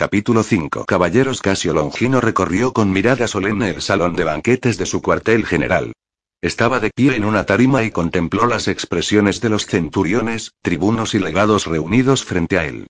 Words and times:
Capítulo 0.00 0.42
5 0.42 0.86
Caballeros 0.86 1.42
Casio 1.42 1.74
Longino 1.74 2.22
recorrió 2.22 2.72
con 2.72 2.90
mirada 2.90 3.28
solemne 3.28 3.68
el 3.68 3.82
salón 3.82 4.16
de 4.16 4.24
banquetes 4.24 4.78
de 4.78 4.86
su 4.86 5.02
cuartel 5.02 5.44
general. 5.44 5.92
Estaba 6.40 6.80
de 6.80 6.88
pie 6.88 7.16
en 7.16 7.26
una 7.26 7.44
tarima 7.44 7.82
y 7.82 7.90
contempló 7.90 8.46
las 8.46 8.66
expresiones 8.66 9.42
de 9.42 9.50
los 9.50 9.66
centuriones, 9.66 10.52
tribunos 10.62 11.14
y 11.14 11.18
legados 11.18 11.66
reunidos 11.66 12.24
frente 12.24 12.58
a 12.58 12.64
él. 12.64 12.86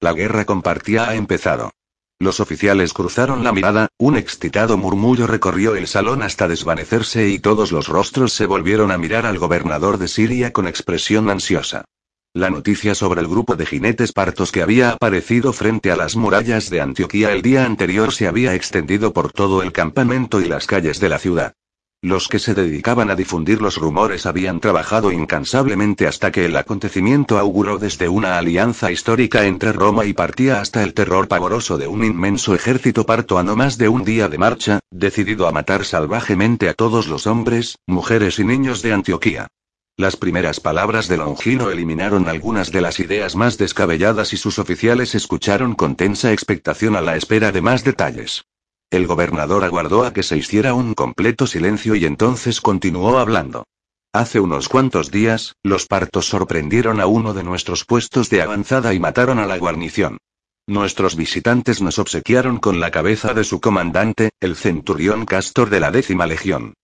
La 0.00 0.14
guerra 0.14 0.46
compartía 0.46 1.06
ha 1.06 1.16
empezado. 1.16 1.70
Los 2.18 2.40
oficiales 2.40 2.94
cruzaron 2.94 3.44
la 3.44 3.52
mirada, 3.52 3.88
un 3.98 4.16
excitado 4.16 4.78
murmullo 4.78 5.26
recorrió 5.26 5.76
el 5.76 5.86
salón 5.86 6.22
hasta 6.22 6.48
desvanecerse 6.48 7.28
y 7.28 7.40
todos 7.40 7.72
los 7.72 7.88
rostros 7.88 8.32
se 8.32 8.46
volvieron 8.46 8.90
a 8.90 8.96
mirar 8.96 9.26
al 9.26 9.36
gobernador 9.38 9.98
de 9.98 10.08
Siria 10.08 10.54
con 10.54 10.66
expresión 10.66 11.28
ansiosa. 11.28 11.84
La 12.36 12.50
noticia 12.50 12.96
sobre 12.96 13.20
el 13.20 13.28
grupo 13.28 13.54
de 13.54 13.64
jinetes 13.64 14.12
partos 14.12 14.50
que 14.50 14.60
había 14.60 14.90
aparecido 14.90 15.52
frente 15.52 15.92
a 15.92 15.96
las 15.96 16.16
murallas 16.16 16.68
de 16.68 16.80
Antioquía 16.80 17.30
el 17.30 17.42
día 17.42 17.64
anterior 17.64 18.12
se 18.12 18.26
había 18.26 18.56
extendido 18.56 19.12
por 19.12 19.30
todo 19.30 19.62
el 19.62 19.70
campamento 19.70 20.40
y 20.40 20.46
las 20.46 20.66
calles 20.66 20.98
de 20.98 21.08
la 21.08 21.20
ciudad. 21.20 21.54
Los 22.02 22.26
que 22.26 22.40
se 22.40 22.54
dedicaban 22.54 23.08
a 23.08 23.14
difundir 23.14 23.62
los 23.62 23.76
rumores 23.76 24.26
habían 24.26 24.58
trabajado 24.58 25.12
incansablemente 25.12 26.08
hasta 26.08 26.32
que 26.32 26.46
el 26.46 26.56
acontecimiento 26.56 27.38
auguró 27.38 27.78
desde 27.78 28.08
una 28.08 28.36
alianza 28.36 28.90
histórica 28.90 29.46
entre 29.46 29.72
Roma 29.72 30.04
y 30.04 30.12
Partía 30.12 30.60
hasta 30.60 30.82
el 30.82 30.92
terror 30.92 31.28
pavoroso 31.28 31.78
de 31.78 31.86
un 31.86 32.04
inmenso 32.04 32.52
ejército 32.56 33.06
parto 33.06 33.38
a 33.38 33.44
no 33.44 33.54
más 33.54 33.78
de 33.78 33.88
un 33.88 34.02
día 34.02 34.28
de 34.28 34.38
marcha, 34.38 34.80
decidido 34.90 35.46
a 35.46 35.52
matar 35.52 35.84
salvajemente 35.84 36.68
a 36.68 36.74
todos 36.74 37.06
los 37.06 37.28
hombres, 37.28 37.78
mujeres 37.86 38.40
y 38.40 38.44
niños 38.44 38.82
de 38.82 38.92
Antioquía. 38.92 39.46
Las 39.96 40.16
primeras 40.16 40.58
palabras 40.58 41.06
de 41.06 41.18
Longino 41.18 41.70
eliminaron 41.70 42.28
algunas 42.28 42.72
de 42.72 42.80
las 42.80 42.98
ideas 42.98 43.36
más 43.36 43.58
descabelladas 43.58 44.32
y 44.32 44.36
sus 44.36 44.58
oficiales 44.58 45.14
escucharon 45.14 45.76
con 45.76 45.94
tensa 45.94 46.32
expectación 46.32 46.96
a 46.96 47.00
la 47.00 47.16
espera 47.16 47.52
de 47.52 47.60
más 47.60 47.84
detalles. 47.84 48.44
El 48.90 49.06
gobernador 49.06 49.62
aguardó 49.62 50.04
a 50.04 50.12
que 50.12 50.24
se 50.24 50.36
hiciera 50.36 50.74
un 50.74 50.94
completo 50.94 51.46
silencio 51.46 51.94
y 51.94 52.06
entonces 52.06 52.60
continuó 52.60 53.18
hablando. 53.18 53.68
Hace 54.12 54.40
unos 54.40 54.68
cuantos 54.68 55.12
días, 55.12 55.54
los 55.62 55.86
partos 55.86 56.26
sorprendieron 56.26 57.00
a 57.00 57.06
uno 57.06 57.32
de 57.32 57.44
nuestros 57.44 57.84
puestos 57.84 58.30
de 58.30 58.42
avanzada 58.42 58.94
y 58.94 58.98
mataron 58.98 59.38
a 59.38 59.46
la 59.46 59.58
guarnición. 59.58 60.18
Nuestros 60.66 61.14
visitantes 61.14 61.80
nos 61.80 62.00
obsequiaron 62.00 62.58
con 62.58 62.80
la 62.80 62.90
cabeza 62.90 63.32
de 63.32 63.44
su 63.44 63.60
comandante, 63.60 64.30
el 64.40 64.56
centurión 64.56 65.24
Castor 65.24 65.70
de 65.70 65.78
la 65.78 65.92
décima 65.92 66.26
legión. 66.26 66.74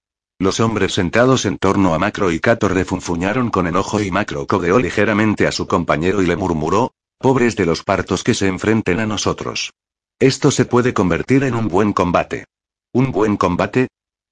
Los 0.40 0.58
hombres 0.58 0.94
sentados 0.94 1.44
en 1.44 1.58
torno 1.58 1.92
a 1.92 1.98
Macro 1.98 2.32
y 2.32 2.40
Cato 2.40 2.66
refunfuñaron 2.66 3.50
con 3.50 3.66
enojo 3.66 4.00
y 4.00 4.10
Macro 4.10 4.46
codeó 4.46 4.78
ligeramente 4.78 5.46
a 5.46 5.52
su 5.52 5.66
compañero 5.66 6.22
y 6.22 6.26
le 6.26 6.34
murmuró, 6.34 6.94
pobres 7.18 7.56
de 7.56 7.66
los 7.66 7.84
partos 7.84 8.24
que 8.24 8.32
se 8.32 8.46
enfrenten 8.46 9.00
a 9.00 9.06
nosotros. 9.06 9.74
Esto 10.18 10.50
se 10.50 10.64
puede 10.64 10.94
convertir 10.94 11.44
en 11.44 11.54
un 11.54 11.68
buen 11.68 11.92
combate. 11.92 12.46
¿Un 12.94 13.12
buen 13.12 13.36
combate? 13.36 13.88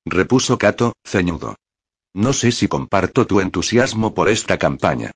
repuso 0.07 0.57
Cato, 0.57 0.95
ceñudo. 1.05 1.57
No 2.15 2.33
sé 2.33 2.53
si 2.53 2.69
comparto 2.69 3.27
tu 3.27 3.41
entusiasmo 3.41 4.15
por 4.15 4.31
esta 4.31 4.59
campaña. 4.59 5.11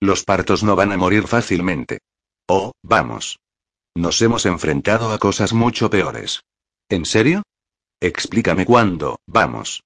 Los 0.00 0.24
partos 0.24 0.62
no 0.62 0.76
van 0.76 0.92
a 0.92 0.96
morir 0.96 1.26
fácilmente. 1.26 1.98
Oh, 2.48 2.72
vamos. 2.82 3.38
Nos 3.94 4.22
hemos 4.22 4.46
enfrentado 4.46 5.12
a 5.12 5.18
cosas 5.18 5.52
mucho 5.52 5.90
peores. 5.90 6.40
¿En 6.88 7.04
serio? 7.04 7.42
Explícame 8.00 8.64
cuándo, 8.64 9.18
vamos. 9.26 9.82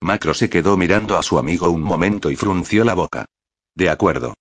Macro 0.00 0.32
se 0.34 0.48
quedó 0.48 0.76
mirando 0.76 1.18
a 1.18 1.22
su 1.22 1.38
amigo 1.38 1.68
un 1.70 1.82
momento 1.82 2.30
y 2.30 2.36
frunció 2.36 2.84
la 2.84 2.94
boca. 2.94 3.26
De 3.74 3.90
acuerdo. 3.90 4.34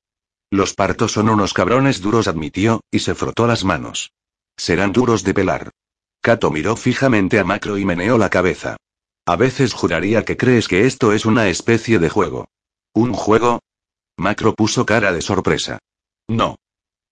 Los 0.52 0.74
partos 0.74 1.12
son 1.12 1.30
unos 1.30 1.54
cabrones 1.54 2.02
duros, 2.02 2.28
admitió, 2.28 2.82
y 2.90 3.00
se 3.00 3.14
frotó 3.14 3.46
las 3.46 3.64
manos. 3.64 4.12
Serán 4.58 4.94
duros 4.94 5.24
de 5.24 5.34
pelar. 5.34 5.72
Kato 6.22 6.50
miró 6.50 6.76
fijamente 6.76 7.40
a 7.40 7.44
Macro 7.44 7.78
y 7.78 7.86
meneó 7.86 8.18
la 8.18 8.30
cabeza. 8.30 8.78
A 9.26 9.36
veces 9.36 9.74
juraría 9.74 10.26
que 10.26 10.38
crees 10.38 10.68
que 10.68 10.86
esto 10.88 11.14
es 11.14 11.26
una 11.26 11.50
especie 11.50 12.00
de 12.00 12.10
juego. 12.10 12.48
¿Un 12.94 13.14
juego? 13.14 13.60
Macro 14.18 14.54
puso 14.56 14.86
cara 14.86 15.14
de 15.14 15.22
sorpresa. 15.22 15.80
No. 16.28 16.58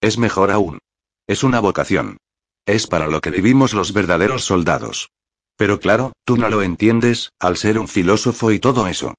Es 0.01 0.17
mejor 0.17 0.51
aún. 0.51 0.79
Es 1.27 1.43
una 1.43 1.59
vocación. 1.59 2.17
Es 2.65 2.87
para 2.87 3.07
lo 3.07 3.21
que 3.21 3.29
vivimos 3.29 3.73
los 3.73 3.93
verdaderos 3.93 4.43
soldados. 4.43 5.09
Pero 5.57 5.79
claro, 5.79 6.13
tú 6.23 6.37
no 6.37 6.49
lo 6.49 6.61
entiendes, 6.61 7.31
al 7.39 7.57
ser 7.57 7.79
un 7.79 7.87
filósofo 7.87 8.51
y 8.51 8.59
todo 8.59 8.87
eso. 8.87 9.15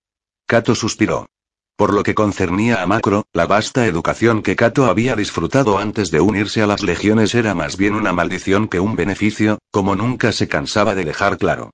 Cato 0.46 0.74
suspiró. 0.74 1.26
Por 1.76 1.92
lo 1.92 2.02
que 2.02 2.14
concernía 2.14 2.82
a 2.82 2.86
Macro, 2.86 3.24
la 3.32 3.46
vasta 3.46 3.86
educación 3.86 4.42
que 4.42 4.56
Cato 4.56 4.86
había 4.86 5.14
disfrutado 5.14 5.78
antes 5.78 6.10
de 6.10 6.20
unirse 6.20 6.62
a 6.62 6.66
las 6.66 6.82
legiones 6.82 7.34
era 7.34 7.54
más 7.54 7.76
bien 7.76 7.94
una 7.94 8.12
maldición 8.12 8.66
que 8.66 8.80
un 8.80 8.96
beneficio, 8.96 9.58
como 9.70 9.94
nunca 9.94 10.32
se 10.32 10.48
cansaba 10.48 10.94
de 10.94 11.04
dejar 11.04 11.38
claro. 11.38 11.70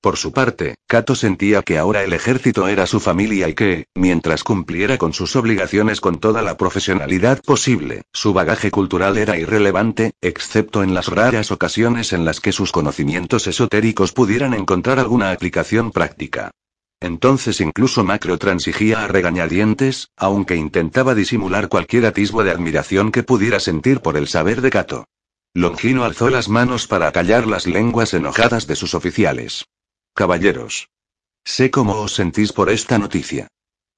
Por 0.00 0.16
su 0.16 0.32
parte, 0.32 0.76
Cato 0.86 1.16
sentía 1.16 1.62
que 1.62 1.76
ahora 1.76 2.04
el 2.04 2.12
ejército 2.12 2.68
era 2.68 2.86
su 2.86 3.00
familia 3.00 3.48
y 3.48 3.54
que, 3.54 3.86
mientras 3.96 4.44
cumpliera 4.44 4.96
con 4.96 5.12
sus 5.12 5.34
obligaciones 5.34 6.00
con 6.00 6.20
toda 6.20 6.40
la 6.40 6.56
profesionalidad 6.56 7.42
posible, 7.42 8.02
su 8.12 8.32
bagaje 8.32 8.70
cultural 8.70 9.18
era 9.18 9.36
irrelevante, 9.38 10.12
excepto 10.20 10.84
en 10.84 10.94
las 10.94 11.08
raras 11.08 11.50
ocasiones 11.50 12.12
en 12.12 12.24
las 12.24 12.40
que 12.40 12.52
sus 12.52 12.70
conocimientos 12.70 13.48
esotéricos 13.48 14.12
pudieran 14.12 14.54
encontrar 14.54 15.00
alguna 15.00 15.32
aplicación 15.32 15.90
práctica. 15.90 16.52
Entonces 17.00 17.60
incluso 17.60 18.04
Macro 18.04 18.38
transigía 18.38 19.02
a 19.02 19.08
regañadientes, 19.08 20.10
aunque 20.16 20.54
intentaba 20.54 21.16
disimular 21.16 21.68
cualquier 21.68 22.06
atisbo 22.06 22.44
de 22.44 22.52
admiración 22.52 23.10
que 23.10 23.24
pudiera 23.24 23.58
sentir 23.58 24.00
por 24.00 24.16
el 24.16 24.28
saber 24.28 24.60
de 24.60 24.70
Cato. 24.70 25.04
Longino 25.54 26.04
alzó 26.04 26.28
las 26.28 26.48
manos 26.48 26.86
para 26.86 27.10
callar 27.10 27.48
las 27.48 27.66
lenguas 27.66 28.14
enojadas 28.14 28.68
de 28.68 28.76
sus 28.76 28.94
oficiales. 28.94 29.64
Caballeros. 30.18 30.88
Sé 31.44 31.70
cómo 31.70 32.00
os 32.00 32.12
sentís 32.12 32.52
por 32.52 32.70
esta 32.70 32.98
noticia. 32.98 33.46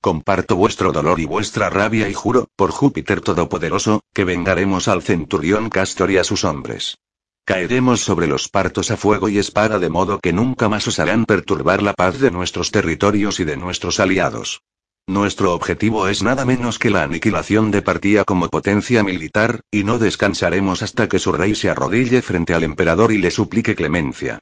Comparto 0.03 0.55
vuestro 0.55 0.93
dolor 0.93 1.19
y 1.19 1.25
vuestra 1.25 1.71
rabia 1.71 2.11
y 2.11 2.13
juro, 2.13 2.47
por 2.57 2.73
Júpiter 2.73 3.23
Todopoderoso, 3.23 4.03
que 4.13 4.27
vengaremos 4.27 4.87
al 4.87 5.01
centurión 5.01 5.71
Castor 5.71 6.11
y 6.11 6.19
a 6.19 6.25
sus 6.25 6.45
hombres. 6.45 6.99
Caeremos 7.47 8.03
sobre 8.03 8.27
los 8.27 8.51
partos 8.51 8.91
a 8.91 8.99
fuego 8.99 9.31
y 9.31 9.39
espada 9.39 9.79
de 9.79 9.89
modo 9.89 10.21
que 10.21 10.35
nunca 10.35 10.69
más 10.69 10.87
os 10.87 10.99
harán 10.99 11.25
perturbar 11.25 11.83
la 11.83 11.95
paz 11.95 12.21
de 12.21 12.31
nuestros 12.31 12.71
territorios 12.71 13.41
y 13.41 13.45
de 13.45 13.57
nuestros 13.57 13.99
aliados. 13.99 14.61
Nuestro 15.07 15.55
objetivo 15.55 16.07
es 16.07 16.23
nada 16.23 16.45
menos 16.45 16.79
que 16.79 16.91
la 16.91 17.03
aniquilación 17.03 17.71
de 17.71 17.81
Partía 17.81 18.25
como 18.25 18.51
potencia 18.51 19.03
militar, 19.03 19.63
y 19.71 19.85
no 19.85 19.99
descansaremos 19.99 20.83
hasta 20.83 21.09
que 21.09 21.19
su 21.19 21.33
rey 21.33 21.55
se 21.55 21.71
arrodille 21.71 22.21
frente 22.21 22.53
al 22.53 22.65
emperador 22.65 23.11
y 23.11 23.17
le 23.17 23.31
suplique 23.31 23.75
clemencia. 23.75 24.41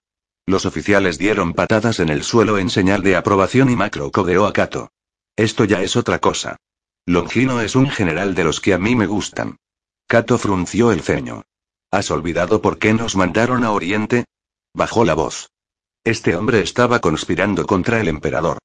Los 0.48 0.64
oficiales 0.64 1.18
dieron 1.18 1.52
patadas 1.52 2.00
en 2.00 2.08
el 2.08 2.22
suelo 2.22 2.56
en 2.56 2.70
señal 2.70 3.02
de 3.02 3.16
aprobación 3.16 3.68
y 3.68 3.76
Macro 3.76 4.10
codeó 4.10 4.46
a 4.46 4.54
Cato. 4.54 4.90
Esto 5.36 5.66
ya 5.66 5.82
es 5.82 5.94
otra 5.94 6.20
cosa. 6.20 6.56
Longino 7.04 7.60
es 7.60 7.76
un 7.76 7.90
general 7.90 8.34
de 8.34 8.44
los 8.44 8.58
que 8.62 8.72
a 8.72 8.78
mí 8.78 8.96
me 8.96 9.06
gustan. 9.06 9.58
Cato 10.06 10.38
frunció 10.38 10.90
el 10.90 11.02
ceño. 11.02 11.42
¿Has 11.90 12.10
olvidado 12.10 12.62
por 12.62 12.78
qué 12.78 12.94
nos 12.94 13.14
mandaron 13.14 13.62
a 13.62 13.72
Oriente? 13.72 14.24
Bajó 14.72 15.04
la 15.04 15.12
voz. 15.12 15.50
Este 16.02 16.34
hombre 16.34 16.62
estaba 16.62 17.00
conspirando 17.00 17.66
contra 17.66 18.00
el 18.00 18.08
emperador. 18.08 18.56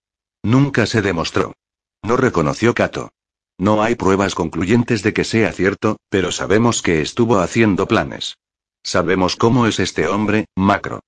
Nunca 0.41 0.85
se 0.85 1.01
demostró. 1.01 1.51
No 2.01 2.15
reconoció 2.15 2.73
Cato. 2.73 3.11
No 3.57 3.83
hay 3.83 3.95
pruebas 3.95 4.35
concluyentes 4.35 5.03
de 5.03 5.11
que 5.11 5.25
sea 5.25 5.51
cierto, 5.51 5.97
pero 6.07 6.31
sabemos 6.31 6.81
que 6.81 7.01
estuvo 7.01 7.39
haciendo 7.39 7.89
planes. 7.89 8.37
Sabemos 8.83 9.35
cómo 9.35 9.67
es 9.67 9.81
este 9.81 10.07
hombre, 10.07 10.45
Macro. 10.55 11.01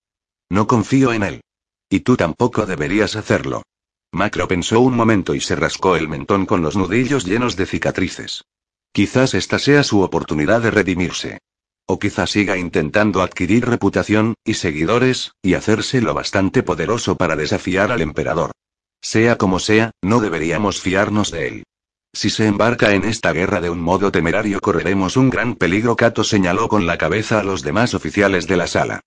No 0.49 0.67
confío 0.67 1.13
en 1.13 1.23
él. 1.23 1.41
Y 1.89 2.01
tú 2.01 2.17
tampoco 2.17 2.65
deberías 2.65 3.15
hacerlo. 3.15 3.63
Macro 4.11 4.47
pensó 4.47 4.79
un 4.79 4.95
momento 4.95 5.35
y 5.35 5.41
se 5.41 5.55
rascó 5.55 5.95
el 5.95 6.07
mentón 6.07 6.45
con 6.45 6.61
los 6.61 6.75
nudillos 6.75 7.25
llenos 7.25 7.55
de 7.55 7.65
cicatrices. 7.65 8.45
Quizás 8.91 9.33
esta 9.33 9.59
sea 9.59 9.83
su 9.83 10.01
oportunidad 10.01 10.61
de 10.61 10.71
redimirse. 10.71 11.39
O 11.85 11.99
quizás 11.99 12.31
siga 12.31 12.57
intentando 12.57 13.21
adquirir 13.21 13.67
reputación, 13.67 14.35
y 14.43 14.55
seguidores, 14.55 15.33
y 15.41 15.53
hacerse 15.53 16.01
lo 16.01 16.13
bastante 16.13 16.63
poderoso 16.63 17.15
para 17.15 17.35
desafiar 17.35 17.91
al 17.91 18.01
emperador. 18.01 18.51
Sea 19.01 19.37
como 19.37 19.59
sea, 19.59 19.91
no 20.01 20.19
deberíamos 20.19 20.81
fiarnos 20.81 21.29
de 21.29 21.47
él. 21.47 21.63
Si 22.13 22.29
se 22.29 22.47
embarca 22.47 22.93
en 22.93 23.03
esta 23.03 23.33
guerra 23.33 23.59
de 23.59 23.69
un 23.69 23.81
modo 23.81 24.11
temerario 24.11 24.61
correremos 24.61 25.17
un 25.17 25.29
gran 25.29 25.55
peligro. 25.55 25.97
Cato 25.97 26.23
señaló 26.23 26.69
con 26.69 26.87
la 26.87 26.97
cabeza 26.97 27.41
a 27.41 27.43
los 27.43 27.61
demás 27.61 27.93
oficiales 27.93 28.47
de 28.47 28.55
la 28.55 28.67
sala. 28.67 29.01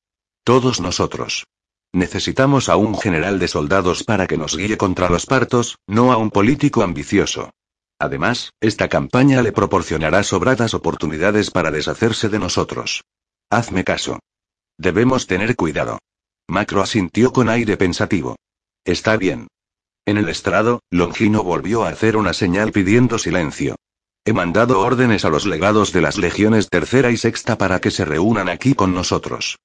Todos 0.48 0.80
nosotros. 0.80 1.44
Necesitamos 1.92 2.70
a 2.70 2.76
un 2.76 2.98
general 2.98 3.38
de 3.38 3.48
soldados 3.48 4.02
para 4.02 4.26
que 4.26 4.38
nos 4.38 4.56
guíe 4.56 4.78
contra 4.78 5.10
los 5.10 5.26
partos, 5.26 5.76
no 5.86 6.10
a 6.10 6.16
un 6.16 6.30
político 6.30 6.82
ambicioso. 6.82 7.50
Además, 7.98 8.54
esta 8.58 8.88
campaña 8.88 9.42
le 9.42 9.52
proporcionará 9.52 10.22
sobradas 10.22 10.72
oportunidades 10.72 11.50
para 11.50 11.70
deshacerse 11.70 12.30
de 12.30 12.38
nosotros. 12.38 13.04
Hazme 13.50 13.84
caso. 13.84 14.20
Debemos 14.78 15.26
tener 15.26 15.54
cuidado. 15.54 15.98
Macro 16.48 16.80
asintió 16.80 17.30
con 17.30 17.50
aire 17.50 17.76
pensativo. 17.76 18.36
Está 18.86 19.18
bien. 19.18 19.48
En 20.06 20.16
el 20.16 20.30
estrado, 20.30 20.80
Longino 20.90 21.44
volvió 21.44 21.84
a 21.84 21.90
hacer 21.90 22.16
una 22.16 22.32
señal 22.32 22.72
pidiendo 22.72 23.18
silencio. 23.18 23.76
He 24.24 24.32
mandado 24.32 24.80
órdenes 24.80 25.26
a 25.26 25.28
los 25.28 25.44
legados 25.44 25.92
de 25.92 26.00
las 26.00 26.16
legiones 26.16 26.70
tercera 26.70 27.10
y 27.10 27.18
sexta 27.18 27.58
para 27.58 27.82
que 27.82 27.90
se 27.90 28.06
reúnan 28.06 28.48
aquí 28.48 28.72
con 28.72 28.94
nosotros. 28.94 29.58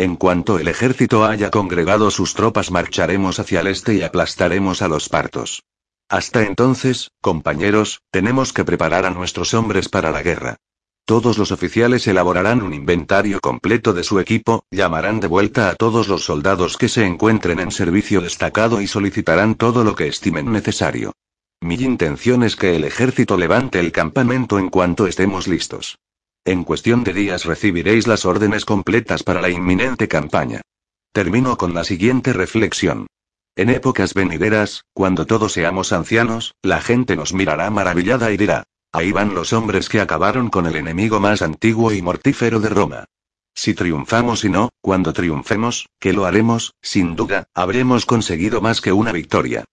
En 0.00 0.16
cuanto 0.16 0.58
el 0.58 0.68
ejército 0.68 1.26
haya 1.26 1.50
congregado 1.50 2.10
sus 2.10 2.32
tropas 2.32 2.70
marcharemos 2.70 3.38
hacia 3.38 3.60
el 3.60 3.66
este 3.66 3.92
y 3.92 4.02
aplastaremos 4.02 4.80
a 4.80 4.88
los 4.88 5.10
partos. 5.10 5.62
Hasta 6.08 6.42
entonces, 6.46 7.10
compañeros, 7.20 8.00
tenemos 8.10 8.54
que 8.54 8.64
preparar 8.64 9.04
a 9.04 9.10
nuestros 9.10 9.52
hombres 9.52 9.90
para 9.90 10.10
la 10.10 10.22
guerra. 10.22 10.56
Todos 11.04 11.36
los 11.36 11.52
oficiales 11.52 12.06
elaborarán 12.06 12.62
un 12.62 12.72
inventario 12.72 13.40
completo 13.40 13.92
de 13.92 14.02
su 14.02 14.18
equipo, 14.20 14.64
llamarán 14.70 15.20
de 15.20 15.26
vuelta 15.26 15.68
a 15.68 15.74
todos 15.74 16.08
los 16.08 16.24
soldados 16.24 16.78
que 16.78 16.88
se 16.88 17.04
encuentren 17.04 17.60
en 17.60 17.70
servicio 17.70 18.22
destacado 18.22 18.80
y 18.80 18.86
solicitarán 18.86 19.54
todo 19.54 19.84
lo 19.84 19.94
que 19.96 20.08
estimen 20.08 20.50
necesario. 20.50 21.12
Mi 21.60 21.74
intención 21.74 22.42
es 22.42 22.56
que 22.56 22.74
el 22.74 22.84
ejército 22.84 23.36
levante 23.36 23.78
el 23.78 23.92
campamento 23.92 24.58
en 24.58 24.70
cuanto 24.70 25.06
estemos 25.06 25.46
listos. 25.46 25.98
En 26.44 26.64
cuestión 26.64 27.04
de 27.04 27.12
días 27.12 27.44
recibiréis 27.44 28.06
las 28.06 28.24
órdenes 28.24 28.64
completas 28.64 29.22
para 29.22 29.42
la 29.42 29.50
inminente 29.50 30.08
campaña. 30.08 30.62
Termino 31.12 31.58
con 31.58 31.74
la 31.74 31.84
siguiente 31.84 32.32
reflexión. 32.32 33.06
En 33.56 33.68
épocas 33.68 34.14
venideras, 34.14 34.84
cuando 34.94 35.26
todos 35.26 35.52
seamos 35.52 35.92
ancianos, 35.92 36.54
la 36.62 36.80
gente 36.80 37.14
nos 37.14 37.34
mirará 37.34 37.68
maravillada 37.70 38.30
y 38.32 38.38
dirá, 38.38 38.64
ahí 38.90 39.12
van 39.12 39.34
los 39.34 39.52
hombres 39.52 39.88
que 39.90 40.00
acabaron 40.00 40.48
con 40.48 40.66
el 40.66 40.76
enemigo 40.76 41.20
más 41.20 41.42
antiguo 41.42 41.92
y 41.92 42.00
mortífero 42.00 42.58
de 42.60 42.70
Roma. 42.70 43.04
Si 43.54 43.74
triunfamos 43.74 44.44
y 44.44 44.48
no, 44.48 44.70
cuando 44.80 45.12
triunfemos, 45.12 45.88
que 45.98 46.14
lo 46.14 46.24
haremos, 46.24 46.72
sin 46.80 47.16
duda, 47.16 47.48
habremos 47.52 48.06
conseguido 48.06 48.62
más 48.62 48.80
que 48.80 48.92
una 48.92 49.12
victoria. 49.12 49.64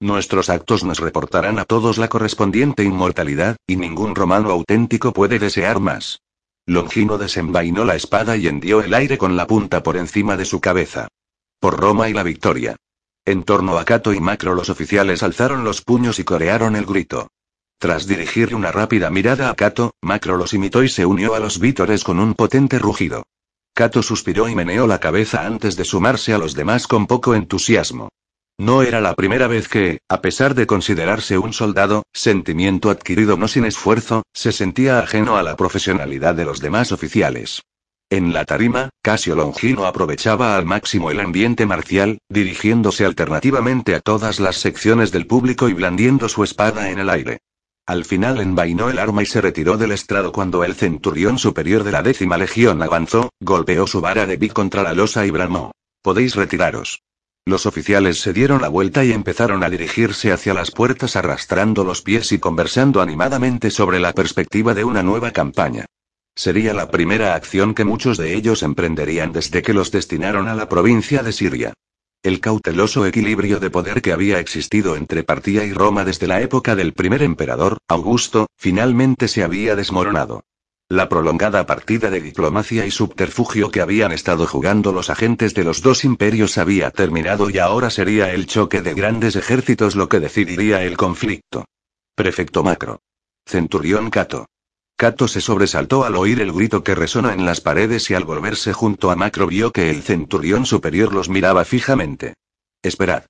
Nuestros 0.00 0.50
actos 0.50 0.84
nos 0.84 1.00
reportarán 1.00 1.58
a 1.58 1.64
todos 1.64 1.96
la 1.96 2.08
correspondiente 2.08 2.84
inmortalidad, 2.84 3.56
y 3.66 3.76
ningún 3.76 4.14
romano 4.14 4.50
auténtico 4.50 5.14
puede 5.14 5.38
desear 5.38 5.80
más. 5.80 6.20
Longino 6.66 7.16
desenvainó 7.16 7.84
la 7.84 7.96
espada 7.96 8.36
y 8.36 8.46
hendió 8.46 8.82
el 8.82 8.92
aire 8.92 9.16
con 9.16 9.36
la 9.36 9.46
punta 9.46 9.82
por 9.82 9.96
encima 9.96 10.36
de 10.36 10.44
su 10.44 10.60
cabeza. 10.60 11.08
Por 11.60 11.80
Roma 11.80 12.10
y 12.10 12.12
la 12.12 12.22
victoria. 12.22 12.76
En 13.24 13.42
torno 13.44 13.78
a 13.78 13.86
Cato 13.86 14.12
y 14.12 14.20
Macro 14.20 14.54
los 14.54 14.68
oficiales 14.68 15.22
alzaron 15.22 15.64
los 15.64 15.80
puños 15.80 16.18
y 16.18 16.24
corearon 16.24 16.76
el 16.76 16.84
grito. 16.84 17.28
Tras 17.78 18.06
dirigir 18.06 18.54
una 18.54 18.72
rápida 18.72 19.10
mirada 19.10 19.48
a 19.48 19.54
Cato, 19.54 19.94
Macro 20.02 20.36
los 20.36 20.52
imitó 20.52 20.82
y 20.82 20.90
se 20.90 21.06
unió 21.06 21.34
a 21.34 21.40
los 21.40 21.58
vítores 21.58 22.04
con 22.04 22.20
un 22.20 22.34
potente 22.34 22.78
rugido. 22.78 23.22
Cato 23.72 24.02
suspiró 24.02 24.48
y 24.48 24.54
meneó 24.54 24.86
la 24.86 25.00
cabeza 25.00 25.46
antes 25.46 25.76
de 25.76 25.84
sumarse 25.84 26.34
a 26.34 26.38
los 26.38 26.54
demás 26.54 26.86
con 26.86 27.06
poco 27.06 27.34
entusiasmo. 27.34 28.10
No 28.58 28.82
era 28.82 29.02
la 29.02 29.14
primera 29.14 29.48
vez 29.48 29.68
que, 29.68 30.00
a 30.08 30.22
pesar 30.22 30.54
de 30.54 30.66
considerarse 30.66 31.36
un 31.36 31.52
soldado, 31.52 32.04
sentimiento 32.14 32.88
adquirido 32.88 33.36
no 33.36 33.48
sin 33.48 33.66
esfuerzo, 33.66 34.22
se 34.32 34.50
sentía 34.50 34.98
ajeno 34.98 35.36
a 35.36 35.42
la 35.42 35.56
profesionalidad 35.56 36.34
de 36.34 36.46
los 36.46 36.60
demás 36.60 36.90
oficiales. 36.90 37.60
En 38.08 38.32
la 38.32 38.46
tarima, 38.46 38.88
Casio 39.02 39.34
Longino 39.34 39.84
aprovechaba 39.84 40.56
al 40.56 40.64
máximo 40.64 41.10
el 41.10 41.20
ambiente 41.20 41.66
marcial, 41.66 42.18
dirigiéndose 42.30 43.04
alternativamente 43.04 43.94
a 43.94 44.00
todas 44.00 44.40
las 44.40 44.56
secciones 44.56 45.12
del 45.12 45.26
público 45.26 45.68
y 45.68 45.74
blandiendo 45.74 46.28
su 46.30 46.42
espada 46.42 46.90
en 46.90 46.98
el 46.98 47.10
aire. 47.10 47.40
Al 47.84 48.06
final 48.06 48.40
envainó 48.40 48.88
el 48.88 48.98
arma 48.98 49.22
y 49.22 49.26
se 49.26 49.42
retiró 49.42 49.76
del 49.76 49.92
estrado 49.92 50.32
cuando 50.32 50.64
el 50.64 50.74
centurión 50.74 51.38
superior 51.38 51.84
de 51.84 51.92
la 51.92 52.02
décima 52.02 52.38
legión 52.38 52.82
avanzó, 52.82 53.28
golpeó 53.38 53.86
su 53.86 54.00
vara 54.00 54.24
de 54.24 54.38
bi 54.38 54.48
contra 54.48 54.82
la 54.82 54.94
losa 54.94 55.26
y 55.26 55.30
bramó. 55.30 55.72
Podéis 56.00 56.36
retiraros. 56.36 57.02
Los 57.48 57.64
oficiales 57.64 58.20
se 58.20 58.32
dieron 58.32 58.60
la 58.60 58.68
vuelta 58.68 59.04
y 59.04 59.12
empezaron 59.12 59.62
a 59.62 59.70
dirigirse 59.70 60.32
hacia 60.32 60.52
las 60.52 60.72
puertas 60.72 61.14
arrastrando 61.14 61.84
los 61.84 62.02
pies 62.02 62.32
y 62.32 62.40
conversando 62.40 63.00
animadamente 63.00 63.70
sobre 63.70 64.00
la 64.00 64.12
perspectiva 64.12 64.74
de 64.74 64.82
una 64.82 65.04
nueva 65.04 65.30
campaña. 65.30 65.86
Sería 66.34 66.74
la 66.74 66.90
primera 66.90 67.36
acción 67.36 67.72
que 67.72 67.84
muchos 67.84 68.18
de 68.18 68.34
ellos 68.34 68.64
emprenderían 68.64 69.32
desde 69.32 69.62
que 69.62 69.74
los 69.74 69.92
destinaron 69.92 70.48
a 70.48 70.56
la 70.56 70.68
provincia 70.68 71.22
de 71.22 71.30
Siria. 71.30 71.72
El 72.20 72.40
cauteloso 72.40 73.06
equilibrio 73.06 73.60
de 73.60 73.70
poder 73.70 74.02
que 74.02 74.12
había 74.12 74.40
existido 74.40 74.96
entre 74.96 75.22
Partía 75.22 75.64
y 75.64 75.72
Roma 75.72 76.04
desde 76.04 76.26
la 76.26 76.40
época 76.40 76.74
del 76.74 76.94
primer 76.94 77.22
emperador, 77.22 77.78
Augusto, 77.86 78.48
finalmente 78.56 79.28
se 79.28 79.44
había 79.44 79.76
desmoronado. 79.76 80.42
La 80.88 81.08
prolongada 81.08 81.66
partida 81.66 82.10
de 82.10 82.20
diplomacia 82.20 82.86
y 82.86 82.92
subterfugio 82.92 83.72
que 83.72 83.80
habían 83.80 84.12
estado 84.12 84.46
jugando 84.46 84.92
los 84.92 85.10
agentes 85.10 85.52
de 85.52 85.64
los 85.64 85.82
dos 85.82 86.04
imperios 86.04 86.58
había 86.58 86.92
terminado 86.92 87.50
y 87.50 87.58
ahora 87.58 87.90
sería 87.90 88.32
el 88.32 88.46
choque 88.46 88.82
de 88.82 88.94
grandes 88.94 89.34
ejércitos 89.34 89.96
lo 89.96 90.08
que 90.08 90.20
decidiría 90.20 90.84
el 90.84 90.96
conflicto. 90.96 91.64
Prefecto 92.14 92.62
Macro. 92.62 93.00
Centurión 93.44 94.10
Cato. 94.10 94.46
Cato 94.96 95.26
se 95.26 95.40
sobresaltó 95.40 96.04
al 96.04 96.14
oír 96.14 96.40
el 96.40 96.52
grito 96.52 96.84
que 96.84 96.94
resonó 96.94 97.32
en 97.32 97.44
las 97.44 97.60
paredes 97.60 98.08
y 98.10 98.14
al 98.14 98.24
volverse 98.24 98.72
junto 98.72 99.10
a 99.10 99.16
Macro 99.16 99.48
vio 99.48 99.72
que 99.72 99.90
el 99.90 100.04
centurión 100.04 100.66
superior 100.66 101.12
los 101.12 101.28
miraba 101.28 101.64
fijamente. 101.64 102.34
Esperad. 102.80 103.24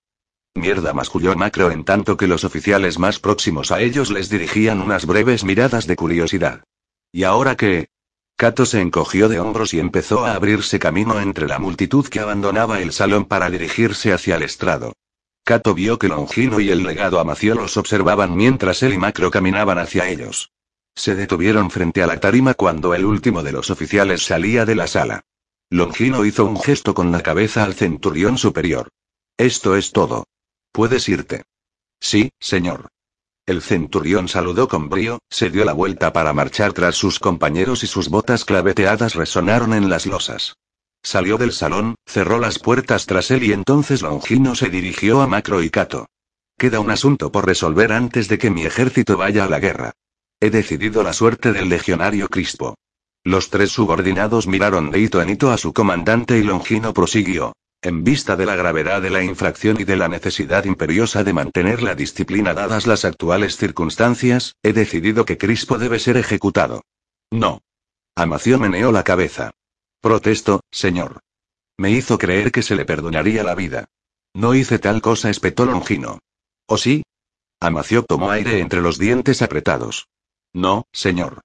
Mierda, 0.54 0.92
masculló 0.92 1.34
Macro 1.36 1.70
en 1.70 1.84
tanto 1.84 2.18
que 2.18 2.26
los 2.26 2.44
oficiales 2.44 2.98
más 2.98 3.18
próximos 3.18 3.72
a 3.72 3.80
ellos 3.80 4.10
les 4.10 4.28
dirigían 4.28 4.82
unas 4.82 5.06
breves 5.06 5.42
miradas 5.42 5.86
de 5.86 5.96
curiosidad. 5.96 6.62
¿Y 7.12 7.24
ahora 7.24 7.56
qué? 7.56 7.88
Cato 8.36 8.66
se 8.66 8.80
encogió 8.80 9.28
de 9.28 9.40
hombros 9.40 9.72
y 9.72 9.80
empezó 9.80 10.26
a 10.26 10.34
abrirse 10.34 10.78
camino 10.78 11.20
entre 11.20 11.48
la 11.48 11.58
multitud 11.58 12.06
que 12.06 12.20
abandonaba 12.20 12.80
el 12.82 12.92
salón 12.92 13.24
para 13.24 13.48
dirigirse 13.48 14.12
hacia 14.12 14.36
el 14.36 14.42
estrado. 14.42 14.92
Cato 15.42 15.74
vio 15.74 15.98
que 15.98 16.08
Longino 16.08 16.60
y 16.60 16.70
el 16.70 16.82
legado 16.82 17.18
Amacio 17.18 17.54
los 17.54 17.76
observaban 17.76 18.36
mientras 18.36 18.82
él 18.82 18.92
y 18.92 18.98
Macro 18.98 19.30
caminaban 19.30 19.78
hacia 19.78 20.08
ellos. 20.08 20.50
Se 20.94 21.14
detuvieron 21.14 21.70
frente 21.70 22.02
a 22.02 22.06
la 22.06 22.20
tarima 22.20 22.54
cuando 22.54 22.94
el 22.94 23.04
último 23.04 23.42
de 23.42 23.52
los 23.52 23.70
oficiales 23.70 24.22
salía 24.22 24.64
de 24.64 24.74
la 24.74 24.86
sala. 24.86 25.22
Longino 25.70 26.24
hizo 26.24 26.44
un 26.44 26.60
gesto 26.60 26.94
con 26.94 27.12
la 27.12 27.22
cabeza 27.22 27.64
al 27.64 27.74
centurión 27.74 28.38
superior. 28.38 28.88
Esto 29.38 29.76
es 29.76 29.92
todo. 29.92 30.26
Puedes 30.72 31.08
irte. 31.08 31.44
Sí, 32.00 32.30
señor. 32.38 32.88
El 33.46 33.62
centurión 33.62 34.26
saludó 34.26 34.66
con 34.66 34.88
brío, 34.88 35.20
se 35.30 35.50
dio 35.50 35.64
la 35.64 35.72
vuelta 35.72 36.12
para 36.12 36.32
marchar 36.32 36.72
tras 36.72 36.96
sus 36.96 37.20
compañeros 37.20 37.84
y 37.84 37.86
sus 37.86 38.08
botas 38.08 38.44
claveteadas 38.44 39.14
resonaron 39.14 39.72
en 39.72 39.88
las 39.88 40.04
losas. 40.04 40.56
Salió 41.00 41.38
del 41.38 41.52
salón, 41.52 41.94
cerró 42.04 42.40
las 42.40 42.58
puertas 42.58 43.06
tras 43.06 43.30
él 43.30 43.44
y 43.44 43.52
entonces 43.52 44.02
Longino 44.02 44.56
se 44.56 44.68
dirigió 44.68 45.20
a 45.20 45.28
Macro 45.28 45.62
y 45.62 45.70
Cato. 45.70 46.08
Queda 46.58 46.80
un 46.80 46.90
asunto 46.90 47.30
por 47.30 47.46
resolver 47.46 47.92
antes 47.92 48.26
de 48.26 48.38
que 48.38 48.50
mi 48.50 48.66
ejército 48.66 49.16
vaya 49.16 49.44
a 49.44 49.48
la 49.48 49.60
guerra. 49.60 49.92
He 50.40 50.50
decidido 50.50 51.04
la 51.04 51.12
suerte 51.12 51.52
del 51.52 51.68
legionario 51.68 52.26
Crispo. 52.28 52.74
Los 53.22 53.50
tres 53.50 53.70
subordinados 53.70 54.48
miraron 54.48 54.90
de 54.90 54.98
hito 54.98 55.22
en 55.22 55.30
hito 55.30 55.52
a 55.52 55.58
su 55.58 55.72
comandante 55.72 56.36
y 56.36 56.42
Longino 56.42 56.92
prosiguió. 56.92 57.52
En 57.86 58.02
vista 58.02 58.34
de 58.34 58.46
la 58.46 58.56
gravedad 58.56 59.00
de 59.00 59.10
la 59.10 59.22
infracción 59.22 59.80
y 59.80 59.84
de 59.84 59.94
la 59.94 60.08
necesidad 60.08 60.64
imperiosa 60.64 61.22
de 61.22 61.32
mantener 61.32 61.84
la 61.84 61.94
disciplina 61.94 62.52
dadas 62.52 62.88
las 62.88 63.04
actuales 63.04 63.56
circunstancias, 63.56 64.56
he 64.64 64.72
decidido 64.72 65.24
que 65.24 65.38
Crispo 65.38 65.78
debe 65.78 66.00
ser 66.00 66.16
ejecutado. 66.16 66.82
No. 67.30 67.60
Amación 68.16 68.62
meneó 68.62 68.90
la 68.90 69.04
cabeza. 69.04 69.52
Protesto, 70.00 70.62
señor. 70.72 71.20
Me 71.78 71.92
hizo 71.92 72.18
creer 72.18 72.50
que 72.50 72.62
se 72.62 72.74
le 72.74 72.86
perdonaría 72.86 73.44
la 73.44 73.54
vida. 73.54 73.86
No 74.34 74.56
hice 74.56 74.80
tal 74.80 75.00
cosa, 75.00 75.30
espetó 75.30 75.64
Longino. 75.64 76.18
¿O 76.66 76.78
sí? 76.78 77.04
Amacio 77.60 78.02
tomó 78.02 78.32
aire 78.32 78.58
entre 78.58 78.80
los 78.80 78.98
dientes 78.98 79.42
apretados. 79.42 80.08
No, 80.52 80.86
señor. 80.90 81.42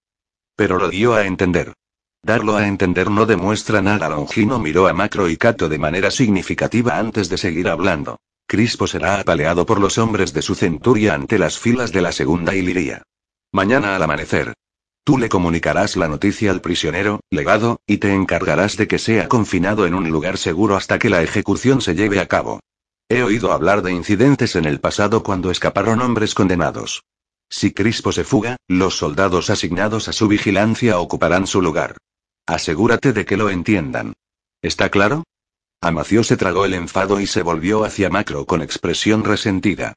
Pero 0.56 0.80
lo 0.80 0.90
dio 0.90 1.14
a 1.14 1.28
entender. 1.28 1.76
Darlo 2.24 2.56
a 2.56 2.68
entender 2.68 3.10
no 3.10 3.26
demuestra 3.26 3.82
nada. 3.82 4.08
Longino 4.08 4.60
miró 4.60 4.88
a 4.88 4.94
Macro 4.94 5.28
y 5.28 5.38
Cato 5.38 5.68
de 5.70 5.80
manera 5.80 6.12
significativa 6.12 7.00
antes 7.00 7.30
de 7.30 7.38
seguir 7.38 7.68
hablando. 7.68 8.20
Crispo 8.48 8.86
será 8.86 9.20
apaleado 9.20 9.66
por 9.66 9.80
los 9.80 9.98
hombres 9.98 10.32
de 10.32 10.44
su 10.44 10.54
centuria 10.54 11.16
ante 11.16 11.40
las 11.40 11.58
filas 11.58 11.92
de 11.92 12.02
la 12.02 12.12
segunda 12.12 12.54
Iliria. 12.54 13.02
Mañana 13.52 13.96
al 13.96 14.04
amanecer. 14.04 14.54
Tú 15.04 15.18
le 15.18 15.30
comunicarás 15.30 15.98
la 15.98 16.08
noticia 16.08 16.52
al 16.52 16.62
prisionero, 16.62 17.22
legado, 17.32 17.82
y 17.88 17.98
te 17.98 18.14
encargarás 18.14 18.78
de 18.78 18.88
que 18.88 19.00
sea 19.00 19.28
confinado 19.28 19.88
en 19.88 19.96
un 19.96 20.08
lugar 20.12 20.38
seguro 20.38 20.76
hasta 20.76 21.00
que 21.00 21.10
la 21.10 21.24
ejecución 21.24 21.82
se 21.82 21.96
lleve 21.96 22.20
a 22.20 22.28
cabo. 22.28 22.60
He 23.10 23.24
oído 23.24 23.52
hablar 23.52 23.82
de 23.82 23.94
incidentes 23.94 24.56
en 24.56 24.66
el 24.66 24.80
pasado 24.80 25.24
cuando 25.24 25.50
escaparon 25.50 26.02
hombres 26.02 26.36
condenados. 26.36 27.04
Si 27.50 27.74
Crispo 27.74 28.12
se 28.12 28.24
fuga, 28.24 28.58
los 28.68 28.96
soldados 28.96 29.50
asignados 29.50 30.08
a 30.08 30.14
su 30.14 30.28
vigilancia 30.28 31.00
ocuparán 31.00 31.48
su 31.48 31.62
lugar. 31.62 31.98
Asegúrate 32.46 33.14
de 33.14 33.26
que 33.26 33.38
lo 33.38 33.50
entiendan. 33.50 34.14
¿Está 34.62 34.90
claro? 34.90 35.24
Amacio 35.82 36.24
se 36.24 36.38
tragó 36.38 36.66
el 36.66 36.74
enfado 36.74 37.20
y 37.20 37.28
se 37.28 37.42
volvió 37.42 37.84
hacia 37.84 38.10
Macro 38.10 38.46
con 38.46 38.62
expresión 38.62 39.24
resentida. 39.24 39.94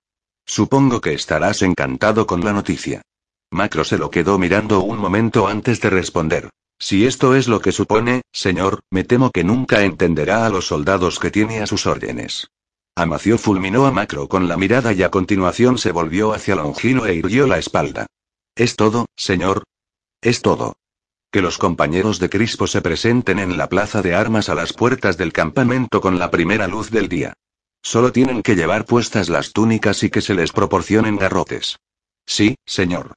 Supongo 0.46 1.00
que 1.00 1.14
estarás 1.14 1.62
encantado 1.62 2.26
con 2.26 2.44
la 2.44 2.52
noticia. 2.52 3.02
Macro 3.50 3.84
se 3.84 3.98
lo 3.98 4.10
quedó 4.10 4.38
mirando 4.38 4.80
un 4.80 4.98
momento 4.98 5.46
antes 5.46 5.80
de 5.80 5.90
responder. 5.90 6.50
Si 6.78 7.06
esto 7.06 7.34
es 7.34 7.48
lo 7.48 7.60
que 7.60 7.72
supone, 7.72 8.22
señor, 8.32 8.80
me 8.90 9.04
temo 9.04 9.30
que 9.30 9.44
nunca 9.44 9.84
entenderá 9.84 10.44
a 10.44 10.48
los 10.48 10.66
soldados 10.66 11.18
que 11.18 11.30
tiene 11.30 11.60
a 11.60 11.66
sus 11.66 11.86
órdenes. 11.86 12.48
Amacio 12.96 13.38
fulminó 13.38 13.86
a 13.86 13.90
Macro 13.90 14.28
con 14.28 14.48
la 14.48 14.56
mirada 14.56 14.92
y 14.92 15.02
a 15.02 15.10
continuación 15.10 15.78
se 15.78 15.92
volvió 15.92 16.32
hacia 16.32 16.56
Longino 16.56 17.06
e 17.06 17.14
irguió 17.14 17.46
la 17.46 17.58
espalda. 17.58 18.06
Es 18.56 18.76
todo, 18.76 19.06
señor. 19.16 19.64
Es 20.20 20.42
todo. 20.42 20.76
Que 21.34 21.42
los 21.42 21.58
compañeros 21.58 22.20
de 22.20 22.30
Crispo 22.30 22.68
se 22.68 22.80
presenten 22.80 23.40
en 23.40 23.56
la 23.56 23.68
plaza 23.68 24.02
de 24.02 24.14
armas 24.14 24.48
a 24.48 24.54
las 24.54 24.72
puertas 24.72 25.16
del 25.16 25.32
campamento 25.32 26.00
con 26.00 26.16
la 26.16 26.30
primera 26.30 26.68
luz 26.68 26.92
del 26.92 27.08
día. 27.08 27.32
Solo 27.82 28.12
tienen 28.12 28.40
que 28.40 28.54
llevar 28.54 28.84
puestas 28.84 29.28
las 29.28 29.52
túnicas 29.52 30.04
y 30.04 30.10
que 30.10 30.20
se 30.20 30.34
les 30.34 30.52
proporcionen 30.52 31.16
garrotes. 31.16 31.80
Sí, 32.24 32.54
señor. 32.64 33.14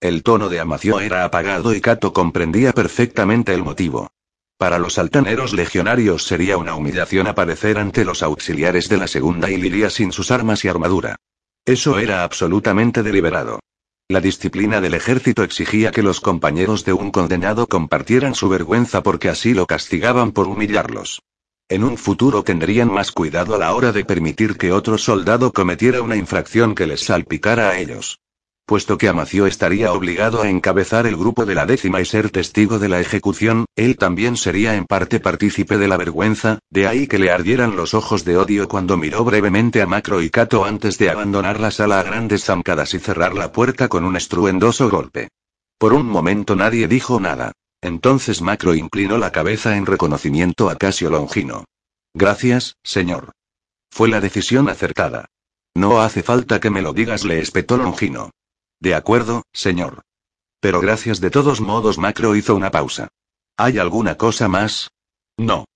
El 0.00 0.24
tono 0.24 0.48
de 0.48 0.58
Amacio 0.58 0.98
era 0.98 1.24
apagado 1.24 1.72
y 1.72 1.80
Cato 1.80 2.12
comprendía 2.12 2.72
perfectamente 2.72 3.54
el 3.54 3.62
motivo. 3.62 4.10
Para 4.58 4.80
los 4.80 4.98
altaneros 4.98 5.52
legionarios 5.52 6.24
sería 6.24 6.56
una 6.56 6.74
humillación 6.74 7.28
aparecer 7.28 7.78
ante 7.78 8.04
los 8.04 8.24
auxiliares 8.24 8.88
de 8.88 8.96
la 8.96 9.06
segunda 9.06 9.48
Iliria 9.52 9.88
sin 9.88 10.10
sus 10.10 10.32
armas 10.32 10.64
y 10.64 10.68
armadura. 10.68 11.14
Eso 11.64 12.00
era 12.00 12.24
absolutamente 12.24 13.04
deliberado. 13.04 13.60
La 14.12 14.20
disciplina 14.20 14.82
del 14.82 14.92
ejército 14.92 15.42
exigía 15.42 15.90
que 15.90 16.02
los 16.02 16.20
compañeros 16.20 16.84
de 16.84 16.92
un 16.92 17.10
condenado 17.10 17.66
compartieran 17.66 18.34
su 18.34 18.50
vergüenza 18.50 19.02
porque 19.02 19.30
así 19.30 19.54
lo 19.54 19.66
castigaban 19.66 20.32
por 20.32 20.48
humillarlos. 20.48 21.22
En 21.70 21.82
un 21.82 21.96
futuro 21.96 22.42
tendrían 22.42 22.92
más 22.92 23.10
cuidado 23.10 23.54
a 23.54 23.58
la 23.58 23.74
hora 23.74 23.90
de 23.90 24.04
permitir 24.04 24.58
que 24.58 24.70
otro 24.70 24.98
soldado 24.98 25.50
cometiera 25.50 26.02
una 26.02 26.16
infracción 26.16 26.74
que 26.74 26.86
les 26.86 27.06
salpicara 27.06 27.70
a 27.70 27.78
ellos. 27.78 28.18
Puesto 28.64 28.96
que 28.96 29.08
Amacio 29.08 29.46
estaría 29.46 29.92
obligado 29.92 30.42
a 30.42 30.48
encabezar 30.48 31.06
el 31.06 31.16
grupo 31.16 31.44
de 31.44 31.54
la 31.54 31.66
décima 31.66 32.00
y 32.00 32.04
ser 32.04 32.30
testigo 32.30 32.78
de 32.78 32.88
la 32.88 33.00
ejecución, 33.00 33.66
él 33.74 33.96
también 33.96 34.36
sería 34.36 34.76
en 34.76 34.86
parte 34.86 35.18
partícipe 35.18 35.78
de 35.78 35.88
la 35.88 35.96
vergüenza, 35.96 36.60
de 36.70 36.86
ahí 36.86 37.08
que 37.08 37.18
le 37.18 37.32
ardieran 37.32 37.74
los 37.74 37.92
ojos 37.92 38.24
de 38.24 38.36
odio 38.36 38.68
cuando 38.68 38.96
miró 38.96 39.24
brevemente 39.24 39.82
a 39.82 39.86
Macro 39.86 40.22
y 40.22 40.30
Cato 40.30 40.64
antes 40.64 40.96
de 40.96 41.10
abandonar 41.10 41.58
la 41.58 41.72
sala 41.72 41.98
a 41.98 42.02
grandes 42.04 42.44
zancadas 42.44 42.94
y 42.94 43.00
cerrar 43.00 43.34
la 43.34 43.50
puerta 43.50 43.88
con 43.88 44.04
un 44.04 44.16
estruendoso 44.16 44.88
golpe. 44.88 45.28
Por 45.76 45.92
un 45.92 46.06
momento 46.06 46.54
nadie 46.54 46.86
dijo 46.86 47.18
nada. 47.18 47.52
Entonces 47.80 48.40
Macro 48.40 48.76
inclinó 48.76 49.18
la 49.18 49.32
cabeza 49.32 49.76
en 49.76 49.86
reconocimiento 49.86 50.70
a 50.70 50.76
Casio 50.76 51.10
Longino. 51.10 51.64
Gracias, 52.14 52.76
señor. 52.84 53.32
Fue 53.90 54.08
la 54.08 54.20
decisión 54.20 54.68
acertada. 54.68 55.26
No 55.74 56.00
hace 56.00 56.22
falta 56.22 56.60
que 56.60 56.70
me 56.70 56.80
lo 56.80 56.92
digas, 56.92 57.24
le 57.24 57.40
espetó 57.40 57.76
Longino. 57.76 58.30
De 58.82 58.96
acuerdo, 58.96 59.44
señor. 59.52 60.02
Pero 60.58 60.80
gracias 60.80 61.20
de 61.20 61.30
todos 61.30 61.60
modos, 61.60 61.98
Macro 61.98 62.34
hizo 62.34 62.56
una 62.56 62.72
pausa. 62.72 63.06
¿Hay 63.56 63.78
alguna 63.78 64.16
cosa 64.16 64.48
más? 64.48 64.90
No. 65.36 65.66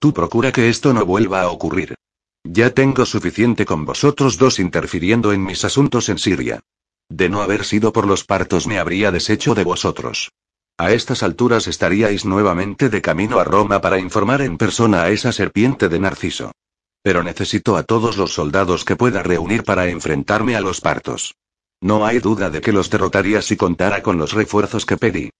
Tú 0.00 0.12
procura 0.12 0.50
que 0.50 0.68
esto 0.68 0.92
no 0.92 1.06
vuelva 1.06 1.42
a 1.42 1.50
ocurrir. 1.50 1.94
Ya 2.42 2.70
tengo 2.70 3.06
suficiente 3.06 3.64
con 3.64 3.84
vosotros 3.84 4.38
dos 4.38 4.58
interfiriendo 4.58 5.32
en 5.32 5.44
mis 5.44 5.64
asuntos 5.64 6.08
en 6.08 6.18
Siria. 6.18 6.58
De 7.08 7.28
no 7.28 7.42
haber 7.42 7.64
sido 7.64 7.92
por 7.92 8.08
los 8.08 8.24
partos 8.24 8.66
me 8.66 8.80
habría 8.80 9.12
deshecho 9.12 9.54
de 9.54 9.62
vosotros. 9.62 10.32
A 10.78 10.90
estas 10.90 11.22
alturas 11.22 11.68
estaríais 11.68 12.24
nuevamente 12.24 12.88
de 12.88 13.00
camino 13.00 13.38
a 13.38 13.44
Roma 13.44 13.80
para 13.80 14.00
informar 14.00 14.42
en 14.42 14.58
persona 14.58 15.04
a 15.04 15.10
esa 15.10 15.30
serpiente 15.30 15.88
de 15.88 16.00
Narciso. 16.00 16.50
Pero 17.02 17.22
necesito 17.22 17.76
a 17.76 17.84
todos 17.84 18.16
los 18.16 18.32
soldados 18.32 18.84
que 18.84 18.96
pueda 18.96 19.22
reunir 19.22 19.62
para 19.62 19.86
enfrentarme 19.86 20.56
a 20.56 20.60
los 20.60 20.80
partos. 20.80 21.36
No 21.80 22.04
hay 22.04 22.18
duda 22.18 22.50
de 22.50 22.60
que 22.60 22.72
los 22.72 22.90
derrotaría 22.90 23.40
si 23.40 23.56
contara 23.56 24.02
con 24.02 24.18
los 24.18 24.32
refuerzos 24.32 24.84
que 24.84 24.96
pedí. 24.96 25.30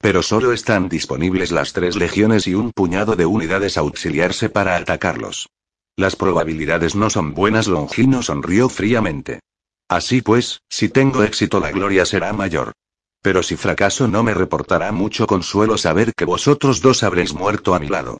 Pero 0.00 0.22
solo 0.22 0.52
están 0.52 0.88
disponibles 0.88 1.50
las 1.50 1.72
tres 1.72 1.96
legiones 1.96 2.46
y 2.46 2.54
un 2.54 2.72
puñado 2.72 3.16
de 3.16 3.26
unidades 3.26 3.76
auxiliarse 3.76 4.48
para 4.48 4.76
atacarlos. 4.76 5.48
Las 5.96 6.14
probabilidades 6.14 6.94
no 6.94 7.10
son 7.10 7.34
buenas, 7.34 7.66
Longino 7.66 8.22
sonrió 8.22 8.68
fríamente. 8.68 9.40
Así 9.88 10.22
pues, 10.22 10.60
si 10.68 10.88
tengo 10.88 11.24
éxito 11.24 11.58
la 11.58 11.72
gloria 11.72 12.04
será 12.04 12.32
mayor. 12.32 12.72
Pero 13.20 13.42
si 13.42 13.56
fracaso 13.56 14.06
no 14.06 14.22
me 14.22 14.34
reportará 14.34 14.92
mucho 14.92 15.26
consuelo 15.26 15.76
saber 15.76 16.12
que 16.14 16.24
vosotros 16.24 16.80
dos 16.80 17.02
habréis 17.02 17.34
muerto 17.34 17.74
a 17.74 17.80
mi 17.80 17.88
lado. 17.88 18.18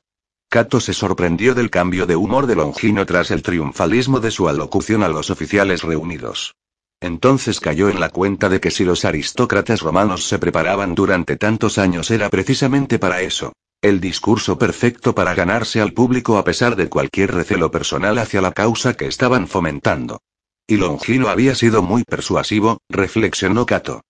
Cato 0.49 0.81
se 0.81 0.95
sorprendió 0.95 1.55
del 1.55 1.71
cambio 1.71 2.07
de 2.07 2.17
humor 2.17 2.47
de 2.47 2.57
Longino 2.57 3.07
tras 3.07 3.31
el 3.31 3.43
triunfalismo 3.43 4.19
de 4.19 4.33
su 4.33 4.49
alocución 4.49 5.05
a 5.05 5.09
los 5.09 5.31
oficiales 5.31 5.83
reunidos. 5.83 6.57
Entonces 7.01 7.61
cayó 7.61 7.89
en 7.89 8.01
la 8.01 8.11
cuenta 8.11 8.49
de 8.49 8.61
que 8.61 8.71
si 8.71 8.85
los 8.85 9.05
aristócratas 9.05 9.81
romanos 9.81 10.27
se 10.27 10.39
preparaban 10.39 10.95
durante 10.95 11.37
tantos 11.37 11.79
años 11.79 12.11
era 12.11 12.29
precisamente 12.29 12.99
para 12.99 13.23
eso. 13.23 13.53
El 13.81 14.01
discurso 14.01 14.59
perfecto 14.59 15.15
para 15.15 15.35
ganarse 15.35 15.81
al 15.81 15.93
público 15.93 16.37
a 16.37 16.45
pesar 16.45 16.75
de 16.75 16.89
cualquier 16.89 17.33
recelo 17.33 17.71
personal 17.71 18.19
hacia 18.19 18.41
la 18.41 18.51
causa 18.51 18.95
que 18.95 19.07
estaban 19.07 19.47
fomentando. 19.47 20.21
Y 20.67 20.77
Longino 20.77 21.29
había 21.29 21.55
sido 21.55 21.83
muy 21.83 22.03
persuasivo, 22.03 22.79
reflexionó 22.89 23.65
Cato. 23.67 24.03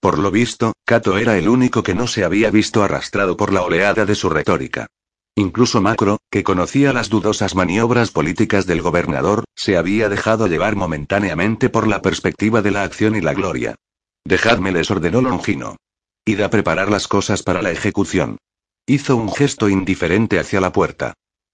Por 0.00 0.18
lo 0.18 0.30
visto, 0.30 0.74
Cato 0.84 1.18
era 1.18 1.36
el 1.36 1.48
único 1.48 1.82
que 1.82 1.94
no 1.94 2.06
se 2.06 2.24
había 2.24 2.50
visto 2.50 2.84
arrastrado 2.84 3.36
por 3.36 3.52
la 3.52 3.62
oleada 3.62 4.06
de 4.06 4.14
su 4.14 4.30
retórica. 4.30 4.86
Incluso 5.38 5.82
Macro, 5.82 6.18
que 6.30 6.42
conocía 6.42 6.94
las 6.94 7.10
dudosas 7.10 7.54
maniobras 7.54 8.10
políticas 8.10 8.64
del 8.64 8.80
gobernador, 8.80 9.44
se 9.54 9.76
había 9.76 10.08
dejado 10.08 10.46
llevar 10.46 10.76
momentáneamente 10.76 11.68
por 11.68 11.86
la 11.86 12.00
perspectiva 12.00 12.62
de 12.62 12.70
la 12.70 12.84
acción 12.84 13.14
y 13.16 13.20
la 13.20 13.34
gloria. 13.34 13.74
Dejadme, 14.24 14.72
les 14.72 14.90
ordenó 14.90 15.20
Longino. 15.20 15.76
Id 16.24 16.40
a 16.40 16.48
preparar 16.48 16.90
las 16.90 17.06
cosas 17.06 17.42
para 17.42 17.60
la 17.60 17.70
ejecución. 17.70 18.38
Hizo 18.86 19.14
un 19.16 19.30
gesto 19.30 19.68
indiferente 19.68 20.38
hacia 20.38 20.60
la 20.60 20.72
puerta. 20.72 21.12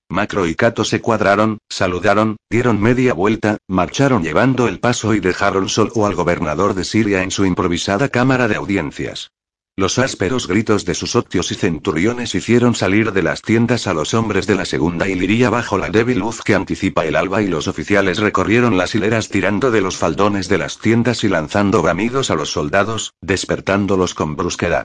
Macro 0.09 0.47
y 0.47 0.55
Cato 0.55 0.85
se 0.85 1.01
cuadraron, 1.01 1.59
saludaron, 1.69 2.37
dieron 2.49 2.81
media 2.81 3.15
vuelta, 3.15 3.59
marcharon 3.67 4.23
llevando 4.23 4.69
el 4.69 4.79
paso 4.79 5.12
y 5.12 5.19
dejaron 5.19 5.69
solo 5.69 6.07
al 6.07 6.15
gobernador 6.15 6.75
de 6.75 6.85
Siria 6.85 7.25
en 7.25 7.33
su 7.33 7.47
improvisada 7.47 8.11
cámara 8.11 8.47
de 8.47 8.57
audiencias. 8.57 9.33
Los 9.75 9.99
ásperos 9.99 10.49
gritos 10.49 10.85
de 10.85 10.95
sus 10.95 11.17
octios 11.17 11.50
y 11.50 11.55
centuriones 11.55 12.35
hicieron 12.35 12.75
salir 12.75 13.11
de 13.12 13.23
las 13.23 13.41
tiendas 13.41 13.87
a 13.87 13.95
los 13.95 14.12
hombres 14.12 14.47
de 14.47 14.55
la 14.55 14.67
segunda 14.67 15.09
hilería 15.09 15.49
bajo 15.49 15.79
la 15.79 15.88
débil 15.88 16.19
luz 16.19 16.43
que 16.43 16.55
anticipa 16.55 17.07
el 17.07 17.17
alba 17.17 17.41
y 17.41 17.49
los 17.49 17.69
oficiales 17.69 18.19
recorrieron 18.19 18.76
las 18.76 18.95
hileras 18.95 19.31
tirando 19.31 19.71
de 19.71 19.81
los 19.81 19.97
faldones 19.97 20.50
de 20.50 20.59
las 20.59 20.76
tiendas 20.76 21.25
y 21.25 21.31
lanzando 21.31 21.81
bramidos 21.81 22.31
a 22.31 22.35
los 22.35 22.52
soldados, 22.52 23.14
despertándolos 23.23 24.12
con 24.12 24.37
brusquedad. 24.37 24.85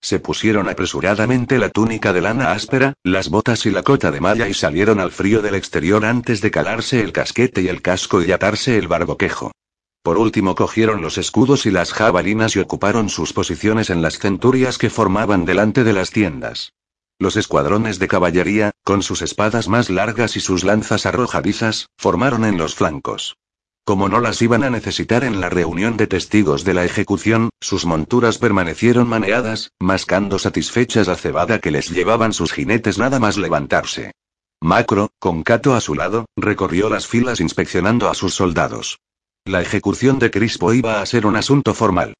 Se 0.00 0.20
pusieron 0.20 0.68
apresuradamente 0.68 1.58
la 1.58 1.70
túnica 1.70 2.12
de 2.12 2.20
lana 2.20 2.52
áspera, 2.52 2.94
las 3.02 3.30
botas 3.30 3.66
y 3.66 3.72
la 3.72 3.82
cota 3.82 4.12
de 4.12 4.20
malla 4.20 4.48
y 4.48 4.54
salieron 4.54 5.00
al 5.00 5.10
frío 5.10 5.42
del 5.42 5.56
exterior 5.56 6.04
antes 6.04 6.40
de 6.40 6.52
calarse 6.52 7.00
el 7.00 7.10
casquete 7.10 7.62
y 7.62 7.66
el 7.66 7.82
casco 7.82 8.22
y 8.22 8.30
atarse 8.30 8.78
el 8.78 8.86
barboquejo. 8.86 9.50
Por 10.08 10.16
último 10.16 10.54
cogieron 10.54 11.02
los 11.02 11.18
escudos 11.18 11.66
y 11.66 11.70
las 11.70 11.92
jabalinas 11.92 12.56
y 12.56 12.60
ocuparon 12.60 13.10
sus 13.10 13.34
posiciones 13.34 13.90
en 13.90 14.00
las 14.00 14.18
centurias 14.18 14.78
que 14.78 14.88
formaban 14.88 15.44
delante 15.44 15.84
de 15.84 15.92
las 15.92 16.12
tiendas. 16.12 16.72
Los 17.18 17.36
escuadrones 17.36 17.98
de 17.98 18.08
caballería, 18.08 18.70
con 18.84 19.02
sus 19.02 19.20
espadas 19.20 19.68
más 19.68 19.90
largas 19.90 20.34
y 20.36 20.40
sus 20.40 20.64
lanzas 20.64 21.04
arrojadizas, 21.04 21.90
formaron 21.98 22.46
en 22.46 22.56
los 22.56 22.74
flancos. 22.74 23.36
Como 23.84 24.08
no 24.08 24.20
las 24.20 24.40
iban 24.40 24.64
a 24.64 24.70
necesitar 24.70 25.24
en 25.24 25.42
la 25.42 25.50
reunión 25.50 25.98
de 25.98 26.06
testigos 26.06 26.64
de 26.64 26.72
la 26.72 26.86
ejecución, 26.86 27.50
sus 27.60 27.84
monturas 27.84 28.38
permanecieron 28.38 29.10
maneadas, 29.10 29.72
mascando 29.78 30.38
satisfechas 30.38 31.06
la 31.06 31.16
cebada 31.16 31.58
que 31.58 31.70
les 31.70 31.90
llevaban 31.90 32.32
sus 32.32 32.54
jinetes 32.54 32.96
nada 32.96 33.18
más 33.18 33.36
levantarse. 33.36 34.12
Macro, 34.62 35.10
con 35.18 35.42
Cato 35.42 35.74
a 35.74 35.82
su 35.82 35.94
lado, 35.94 36.24
recorrió 36.34 36.88
las 36.88 37.06
filas 37.06 37.40
inspeccionando 37.40 38.08
a 38.08 38.14
sus 38.14 38.32
soldados. 38.32 39.00
La 39.48 39.62
ejecución 39.62 40.18
de 40.18 40.30
Crispo 40.30 40.74
iba 40.74 41.00
a 41.00 41.06
ser 41.06 41.24
un 41.24 41.34
asunto 41.34 41.72
formal. 41.72 42.12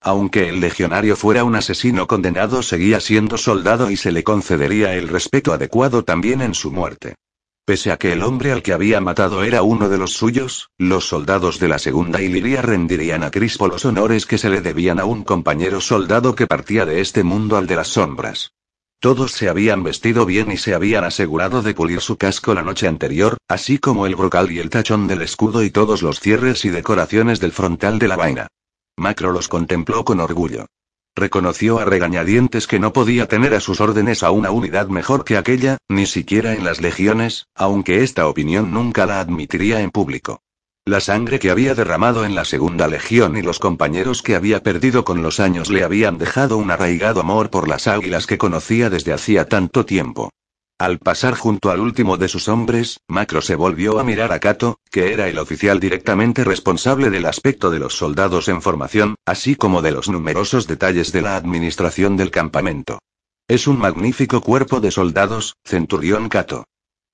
Aunque 0.00 0.48
el 0.50 0.60
legionario 0.60 1.16
fuera 1.16 1.42
un 1.42 1.56
asesino 1.56 2.06
condenado, 2.06 2.62
seguía 2.62 3.00
siendo 3.00 3.38
soldado 3.38 3.90
y 3.90 3.96
se 3.96 4.12
le 4.12 4.22
concedería 4.22 4.94
el 4.94 5.08
respeto 5.08 5.52
adecuado 5.52 6.04
también 6.04 6.42
en 6.42 6.54
su 6.54 6.70
muerte. 6.70 7.16
Pese 7.64 7.90
a 7.90 7.96
que 7.96 8.12
el 8.12 8.22
hombre 8.22 8.52
al 8.52 8.62
que 8.62 8.72
había 8.72 9.00
matado 9.00 9.42
era 9.42 9.62
uno 9.62 9.88
de 9.88 9.98
los 9.98 10.12
suyos, 10.12 10.70
los 10.78 11.08
soldados 11.08 11.58
de 11.58 11.66
la 11.66 11.80
segunda 11.80 12.22
Iliria 12.22 12.62
rendirían 12.62 13.24
a 13.24 13.32
Crispo 13.32 13.66
los 13.66 13.84
honores 13.84 14.24
que 14.24 14.38
se 14.38 14.48
le 14.48 14.60
debían 14.60 15.00
a 15.00 15.06
un 15.06 15.24
compañero 15.24 15.80
soldado 15.80 16.36
que 16.36 16.46
partía 16.46 16.86
de 16.86 17.00
este 17.00 17.24
mundo 17.24 17.56
al 17.56 17.66
de 17.66 17.74
las 17.74 17.88
sombras. 17.88 18.52
Todos 19.00 19.32
se 19.32 19.48
habían 19.48 19.82
vestido 19.82 20.24
bien 20.24 20.50
y 20.50 20.56
se 20.56 20.74
habían 20.74 21.04
asegurado 21.04 21.62
de 21.62 21.74
pulir 21.74 22.00
su 22.00 22.16
casco 22.16 22.54
la 22.54 22.62
noche 22.62 22.88
anterior, 22.88 23.36
así 23.46 23.78
como 23.78 24.06
el 24.06 24.16
brocal 24.16 24.50
y 24.50 24.58
el 24.58 24.70
tachón 24.70 25.06
del 25.06 25.22
escudo 25.22 25.62
y 25.62 25.70
todos 25.70 26.02
los 26.02 26.20
cierres 26.20 26.64
y 26.64 26.70
decoraciones 26.70 27.38
del 27.38 27.52
frontal 27.52 27.98
de 27.98 28.08
la 28.08 28.16
vaina. 28.16 28.48
Macro 28.96 29.32
los 29.32 29.48
contempló 29.48 30.04
con 30.04 30.20
orgullo. 30.20 30.66
Reconoció 31.14 31.78
a 31.78 31.84
regañadientes 31.84 32.66
que 32.66 32.78
no 32.78 32.92
podía 32.92 33.26
tener 33.26 33.54
a 33.54 33.60
sus 33.60 33.80
órdenes 33.80 34.22
a 34.22 34.30
una 34.30 34.50
unidad 34.50 34.88
mejor 34.88 35.24
que 35.24 35.36
aquella, 35.36 35.78
ni 35.88 36.06
siquiera 36.06 36.54
en 36.54 36.64
las 36.64 36.80
legiones, 36.80 37.46
aunque 37.54 38.02
esta 38.02 38.26
opinión 38.26 38.70
nunca 38.70 39.06
la 39.06 39.20
admitiría 39.20 39.80
en 39.80 39.90
público. 39.90 40.42
La 40.88 41.00
sangre 41.00 41.40
que 41.40 41.50
había 41.50 41.74
derramado 41.74 42.24
en 42.24 42.36
la 42.36 42.44
segunda 42.44 42.86
legión 42.86 43.36
y 43.36 43.42
los 43.42 43.58
compañeros 43.58 44.22
que 44.22 44.36
había 44.36 44.62
perdido 44.62 45.04
con 45.04 45.20
los 45.20 45.40
años 45.40 45.68
le 45.68 45.82
habían 45.82 46.16
dejado 46.16 46.58
un 46.58 46.70
arraigado 46.70 47.18
amor 47.18 47.50
por 47.50 47.66
las 47.66 47.88
águilas 47.88 48.28
que 48.28 48.38
conocía 48.38 48.88
desde 48.88 49.12
hacía 49.12 49.48
tanto 49.48 49.84
tiempo. 49.84 50.30
Al 50.78 51.00
pasar 51.00 51.34
junto 51.34 51.72
al 51.72 51.80
último 51.80 52.18
de 52.18 52.28
sus 52.28 52.46
hombres, 52.46 53.00
Macro 53.08 53.42
se 53.42 53.56
volvió 53.56 53.98
a 53.98 54.04
mirar 54.04 54.30
a 54.30 54.38
Kato, 54.38 54.78
que 54.88 55.12
era 55.12 55.28
el 55.28 55.40
oficial 55.40 55.80
directamente 55.80 56.44
responsable 56.44 57.10
del 57.10 57.26
aspecto 57.26 57.72
de 57.72 57.80
los 57.80 57.96
soldados 57.96 58.46
en 58.46 58.62
formación, 58.62 59.16
así 59.26 59.56
como 59.56 59.82
de 59.82 59.90
los 59.90 60.08
numerosos 60.08 60.68
detalles 60.68 61.10
de 61.10 61.22
la 61.22 61.34
administración 61.34 62.16
del 62.16 62.30
campamento. 62.30 63.00
Es 63.48 63.66
un 63.66 63.80
magnífico 63.80 64.40
cuerpo 64.40 64.78
de 64.78 64.92
soldados, 64.92 65.56
Centurión 65.64 66.28
Kato. 66.28 66.64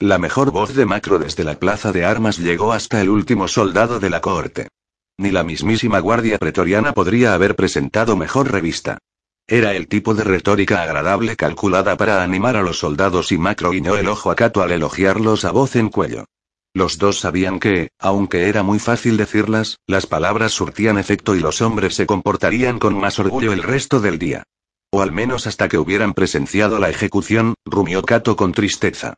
La 0.03 0.19
mejor 0.19 0.51
voz 0.51 0.75
de 0.75 0.85
Macro 0.85 1.21
desde 1.21 1.45
la 1.45 1.61
plaza 1.61 1.93
de 1.93 2.05
armas 2.05 2.37
llegó 2.37 2.73
hasta 2.73 3.01
el 3.01 3.09
último 3.09 3.47
soldado 3.47 4.01
de 4.01 4.11
la 4.11 4.21
cohorte. 4.21 4.67
Ni 5.17 5.31
la 5.31 5.45
mismísima 5.45 6.01
guardia 6.01 6.39
pretoriana 6.39 6.93
podría 6.93 7.35
haber 7.35 7.55
presentado 7.55 8.17
mejor 8.17 8.51
revista. 8.51 8.99
Era 9.47 9.75
el 9.75 9.87
tipo 9.87 10.17
de 10.17 10.25
retórica 10.25 10.83
agradable 10.83 11.37
calculada 11.37 11.97
para 11.97 12.25
animar 12.25 12.57
a 12.57 12.63
los 12.63 12.81
soldados 12.81 13.31
y 13.31 13.39
Macro 13.39 13.71
guiñó 13.71 13.95
el 13.97 14.09
ojo 14.09 14.33
a 14.33 14.35
Cato 14.35 14.61
al 14.61 14.73
elogiarlos 14.73 15.45
a 15.45 15.53
voz 15.53 15.77
en 15.77 15.89
cuello. 15.89 16.25
Los 16.75 16.99
dos 16.99 17.21
sabían 17.21 17.61
que, 17.61 17.91
aunque 18.01 18.49
era 18.49 18.65
muy 18.65 18.81
fácil 18.81 19.17
decirlas, 19.17 19.79
las 19.87 20.09
palabras 20.09 20.51
surtían 20.51 20.99
efecto 20.99 21.37
y 21.37 21.39
los 21.39 21.63
hombres 21.63 21.95
se 21.95 22.07
comportarían 22.07 22.81
con 22.81 22.99
más 22.99 23.21
orgullo 23.21 23.53
el 23.53 23.63
resto 23.63 24.01
del 24.01 24.19
día. 24.19 24.43
O 24.91 25.01
al 25.01 25.13
menos 25.13 25.47
hasta 25.47 25.69
que 25.69 25.79
hubieran 25.79 26.13
presenciado 26.13 26.81
la 26.81 26.91
ejecución, 26.91 27.55
rumió 27.65 28.03
Cato 28.03 28.35
con 28.35 28.51
tristeza. 28.51 29.15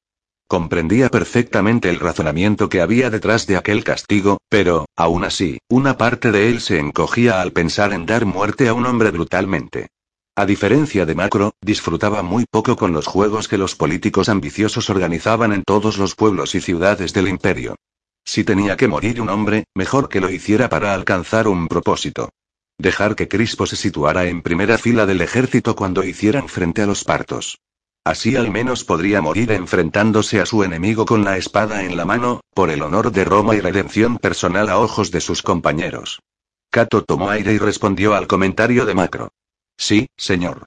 Comprendía 0.46 1.08
perfectamente 1.08 1.88
el 1.88 1.98
razonamiento 1.98 2.68
que 2.68 2.80
había 2.80 3.10
detrás 3.10 3.46
de 3.46 3.56
aquel 3.56 3.82
castigo, 3.82 4.38
pero, 4.48 4.86
aún 4.94 5.24
así, 5.24 5.58
una 5.68 5.96
parte 5.96 6.32
de 6.32 6.50
él 6.50 6.60
se 6.60 6.78
encogía 6.78 7.40
al 7.40 7.52
pensar 7.52 7.92
en 7.92 8.04
dar 8.06 8.26
muerte 8.26 8.68
a 8.68 8.74
un 8.74 8.84
hombre 8.86 9.10
brutalmente. 9.10 9.88
A 10.36 10.46
diferencia 10.46 11.06
de 11.06 11.14
Macro, 11.14 11.54
disfrutaba 11.62 12.22
muy 12.22 12.44
poco 12.50 12.76
con 12.76 12.92
los 12.92 13.06
juegos 13.06 13.48
que 13.48 13.56
los 13.56 13.74
políticos 13.74 14.28
ambiciosos 14.28 14.90
organizaban 14.90 15.52
en 15.52 15.62
todos 15.62 15.96
los 15.96 16.14
pueblos 16.14 16.54
y 16.54 16.60
ciudades 16.60 17.12
del 17.12 17.28
imperio. 17.28 17.76
Si 18.24 18.42
tenía 18.42 18.76
que 18.76 18.88
morir 18.88 19.20
un 19.20 19.28
hombre, 19.28 19.64
mejor 19.74 20.08
que 20.08 20.20
lo 20.20 20.30
hiciera 20.30 20.68
para 20.68 20.92
alcanzar 20.92 21.46
un 21.46 21.68
propósito. 21.68 22.30
Dejar 22.78 23.14
que 23.14 23.28
Crispo 23.28 23.66
se 23.66 23.76
situara 23.76 24.26
en 24.26 24.42
primera 24.42 24.76
fila 24.76 25.06
del 25.06 25.20
ejército 25.20 25.76
cuando 25.76 26.02
hicieran 26.02 26.48
frente 26.48 26.82
a 26.82 26.86
los 26.86 27.04
partos. 27.04 27.60
Así 28.04 28.36
al 28.36 28.50
menos 28.50 28.84
podría 28.84 29.22
morir 29.22 29.50
enfrentándose 29.52 30.38
a 30.38 30.44
su 30.44 30.62
enemigo 30.62 31.06
con 31.06 31.24
la 31.24 31.38
espada 31.38 31.84
en 31.84 31.96
la 31.96 32.04
mano, 32.04 32.42
por 32.52 32.68
el 32.68 32.82
honor 32.82 33.10
de 33.10 33.24
Roma 33.24 33.54
y 33.54 33.60
redención 33.60 34.18
personal 34.18 34.68
a 34.68 34.78
ojos 34.78 35.10
de 35.10 35.22
sus 35.22 35.40
compañeros. 35.40 36.20
Cato 36.70 37.02
tomó 37.02 37.30
aire 37.30 37.54
y 37.54 37.58
respondió 37.58 38.14
al 38.14 38.26
comentario 38.26 38.84
de 38.84 38.94
Macro. 38.94 39.30
Sí, 39.78 40.08
señor. 40.18 40.66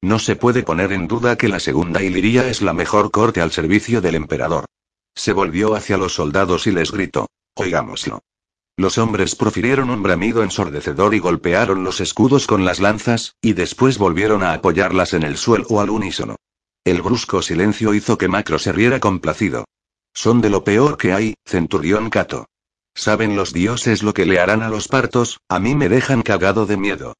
No 0.00 0.18
se 0.18 0.34
puede 0.34 0.64
poner 0.64 0.92
en 0.92 1.06
duda 1.06 1.36
que 1.36 1.48
la 1.48 1.60
segunda 1.60 2.02
Iliria 2.02 2.48
es 2.48 2.62
la 2.62 2.72
mejor 2.72 3.12
corte 3.12 3.40
al 3.40 3.52
servicio 3.52 4.00
del 4.00 4.16
emperador. 4.16 4.64
Se 5.14 5.32
volvió 5.32 5.76
hacia 5.76 5.96
los 5.96 6.14
soldados 6.14 6.66
y 6.66 6.72
les 6.72 6.90
gritó. 6.90 7.28
Oigámoslo. 7.54 8.22
Los 8.76 8.98
hombres 8.98 9.36
profirieron 9.36 9.90
un 9.90 10.02
bramido 10.02 10.42
ensordecedor 10.42 11.14
y 11.14 11.20
golpearon 11.20 11.84
los 11.84 12.00
escudos 12.00 12.48
con 12.48 12.64
las 12.64 12.80
lanzas, 12.80 13.36
y 13.40 13.52
después 13.52 13.98
volvieron 13.98 14.42
a 14.42 14.54
apoyarlas 14.54 15.12
en 15.12 15.22
el 15.22 15.36
suelo 15.36 15.78
al 15.78 15.90
unísono. 15.90 16.36
El 16.84 17.00
brusco 17.00 17.42
silencio 17.42 17.94
hizo 17.94 18.18
que 18.18 18.26
Macro 18.26 18.58
se 18.58 18.72
riera 18.72 18.98
complacido. 18.98 19.66
Son 20.12 20.40
de 20.40 20.50
lo 20.50 20.64
peor 20.64 20.96
que 20.96 21.12
hay, 21.12 21.34
centurión 21.44 22.10
Cato. 22.10 22.46
Saben 22.94 23.36
los 23.36 23.52
dioses 23.52 24.02
lo 24.02 24.12
que 24.12 24.26
le 24.26 24.40
harán 24.40 24.62
a 24.62 24.68
los 24.68 24.88
partos, 24.88 25.40
a 25.48 25.60
mí 25.60 25.74
me 25.74 25.88
dejan 25.88 26.22
cagado 26.22 26.66
de 26.66 26.76
miedo. 26.76 27.14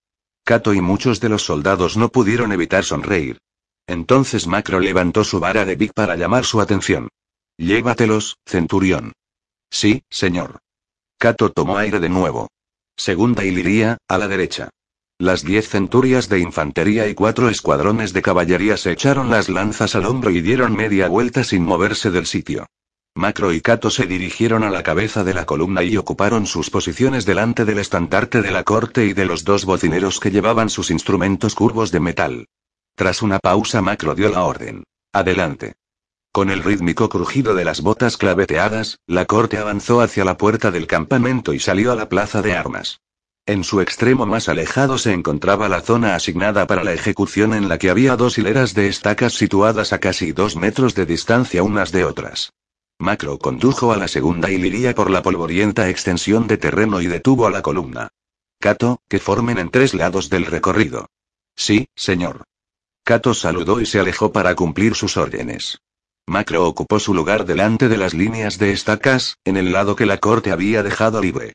Cato 0.44 0.74
y 0.74 0.80
muchos 0.80 1.20
de 1.20 1.28
los 1.28 1.44
soldados 1.44 1.96
no 1.96 2.08
pudieron 2.08 2.52
evitar 2.52 2.84
sonreír. 2.84 3.38
Entonces 3.86 4.46
Macro 4.46 4.80
levantó 4.80 5.22
su 5.22 5.38
vara 5.38 5.64
de 5.64 5.76
Big 5.76 5.94
para 5.94 6.16
llamar 6.16 6.44
su 6.44 6.60
atención. 6.60 7.08
Llévatelos, 7.56 8.38
centurión. 8.44 9.12
Sí, 9.70 10.02
señor. 10.10 10.58
Cato 11.18 11.52
tomó 11.52 11.78
aire 11.78 12.00
de 12.00 12.08
nuevo. 12.08 12.48
Segunda 12.96 13.44
Iliria, 13.44 13.98
a 14.08 14.18
la 14.18 14.26
derecha. 14.26 14.70
Las 15.22 15.44
diez 15.44 15.68
centurias 15.68 16.28
de 16.28 16.40
infantería 16.40 17.06
y 17.06 17.14
cuatro 17.14 17.48
escuadrones 17.48 18.12
de 18.12 18.22
caballería 18.22 18.76
se 18.76 18.90
echaron 18.90 19.30
las 19.30 19.48
lanzas 19.48 19.94
al 19.94 20.04
hombro 20.06 20.30
y 20.30 20.40
dieron 20.40 20.74
media 20.74 21.06
vuelta 21.06 21.44
sin 21.44 21.62
moverse 21.62 22.10
del 22.10 22.26
sitio. 22.26 22.66
Macro 23.14 23.52
y 23.52 23.60
Cato 23.60 23.88
se 23.88 24.06
dirigieron 24.06 24.64
a 24.64 24.70
la 24.70 24.82
cabeza 24.82 25.22
de 25.22 25.32
la 25.32 25.46
columna 25.46 25.84
y 25.84 25.96
ocuparon 25.96 26.44
sus 26.44 26.70
posiciones 26.70 27.24
delante 27.24 27.64
del 27.64 27.78
estandarte 27.78 28.42
de 28.42 28.50
la 28.50 28.64
corte 28.64 29.06
y 29.06 29.12
de 29.12 29.24
los 29.24 29.44
dos 29.44 29.64
bocineros 29.64 30.18
que 30.18 30.32
llevaban 30.32 30.68
sus 30.68 30.90
instrumentos 30.90 31.54
curvos 31.54 31.92
de 31.92 32.00
metal. 32.00 32.48
Tras 32.96 33.22
una 33.22 33.38
pausa 33.38 33.80
Macro 33.80 34.16
dio 34.16 34.28
la 34.28 34.42
orden. 34.42 34.82
Adelante. 35.12 35.74
Con 36.32 36.50
el 36.50 36.64
rítmico 36.64 37.08
crujido 37.08 37.54
de 37.54 37.64
las 37.64 37.80
botas 37.80 38.16
claveteadas, 38.16 38.98
la 39.06 39.26
corte 39.26 39.58
avanzó 39.58 40.00
hacia 40.00 40.24
la 40.24 40.36
puerta 40.36 40.72
del 40.72 40.88
campamento 40.88 41.52
y 41.52 41.60
salió 41.60 41.92
a 41.92 41.94
la 41.94 42.08
plaza 42.08 42.42
de 42.42 42.54
armas. 42.56 42.98
En 43.44 43.64
su 43.64 43.80
extremo 43.80 44.24
más 44.24 44.48
alejado 44.48 44.98
se 44.98 45.12
encontraba 45.12 45.68
la 45.68 45.80
zona 45.80 46.14
asignada 46.14 46.68
para 46.68 46.84
la 46.84 46.92
ejecución 46.92 47.54
en 47.54 47.68
la 47.68 47.76
que 47.78 47.90
había 47.90 48.16
dos 48.16 48.38
hileras 48.38 48.72
de 48.72 48.86
estacas 48.86 49.32
situadas 49.32 49.92
a 49.92 49.98
casi 49.98 50.30
dos 50.30 50.54
metros 50.54 50.94
de 50.94 51.06
distancia 51.06 51.64
unas 51.64 51.90
de 51.90 52.04
otras. 52.04 52.52
Macro 53.00 53.38
condujo 53.38 53.92
a 53.92 53.96
la 53.96 54.06
segunda 54.06 54.48
Iliria 54.48 54.94
por 54.94 55.10
la 55.10 55.22
polvorienta 55.22 55.88
extensión 55.88 56.46
de 56.46 56.56
terreno 56.56 57.00
y 57.00 57.08
detuvo 57.08 57.48
a 57.48 57.50
la 57.50 57.62
columna. 57.62 58.10
Cato, 58.60 59.00
que 59.08 59.18
formen 59.18 59.58
en 59.58 59.70
tres 59.70 59.92
lados 59.92 60.30
del 60.30 60.46
recorrido. 60.46 61.06
Sí, 61.56 61.88
señor. 61.96 62.44
Cato 63.02 63.34
saludó 63.34 63.80
y 63.80 63.86
se 63.86 63.98
alejó 63.98 64.30
para 64.30 64.54
cumplir 64.54 64.94
sus 64.94 65.16
órdenes. 65.16 65.80
Macro 66.28 66.64
ocupó 66.64 67.00
su 67.00 67.12
lugar 67.12 67.44
delante 67.44 67.88
de 67.88 67.96
las 67.96 68.14
líneas 68.14 68.58
de 68.58 68.70
estacas, 68.70 69.38
en 69.44 69.56
el 69.56 69.72
lado 69.72 69.96
que 69.96 70.06
la 70.06 70.18
corte 70.18 70.52
había 70.52 70.84
dejado 70.84 71.20
libre. 71.20 71.54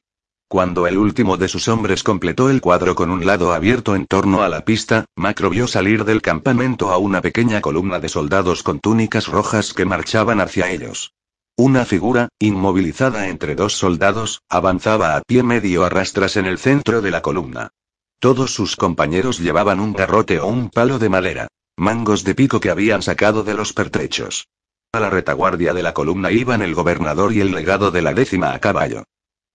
Cuando 0.50 0.88
el 0.88 0.98
último 0.98 1.36
de 1.36 1.50
sus 1.50 1.68
hombres 1.68 2.04
completó 2.04 2.50
el 2.50 2.62
cuadro 2.62 2.96
con 2.96 3.12
un 3.12 3.26
lado 3.26 3.54
abierto 3.54 3.96
en 3.96 4.06
torno 4.06 4.44
a 4.44 4.48
la 4.48 4.64
pista, 4.64 5.04
Macro 5.18 5.50
vio 5.50 5.68
salir 5.68 6.06
del 6.06 6.22
campamento 6.22 6.90
a 6.90 6.98
una 6.98 7.22
pequeña 7.22 7.60
columna 7.60 8.00
de 8.00 8.08
soldados 8.08 8.64
con 8.64 8.80
túnicas 8.80 9.28
rojas 9.28 9.74
que 9.74 9.84
marchaban 9.84 10.40
hacia 10.40 10.72
ellos. 10.72 11.12
Una 11.58 11.84
figura, 11.84 12.30
inmovilizada 12.40 13.28
entre 13.28 13.56
dos 13.56 13.74
soldados, 13.74 14.42
avanzaba 14.48 15.18
a 15.18 15.22
pie 15.22 15.44
medio 15.44 15.84
a 15.84 15.90
rastras 15.90 16.38
en 16.38 16.46
el 16.46 16.60
centro 16.60 17.02
de 17.02 17.12
la 17.12 17.22
columna. 17.22 17.72
Todos 18.20 18.54
sus 18.54 18.78
compañeros 18.78 19.40
llevaban 19.40 19.82
un 19.82 19.92
garrote 19.92 20.40
o 20.40 20.48
un 20.48 20.70
palo 20.70 20.98
de 20.98 21.10
madera, 21.10 21.48
mangos 21.76 22.24
de 22.24 22.36
pico 22.36 22.62
que 22.62 22.70
habían 22.70 23.02
sacado 23.02 23.44
de 23.44 23.54
los 23.54 23.74
pertrechos. 23.74 24.48
A 24.94 25.02
la 25.02 25.10
retaguardia 25.10 25.74
de 25.74 25.84
la 25.84 25.94
columna 25.94 26.32
iban 26.32 26.62
el 26.62 26.74
gobernador 26.74 27.34
y 27.34 27.42
el 27.42 27.52
legado 27.52 27.92
de 27.92 28.02
la 28.02 28.14
décima 28.14 28.54
a 28.54 28.60
caballo. 28.60 29.04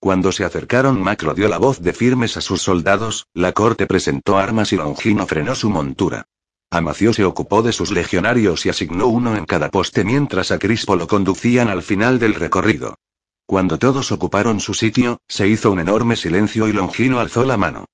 Cuando 0.02 0.32
se 0.32 0.44
acercaron 0.44 1.00
Macro 1.00 1.32
dio 1.32 1.46
la 1.46 1.58
voz 1.58 1.80
de 1.80 1.92
firmes 1.92 2.36
a 2.36 2.40
sus 2.40 2.60
soldados, 2.60 3.28
la 3.34 3.52
corte 3.52 3.86
presentó 3.86 4.36
armas 4.36 4.72
y 4.72 4.76
Longino 4.76 5.28
frenó 5.28 5.54
su 5.54 5.70
montura. 5.70 6.26
Amacio 6.72 7.12
se 7.12 7.24
ocupó 7.24 7.62
de 7.62 7.72
sus 7.72 7.92
legionarios 7.92 8.66
y 8.66 8.70
asignó 8.70 9.06
uno 9.06 9.36
en 9.36 9.44
cada 9.44 9.70
poste 9.70 10.02
mientras 10.02 10.50
a 10.50 10.58
Crispo 10.58 10.96
lo 10.96 11.06
conducían 11.06 11.68
al 11.68 11.84
final 11.84 12.18
del 12.18 12.34
recorrido. 12.34 12.96
Cuando 13.46 13.78
todos 13.78 14.10
ocuparon 14.10 14.58
su 14.58 14.74
sitio, 14.74 15.20
se 15.28 15.46
hizo 15.46 15.70
un 15.70 15.78
enorme 15.78 16.16
silencio 16.16 16.66
y 16.66 16.72
Longino 16.72 17.20
alzó 17.20 17.44
la 17.44 17.56
mano. 17.56 17.84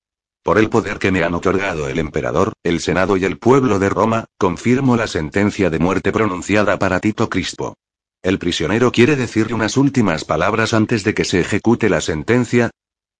Por 0.41 0.57
el 0.57 0.67
poder 0.67 0.97
que 0.97 1.11
me 1.11 1.23
han 1.23 1.35
otorgado 1.35 1.89
el 1.89 1.99
emperador, 1.99 2.53
el 2.63 2.79
Senado 2.79 3.17
y 3.17 3.25
el 3.25 3.37
pueblo 3.37 3.77
de 3.77 3.89
Roma, 3.89 4.25
confirmo 4.39 4.97
la 4.97 5.05
sentencia 5.05 5.69
de 5.69 5.77
muerte 5.77 6.11
pronunciada 6.11 6.79
para 6.79 6.99
Tito 6.99 7.29
Crispo. 7.29 7.75
El 8.21 8.39
prisionero 8.39 8.91
quiere 8.91 9.15
decir 9.15 9.53
unas 9.53 9.77
últimas 9.77 10.25
palabras 10.25 10.73
antes 10.73 11.03
de 11.03 11.13
que 11.13 11.25
se 11.25 11.39
ejecute 11.39 11.89
la 11.89 12.01
sentencia, 12.01 12.71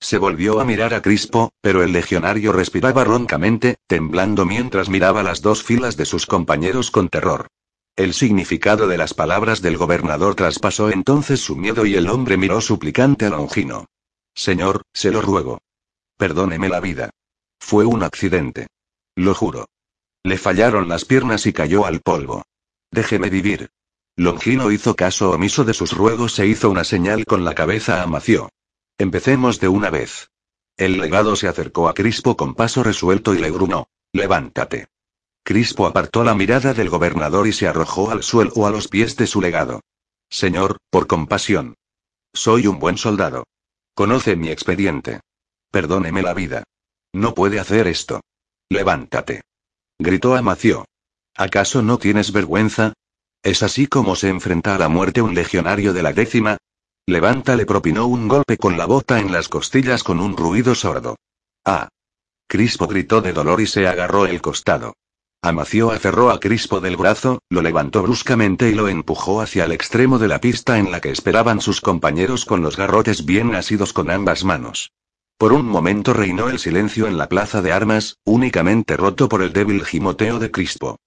se 0.02 0.18
volvió 0.18 0.62
a 0.62 0.66
mirar 0.66 0.94
a 0.94 1.02
Crispo, 1.02 1.52
pero 1.62 1.84
el 1.84 1.92
legionario 1.92 2.54
respiraba 2.54 3.04
roncamente, 3.04 3.78
temblando 3.86 4.46
mientras 4.46 4.88
miraba 4.88 5.24
las 5.24 5.42
dos 5.42 5.62
filas 5.62 5.98
de 5.98 6.06
sus 6.06 6.26
compañeros 6.26 6.90
con 6.90 7.10
terror. 7.10 7.48
El 7.98 8.14
significado 8.14 8.88
de 8.88 8.98
las 8.98 9.14
palabras 9.14 9.62
del 9.62 9.76
gobernador 9.76 10.36
traspasó 10.36 10.90
entonces 10.90 11.42
su 11.42 11.58
miedo 11.58 11.86
y 11.86 11.96
el 11.96 12.08
hombre 12.08 12.38
miró 12.38 12.62
suplicante 12.62 13.26
a 13.26 13.30
Longino. 13.30 13.88
Señor, 14.34 14.84
se 14.94 15.12
lo 15.12 15.22
ruego. 15.22 15.60
Perdóneme 16.18 16.70
la 16.70 16.80
vida. 16.80 17.10
Fue 17.60 17.84
un 17.84 18.04
accidente. 18.04 18.68
Lo 19.16 19.36
juro. 19.36 19.68
Le 20.24 20.38
fallaron 20.38 20.88
las 20.88 21.04
piernas 21.04 21.46
y 21.46 21.52
cayó 21.52 21.86
al 21.86 22.00
polvo. 22.00 22.44
Déjeme 22.90 23.30
vivir. 23.30 23.70
Longino 24.20 24.70
hizo 24.70 24.98
caso 24.98 25.32
omiso 25.32 25.64
de 25.64 25.74
sus 25.74 25.94
ruegos 25.94 26.38
e 26.40 26.46
hizo 26.46 26.70
una 26.70 26.84
señal 26.84 27.24
con 27.26 27.46
la 27.46 27.56
cabeza 27.56 28.04
a 28.04 28.06
Mació. 28.06 28.50
Empecemos 28.98 29.62
de 29.62 29.70
una 29.70 29.90
vez. 29.90 30.30
El 30.76 31.00
legado 31.00 31.38
se 31.38 31.48
acercó 31.48 31.88
a 31.88 31.94
Crispo 31.94 32.36
con 32.36 32.54
paso 32.54 32.84
resuelto 32.84 33.34
y 33.34 33.38
le 33.38 33.50
grunó. 33.50 33.88
Levántate. 34.12 34.90
Crispo 35.42 35.88
apartó 35.88 36.26
la 36.26 36.36
mirada 36.36 36.74
del 36.74 36.90
gobernador 36.90 37.48
y 37.48 37.54
se 37.54 37.70
arrojó 37.70 38.12
al 38.12 38.22
suelo 38.22 38.68
a 38.68 38.72
los 38.72 38.90
pies 38.90 39.16
de 39.16 39.26
su 39.26 39.40
legado. 39.40 39.80
Señor, 40.30 40.80
por 40.90 41.08
compasión. 41.08 41.76
Soy 42.34 42.68
un 42.68 42.78
buen 42.78 42.98
soldado. 42.98 43.46
Conoce 43.94 44.36
mi 44.36 44.50
expediente. 44.50 45.22
Perdóneme 45.72 46.24
la 46.24 46.34
vida. 46.34 46.64
No 47.14 47.34
puede 47.34 47.58
hacer 47.58 47.88
esto. 47.88 48.20
Levántate. 48.68 49.44
Gritó 49.98 50.36
Amacio. 50.36 50.84
¿Acaso 51.38 51.82
no 51.82 51.98
tienes 52.00 52.34
vergüenza? 52.34 52.96
¿Es 53.44 53.64
así 53.64 53.88
como 53.88 54.16
se 54.16 54.30
enfrenta 54.30 54.76
a 54.76 54.78
la 54.78 54.90
muerte 54.90 55.22
un 55.22 55.34
legionario 55.34 55.94
de 55.94 56.04
la 56.04 56.12
décima? 56.12 56.58
Levanta 57.08 57.56
le 57.56 57.66
propinó 57.66 58.06
un 58.06 58.28
golpe 58.28 58.58
con 58.58 58.78
la 58.78 58.86
bota 58.86 59.20
en 59.20 59.32
las 59.32 59.48
costillas 59.48 60.04
con 60.04 60.20
un 60.20 60.36
ruido 60.36 60.76
sordo. 60.76 61.16
¡Ah! 61.66 61.88
Crispo 62.48 62.88
gritó 62.88 63.22
de 63.22 63.32
dolor 63.32 63.62
y 63.62 63.68
se 63.68 63.88
agarró 63.88 64.26
el 64.26 64.42
costado. 64.42 64.94
Amació 65.42 65.92
aferró 65.92 66.32
a 66.32 66.40
Crispo 66.42 66.82
del 66.82 66.98
brazo, 66.98 67.40
lo 67.50 67.62
levantó 67.62 68.04
bruscamente 68.04 68.70
y 68.70 68.74
lo 68.74 68.90
empujó 68.90 69.40
hacia 69.40 69.64
el 69.64 69.72
extremo 69.72 70.20
de 70.20 70.28
la 70.28 70.42
pista 70.42 70.78
en 70.78 70.92
la 70.92 71.00
que 71.00 71.12
esperaban 71.12 71.62
sus 71.62 71.80
compañeros 71.80 72.44
con 72.44 72.62
los 72.62 72.76
garrotes 72.76 73.26
bien 73.26 73.56
asidos 73.56 73.94
con 73.94 74.12
ambas 74.12 74.44
manos. 74.44 74.92
Por 75.38 75.54
un 75.54 75.66
momento 75.66 76.14
reinó 76.14 76.50
el 76.50 76.60
silencio 76.60 77.08
en 77.08 77.18
la 77.18 77.30
plaza 77.30 77.62
de 77.62 77.72
armas, 77.72 78.18
únicamente 78.26 78.98
roto 78.98 79.30
por 79.30 79.42
el 79.42 79.54
débil 79.54 79.86
gimoteo 79.86 80.40
de 80.40 80.52
Crispo. 80.52 80.98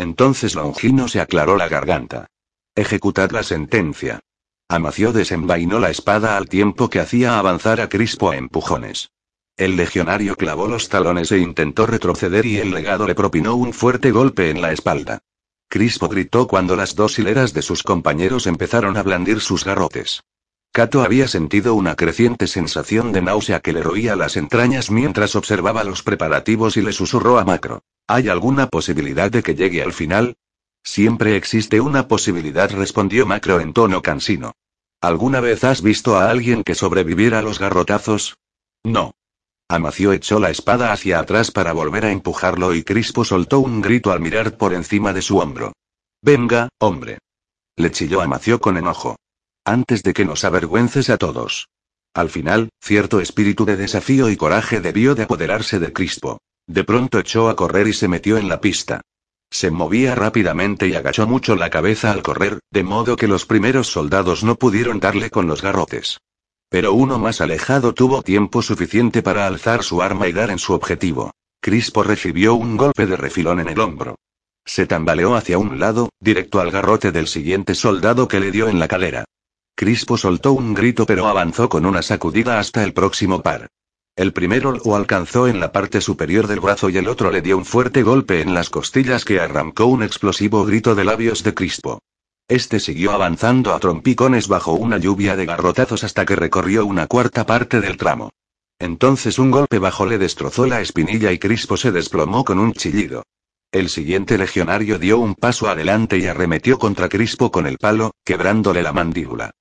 Entonces 0.00 0.54
Longino 0.54 1.08
se 1.08 1.20
aclaró 1.20 1.58
la 1.58 1.68
garganta. 1.68 2.30
Ejecutad 2.74 3.32
la 3.32 3.42
sentencia. 3.42 4.20
Amació 4.66 5.12
desenvainó 5.12 5.78
la 5.78 5.90
espada 5.90 6.38
al 6.38 6.48
tiempo 6.48 6.88
que 6.88 7.00
hacía 7.00 7.38
avanzar 7.38 7.82
a 7.82 7.90
Crispo 7.90 8.30
a 8.30 8.38
empujones. 8.38 9.10
El 9.58 9.76
legionario 9.76 10.36
clavó 10.36 10.68
los 10.68 10.88
talones 10.88 11.32
e 11.32 11.38
intentó 11.38 11.84
retroceder 11.84 12.46
y 12.46 12.56
el 12.56 12.70
legado 12.70 13.06
le 13.06 13.14
propinó 13.14 13.56
un 13.56 13.74
fuerte 13.74 14.10
golpe 14.10 14.48
en 14.48 14.62
la 14.62 14.72
espalda. 14.72 15.18
Crispo 15.68 16.08
gritó 16.08 16.48
cuando 16.48 16.76
las 16.76 16.94
dos 16.94 17.18
hileras 17.18 17.52
de 17.52 17.60
sus 17.60 17.82
compañeros 17.82 18.46
empezaron 18.46 18.96
a 18.96 19.02
blandir 19.02 19.40
sus 19.40 19.66
garrotes. 19.66 20.22
Cato 20.72 21.02
había 21.02 21.28
sentido 21.28 21.74
una 21.74 21.94
creciente 21.94 22.46
sensación 22.46 23.12
de 23.12 23.20
náusea 23.20 23.60
que 23.60 23.74
le 23.74 23.82
roía 23.82 24.16
las 24.16 24.38
entrañas 24.38 24.90
mientras 24.90 25.36
observaba 25.36 25.84
los 25.84 26.02
preparativos 26.02 26.78
y 26.78 26.80
le 26.80 26.94
susurró 26.94 27.38
a 27.38 27.44
Macro. 27.44 27.82
¿Hay 28.12 28.28
alguna 28.28 28.66
posibilidad 28.66 29.30
de 29.30 29.40
que 29.40 29.54
llegue 29.54 29.84
al 29.84 29.92
final? 29.92 30.34
Siempre 30.82 31.36
existe 31.36 31.80
una 31.80 32.08
posibilidad, 32.08 32.68
respondió 32.68 33.24
Macro 33.24 33.60
en 33.60 33.72
tono 33.72 34.02
cansino. 34.02 34.50
¿Alguna 35.00 35.38
vez 35.38 35.62
has 35.62 35.80
visto 35.80 36.16
a 36.16 36.28
alguien 36.28 36.64
que 36.64 36.74
sobreviviera 36.74 37.38
a 37.38 37.42
los 37.42 37.60
garrotazos? 37.60 38.36
No. 38.82 39.12
Amacio 39.68 40.12
echó 40.12 40.40
la 40.40 40.50
espada 40.50 40.92
hacia 40.92 41.20
atrás 41.20 41.52
para 41.52 41.72
volver 41.72 42.04
a 42.04 42.10
empujarlo 42.10 42.74
y 42.74 42.82
Crispo 42.82 43.24
soltó 43.24 43.60
un 43.60 43.80
grito 43.80 44.10
al 44.10 44.18
mirar 44.18 44.56
por 44.56 44.74
encima 44.74 45.12
de 45.12 45.22
su 45.22 45.38
hombro. 45.38 45.72
Venga, 46.20 46.68
hombre. 46.80 47.18
Le 47.76 47.92
chilló 47.92 48.22
Amacio 48.22 48.60
con 48.60 48.76
enojo. 48.76 49.14
Antes 49.64 50.02
de 50.02 50.14
que 50.14 50.24
nos 50.24 50.42
avergüences 50.42 51.10
a 51.10 51.16
todos. 51.16 51.68
Al 52.12 52.28
final, 52.28 52.70
cierto 52.82 53.20
espíritu 53.20 53.64
de 53.66 53.76
desafío 53.76 54.30
y 54.30 54.36
coraje 54.36 54.80
debió 54.80 55.14
de 55.14 55.22
apoderarse 55.22 55.78
de 55.78 55.92
Crispo. 55.92 56.40
De 56.70 56.84
pronto 56.84 57.18
echó 57.18 57.48
a 57.48 57.56
correr 57.56 57.88
y 57.88 57.92
se 57.92 58.06
metió 58.06 58.38
en 58.38 58.48
la 58.48 58.60
pista. 58.60 59.00
Se 59.50 59.72
movía 59.72 60.14
rápidamente 60.14 60.86
y 60.86 60.94
agachó 60.94 61.26
mucho 61.26 61.56
la 61.56 61.68
cabeza 61.68 62.12
al 62.12 62.22
correr, 62.22 62.60
de 62.70 62.84
modo 62.84 63.16
que 63.16 63.26
los 63.26 63.44
primeros 63.44 63.88
soldados 63.88 64.44
no 64.44 64.54
pudieron 64.54 65.00
darle 65.00 65.30
con 65.30 65.48
los 65.48 65.62
garrotes. 65.62 66.20
Pero 66.68 66.92
uno 66.92 67.18
más 67.18 67.40
alejado 67.40 67.92
tuvo 67.92 68.22
tiempo 68.22 68.62
suficiente 68.62 69.20
para 69.20 69.48
alzar 69.48 69.82
su 69.82 70.00
arma 70.00 70.28
y 70.28 70.32
dar 70.32 70.50
en 70.50 70.60
su 70.60 70.72
objetivo. 70.72 71.32
Crispo 71.60 72.04
recibió 72.04 72.54
un 72.54 72.76
golpe 72.76 73.04
de 73.04 73.16
refilón 73.16 73.58
en 73.58 73.68
el 73.68 73.80
hombro. 73.80 74.14
Se 74.64 74.86
tambaleó 74.86 75.34
hacia 75.34 75.58
un 75.58 75.80
lado, 75.80 76.10
directo 76.20 76.60
al 76.60 76.70
garrote 76.70 77.10
del 77.10 77.26
siguiente 77.26 77.74
soldado 77.74 78.28
que 78.28 78.38
le 78.38 78.52
dio 78.52 78.68
en 78.68 78.78
la 78.78 78.86
cadera. 78.86 79.24
Crispo 79.74 80.16
soltó 80.16 80.52
un 80.52 80.74
grito 80.74 81.04
pero 81.04 81.26
avanzó 81.26 81.68
con 81.68 81.84
una 81.84 82.02
sacudida 82.02 82.60
hasta 82.60 82.84
el 82.84 82.92
próximo 82.92 83.42
par. 83.42 83.66
El 84.20 84.34
primero 84.34 84.72
lo 84.72 84.96
alcanzó 84.96 85.48
en 85.48 85.60
la 85.60 85.72
parte 85.72 86.02
superior 86.02 86.46
del 86.46 86.60
brazo 86.60 86.90
y 86.90 86.98
el 86.98 87.08
otro 87.08 87.30
le 87.30 87.40
dio 87.40 87.56
un 87.56 87.64
fuerte 87.64 88.02
golpe 88.02 88.42
en 88.42 88.52
las 88.52 88.68
costillas 88.68 89.24
que 89.24 89.40
arrancó 89.40 89.86
un 89.86 90.02
explosivo 90.02 90.62
grito 90.66 90.94
de 90.94 91.04
labios 91.04 91.42
de 91.42 91.54
Crispo. 91.54 92.02
Este 92.46 92.80
siguió 92.80 93.12
avanzando 93.12 93.72
a 93.72 93.80
trompicones 93.80 94.46
bajo 94.46 94.74
una 94.74 94.98
lluvia 94.98 95.36
de 95.36 95.46
garrotazos 95.46 96.04
hasta 96.04 96.26
que 96.26 96.36
recorrió 96.36 96.84
una 96.84 97.06
cuarta 97.06 97.46
parte 97.46 97.80
del 97.80 97.96
tramo. 97.96 98.28
Entonces 98.78 99.38
un 99.38 99.50
golpe 99.50 99.78
bajo 99.78 100.04
le 100.04 100.18
destrozó 100.18 100.66
la 100.66 100.82
espinilla 100.82 101.32
y 101.32 101.38
Crispo 101.38 101.78
se 101.78 101.90
desplomó 101.90 102.44
con 102.44 102.58
un 102.58 102.74
chillido. 102.74 103.22
El 103.72 103.88
siguiente 103.88 104.36
legionario 104.36 104.98
dio 104.98 105.18
un 105.18 105.34
paso 105.34 105.66
adelante 105.66 106.18
y 106.18 106.26
arremetió 106.26 106.78
contra 106.78 107.08
Crispo 107.08 107.50
con 107.50 107.66
el 107.66 107.78
palo, 107.78 108.12
quebrándole 108.22 108.82
la 108.82 108.92
mandíbula. 108.92 109.52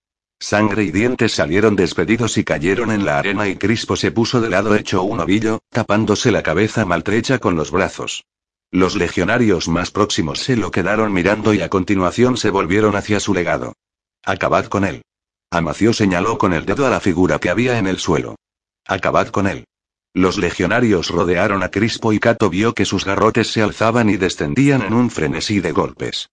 Sangre 0.41 0.83
y 0.83 0.91
dientes 0.91 1.33
salieron 1.33 1.75
despedidos 1.75 2.37
y 2.37 2.45
cayeron 2.45 2.91
en 2.91 3.03
la 3.03 3.19
arena 3.19 3.49
y 3.49 3.57
Crispo 3.57 3.97
se 3.97 4.11
puso 4.11 4.39
de 4.39 4.49
lado 4.49 4.73
hecho 4.73 5.03
un 5.03 5.19
ovillo, 5.19 5.59
tapándose 5.69 6.31
la 6.31 6.43
cabeza 6.43 6.85
maltrecha 6.85 7.39
con 7.39 7.55
los 7.55 7.71
brazos. 7.71 8.23
Los 8.71 8.95
legionarios 8.95 9.67
más 9.67 9.91
próximos 9.91 10.39
se 10.39 10.55
lo 10.55 10.71
quedaron 10.71 11.11
mirando 11.11 11.53
y 11.53 11.61
a 11.61 11.69
continuación 11.69 12.37
se 12.37 12.51
volvieron 12.51 12.95
hacia 12.95 13.19
su 13.19 13.33
legado. 13.33 13.73
Acabad 14.23 14.65
con 14.65 14.85
él. 14.85 15.01
Amacio 15.51 15.91
señaló 15.91 16.37
con 16.37 16.53
el 16.53 16.65
dedo 16.65 16.87
a 16.87 16.89
la 16.89 17.01
figura 17.01 17.39
que 17.39 17.49
había 17.49 17.77
en 17.77 17.87
el 17.87 17.97
suelo. 17.97 18.35
Acabad 18.85 19.27
con 19.27 19.45
él. 19.45 19.65
Los 20.13 20.37
legionarios 20.37 21.09
rodearon 21.09 21.63
a 21.63 21.69
Crispo 21.69 22.13
y 22.13 22.19
Cato 22.19 22.49
vio 22.49 22.73
que 22.73 22.85
sus 22.85 23.03
garrotes 23.03 23.51
se 23.51 23.61
alzaban 23.61 24.09
y 24.09 24.15
descendían 24.15 24.83
en 24.83 24.93
un 24.93 25.09
frenesí 25.09 25.59
de 25.59 25.71
golpes. 25.73 26.29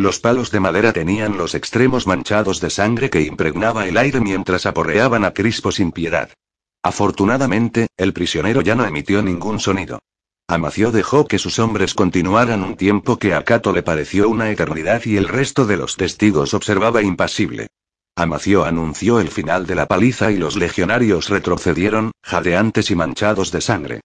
Los 0.00 0.18
palos 0.18 0.50
de 0.50 0.60
madera 0.60 0.94
tenían 0.94 1.36
los 1.36 1.54
extremos 1.54 2.06
manchados 2.06 2.58
de 2.62 2.70
sangre 2.70 3.10
que 3.10 3.20
impregnaba 3.20 3.86
el 3.86 3.98
aire 3.98 4.18
mientras 4.18 4.64
aporreaban 4.64 5.26
a 5.26 5.34
Crispo 5.34 5.72
sin 5.72 5.92
piedad. 5.92 6.30
Afortunadamente, 6.82 7.88
el 7.98 8.14
prisionero 8.14 8.62
ya 8.62 8.74
no 8.74 8.86
emitió 8.86 9.22
ningún 9.22 9.60
sonido. 9.60 9.98
Amacio 10.48 10.90
dejó 10.90 11.26
que 11.26 11.38
sus 11.38 11.58
hombres 11.58 11.92
continuaran 11.92 12.62
un 12.62 12.78
tiempo 12.78 13.18
que 13.18 13.34
a 13.34 13.44
Cato 13.44 13.74
le 13.74 13.82
pareció 13.82 14.30
una 14.30 14.50
eternidad 14.50 15.04
y 15.04 15.18
el 15.18 15.28
resto 15.28 15.66
de 15.66 15.76
los 15.76 15.98
testigos 15.98 16.54
observaba 16.54 17.02
impasible. 17.02 17.66
Amacio 18.16 18.64
anunció 18.64 19.20
el 19.20 19.28
final 19.28 19.66
de 19.66 19.74
la 19.74 19.84
paliza 19.84 20.32
y 20.32 20.38
los 20.38 20.56
legionarios 20.56 21.28
retrocedieron, 21.28 22.12
jadeantes 22.22 22.90
y 22.90 22.94
manchados 22.94 23.52
de 23.52 23.60
sangre. 23.60 24.00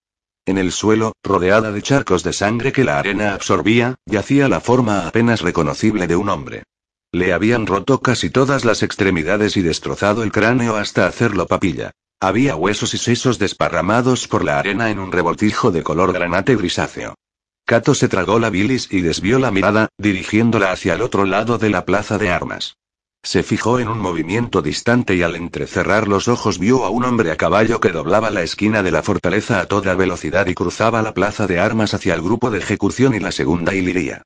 En 0.46 0.58
el 0.58 0.70
suelo, 0.70 1.12
rodeada 1.24 1.72
de 1.72 1.82
charcos 1.82 2.22
de 2.22 2.32
sangre 2.32 2.72
que 2.72 2.84
la 2.84 3.00
arena 3.00 3.34
absorbía, 3.34 3.96
yacía 4.06 4.48
la 4.48 4.60
forma 4.60 5.08
apenas 5.08 5.40
reconocible 5.40 6.06
de 6.06 6.14
un 6.14 6.28
hombre. 6.28 6.62
Le 7.10 7.32
habían 7.32 7.66
roto 7.66 8.00
casi 8.00 8.30
todas 8.30 8.64
las 8.64 8.84
extremidades 8.84 9.56
y 9.56 9.62
destrozado 9.62 10.22
el 10.22 10.30
cráneo 10.30 10.76
hasta 10.76 11.08
hacerlo 11.08 11.48
papilla. 11.48 11.90
Había 12.20 12.54
huesos 12.54 12.94
y 12.94 12.98
sesos 12.98 13.40
desparramados 13.40 14.28
por 14.28 14.44
la 14.44 14.60
arena 14.60 14.90
en 14.90 15.00
un 15.00 15.10
revoltijo 15.10 15.72
de 15.72 15.82
color 15.82 16.12
granate 16.12 16.54
grisáceo. 16.54 17.16
Cato 17.64 17.96
se 17.96 18.06
tragó 18.06 18.38
la 18.38 18.48
bilis 18.48 18.86
y 18.92 19.00
desvió 19.00 19.40
la 19.40 19.50
mirada, 19.50 19.88
dirigiéndola 19.98 20.70
hacia 20.70 20.94
el 20.94 21.02
otro 21.02 21.24
lado 21.24 21.58
de 21.58 21.70
la 21.70 21.84
plaza 21.84 22.18
de 22.18 22.30
armas. 22.30 22.76
Se 23.22 23.42
fijó 23.42 23.80
en 23.80 23.88
un 23.88 23.98
movimiento 23.98 24.62
distante 24.62 25.16
y 25.16 25.22
al 25.22 25.34
entrecerrar 25.34 26.06
los 26.06 26.28
ojos 26.28 26.58
vio 26.58 26.84
a 26.84 26.90
un 26.90 27.04
hombre 27.04 27.32
a 27.32 27.36
caballo 27.36 27.80
que 27.80 27.90
doblaba 27.90 28.30
la 28.30 28.42
esquina 28.42 28.82
de 28.82 28.92
la 28.92 29.02
fortaleza 29.02 29.60
a 29.60 29.66
toda 29.66 29.94
velocidad 29.94 30.46
y 30.46 30.54
cruzaba 30.54 31.02
la 31.02 31.12
plaza 31.12 31.46
de 31.46 31.58
armas 31.58 31.92
hacia 31.92 32.14
el 32.14 32.22
grupo 32.22 32.50
de 32.50 32.58
ejecución 32.58 33.14
y 33.14 33.20
la 33.20 33.32
segunda 33.32 33.74
hiliría. 33.74 34.22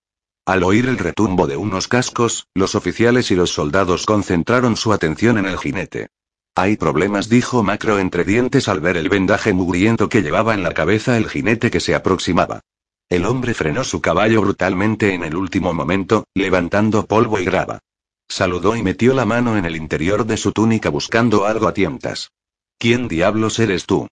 Al 0.46 0.64
oír 0.64 0.86
el 0.86 0.98
retumbo 0.98 1.46
de 1.46 1.56
unos 1.56 1.88
cascos, 1.88 2.46
los 2.54 2.74
oficiales 2.74 3.30
y 3.30 3.36
los 3.36 3.50
soldados 3.50 4.04
concentraron 4.04 4.76
su 4.76 4.92
atención 4.92 5.38
en 5.38 5.46
el 5.46 5.58
jinete. 5.58 6.08
Hay 6.56 6.76
problemas, 6.76 7.28
dijo 7.28 7.62
Macro 7.62 7.98
entre 7.98 8.24
dientes 8.24 8.68
al 8.68 8.80
ver 8.80 8.96
el 8.96 9.08
vendaje 9.08 9.52
mugriento 9.52 10.08
que 10.08 10.22
llevaba 10.22 10.52
en 10.54 10.62
la 10.62 10.74
cabeza 10.74 11.16
el 11.16 11.28
jinete 11.28 11.70
que 11.70 11.80
se 11.80 11.94
aproximaba. 11.94 12.60
El 13.08 13.26
hombre 13.26 13.54
frenó 13.54 13.84
su 13.84 14.00
caballo 14.00 14.40
brutalmente 14.40 15.14
en 15.14 15.24
el 15.24 15.36
último 15.36 15.72
momento, 15.72 16.24
levantando 16.34 17.06
polvo 17.06 17.38
y 17.38 17.44
grava. 17.44 17.80
Saludó 18.30 18.76
y 18.76 18.82
metió 18.84 19.12
la 19.12 19.24
mano 19.24 19.56
en 19.56 19.64
el 19.64 19.74
interior 19.74 20.24
de 20.24 20.36
su 20.36 20.52
túnica 20.52 20.88
buscando 20.88 21.46
algo 21.46 21.66
a 21.66 21.74
tientas. 21.74 22.30
¿Quién 22.78 23.08
diablos 23.08 23.58
eres 23.58 23.86
tú? 23.86 24.06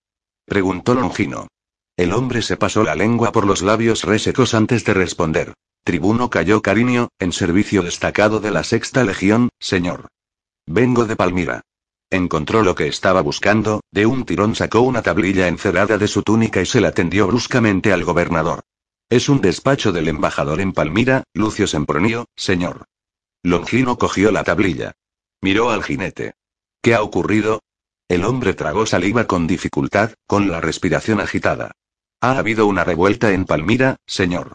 preguntó 0.44 0.94
Longino. 0.94 1.46
El 1.96 2.12
hombre 2.12 2.42
se 2.42 2.56
pasó 2.56 2.82
la 2.82 2.96
lengua 2.96 3.30
por 3.30 3.46
los 3.46 3.62
labios 3.62 4.02
resecos 4.02 4.54
antes 4.54 4.84
de 4.84 4.92
responder. 4.92 5.54
Tribuno 5.84 6.30
cayó 6.30 6.62
cariño, 6.62 7.10
en 7.20 7.30
servicio 7.30 7.84
destacado 7.84 8.40
de 8.40 8.50
la 8.50 8.64
sexta 8.64 9.04
legión, 9.04 9.50
señor. 9.60 10.08
Vengo 10.66 11.04
de 11.04 11.14
Palmira. 11.14 11.60
Encontró 12.10 12.64
lo 12.64 12.74
que 12.74 12.88
estaba 12.88 13.20
buscando, 13.20 13.82
de 13.92 14.06
un 14.06 14.24
tirón 14.24 14.56
sacó 14.56 14.80
una 14.80 15.02
tablilla 15.02 15.46
encerada 15.46 15.96
de 15.96 16.08
su 16.08 16.24
túnica 16.24 16.60
y 16.60 16.66
se 16.66 16.80
la 16.80 16.90
tendió 16.90 17.28
bruscamente 17.28 17.92
al 17.92 18.02
gobernador. 18.02 18.62
Es 19.08 19.28
un 19.28 19.40
despacho 19.40 19.92
del 19.92 20.08
embajador 20.08 20.60
en 20.60 20.72
Palmira, 20.72 21.22
Lucio 21.34 21.68
Sempronio, 21.68 22.26
señor. 22.34 22.84
Longino 23.42 23.98
cogió 23.98 24.30
la 24.32 24.44
tablilla. 24.44 24.92
Miró 25.40 25.70
al 25.70 25.84
jinete. 25.84 26.34
¿Qué 26.82 26.94
ha 26.94 27.02
ocurrido? 27.02 27.60
El 28.08 28.24
hombre 28.24 28.54
tragó 28.54 28.86
saliva 28.86 29.26
con 29.26 29.46
dificultad, 29.46 30.14
con 30.26 30.50
la 30.50 30.60
respiración 30.60 31.20
agitada. 31.20 31.72
Ha 32.20 32.38
habido 32.38 32.66
una 32.66 32.82
revuelta 32.82 33.32
en 33.32 33.44
Palmira, 33.44 33.96
señor. 34.06 34.54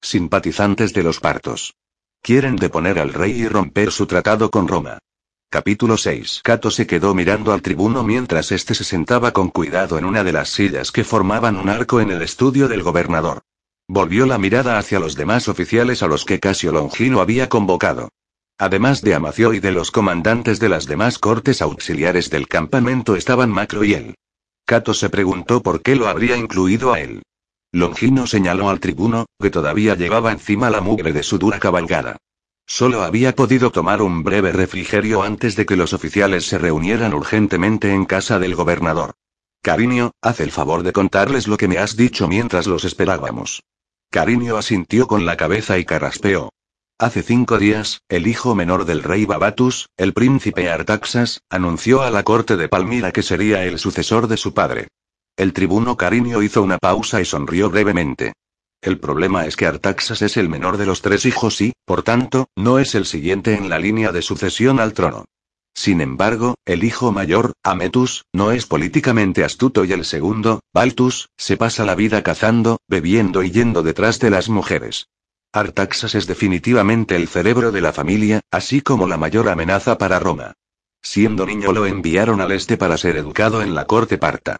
Simpatizantes 0.00 0.92
de 0.92 1.02
los 1.02 1.20
partos. 1.20 1.74
Quieren 2.22 2.56
deponer 2.56 2.98
al 2.98 3.12
rey 3.12 3.32
y 3.32 3.48
romper 3.48 3.92
su 3.92 4.06
tratado 4.06 4.50
con 4.50 4.66
Roma. 4.66 4.98
Capítulo 5.48 5.96
6. 5.96 6.40
Cato 6.42 6.72
se 6.72 6.86
quedó 6.86 7.14
mirando 7.14 7.52
al 7.52 7.62
tribuno 7.62 8.02
mientras 8.02 8.50
éste 8.50 8.74
se 8.74 8.82
sentaba 8.82 9.32
con 9.32 9.50
cuidado 9.50 9.96
en 9.96 10.04
una 10.04 10.24
de 10.24 10.32
las 10.32 10.48
sillas 10.48 10.90
que 10.90 11.04
formaban 11.04 11.56
un 11.56 11.68
arco 11.68 12.00
en 12.00 12.10
el 12.10 12.22
estudio 12.22 12.66
del 12.66 12.82
gobernador. 12.82 13.42
Volvió 13.88 14.26
la 14.26 14.38
mirada 14.38 14.78
hacia 14.78 14.98
los 14.98 15.14
demás 15.14 15.46
oficiales 15.46 16.02
a 16.02 16.08
los 16.08 16.24
que 16.24 16.40
Casio 16.40 16.72
Longino 16.72 17.20
había 17.20 17.48
convocado. 17.48 18.08
Además 18.58 19.02
de 19.02 19.14
Amacio 19.14 19.52
y 19.52 19.60
de 19.60 19.70
los 19.70 19.90
comandantes 19.90 20.58
de 20.58 20.70
las 20.70 20.86
demás 20.86 21.18
cortes 21.18 21.60
auxiliares 21.60 22.30
del 22.30 22.48
campamento 22.48 23.14
estaban 23.14 23.50
Macro 23.50 23.84
y 23.84 23.92
él. 23.92 24.14
Cato 24.64 24.94
se 24.94 25.10
preguntó 25.10 25.62
por 25.62 25.82
qué 25.82 25.94
lo 25.94 26.08
habría 26.08 26.36
incluido 26.36 26.92
a 26.94 27.00
él. 27.00 27.22
Longino 27.72 28.26
señaló 28.26 28.70
al 28.70 28.80
tribuno, 28.80 29.26
que 29.38 29.50
todavía 29.50 29.94
llevaba 29.94 30.32
encima 30.32 30.70
la 30.70 30.80
mugre 30.80 31.12
de 31.12 31.22
su 31.22 31.38
dura 31.38 31.58
cabalgada. 31.58 32.16
Solo 32.66 33.02
había 33.02 33.36
podido 33.36 33.70
tomar 33.70 34.00
un 34.00 34.24
breve 34.24 34.52
refrigerio 34.52 35.22
antes 35.22 35.54
de 35.54 35.66
que 35.66 35.76
los 35.76 35.92
oficiales 35.92 36.46
se 36.46 36.58
reunieran 36.58 37.12
urgentemente 37.12 37.92
en 37.92 38.06
casa 38.06 38.38
del 38.38 38.54
gobernador. 38.54 39.12
Cariño, 39.62 40.12
haz 40.22 40.40
el 40.40 40.50
favor 40.50 40.82
de 40.82 40.92
contarles 40.92 41.46
lo 41.46 41.58
que 41.58 41.68
me 41.68 41.78
has 41.78 41.96
dicho 41.96 42.26
mientras 42.26 42.66
los 42.66 42.84
esperábamos. 42.84 43.62
Cariño 44.10 44.56
asintió 44.56 45.06
con 45.06 45.26
la 45.26 45.36
cabeza 45.36 45.78
y 45.78 45.84
carraspeó. 45.84 46.50
Hace 46.98 47.22
cinco 47.22 47.58
días, 47.58 48.00
el 48.08 48.26
hijo 48.26 48.54
menor 48.54 48.86
del 48.86 49.02
rey 49.02 49.26
Babatus, 49.26 49.90
el 49.98 50.14
príncipe 50.14 50.70
Artaxas, 50.70 51.42
anunció 51.50 52.00
a 52.00 52.10
la 52.10 52.22
corte 52.22 52.56
de 52.56 52.70
Palmira 52.70 53.12
que 53.12 53.22
sería 53.22 53.64
el 53.64 53.78
sucesor 53.78 54.28
de 54.28 54.38
su 54.38 54.54
padre. 54.54 54.88
El 55.36 55.52
tribuno 55.52 55.98
Cariño 55.98 56.40
hizo 56.42 56.62
una 56.62 56.78
pausa 56.78 57.20
y 57.20 57.26
sonrió 57.26 57.68
brevemente. 57.68 58.32
El 58.80 58.98
problema 58.98 59.44
es 59.44 59.56
que 59.56 59.66
Artaxas 59.66 60.22
es 60.22 60.38
el 60.38 60.48
menor 60.48 60.78
de 60.78 60.86
los 60.86 61.02
tres 61.02 61.26
hijos 61.26 61.60
y, 61.60 61.74
por 61.84 62.02
tanto, 62.02 62.46
no 62.56 62.78
es 62.78 62.94
el 62.94 63.04
siguiente 63.04 63.52
en 63.56 63.68
la 63.68 63.78
línea 63.78 64.10
de 64.10 64.22
sucesión 64.22 64.80
al 64.80 64.94
trono. 64.94 65.26
Sin 65.74 66.00
embargo, 66.00 66.54
el 66.64 66.82
hijo 66.82 67.12
mayor, 67.12 67.52
Ametus, 67.62 68.24
no 68.32 68.52
es 68.52 68.64
políticamente 68.64 69.44
astuto 69.44 69.84
y 69.84 69.92
el 69.92 70.06
segundo, 70.06 70.60
Baltus, 70.72 71.28
se 71.36 71.58
pasa 71.58 71.84
la 71.84 71.94
vida 71.94 72.22
cazando, 72.22 72.78
bebiendo 72.88 73.42
y 73.42 73.50
yendo 73.50 73.82
detrás 73.82 74.18
de 74.18 74.30
las 74.30 74.48
mujeres. 74.48 75.08
Artaxas 75.56 76.14
es 76.14 76.26
definitivamente 76.26 77.16
el 77.16 77.28
cerebro 77.28 77.72
de 77.72 77.80
la 77.80 77.94
familia, 77.94 78.42
así 78.50 78.82
como 78.82 79.06
la 79.06 79.16
mayor 79.16 79.48
amenaza 79.48 79.96
para 79.96 80.18
Roma. 80.18 80.52
Siendo 81.00 81.46
niño 81.46 81.72
lo 81.72 81.86
enviaron 81.86 82.42
al 82.42 82.52
este 82.52 82.76
para 82.76 82.98
ser 82.98 83.16
educado 83.16 83.62
en 83.62 83.74
la 83.74 83.86
corte 83.86 84.18
parta. 84.18 84.58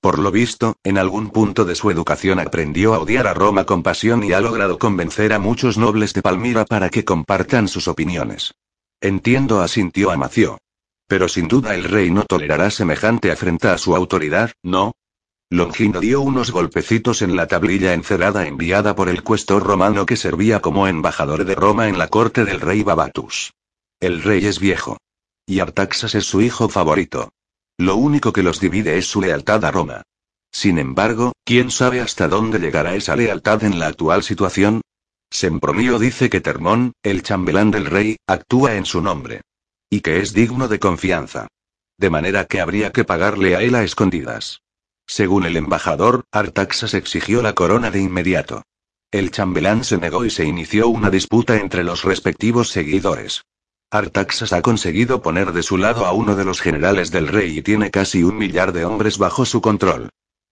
Por 0.00 0.18
lo 0.18 0.30
visto, 0.30 0.76
en 0.84 0.96
algún 0.96 1.28
punto 1.28 1.66
de 1.66 1.74
su 1.74 1.90
educación 1.90 2.40
aprendió 2.40 2.94
a 2.94 3.00
odiar 3.00 3.26
a 3.26 3.34
Roma 3.34 3.64
con 3.64 3.82
pasión 3.82 4.24
y 4.24 4.32
ha 4.32 4.40
logrado 4.40 4.78
convencer 4.78 5.34
a 5.34 5.38
muchos 5.38 5.76
nobles 5.76 6.14
de 6.14 6.22
Palmira 6.22 6.64
para 6.64 6.88
que 6.88 7.04
compartan 7.04 7.68
sus 7.68 7.86
opiniones. 7.86 8.54
Entiendo, 9.02 9.60
asintió 9.60 10.10
Amacio. 10.10 10.56
Pero 11.06 11.28
sin 11.28 11.48
duda 11.48 11.74
el 11.74 11.84
rey 11.84 12.10
no 12.10 12.24
tolerará 12.24 12.70
semejante 12.70 13.30
afrenta 13.30 13.74
a 13.74 13.78
su 13.78 13.94
autoridad, 13.94 14.52
¿no? 14.62 14.92
Longino 15.50 16.00
dio 16.00 16.20
unos 16.20 16.50
golpecitos 16.50 17.22
en 17.22 17.34
la 17.34 17.46
tablilla 17.46 17.94
encerada 17.94 18.46
enviada 18.46 18.94
por 18.94 19.08
el 19.08 19.22
cuestor 19.22 19.62
romano 19.62 20.04
que 20.04 20.16
servía 20.16 20.60
como 20.60 20.86
embajador 20.86 21.46
de 21.46 21.54
Roma 21.54 21.88
en 21.88 21.96
la 21.96 22.08
corte 22.08 22.44
del 22.44 22.60
rey 22.60 22.82
Babatus. 22.82 23.54
El 23.98 24.22
rey 24.22 24.44
es 24.44 24.60
viejo. 24.60 24.98
Y 25.46 25.60
Artaxas 25.60 26.14
es 26.14 26.26
su 26.26 26.42
hijo 26.42 26.68
favorito. 26.68 27.30
Lo 27.78 27.96
único 27.96 28.30
que 28.30 28.42
los 28.42 28.60
divide 28.60 28.98
es 28.98 29.06
su 29.06 29.22
lealtad 29.22 29.64
a 29.64 29.70
Roma. 29.70 30.02
Sin 30.52 30.78
embargo, 30.78 31.32
¿quién 31.44 31.70
sabe 31.70 32.02
hasta 32.02 32.28
dónde 32.28 32.58
llegará 32.58 32.94
esa 32.94 33.16
lealtad 33.16 33.64
en 33.64 33.78
la 33.78 33.86
actual 33.86 34.22
situación? 34.22 34.82
Sempromío 35.30 35.98
dice 35.98 36.28
que 36.28 36.42
Termón, 36.42 36.92
el 37.02 37.22
chambelán 37.22 37.70
del 37.70 37.86
rey, 37.86 38.16
actúa 38.26 38.74
en 38.74 38.84
su 38.84 39.00
nombre. 39.00 39.40
Y 39.88 40.02
que 40.02 40.20
es 40.20 40.34
digno 40.34 40.68
de 40.68 40.78
confianza. 40.78 41.48
De 41.96 42.10
manera 42.10 42.44
que 42.44 42.60
habría 42.60 42.92
que 42.92 43.04
pagarle 43.04 43.56
a 43.56 43.62
él 43.62 43.74
a 43.74 43.82
escondidas. 43.82 44.60
Según 45.08 45.46
el 45.46 45.56
embajador, 45.56 46.24
Artaxas 46.30 46.92
exigió 46.92 47.40
la 47.40 47.54
corona 47.54 47.90
de 47.90 48.00
inmediato. 48.00 48.62
El 49.10 49.30
chambelán 49.30 49.82
se 49.82 49.96
negó 49.96 50.26
y 50.26 50.30
se 50.30 50.44
inició 50.44 50.88
una 50.88 51.08
disputa 51.08 51.56
entre 51.56 51.82
los 51.82 52.04
respectivos 52.04 52.68
seguidores. 52.68 53.42
Artaxas 53.90 54.52
ha 54.52 54.60
conseguido 54.60 55.22
poner 55.22 55.52
de 55.52 55.62
su 55.62 55.78
lado 55.78 56.04
a 56.04 56.12
uno 56.12 56.36
de 56.36 56.44
los 56.44 56.60
generales 56.60 57.10
del 57.10 57.26
rey 57.26 57.56
y 57.56 57.62
tiene 57.62 57.90
casi 57.90 58.22
un 58.22 58.36
millar 58.36 58.74
de 58.74 58.84
hombres 58.84 59.16
bajo 59.16 59.46
su 59.46 59.62
control. 59.62 60.10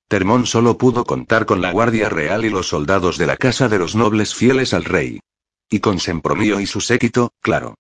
Termón 0.09 0.47
solo 0.47 0.79
pudo 0.79 1.05
contar 1.05 1.45
con 1.45 1.61
la 1.61 1.71
Guardia 1.73 2.09
Real 2.09 2.47
y 2.47 2.49
los 2.49 2.69
soldados 2.69 3.19
de 3.19 3.27
la 3.27 3.37
Casa 3.37 3.69
de 3.69 3.79
los 3.79 3.95
Nobles 3.95 4.35
fieles 4.35 4.73
al 4.73 4.85
rey. 4.85 5.21
Y 5.69 5.81
con 5.81 6.01
Sempromío 6.01 6.61
y 6.61 6.67
su 6.67 6.81
séquito, 6.81 7.33
claro. 7.43 7.75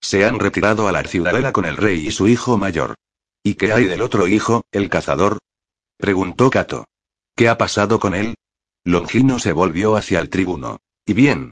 Se 0.00 0.24
han 0.24 0.38
retirado 0.38 0.88
a 0.88 0.92
la 0.92 1.02
ciudadela 1.02 1.52
con 1.52 1.66
el 1.66 1.76
rey 1.76 2.06
y 2.06 2.12
su 2.12 2.28
hijo 2.28 2.56
mayor. 2.56 2.94
¿Y 3.42 3.56
qué 3.56 3.74
hay 3.74 3.84
del 3.84 4.00
otro 4.00 4.26
hijo, 4.26 4.62
el 4.72 4.88
cazador? 4.88 5.38
Preguntó 6.04 6.50
Cato. 6.50 6.84
¿Qué 7.34 7.48
ha 7.48 7.56
pasado 7.56 7.98
con 7.98 8.14
él? 8.14 8.34
Longino 8.84 9.38
se 9.38 9.52
volvió 9.52 9.96
hacia 9.96 10.20
el 10.20 10.28
tribuno. 10.28 10.76
¿Y 11.06 11.14
bien? 11.14 11.50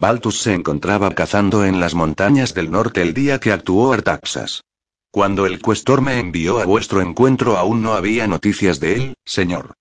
Baltus 0.00 0.40
se 0.40 0.52
encontraba 0.52 1.14
cazando 1.14 1.64
en 1.64 1.78
las 1.78 1.94
montañas 1.94 2.54
del 2.54 2.72
norte 2.72 3.02
el 3.02 3.14
día 3.14 3.38
que 3.38 3.52
actuó 3.52 3.92
Artaxas. 3.92 4.64
Cuando 5.12 5.46
el 5.46 5.62
cuestor 5.62 6.00
me 6.00 6.18
envió 6.18 6.58
a 6.58 6.64
vuestro 6.64 7.02
encuentro 7.02 7.56
aún 7.56 7.82
no 7.82 7.92
había 7.92 8.26
noticias 8.26 8.80
de 8.80 8.96
él, 8.96 9.14
señor. 9.24 9.74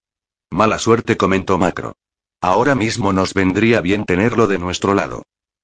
Mala 0.51 0.77
suerte, 0.77 1.17
comentó 1.17 1.57
Macro. 1.57 1.95
Ahora 2.39 2.75
mismo 2.75 3.13
nos 3.13 3.33
vendría 3.33 3.81
bien 3.81 4.05
tenerlo 4.05 4.45
de 4.45 4.59
nuestro 4.59 4.93
lado. 4.93 5.23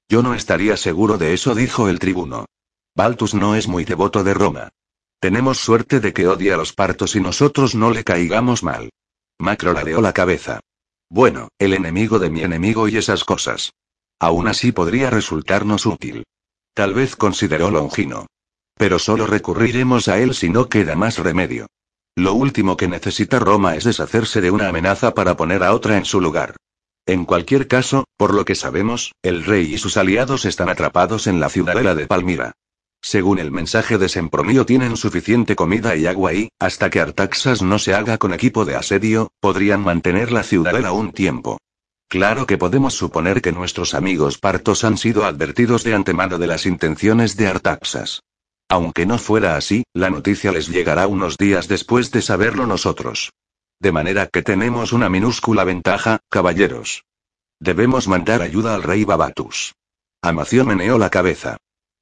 Yo 0.09 0.23
no 0.23 0.33
estaría 0.33 0.75
seguro 0.75 1.19
de 1.19 1.35
eso, 1.35 1.53
dijo 1.53 1.87
el 1.87 1.99
tribuno. 1.99 2.47
Baltus 2.95 3.35
no 3.35 3.53
es 3.53 3.67
muy 3.67 3.85
devoto 3.85 4.23
de 4.23 4.33
Roma. 4.33 4.71
Tenemos 5.19 5.57
suerte 5.57 5.99
de 5.99 6.13
que 6.13 6.27
odia 6.27 6.53
a 6.53 6.57
los 6.57 6.71
partos 6.71 7.15
y 7.15 7.19
nosotros 7.19 7.75
no 7.75 7.91
le 7.91 8.05
caigamos 8.05 8.63
mal. 8.63 8.89
Macro 9.37 9.73
ladeó 9.73 10.01
la 10.01 10.13
cabeza. 10.13 10.61
Bueno, 11.09 11.49
el 11.59 11.73
enemigo 11.73 12.19
de 12.19 12.29
mi 12.29 12.41
enemigo 12.41 12.87
y 12.87 12.97
esas 12.97 13.25
cosas. 13.25 13.71
Aún 14.19 14.47
así 14.47 14.71
podría 14.71 15.09
resultarnos 15.09 15.85
útil. 15.85 16.23
Tal 16.73 16.93
vez 16.93 17.17
consideró 17.17 17.69
Longino. 17.69 18.27
Pero 18.77 18.97
solo 18.97 19.27
recurriremos 19.27 20.07
a 20.07 20.19
él 20.19 20.33
si 20.33 20.49
no 20.49 20.69
queda 20.69 20.95
más 20.95 21.17
remedio. 21.17 21.67
Lo 22.15 22.33
último 22.33 22.77
que 22.77 22.87
necesita 22.87 23.39
Roma 23.39 23.75
es 23.75 23.83
deshacerse 23.83 24.39
de 24.39 24.51
una 24.51 24.69
amenaza 24.69 25.13
para 25.13 25.35
poner 25.35 25.63
a 25.63 25.73
otra 25.73 25.97
en 25.97 26.05
su 26.05 26.21
lugar. 26.21 26.55
En 27.05 27.25
cualquier 27.25 27.67
caso, 27.67 28.05
por 28.17 28.33
lo 28.33 28.45
que 28.45 28.55
sabemos, 28.55 29.13
el 29.21 29.43
rey 29.43 29.73
y 29.73 29.77
sus 29.77 29.97
aliados 29.97 30.45
están 30.45 30.69
atrapados 30.69 31.27
en 31.27 31.39
la 31.39 31.49
ciudadela 31.49 31.95
de 31.95 32.07
Palmira. 32.07 32.53
Según 33.01 33.39
el 33.39 33.51
mensaje 33.51 33.97
de 33.97 34.09
Sempromío 34.09 34.65
tienen 34.65 34.97
suficiente 34.97 35.55
comida 35.55 35.95
y 35.95 36.05
agua 36.05 36.33
y, 36.33 36.49
hasta 36.59 36.89
que 36.89 36.99
Artaxas 36.99 37.61
no 37.61 37.79
se 37.79 37.93
haga 37.93 38.17
con 38.17 38.33
equipo 38.33 38.65
de 38.65 38.75
asedio, 38.75 39.31
podrían 39.39 39.81
mantener 39.81 40.31
la 40.31 40.43
ciudadela 40.43 40.91
un 40.91 41.11
tiempo. 41.11 41.57
Claro 42.09 42.47
que 42.47 42.57
podemos 42.57 42.95
suponer 42.95 43.41
que 43.41 43.51
nuestros 43.51 43.93
amigos 43.93 44.37
partos 44.37 44.83
han 44.83 44.97
sido 44.97 45.25
advertidos 45.25 45.83
de 45.83 45.93
antemano 45.93 46.37
de 46.37 46.47
las 46.47 46.65
intenciones 46.65 47.37
de 47.37 47.47
Artaxas. 47.47 48.21
Aunque 48.67 49.05
no 49.05 49.17
fuera 49.17 49.55
así, 49.55 49.83
la 49.93 50.09
noticia 50.09 50.51
les 50.51 50.67
llegará 50.67 51.07
unos 51.07 51.37
días 51.37 51.67
después 51.67 52.11
de 52.11 52.21
saberlo 52.21 52.65
nosotros. 52.65 53.31
De 53.79 53.91
manera 53.91 54.27
que 54.27 54.41
tenemos 54.41 54.91
una 54.91 55.09
minúscula 55.09 55.63
ventaja, 55.63 56.19
caballeros. 56.29 57.03
Debemos 57.59 58.07
mandar 58.07 58.41
ayuda 58.41 58.75
al 58.75 58.83
rey 58.83 59.05
Babatus. 59.05 59.73
Amación 60.21 60.67
meneó 60.67 60.97
la 60.97 61.09
cabeza. 61.09 61.57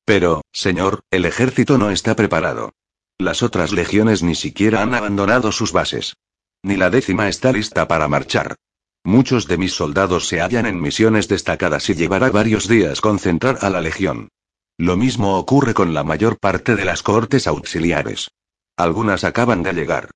Pero, 0.07 0.41
señor, 0.53 1.01
el 1.11 1.25
ejército 1.25 1.77
no 1.77 1.91
está 1.91 2.15
preparado. 2.15 2.71
Las 3.17 3.43
otras 3.43 3.73
legiones 3.73 4.23
ni 4.23 4.35
siquiera 4.35 4.81
han 4.81 4.93
abandonado 4.95 5.51
sus 5.51 5.73
bases. 5.73 6.15
Ni 6.63 6.77
la 6.77 6.89
décima 6.89 7.27
está 7.27 7.51
lista 7.51 7.89
para 7.89 8.07
marchar. 8.07 8.55
Muchos 9.03 9.47
de 9.47 9.57
mis 9.57 9.73
soldados 9.73 10.29
se 10.29 10.39
hallan 10.39 10.65
en 10.65 10.79
misiones 10.79 11.27
destacadas 11.27 11.89
y 11.89 11.95
llevará 11.95 12.29
varios 12.29 12.69
días 12.69 13.01
concentrar 13.01 13.57
a 13.59 13.69
la 13.69 13.81
legión. 13.81 14.29
Lo 14.77 14.95
mismo 14.95 15.37
ocurre 15.37 15.73
con 15.73 15.93
la 15.93 16.05
mayor 16.05 16.39
parte 16.39 16.77
de 16.77 16.85
las 16.85 17.03
cortes 17.03 17.45
auxiliares. 17.45 18.29
Algunas 18.77 19.25
acaban 19.25 19.61
de 19.61 19.73
llegar. 19.73 20.11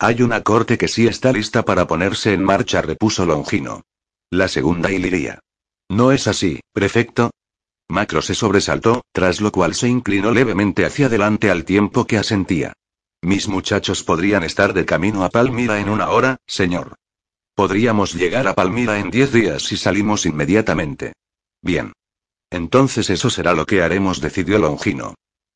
Hay 0.00 0.22
una 0.22 0.42
corte 0.42 0.76
que 0.76 0.88
sí 0.88 1.06
está 1.06 1.30
lista 1.30 1.64
para 1.64 1.86
ponerse 1.86 2.32
en 2.32 2.42
marcha, 2.42 2.82
repuso 2.82 3.24
Longino. 3.24 3.82
La 4.28 4.48
segunda 4.48 4.90
Iliria. 4.90 5.38
¿No 5.88 6.10
es 6.10 6.26
así, 6.26 6.58
prefecto? 6.72 7.30
Macro 7.88 8.20
se 8.22 8.34
sobresaltó, 8.34 9.02
tras 9.12 9.40
lo 9.40 9.52
cual 9.52 9.74
se 9.74 9.88
inclinó 9.88 10.32
levemente 10.32 10.84
hacia 10.84 11.06
adelante 11.06 11.50
al 11.50 11.64
tiempo 11.64 12.06
que 12.06 12.18
asentía. 12.18 12.72
Mis 13.22 13.48
muchachos 13.48 14.02
podrían 14.02 14.42
estar 14.42 14.72
de 14.72 14.84
camino 14.84 15.24
a 15.24 15.30
Palmira 15.30 15.80
en 15.80 15.88
una 15.88 16.10
hora, 16.10 16.36
señor. 16.46 16.96
Podríamos 17.54 18.14
llegar 18.14 18.46
a 18.48 18.54
Palmira 18.54 18.98
en 18.98 19.10
diez 19.10 19.32
días 19.32 19.62
si 19.62 19.76
salimos 19.76 20.26
inmediatamente. 20.26 21.14
Bien. 21.62 21.92
Entonces 22.50 23.10
eso 23.10 23.30
será 23.30 23.54
lo 23.54 23.66
que 23.66 23.82
haremos, 23.82 24.20
decidió 24.20 24.58
Longino. 24.58 25.14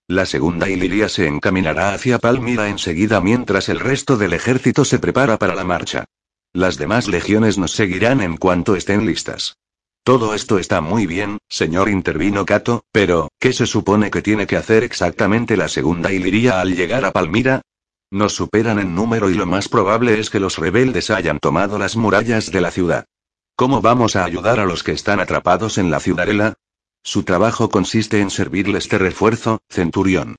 La 0.09 0.27
segunda 0.27 0.69
Iliria 0.69 1.09
se 1.09 1.27
encaminará 1.27 1.95
hacia 1.95 2.19
Palmira 2.19 2.69
enseguida 2.69 3.21
mientras 3.21 3.69
el 3.69 3.79
resto 3.79 4.17
del 4.17 4.33
ejército 4.33 4.85
se 4.85 4.99
prepara 4.99 5.39
para 5.39 5.55
la 5.55 5.63
marcha. 5.63 6.07
Las 6.53 6.79
demás 6.79 7.07
legiones 7.07 7.59
nos 7.59 7.73
seguirán 7.73 8.21
en 8.21 8.37
cuanto 8.37 8.75
estén 8.75 9.07
listas. 9.07 9.57
Todo 10.03 10.35
esto 10.35 10.59
está 10.59 10.81
muy 10.81 11.07
bien, 11.07 11.39
señor 11.49 11.91
intervino 11.91 12.47
Cato, 12.47 12.85
pero, 12.91 13.29
¿qué 13.39 13.53
se 13.53 13.67
supone 13.67 14.11
que 14.11 14.23
tiene 14.23 14.47
que 14.47 14.57
hacer 14.57 14.83
exactamente 14.83 15.57
la 15.57 15.69
segunda 15.69 16.11
Iliria 16.11 16.61
al 16.61 16.75
llegar 16.75 17.05
a 17.05 17.13
Palmira? 17.13 17.61
Nos 18.11 18.35
superan 18.35 18.79
en 18.79 18.95
número 18.95 19.31
y 19.31 19.35
lo 19.35 19.47
más 19.47 19.69
probable 19.69 20.19
es 20.19 20.31
que 20.31 20.41
los 20.41 20.59
rebeldes 20.59 21.11
hayan 21.11 21.39
tomado 21.39 21.79
las 21.79 21.97
murallas 21.97 22.51
de 22.51 22.61
la 22.61 22.71
ciudad. 22.71 23.05
¿Cómo 23.57 23.83
vamos 23.83 24.17
a 24.17 24.25
ayudar 24.25 24.59
a 24.59 24.65
los 24.65 24.83
que 24.83 24.93
están 24.93 25.21
atrapados 25.21 25.77
en 25.77 25.91
la 25.91 26.01
ciudadela? 26.01 26.55
Su 27.03 27.23
trabajo 27.23 27.69
consiste 27.69 28.21
en 28.21 28.31
servirles 28.31 28.89
de 28.89 28.99
refuerzo, 28.99 29.61
centurión. 29.69 30.37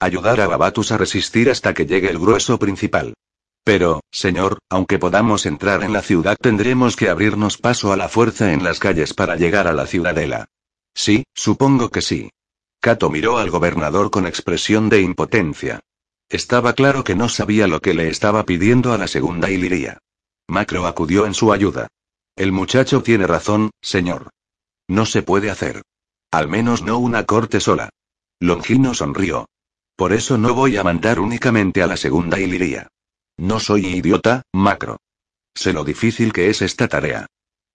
Ayudar 0.00 0.40
a 0.40 0.48
Babatus 0.48 0.90
a 0.92 0.98
resistir 0.98 1.48
hasta 1.48 1.74
que 1.74 1.86
llegue 1.86 2.10
el 2.10 2.18
grueso 2.18 2.58
principal. 2.58 3.14
Pero, 3.66 4.04
señor, 4.12 4.60
aunque 4.70 4.96
podamos 4.96 5.44
entrar 5.44 5.82
en 5.82 5.92
la 5.92 6.00
ciudad 6.00 6.36
tendremos 6.40 6.94
que 6.94 7.08
abrirnos 7.08 7.58
paso 7.58 7.92
a 7.92 7.96
la 7.96 8.08
fuerza 8.08 8.52
en 8.52 8.62
las 8.62 8.78
calles 8.78 9.12
para 9.12 9.34
llegar 9.34 9.66
a 9.66 9.72
la 9.72 9.88
ciudadela. 9.88 10.46
Sí, 10.94 11.24
supongo 11.34 11.90
que 11.90 12.00
sí. 12.00 12.30
Cato 12.80 13.10
miró 13.10 13.38
al 13.38 13.50
gobernador 13.50 14.12
con 14.12 14.24
expresión 14.24 14.88
de 14.88 15.00
impotencia. 15.00 15.80
Estaba 16.28 16.74
claro 16.74 17.02
que 17.02 17.16
no 17.16 17.28
sabía 17.28 17.66
lo 17.66 17.80
que 17.80 17.92
le 17.92 18.08
estaba 18.08 18.44
pidiendo 18.44 18.92
a 18.92 18.98
la 18.98 19.08
segunda 19.08 19.50
Iliria. 19.50 19.98
Macro 20.46 20.86
acudió 20.86 21.26
en 21.26 21.34
su 21.34 21.52
ayuda. 21.52 21.88
El 22.36 22.52
muchacho 22.52 23.02
tiene 23.02 23.26
razón, 23.26 23.70
señor. 23.82 24.30
No 24.86 25.06
se 25.06 25.22
puede 25.22 25.50
hacer. 25.50 25.82
Al 26.30 26.46
menos 26.46 26.82
no 26.82 26.98
una 26.98 27.24
corte 27.24 27.58
sola. 27.58 27.90
Longino 28.38 28.94
sonrió. 28.94 29.48
Por 29.96 30.12
eso 30.12 30.38
no 30.38 30.54
voy 30.54 30.76
a 30.76 30.84
mandar 30.84 31.18
únicamente 31.18 31.82
a 31.82 31.88
la 31.88 31.96
segunda 31.96 32.38
Iliria. 32.38 32.86
No 33.38 33.60
soy 33.60 33.86
idiota, 33.86 34.42
Macro. 34.52 34.98
Sé 35.54 35.72
lo 35.72 35.84
difícil 35.84 36.32
que 36.32 36.48
es 36.48 36.62
esta 36.62 36.88
tarea. 36.88 37.26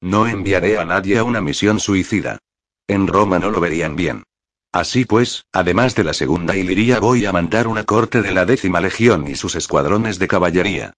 No 0.02 0.28
enviaré 0.28 0.80
a 0.80 0.86
nadie 0.86 1.20
a 1.20 1.24
una 1.24 1.42
misión 1.42 1.80
suicida. 1.80 2.40
En 2.88 3.08
Roma 3.08 3.38
no 3.38 3.52
lo 3.52 3.60
verían 3.60 3.96
bien. 3.96 4.24
Así 4.72 5.06
pues, 5.06 5.46
además 5.52 5.96
de 5.96 6.04
la 6.04 6.14
segunda 6.14 6.56
Iliria 6.56 7.00
voy 7.00 7.26
a 7.26 7.32
mandar 7.32 7.68
una 7.68 7.84
corte 7.84 8.22
de 8.22 8.32
la 8.32 8.46
décima 8.46 8.82
legión 8.82 9.28
y 9.28 9.36
sus 9.36 9.56
escuadrones 9.56 10.18
de 10.18 10.28
caballería. 10.28 10.94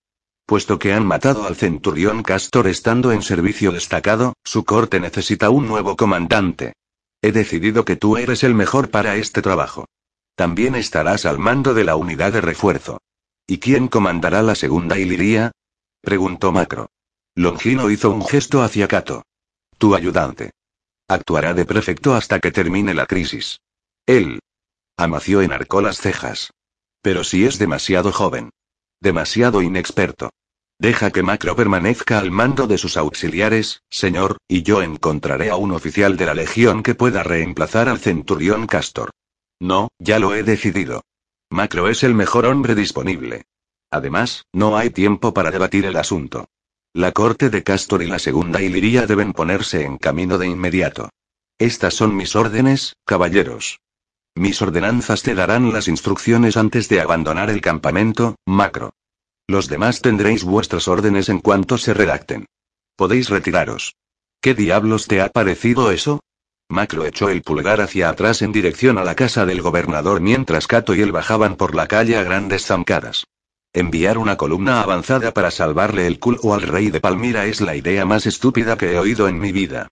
Puesto 0.45 0.79
que 0.79 0.93
han 0.93 1.05
matado 1.05 1.45
al 1.45 1.55
centurión 1.55 2.23
Castor 2.23 2.67
estando 2.67 3.11
en 3.11 3.21
servicio 3.21 3.71
destacado, 3.71 4.33
su 4.43 4.63
corte 4.63 4.99
necesita 4.99 5.49
un 5.49 5.67
nuevo 5.67 5.97
comandante. 5.97 6.73
He 7.21 7.31
decidido 7.31 7.83
que 7.83 7.95
tú 7.95 8.17
eres 8.17 8.43
el 8.43 8.53
mejor 8.53 8.89
para 8.89 9.15
este 9.15 9.41
trabajo. 9.41 9.85
También 10.35 10.75
estarás 10.75 11.25
al 11.25 11.39
mando 11.39 11.73
de 11.73 11.83
la 11.83 11.95
unidad 11.95 12.33
de 12.33 12.41
refuerzo. 12.41 12.99
¿Y 13.45 13.59
quién 13.59 13.87
comandará 13.87 14.41
la 14.41 14.55
segunda 14.55 14.97
Iliria? 14.97 15.51
preguntó 16.01 16.51
Macro. 16.51 16.89
Longino 17.35 17.89
hizo 17.89 18.11
un 18.11 18.25
gesto 18.25 18.61
hacia 18.61 18.87
Cato. 18.87 19.23
Tu 19.77 19.95
ayudante. 19.95 20.51
Actuará 21.07 21.53
de 21.53 21.65
prefecto 21.65 22.15
hasta 22.15 22.39
que 22.39 22.51
termine 22.51 22.93
la 22.93 23.05
crisis. 23.05 23.59
Él. 24.05 24.39
Amació 24.97 25.41
enarcó 25.41 25.81
las 25.81 25.97
cejas. 25.97 26.51
Pero 27.01 27.23
si 27.23 27.45
es 27.45 27.59
demasiado 27.59 28.11
joven. 28.11 28.51
Demasiado 29.01 29.61
inexperto. 29.61 30.29
Deja 30.79 31.11
que 31.11 31.23
Macro 31.23 31.55
permanezca 31.55 32.19
al 32.19 32.31
mando 32.31 32.67
de 32.67 32.77
sus 32.77 32.97
auxiliares, 32.97 33.83
señor, 33.89 34.37
y 34.47 34.63
yo 34.63 34.81
encontraré 34.81 35.49
a 35.49 35.55
un 35.55 35.71
oficial 35.71 36.17
de 36.17 36.25
la 36.25 36.33
Legión 36.33 36.83
que 36.83 36.95
pueda 36.95 37.23
reemplazar 37.23 37.89
al 37.89 37.99
centurión 37.99 38.67
Castor. 38.67 39.11
No, 39.59 39.89
ya 39.99 40.19
lo 40.19 40.33
he 40.33 40.43
decidido. 40.43 41.03
Macro 41.53 41.87
es 41.87 42.01
el 42.01 42.15
mejor 42.15 42.47
hombre 42.47 42.73
disponible. 42.73 43.43
Además, 43.91 44.47
no 44.53 44.75
hay 44.75 44.89
tiempo 44.89 45.35
para 45.35 45.51
debatir 45.51 45.85
el 45.85 45.97
asunto. 45.97 46.47
La 46.95 47.11
corte 47.11 47.51
de 47.51 47.61
Castor 47.61 48.01
y 48.01 48.07
la 48.07 48.17
segunda 48.17 48.59
Iliria 48.59 49.05
deben 49.05 49.33
ponerse 49.33 49.83
en 49.83 49.99
camino 49.99 50.39
de 50.39 50.47
inmediato. 50.47 51.09
Estas 51.59 51.93
son 51.93 52.15
mis 52.15 52.35
órdenes, 52.35 52.95
caballeros. 53.05 53.81
Mis 54.33 54.63
ordenanzas 54.63 55.21
te 55.21 55.35
darán 55.35 55.71
las 55.71 55.87
instrucciones 55.87 56.57
antes 56.57 56.89
de 56.89 57.01
abandonar 57.01 57.51
el 57.51 57.61
campamento, 57.61 58.35
Macro. 58.47 58.95
Los 59.47 59.67
demás 59.69 60.01
tendréis 60.01 60.43
vuestras 60.43 60.87
órdenes 60.87 61.29
en 61.29 61.37
cuanto 61.37 61.77
se 61.77 61.93
redacten. 61.93 62.47
Podéis 62.95 63.29
retiraros. 63.29 63.93
¿Qué 64.41 64.55
diablos 64.55 65.05
te 65.05 65.21
ha 65.21 65.29
parecido 65.29 65.91
eso? 65.91 66.19
Macro 66.69 67.05
echó 67.05 67.29
el 67.29 67.41
pulgar 67.41 67.81
hacia 67.81 68.09
atrás 68.09 68.41
en 68.41 68.51
dirección 68.51 68.97
a 68.97 69.03
la 69.03 69.15
casa 69.15 69.45
del 69.45 69.61
gobernador 69.61 70.21
mientras 70.21 70.67
Cato 70.67 70.95
y 70.95 71.01
él 71.01 71.11
bajaban 71.11 71.55
por 71.55 71.75
la 71.75 71.87
calle 71.87 72.17
a 72.17 72.23
grandes 72.23 72.65
zancadas. 72.65 73.25
Enviar 73.73 74.17
una 74.17 74.37
columna 74.37 74.81
avanzada 74.81 75.33
para 75.33 75.49
salvarle 75.49 76.05
el 76.07 76.19
culo 76.19 76.53
al 76.53 76.61
rey 76.61 76.91
de 76.91 77.01
Palmira 77.01 77.45
es 77.45 77.59
la 77.59 77.75
idea 77.75 78.05
más 78.05 78.25
estúpida 78.25 78.77
que 78.77 78.93
he 78.93 78.99
oído 78.99 79.27
en 79.27 79.39
mi 79.39 79.51
vida. 79.51 79.87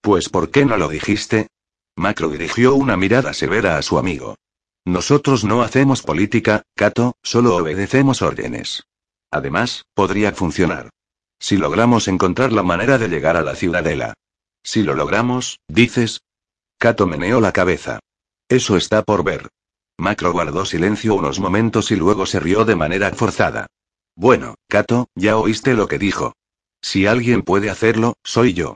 Pues 0.00 0.28
¿por 0.28 0.50
qué 0.50 0.64
no 0.64 0.76
lo 0.76 0.88
dijiste? 0.88 1.48
Macro 1.96 2.28
dirigió 2.28 2.74
una 2.74 2.96
mirada 2.96 3.32
severa 3.32 3.76
a 3.76 3.82
su 3.82 3.98
amigo. 3.98 4.36
Nosotros 4.86 5.44
no 5.44 5.62
hacemos 5.62 6.02
política, 6.02 6.62
Cato, 6.74 7.16
solo 7.22 7.56
obedecemos 7.56 8.22
órdenes. 8.22 8.84
Además, 9.30 9.84
podría 9.94 10.32
funcionar. 10.32 10.90
Si 11.38 11.56
logramos 11.56 12.08
encontrar 12.08 12.52
la 12.52 12.62
manera 12.62 12.96
de 12.96 13.08
llegar 13.08 13.36
a 13.36 13.42
la 13.42 13.54
ciudadela. 13.54 14.14
Si 14.66 14.82
lo 14.82 14.94
logramos, 14.94 15.60
dices. 15.68 16.22
Cato 16.76 17.06
meneó 17.06 17.40
la 17.40 17.52
cabeza. 17.52 18.00
Eso 18.48 18.76
está 18.76 19.04
por 19.04 19.22
ver. 19.22 19.48
Macro 19.96 20.32
guardó 20.32 20.64
silencio 20.64 21.14
unos 21.14 21.38
momentos 21.38 21.92
y 21.92 21.96
luego 21.96 22.26
se 22.26 22.40
rió 22.40 22.64
de 22.64 22.74
manera 22.74 23.12
forzada. 23.12 23.68
Bueno, 24.16 24.56
Cato, 24.68 25.08
ya 25.14 25.36
oíste 25.36 25.74
lo 25.74 25.86
que 25.86 26.00
dijo. 26.00 26.34
Si 26.82 27.06
alguien 27.06 27.42
puede 27.42 27.70
hacerlo, 27.70 28.14
soy 28.24 28.54
yo. 28.54 28.74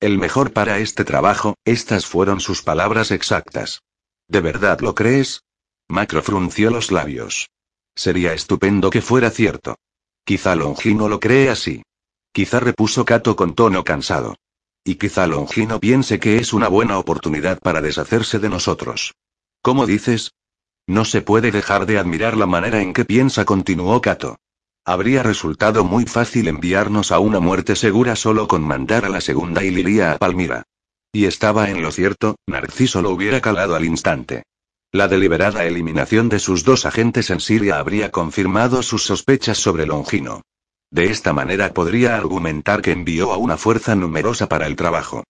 El 0.00 0.18
mejor 0.18 0.52
para 0.52 0.80
este 0.80 1.02
trabajo, 1.02 1.54
estas 1.64 2.04
fueron 2.04 2.40
sus 2.40 2.60
palabras 2.60 3.10
exactas. 3.10 3.80
¿De 4.28 4.40
verdad 4.40 4.80
lo 4.80 4.94
crees? 4.94 5.44
Macro 5.88 6.22
frunció 6.22 6.70
los 6.70 6.92
labios. 6.92 7.48
Sería 7.94 8.34
estupendo 8.34 8.90
que 8.90 9.00
fuera 9.00 9.30
cierto. 9.30 9.76
Quizá 10.24 10.56
Longino 10.56 11.08
lo 11.08 11.20
cree 11.20 11.48
así. 11.48 11.82
Quizá 12.32 12.60
repuso 12.60 13.06
Cato 13.06 13.34
con 13.34 13.54
tono 13.54 13.82
cansado. 13.82 14.36
Y 14.84 14.96
quizá 14.96 15.26
Longino 15.26 15.78
piense 15.78 16.18
que 16.18 16.38
es 16.38 16.52
una 16.52 16.68
buena 16.68 16.98
oportunidad 16.98 17.60
para 17.60 17.80
deshacerse 17.80 18.38
de 18.40 18.48
nosotros. 18.48 19.14
¿Cómo 19.62 19.86
dices? 19.86 20.32
No 20.88 21.04
se 21.04 21.22
puede 21.22 21.52
dejar 21.52 21.86
de 21.86 21.98
admirar 21.98 22.36
la 22.36 22.46
manera 22.46 22.82
en 22.82 22.92
que 22.92 23.04
piensa, 23.04 23.44
continuó 23.44 24.00
Cato. 24.00 24.36
Habría 24.84 25.22
resultado 25.22 25.84
muy 25.84 26.06
fácil 26.06 26.48
enviarnos 26.48 27.12
a 27.12 27.20
una 27.20 27.38
muerte 27.38 27.76
segura 27.76 28.16
solo 28.16 28.48
con 28.48 28.62
mandar 28.62 29.04
a 29.04 29.08
la 29.08 29.20
segunda 29.20 29.62
Iliria 29.62 30.12
a 30.12 30.18
Palmira. 30.18 30.64
Y 31.12 31.26
estaba 31.26 31.70
en 31.70 31.82
lo 31.82 31.92
cierto, 31.92 32.34
Narciso 32.48 33.02
lo 33.02 33.10
hubiera 33.10 33.40
calado 33.40 33.76
al 33.76 33.84
instante. 33.84 34.42
La 34.90 35.06
deliberada 35.06 35.64
eliminación 35.64 36.28
de 36.28 36.40
sus 36.40 36.64
dos 36.64 36.84
agentes 36.84 37.30
en 37.30 37.38
Siria 37.38 37.78
habría 37.78 38.10
confirmado 38.10 38.82
sus 38.82 39.04
sospechas 39.04 39.58
sobre 39.58 39.86
Longino. 39.86 40.42
De 40.92 41.06
esta 41.06 41.32
manera 41.32 41.72
podría 41.72 42.16
argumentar 42.16 42.82
que 42.82 42.92
envió 42.92 43.32
a 43.32 43.38
una 43.38 43.56
fuerza 43.56 43.94
numerosa 43.94 44.46
para 44.50 44.66
el 44.66 44.76
trabajo. 44.76 45.24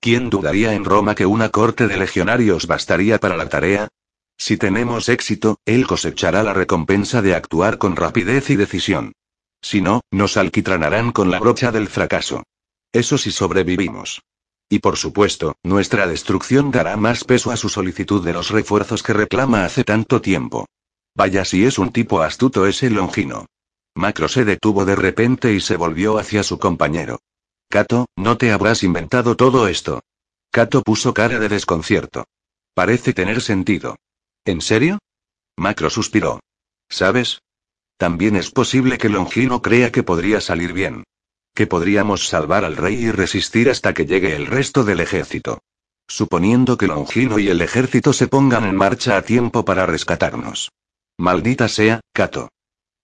¿Quién 0.00 0.30
dudaría 0.30 0.74
en 0.74 0.84
Roma 0.84 1.16
que 1.16 1.26
una 1.26 1.48
corte 1.48 1.88
de 1.88 1.96
legionarios 1.96 2.68
bastaría 2.68 3.18
para 3.18 3.36
la 3.36 3.48
tarea? 3.48 3.88
Si 4.36 4.56
tenemos 4.56 5.08
éxito, 5.08 5.58
él 5.64 5.88
cosechará 5.88 6.44
la 6.44 6.54
recompensa 6.54 7.20
de 7.20 7.34
actuar 7.34 7.78
con 7.78 7.96
rapidez 7.96 8.48
y 8.50 8.54
decisión. 8.54 9.12
Si 9.60 9.80
no, 9.80 10.02
nos 10.12 10.36
alquitranarán 10.36 11.10
con 11.10 11.32
la 11.32 11.40
brocha 11.40 11.72
del 11.72 11.88
fracaso. 11.88 12.44
Eso 12.92 13.18
si 13.18 13.32
sobrevivimos. 13.32 14.22
Y 14.68 14.78
por 14.78 14.96
supuesto, 14.96 15.56
nuestra 15.64 16.06
destrucción 16.06 16.70
dará 16.70 16.96
más 16.96 17.24
peso 17.24 17.50
a 17.50 17.56
su 17.56 17.68
solicitud 17.68 18.24
de 18.24 18.34
los 18.34 18.50
refuerzos 18.50 19.02
que 19.02 19.14
reclama 19.14 19.64
hace 19.64 19.82
tanto 19.82 20.20
tiempo. 20.20 20.66
Vaya 21.16 21.44
si 21.44 21.64
es 21.64 21.76
un 21.76 21.90
tipo 21.90 22.22
astuto 22.22 22.68
ese 22.68 22.88
Longino. 22.88 23.46
Macro 23.98 24.28
se 24.28 24.44
detuvo 24.44 24.84
de 24.84 24.94
repente 24.94 25.52
y 25.52 25.58
se 25.60 25.76
volvió 25.76 26.18
hacia 26.18 26.44
su 26.44 26.60
compañero. 26.60 27.18
Cato, 27.68 28.06
¿no 28.14 28.38
te 28.38 28.52
habrás 28.52 28.84
inventado 28.84 29.36
todo 29.36 29.66
esto? 29.66 30.04
Cato 30.52 30.82
puso 30.82 31.12
cara 31.12 31.40
de 31.40 31.48
desconcierto. 31.48 32.24
Parece 32.74 33.12
tener 33.12 33.40
sentido. 33.40 33.96
¿En 34.44 34.60
serio? 34.60 35.00
Macro 35.56 35.90
suspiró. 35.90 36.38
¿Sabes? 36.88 37.42
También 37.96 38.36
es 38.36 38.52
posible 38.52 38.98
que 38.98 39.08
Longino 39.08 39.62
crea 39.62 39.90
que 39.90 40.04
podría 40.04 40.40
salir 40.40 40.72
bien. 40.72 41.02
Que 41.52 41.66
podríamos 41.66 42.28
salvar 42.28 42.64
al 42.64 42.76
rey 42.76 42.94
y 42.94 43.10
resistir 43.10 43.68
hasta 43.68 43.94
que 43.94 44.06
llegue 44.06 44.36
el 44.36 44.46
resto 44.46 44.84
del 44.84 45.00
ejército. 45.00 45.58
Suponiendo 46.06 46.78
que 46.78 46.86
Longino 46.86 47.40
y 47.40 47.48
el 47.48 47.60
ejército 47.62 48.12
se 48.12 48.28
pongan 48.28 48.62
en 48.62 48.76
marcha 48.76 49.16
a 49.16 49.22
tiempo 49.22 49.64
para 49.64 49.86
rescatarnos. 49.86 50.70
Maldita 51.18 51.66
sea, 51.66 52.00
Cato. 52.12 52.48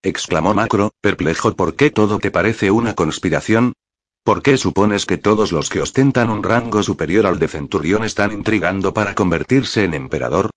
Exclamó 0.05 0.55
Macro, 0.55 0.93
perplejo 1.01 1.57
por 1.57 1.75
qué 1.75 1.91
todo 1.91 2.19
te 2.19 2.31
parece 2.31 2.71
una 2.71 2.95
conspiración. 2.95 3.73
¿Por 4.23 4.43
qué 4.43 4.57
supones 4.57 5.07
que 5.07 5.19
todos 5.19 5.51
los 5.51 5.69
que 5.69 5.81
ostentan 5.81 6.31
un 6.31 6.43
rango 6.43 6.83
superior 6.83 7.27
al 7.27 7.39
de 7.39 7.49
centurión 7.49 8.05
están 8.05 8.33
intrigando 8.33 8.95
para 8.95 9.15
convertirse 9.15 9.85
en 9.85 9.95
emperador? 9.95 10.51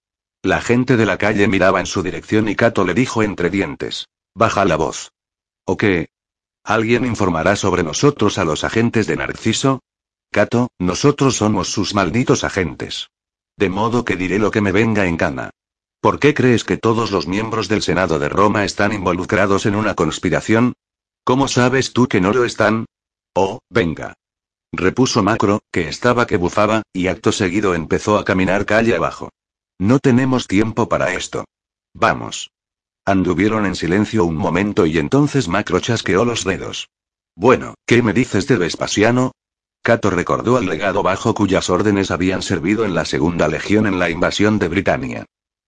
La 0.44 0.62
gente 0.62 0.96
de 0.98 1.06
la 1.06 1.18
calle 1.18 1.48
miraba 1.48 1.80
en 1.80 1.86
su 1.86 2.04
dirección 2.04 2.48
y 2.48 2.56
Cato 2.56 2.86
le 2.86 2.94
dijo 2.94 3.24
entre 3.24 3.50
dientes. 3.50 4.08
Baja 4.36 4.66
la 4.66 4.76
voz. 4.76 5.12
¿O 5.66 5.76
qué? 5.76 6.10
¿Alguien 6.64 7.06
informará 7.06 7.56
sobre 7.56 7.84
nosotros 7.84 8.38
a 8.38 8.46
los 8.46 8.64
agentes 8.64 9.08
de 9.08 9.16
Narciso? 9.16 9.82
Cato, 10.32 10.70
nosotros 10.80 11.38
somos 11.38 11.70
sus 11.70 11.96
malditos 11.96 12.44
agentes. 12.44 13.10
De 13.58 13.70
modo 13.70 14.06
que 14.06 14.16
diré 14.16 14.40
lo 14.40 14.52
que 14.52 14.62
me 14.62 14.72
venga 14.72 15.06
en 15.08 15.18
gana. 15.18 15.50
¿Por 16.00 16.20
qué 16.20 16.34
crees 16.34 16.64
que 16.64 16.78
todos 16.78 17.12
los 17.12 17.28
miembros 17.28 17.68
del 17.68 17.82
Senado 17.82 18.20
de 18.20 18.30
Roma 18.30 18.66
están 18.66 18.94
involucrados 18.94 19.66
en 19.66 19.76
una 19.76 19.96
conspiración? 19.96 20.74
¿Cómo 21.24 21.48
sabes 21.48 21.92
tú 21.92 22.08
que 22.08 22.22
no 22.22 22.32
lo 22.32 22.46
están? 22.46 22.86
Oh, 23.34 23.60
venga. 23.70 24.14
Repuso 24.72 25.24
Macro, 25.24 25.60
que 25.72 25.90
estaba 25.90 26.28
que 26.28 26.38
bufaba, 26.38 26.84
y 26.94 27.08
acto 27.08 27.32
seguido 27.32 27.74
empezó 27.74 28.18
a 28.18 28.26
caminar 28.26 28.66
calle 28.66 28.96
abajo. 28.96 29.30
No 29.80 30.00
tenemos 30.00 30.48
tiempo 30.48 30.88
para 30.88 31.14
esto. 31.14 31.46
Vamos. 31.94 32.52
Anduvieron 33.06 33.66
en 33.66 33.76
silencio 33.76 34.26
un 34.26 34.36
momento 34.36 34.86
y 34.86 35.00
entonces 35.00 35.48
Macro 35.48 35.80
chasqueó 35.80 36.26
los 36.26 36.44
dedos. 36.44 36.90
Bueno, 37.36 37.74
¿qué 37.86 38.02
me 38.02 38.14
dices 38.14 38.48
de 38.48 38.58
Vespasiano? 38.58 39.32
Cato 39.82 40.10
recordó 40.10 40.58
al 40.58 40.66
legado 40.66 41.02
bajo 41.02 41.34
cuyas 41.34 41.70
órdenes 41.70 42.12
habían 42.12 42.42
servido 42.42 42.86
en 42.86 42.94
la 42.94 43.06
Segunda 43.06 43.48
Legión 43.48 43.88
en 43.88 44.00
la 44.00 44.10
invasión 44.10 44.60
de 44.60 44.68
Britania. 44.68 45.26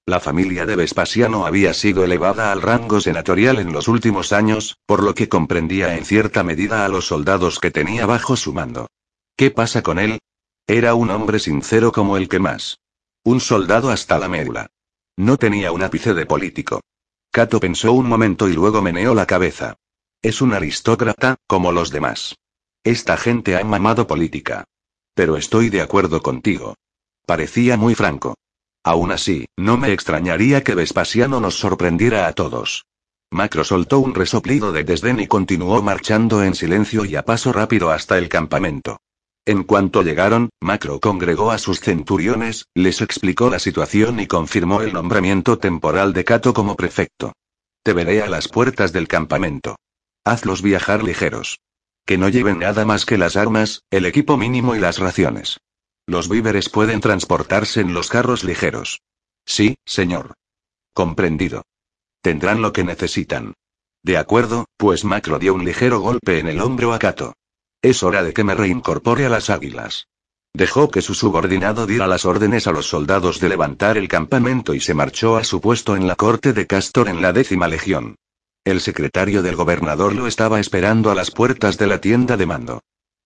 La 0.10 0.20
familia 0.20 0.66
de 0.66 0.76
Vespasiano 0.76 1.46
había 1.46 1.72
sido 1.76 2.04
elevada 2.04 2.52
al 2.52 2.64
rango 2.64 3.00
senatorial 3.00 3.60
en 3.60 3.72
los 3.72 3.88
últimos 3.88 4.34
años, 4.34 4.80
por 4.88 5.04
lo 5.04 5.14
que 5.14 5.30
comprendía 5.30 5.96
en 5.96 6.04
cierta 6.04 6.44
medida 6.44 6.84
a 6.84 6.90
los 6.90 7.06
soldados 7.06 7.60
que 7.60 7.70
tenía 7.70 8.08
bajo 8.08 8.36
su 8.36 8.52
mando. 8.52 8.88
¿Qué 9.36 9.52
pasa 9.52 9.84
con 9.84 10.00
él? 10.00 10.18
Era 10.66 10.96
un 10.96 11.12
hombre 11.12 11.38
sincero 11.38 11.92
como 11.92 12.18
el 12.18 12.28
que 12.28 12.40
más. 12.40 12.80
Un 13.24 13.40
soldado 13.40 13.92
hasta 13.92 14.18
la 14.18 14.28
médula. 14.28 14.72
No 15.16 15.38
tenía 15.38 15.72
un 15.72 15.84
ápice 15.84 16.16
de 16.16 16.26
político. 16.26 16.82
Cato 17.30 17.60
pensó 17.60 17.94
un 17.94 18.10
momento 18.10 18.50
y 18.50 18.54
luego 18.54 18.82
meneó 18.82 19.14
la 19.14 19.28
cabeza. 19.28 19.76
Es 20.24 20.42
un 20.42 20.56
aristócrata, 20.56 21.36
como 21.46 21.72
los 21.72 21.92
demás. 21.92 22.36
Esta 22.84 23.16
gente 23.16 23.56
ha 23.56 23.64
mamado 23.64 24.08
política. 24.08 24.64
Pero 25.14 25.38
estoy 25.38 25.70
de 25.70 25.82
acuerdo 25.82 26.24
contigo. 26.24 26.74
Parecía 27.28 27.78
muy 27.78 27.94
franco. 27.94 28.34
Aún 28.84 29.12
así, 29.12 29.46
no 29.58 29.78
me 29.78 29.92
extrañaría 29.92 30.64
que 30.64 30.76
Vespasiano 30.76 31.40
nos 31.40 31.56
sorprendiera 31.60 32.28
a 32.28 32.34
todos. 32.34 32.86
Macro 33.32 33.64
soltó 33.64 34.00
un 34.00 34.16
resoplido 34.16 34.72
de 34.72 34.84
desdén 34.84 35.20
y 35.20 35.28
continuó 35.28 35.82
marchando 35.84 36.44
en 36.44 36.56
silencio 36.56 37.06
y 37.06 37.16
a 37.16 37.24
paso 37.24 37.54
rápido 37.54 37.92
hasta 37.92 38.18
el 38.18 38.30
campamento. 38.30 39.00
En 39.46 39.64
cuanto 39.64 40.02
llegaron, 40.02 40.50
Macro 40.62 41.00
congregó 41.00 41.52
a 41.52 41.58
sus 41.58 41.80
centuriones, 41.80 42.66
les 42.74 43.02
explicó 43.02 43.50
la 43.50 43.60
situación 43.60 44.20
y 44.20 44.28
confirmó 44.28 44.82
el 44.82 44.94
nombramiento 44.94 45.58
temporal 45.58 46.14
de 46.14 46.24
Cato 46.24 46.54
como 46.54 46.76
prefecto. 46.76 47.34
Te 47.84 47.94
veré 47.94 48.22
a 48.22 48.30
las 48.30 48.48
puertas 48.48 48.94
del 48.94 49.08
campamento. 49.08 49.76
Hazlos 50.24 50.62
viajar 50.62 51.04
ligeros. 51.04 51.60
Que 52.06 52.18
no 52.18 52.30
lleven 52.30 52.60
nada 52.60 52.86
más 52.86 53.06
que 53.06 53.18
las 53.18 53.36
armas, 53.36 53.84
el 53.92 54.06
equipo 54.06 54.38
mínimo 54.38 54.76
y 54.76 54.80
las 54.80 55.00
raciones. 55.00 55.58
Los 56.10 56.28
víveres 56.28 56.70
pueden 56.70 57.02
transportarse 57.02 57.82
en 57.82 57.94
los 57.94 58.10
carros 58.10 58.44
ligeros. 58.44 59.04
Sí, 59.46 59.78
señor. 59.86 60.34
Comprendido. 60.92 61.62
Tendrán 62.24 62.64
lo 62.64 62.74
que 62.74 62.84
necesitan. 62.84 63.54
De 64.02 64.18
acuerdo, 64.18 64.66
pues 64.76 65.06
Macro 65.06 65.38
dio 65.38 65.54
un 65.54 65.64
ligero 65.64 66.00
golpe 66.00 66.40
en 66.40 66.48
el 66.48 66.62
hombro 66.62 66.94
a 66.94 66.98
Cato. 66.98 67.36
Es 67.84 68.02
hora 68.02 68.24
de 68.24 68.34
que 68.34 68.44
me 68.44 68.56
reincorpore 68.56 69.28
a 69.28 69.30
las 69.30 69.52
águilas. 69.52 70.08
Dejó 70.52 70.90
que 70.90 71.04
su 71.04 71.14
subordinado 71.14 71.86
diera 71.86 72.08
las 72.08 72.26
órdenes 72.26 72.66
a 72.66 72.72
los 72.72 72.88
soldados 72.88 73.40
de 73.40 73.50
levantar 73.50 73.96
el 73.96 74.08
campamento 74.08 74.74
y 74.74 74.80
se 74.80 74.96
marchó 74.96 75.38
a 75.38 75.44
su 75.44 75.62
puesto 75.62 75.96
en 75.96 76.08
la 76.08 76.16
corte 76.16 76.54
de 76.54 76.66
Castor 76.66 77.08
en 77.10 77.22
la 77.22 77.34
décima 77.34 77.68
legión. 77.68 78.16
El 78.66 78.82
secretario 78.82 79.44
del 79.44 79.56
gobernador 79.56 80.16
lo 80.16 80.26
estaba 80.26 80.60
esperando 80.60 81.12
a 81.12 81.16
las 81.16 81.30
puertas 81.30 81.78
de 81.78 81.86
la 81.86 82.02
tienda 82.02 82.36
de 82.36 82.48
mando. 82.48 82.82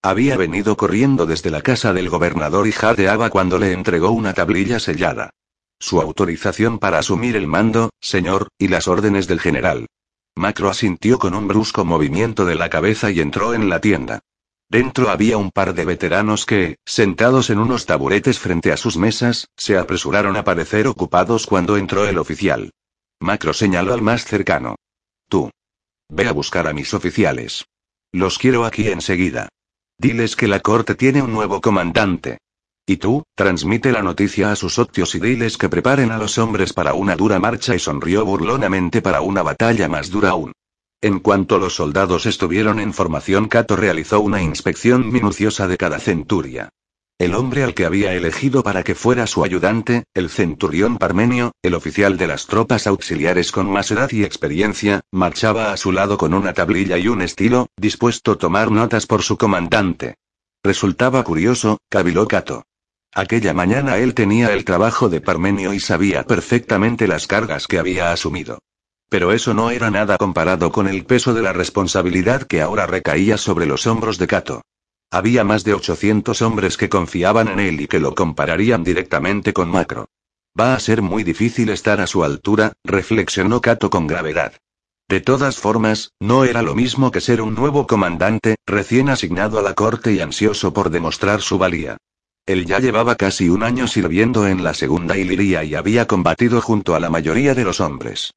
Había 0.05 0.35
venido 0.35 0.75
corriendo 0.75 1.25
desde 1.25 1.49
la 1.49 1.61
casa 1.61 1.93
del 1.93 2.09
gobernador 2.09 2.67
y 2.67 2.73
jadeaba 2.73 3.29
cuando 3.29 3.57
le 3.57 3.71
entregó 3.71 4.11
una 4.11 4.33
tablilla 4.33 4.81
sellada. 4.81 5.29
Su 5.79 6.01
autorización 6.01 6.77
para 6.77 6.99
asumir 6.99 7.37
el 7.37 7.47
mando, 7.47 7.89
señor, 8.01 8.49
y 8.57 8.67
las 8.67 8.89
órdenes 8.89 9.27
del 9.27 9.39
general. 9.39 9.87
Macro 10.35 10.69
asintió 10.69 11.19
con 11.19 11.33
un 11.33 11.47
brusco 11.47 11.85
movimiento 11.85 12.43
de 12.43 12.55
la 12.55 12.69
cabeza 12.69 13.11
y 13.11 13.21
entró 13.21 13.53
en 13.53 13.69
la 13.69 13.79
tienda. 13.79 14.19
Dentro 14.69 15.09
había 15.09 15.37
un 15.37 15.51
par 15.51 15.73
de 15.73 15.85
veteranos 15.85 16.45
que, 16.45 16.75
sentados 16.83 17.49
en 17.49 17.59
unos 17.59 17.85
taburetes 17.85 18.39
frente 18.39 18.73
a 18.73 18.77
sus 18.77 18.97
mesas, 18.97 19.47
se 19.55 19.77
apresuraron 19.77 20.35
a 20.35 20.43
parecer 20.43 20.85
ocupados 20.87 21.47
cuando 21.47 21.77
entró 21.77 22.05
el 22.05 22.17
oficial. 22.17 22.71
Macro 23.21 23.53
señaló 23.53 23.93
al 23.93 24.01
más 24.01 24.25
cercano. 24.25 24.75
Tú. 25.29 25.49
Ve 26.09 26.27
a 26.27 26.33
buscar 26.33 26.67
a 26.67 26.73
mis 26.73 26.93
oficiales. 26.93 27.67
Los 28.11 28.37
quiero 28.37 28.65
aquí 28.65 28.89
enseguida. 28.89 29.47
Diles 29.97 30.35
que 30.35 30.47
la 30.47 30.59
corte 30.59 30.95
tiene 30.95 31.21
un 31.21 31.31
nuevo 31.31 31.61
comandante. 31.61 32.39
Y 32.85 32.97
tú, 32.97 33.23
transmite 33.35 33.91
la 33.91 34.01
noticia 34.01 34.51
a 34.51 34.55
sus 34.55 34.77
octios 34.77 35.15
y 35.15 35.19
diles 35.19 35.57
que 35.57 35.69
preparen 35.69 36.11
a 36.11 36.17
los 36.17 36.37
hombres 36.37 36.73
para 36.73 36.93
una 36.93 37.15
dura 37.15 37.39
marcha 37.39 37.75
y 37.75 37.79
sonrió 37.79 38.25
burlonamente 38.25 39.01
para 39.01 39.21
una 39.21 39.41
batalla 39.41 39.87
más 39.87 40.09
dura 40.09 40.31
aún. 40.31 40.51
En 41.01 41.19
cuanto 41.19 41.59
los 41.59 41.75
soldados 41.75 42.25
estuvieron 42.25 42.79
en 42.79 42.93
formación, 42.93 43.47
Cato 43.47 43.75
realizó 43.75 44.19
una 44.21 44.41
inspección 44.41 45.11
minuciosa 45.11 45.67
de 45.67 45.77
cada 45.77 45.99
centuria. 45.99 46.69
El 47.23 47.35
hombre 47.35 47.63
al 47.63 47.73
que 47.73 47.85
había 47.85 48.13
elegido 48.13 48.63
para 48.63 48.83
que 48.83 48.95
fuera 48.95 49.27
su 49.27 49.45
ayudante, 49.45 50.03
el 50.13 50.29
centurión 50.29 50.97
Parmenio, 50.97 51.53
el 51.61 51.73
oficial 51.73 52.17
de 52.17 52.27
las 52.27 52.47
tropas 52.47 52.85
auxiliares 52.85 53.53
con 53.53 53.71
más 53.71 53.89
edad 53.91 54.11
y 54.11 54.25
experiencia, 54.25 54.99
marchaba 55.09 55.71
a 55.71 55.77
su 55.77 55.93
lado 55.93 56.17
con 56.17 56.33
una 56.33 56.51
tablilla 56.51 56.97
y 56.97 57.07
un 57.07 57.21
estilo, 57.21 57.67
dispuesto 57.77 58.33
a 58.33 58.37
tomar 58.37 58.71
notas 58.71 59.05
por 59.05 59.23
su 59.23 59.37
comandante. 59.37 60.15
Resultaba 60.65 61.23
curioso, 61.23 61.77
caviló 61.89 62.27
Cato. 62.27 62.63
Aquella 63.13 63.53
mañana 63.53 63.99
él 63.99 64.15
tenía 64.15 64.51
el 64.51 64.65
trabajo 64.65 65.07
de 65.07 65.21
Parmenio 65.21 65.73
y 65.73 65.79
sabía 65.79 66.23
perfectamente 66.23 67.07
las 67.07 67.25
cargas 67.25 67.67
que 67.67 67.79
había 67.79 68.11
asumido. 68.11 68.59
Pero 69.07 69.31
eso 69.31 69.53
no 69.53 69.71
era 69.71 69.89
nada 69.89 70.17
comparado 70.17 70.73
con 70.73 70.89
el 70.89 71.05
peso 71.05 71.33
de 71.33 71.41
la 71.41 71.53
responsabilidad 71.53 72.43
que 72.43 72.61
ahora 72.61 72.85
recaía 72.85 73.37
sobre 73.37 73.65
los 73.65 73.87
hombros 73.87 74.17
de 74.17 74.27
Cato. 74.27 74.61
Había 75.13 75.43
más 75.43 75.63
de 75.63 75.75
800 75.75 76.41
hombres 76.41 76.75
que 76.75 76.89
confiaban 76.89 77.47
en 77.47 77.59
él 77.59 77.81
y 77.81 77.87
que 77.87 77.99
lo 77.99 78.15
compararían 78.15 78.83
directamente 78.83 79.53
con 79.53 79.69
Macro. 79.69 80.07
Va 80.59 80.73
a 80.73 80.79
ser 80.79 81.03
muy 81.03 81.23
difícil 81.23 81.69
estar 81.69 82.01
a 82.01 82.07
su 82.07 82.23
altura, 82.23 82.73
reflexionó 82.83 83.61
Cato 83.61 83.91
con 83.91 84.07
gravedad. 84.07 84.53
De 85.07 85.21
todas 85.21 85.57
formas, 85.57 86.13
no 86.19 86.45
era 86.45 86.63
lo 86.63 86.73
mismo 86.73 87.11
que 87.11 87.21
ser 87.21 87.41
un 87.43 87.53
nuevo 87.53 87.85
comandante, 87.85 88.55
recién 88.65 89.07
asignado 89.09 89.59
a 89.59 89.61
la 89.61 89.75
corte 89.75 90.13
y 90.13 90.19
ansioso 90.19 90.73
por 90.73 90.89
demostrar 90.89 91.41
su 91.41 91.59
valía. 91.59 91.97
Él 92.47 92.65
ya 92.65 92.79
llevaba 92.79 93.15
casi 93.15 93.49
un 93.49 93.61
año 93.61 93.87
sirviendo 93.87 94.47
en 94.47 94.63
la 94.63 94.73
segunda 94.73 95.15
Iliria 95.15 95.63
y 95.63 95.75
había 95.75 96.07
combatido 96.07 96.59
junto 96.59 96.95
a 96.95 96.99
la 96.99 97.11
mayoría 97.11 97.53
de 97.53 97.63
los 97.63 97.79
hombres 97.81 98.33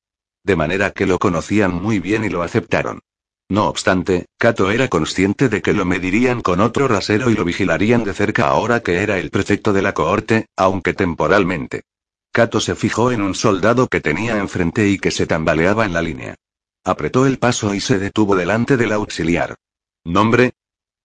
de 0.47 0.55
manera 0.55 0.93
que 0.93 1.07
lo 1.07 1.19
conocían 1.19 1.75
muy 1.75 1.99
bien 1.99 2.25
y 2.25 2.29
lo 2.29 2.43
aceptaron. 2.43 3.01
No 3.49 3.69
obstante, 3.69 4.27
Cato 4.39 4.71
era 4.71 4.89
consciente 4.89 5.49
de 5.49 5.63
que 5.63 5.73
lo 5.73 5.85
medirían 5.85 6.41
con 6.41 6.61
otro 6.61 6.89
rasero 6.89 7.31
y 7.31 7.35
lo 7.35 7.45
vigilarían 7.45 8.03
de 8.03 8.13
cerca 8.13 8.49
ahora 8.49 8.81
que 8.81 9.03
era 9.03 9.19
el 9.19 9.31
prefecto 9.31 9.73
de 9.73 9.83
la 9.83 9.95
cohorte, 9.95 10.47
aunque 10.57 10.95
temporalmente. 10.95 11.83
Cato 12.33 12.61
se 12.61 12.75
fijó 12.75 13.13
en 13.13 13.23
un 13.23 13.35
soldado 13.35 13.87
que 13.87 14.01
tenía 14.01 14.39
enfrente 14.39 14.89
y 14.89 14.99
que 14.99 15.13
se 15.13 15.27
tambaleaba 15.27 15.87
en 15.87 15.93
la 15.93 16.03
línea. 16.03 16.35
Apretó 16.85 17.25
el 17.25 17.39
paso 17.39 17.73
y 17.73 17.81
se 17.81 17.99
detuvo 17.99 18.35
delante 18.35 18.77
del 18.77 18.93
auxiliar. 18.93 19.55
¿Nombre? 20.05 20.55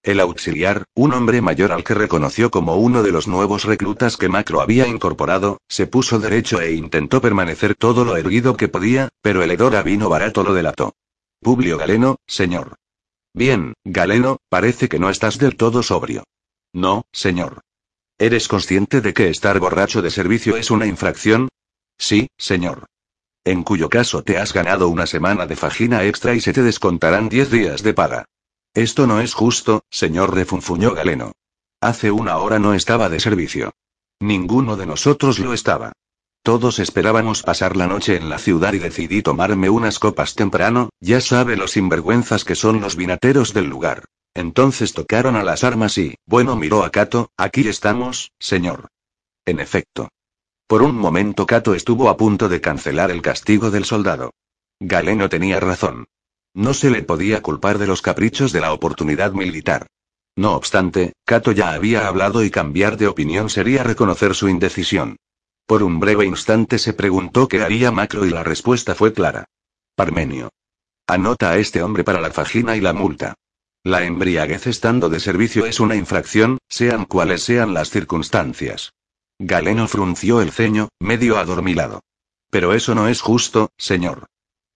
El 0.04 0.20
auxiliar, 0.20 0.86
un 0.96 1.14
hombre 1.14 1.42
mayor 1.42 1.72
al 1.72 1.84
que 1.84 1.94
reconoció 1.94 2.50
como 2.50 2.76
uno 2.76 3.04
de 3.04 3.12
los 3.12 3.28
nuevos 3.28 3.66
reclutas 3.66 4.18
que 4.18 4.30
Macro 4.30 4.62
había 4.62 4.88
incorporado, 4.88 5.60
se 5.68 5.86
puso 5.86 6.20
derecho 6.20 6.60
e 6.60 6.74
intentó 6.74 7.22
permanecer 7.22 7.76
todo 7.76 8.04
lo 8.04 8.18
erguido 8.18 8.58
que 8.58 8.68
podía, 8.68 9.10
pero 9.22 9.44
el 9.44 9.52
hedor 9.52 9.76
a 9.76 9.84
vino 9.84 10.10
barato 10.10 10.44
lo 10.44 10.56
delató. 10.56 10.96
Publio 11.42 11.80
Galeno, 11.80 12.18
señor. 12.28 12.76
Bien, 13.34 13.74
Galeno, 13.84 14.38
parece 14.48 14.88
que 14.88 15.00
no 15.00 15.10
estás 15.10 15.40
del 15.40 15.56
todo 15.58 15.82
sobrio. 15.82 16.24
No, 16.72 17.06
señor. 17.12 17.62
¿Eres 18.20 18.48
consciente 18.48 19.02
de 19.02 19.16
que 19.16 19.30
estar 19.30 19.60
borracho 19.60 20.04
de 20.04 20.12
servicio 20.12 20.56
es 20.56 20.70
una 20.70 20.86
infracción? 20.86 21.50
Sí, 21.98 22.30
señor. 22.38 22.86
En 23.44 23.64
cuyo 23.64 23.90
caso 23.90 24.22
te 24.22 24.38
has 24.38 24.54
ganado 24.54 24.88
una 24.88 25.08
semana 25.08 25.48
de 25.48 25.56
fajina 25.56 26.04
extra 26.04 26.36
y 26.36 26.42
se 26.42 26.54
te 26.54 26.62
descontarán 26.62 27.28
diez 27.28 27.50
días 27.50 27.82
de 27.82 27.96
paga. 27.96 28.26
Esto 28.76 29.08
no 29.08 29.20
es 29.20 29.34
justo, 29.34 29.84
señor, 29.90 30.36
refunfuñó 30.36 30.94
Galeno. 30.94 31.32
Hace 31.82 32.12
una 32.12 32.38
hora 32.38 32.60
no 32.60 32.76
estaba 32.76 33.10
de 33.10 33.20
servicio. 33.20 33.72
Ninguno 34.20 34.78
de 34.78 34.86
nosotros 34.86 35.40
lo 35.40 35.54
estaba. 35.54 35.94
Todos 36.44 36.80
esperábamos 36.80 37.44
pasar 37.44 37.78
la 37.78 37.86
noche 37.86 38.16
en 38.16 38.28
la 38.28 38.40
ciudad 38.40 38.74
y 38.74 38.80
decidí 38.80 39.22
tomarme 39.22 39.70
unas 39.70 40.00
copas 40.00 40.34
temprano, 40.34 40.90
ya 41.00 41.22
sabe 41.22 41.56
los 41.56 41.72
sinvergüenzas 41.72 42.46
que 42.46 42.56
son 42.56 42.82
los 42.82 42.96
vinateros 42.96 43.54
del 43.54 43.68
lugar. 43.68 44.06
Entonces 44.34 44.94
tocaron 44.94 45.36
a 45.36 45.44
las 45.44 45.64
armas 45.64 45.98
y, 46.00 46.16
bueno, 46.26 46.56
miró 46.56 46.84
a 46.84 46.90
Cato, 46.90 47.30
aquí 47.38 47.68
estamos, 47.68 48.32
señor. 48.40 48.88
En 49.46 49.60
efecto. 49.60 50.10
Por 50.66 50.82
un 50.82 50.96
momento 50.96 51.46
Cato 51.46 51.76
estuvo 51.76 52.10
a 52.10 52.18
punto 52.18 52.50
de 52.50 52.60
cancelar 52.60 53.12
el 53.12 53.22
castigo 53.22 53.70
del 53.70 53.86
soldado. 53.86 54.32
Galeno 54.80 55.30
tenía 55.30 55.60
razón. 55.60 56.06
No 56.56 56.74
se 56.74 56.90
le 56.90 57.04
podía 57.04 57.44
culpar 57.44 57.78
de 57.78 57.86
los 57.86 58.02
caprichos 58.02 58.52
de 58.52 58.62
la 58.62 58.74
oportunidad 58.74 59.34
militar. 59.34 59.86
No 60.36 60.56
obstante, 60.56 61.14
Cato 61.24 61.52
ya 61.52 61.74
había 61.74 62.08
hablado 62.08 62.44
y 62.44 62.50
cambiar 62.50 62.98
de 62.98 63.08
opinión 63.08 63.50
sería 63.50 63.84
reconocer 63.84 64.34
su 64.34 64.50
indecisión. 64.50 65.18
Por 65.66 65.84
un 65.84 66.00
breve 66.00 66.26
instante 66.26 66.80
se 66.80 66.94
preguntó 66.94 67.48
qué 67.48 67.62
haría 67.62 67.92
Macro 67.92 68.26
y 68.26 68.30
la 68.30 68.44
respuesta 68.44 68.96
fue 68.96 69.14
clara. 69.14 69.46
Parmenio. 69.96 70.50
Anota 71.08 71.52
a 71.52 71.58
este 71.58 71.84
hombre 71.84 72.04
para 72.04 72.22
la 72.22 72.32
fajina 72.32 72.76
y 72.76 72.82
la 72.82 72.94
multa. 72.94 73.36
La 73.84 74.04
embriaguez 74.04 74.68
estando 74.68 75.10
de 75.10 75.20
servicio 75.20 75.66
es 75.66 75.80
una 75.80 75.96
infracción, 75.96 76.60
sean 76.70 77.06
cuales 77.06 77.44
sean 77.44 77.74
las 77.74 77.90
circunstancias. 77.90 78.94
Galeno 79.40 79.88
frunció 79.88 80.42
el 80.42 80.52
ceño, 80.52 80.90
medio 81.00 81.38
adormilado. 81.38 82.02
Pero 82.52 82.74
eso 82.74 82.94
no 82.94 83.08
es 83.08 83.22
justo, 83.22 83.72
señor. 83.78 84.28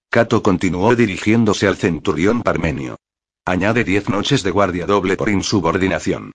Cato 0.09 0.41
continuó 0.41 0.95
dirigiéndose 0.95 1.67
al 1.67 1.75
centurión 1.75 2.41
Parmenio. 2.41 2.97
Añade 3.45 3.83
diez 3.83 4.09
noches 4.09 4.41
de 4.41 4.49
guardia 4.49 4.87
doble 4.87 5.17
por 5.17 5.29
insubordinación. 5.29 6.31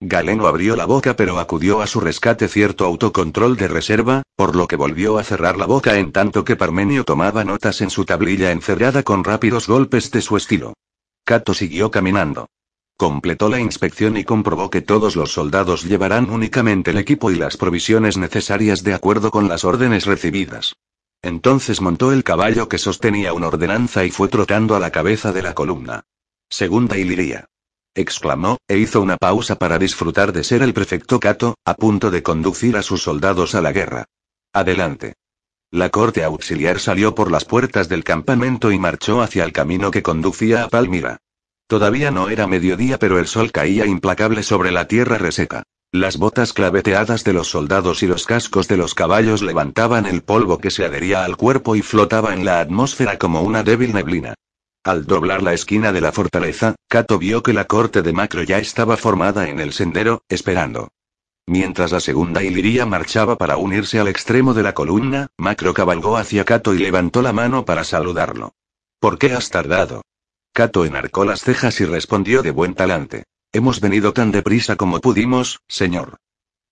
Galeno 0.00 0.46
abrió 0.46 0.76
la 0.76 0.84
boca 0.84 1.16
pero 1.16 1.38
acudió 1.38 1.80
a 1.80 1.86
su 1.86 2.00
rescate 2.00 2.48
cierto 2.48 2.84
autocontrol 2.84 3.56
de 3.56 3.68
reserva, 3.68 4.22
por 4.36 4.54
lo 4.54 4.66
que 4.66 4.76
volvió 4.76 5.18
a 5.18 5.24
cerrar 5.24 5.56
la 5.56 5.66
boca 5.66 5.98
en 5.98 6.12
tanto 6.12 6.44
que 6.44 6.56
Parmenio 6.56 7.04
tomaba 7.04 7.44
notas 7.44 7.80
en 7.80 7.90
su 7.90 8.04
tablilla 8.04 8.50
encerrada 8.50 9.02
con 9.02 9.24
rápidos 9.24 9.66
golpes 9.66 10.10
de 10.10 10.20
su 10.20 10.36
estilo. 10.36 10.74
Cato 11.24 11.54
siguió 11.54 11.90
caminando. 11.90 12.48
Completó 12.96 13.48
la 13.48 13.60
inspección 13.60 14.16
y 14.16 14.24
comprobó 14.24 14.68
que 14.68 14.82
todos 14.82 15.16
los 15.16 15.32
soldados 15.32 15.84
llevarán 15.84 16.30
únicamente 16.30 16.90
el 16.90 16.98
equipo 16.98 17.30
y 17.30 17.36
las 17.36 17.56
provisiones 17.56 18.16
necesarias 18.16 18.84
de 18.84 18.94
acuerdo 18.94 19.30
con 19.30 19.48
las 19.48 19.64
órdenes 19.64 20.06
recibidas. 20.06 20.74
Entonces 21.22 21.80
montó 21.80 22.12
el 22.12 22.24
caballo 22.24 22.68
que 22.68 22.78
sostenía 22.78 23.32
una 23.32 23.48
ordenanza 23.48 24.04
y 24.04 24.10
fue 24.10 24.28
trotando 24.28 24.76
a 24.76 24.80
la 24.80 24.90
cabeza 24.90 25.32
de 25.32 25.42
la 25.42 25.54
columna. 25.54 26.04
Segunda 26.50 26.98
Iliria 26.98 27.48
exclamó, 27.94 28.58
e 28.68 28.78
hizo 28.78 29.00
una 29.00 29.16
pausa 29.16 29.56
para 29.56 29.78
disfrutar 29.78 30.32
de 30.32 30.44
ser 30.44 30.62
el 30.62 30.74
prefecto 30.74 31.20
Cato, 31.20 31.56
a 31.64 31.74
punto 31.74 32.10
de 32.10 32.22
conducir 32.22 32.76
a 32.76 32.82
sus 32.82 33.02
soldados 33.02 33.54
a 33.54 33.60
la 33.60 33.72
guerra. 33.72 34.06
Adelante. 34.52 35.14
La 35.70 35.90
corte 35.90 36.22
auxiliar 36.22 36.78
salió 36.78 37.14
por 37.14 37.30
las 37.30 37.44
puertas 37.44 37.88
del 37.88 38.04
campamento 38.04 38.70
y 38.70 38.78
marchó 38.78 39.22
hacia 39.22 39.44
el 39.44 39.52
camino 39.52 39.90
que 39.90 40.02
conducía 40.02 40.64
a 40.64 40.68
Palmira. 40.68 41.18
Todavía 41.66 42.10
no 42.10 42.28
era 42.28 42.46
mediodía 42.46 42.98
pero 42.98 43.18
el 43.18 43.26
sol 43.26 43.50
caía 43.50 43.86
implacable 43.86 44.42
sobre 44.42 44.70
la 44.70 44.86
tierra 44.86 45.18
reseca. 45.18 45.64
Las 45.90 46.16
botas 46.16 46.52
claveteadas 46.52 47.24
de 47.24 47.32
los 47.32 47.48
soldados 47.48 48.02
y 48.02 48.06
los 48.06 48.26
cascos 48.26 48.68
de 48.68 48.76
los 48.76 48.94
caballos 48.94 49.42
levantaban 49.42 50.06
el 50.06 50.22
polvo 50.22 50.58
que 50.58 50.70
se 50.70 50.84
adhería 50.84 51.24
al 51.24 51.36
cuerpo 51.36 51.76
y 51.76 51.82
flotaba 51.82 52.34
en 52.34 52.44
la 52.44 52.60
atmósfera 52.60 53.16
como 53.16 53.42
una 53.42 53.62
débil 53.62 53.94
neblina. 53.94 54.34
Al 54.84 55.06
doblar 55.06 55.42
la 55.42 55.54
esquina 55.54 55.92
de 55.92 56.02
la 56.02 56.12
fortaleza, 56.12 56.74
Kato 56.88 57.18
vio 57.18 57.42
que 57.42 57.54
la 57.54 57.64
corte 57.64 58.02
de 58.02 58.12
Macro 58.12 58.42
ya 58.42 58.58
estaba 58.58 58.98
formada 58.98 59.48
en 59.48 59.58
el 59.58 59.72
sendero, 59.72 60.20
esperando. 60.28 60.90
Mientras 61.46 61.90
la 61.90 62.00
segunda 62.00 62.42
Iliria 62.42 62.84
marchaba 62.84 63.36
para 63.36 63.56
unirse 63.56 63.98
al 63.98 64.08
extremo 64.08 64.52
de 64.52 64.62
la 64.62 64.74
columna, 64.74 65.28
Macro 65.38 65.72
cabalgó 65.72 66.18
hacia 66.18 66.44
Kato 66.44 66.74
y 66.74 66.80
levantó 66.80 67.22
la 67.22 67.32
mano 67.32 67.64
para 67.64 67.82
saludarlo. 67.82 68.52
¿Por 69.00 69.18
qué 69.18 69.32
has 69.32 69.48
tardado? 69.48 70.02
Kato 70.52 70.84
enarcó 70.84 71.24
las 71.24 71.40
cejas 71.40 71.80
y 71.80 71.86
respondió 71.86 72.42
de 72.42 72.50
buen 72.50 72.74
talante. 72.74 73.24
Hemos 73.52 73.80
venido 73.80 74.12
tan 74.12 74.32
deprisa 74.32 74.76
como 74.76 75.00
pudimos, 75.00 75.60
señor. 75.66 76.18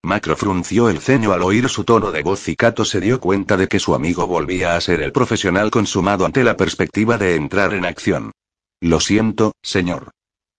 Macro 0.05 0.37
frunció 0.37 0.89
el 0.89 0.99
ceño 0.99 1.33
al 1.33 1.43
oír 1.43 1.69
su 1.69 1.85
tono 1.85 2.11
de 2.11 2.25
voz 2.25 2.49
y 2.49 2.57
Kato 2.57 2.85
se 2.85 3.01
dio 3.01 3.21
cuenta 3.21 3.57
de 3.57 3.69
que 3.69 3.79
su 3.79 3.95
amigo 3.95 4.27
volvía 4.27 4.75
a 4.75 4.81
ser 4.81 5.01
el 5.01 5.13
profesional 5.13 5.71
consumado 5.71 6.27
ante 6.27 6.43
la 6.43 6.57
perspectiva 6.57 7.19
de 7.19 7.37
entrar 7.37 7.73
en 7.73 7.85
acción. 7.85 8.33
Lo 8.81 8.99
siento, 8.99 9.53
señor. 9.63 10.11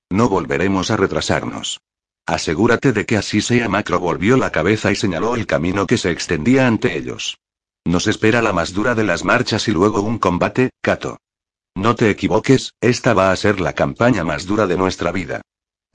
No 0.10 0.30
volveremos 0.30 0.92
a 0.92 0.98
retrasarnos. 0.98 1.82
Asegúrate 2.26 2.94
de 2.94 3.06
que 3.06 3.18
así 3.18 3.42
sea. 3.42 3.68
Macro 3.68 4.00
volvió 4.00 4.38
la 4.38 4.50
cabeza 4.50 4.94
y 4.94 4.96
señaló 4.96 5.36
el 5.36 5.46
camino 5.46 5.88
que 5.88 5.98
se 5.98 6.12
extendía 6.12 6.66
ante 6.66 6.98
ellos. 6.98 7.38
Nos 7.84 8.08
espera 8.08 8.42
la 8.42 8.54
más 8.54 8.72
dura 8.72 8.96
de 8.96 9.04
las 9.04 9.26
marchas 9.26 9.68
y 9.68 9.72
luego 9.72 10.00
un 10.02 10.20
combate, 10.20 10.70
Kato. 10.82 11.18
No 11.76 11.96
te 11.96 12.10
equivoques, 12.10 12.76
esta 12.80 13.14
va 13.14 13.32
a 13.32 13.36
ser 13.36 13.60
la 13.60 13.74
campaña 13.74 14.24
más 14.24 14.46
dura 14.46 14.68
de 14.68 14.78
nuestra 14.78 15.12
vida. 15.12 15.42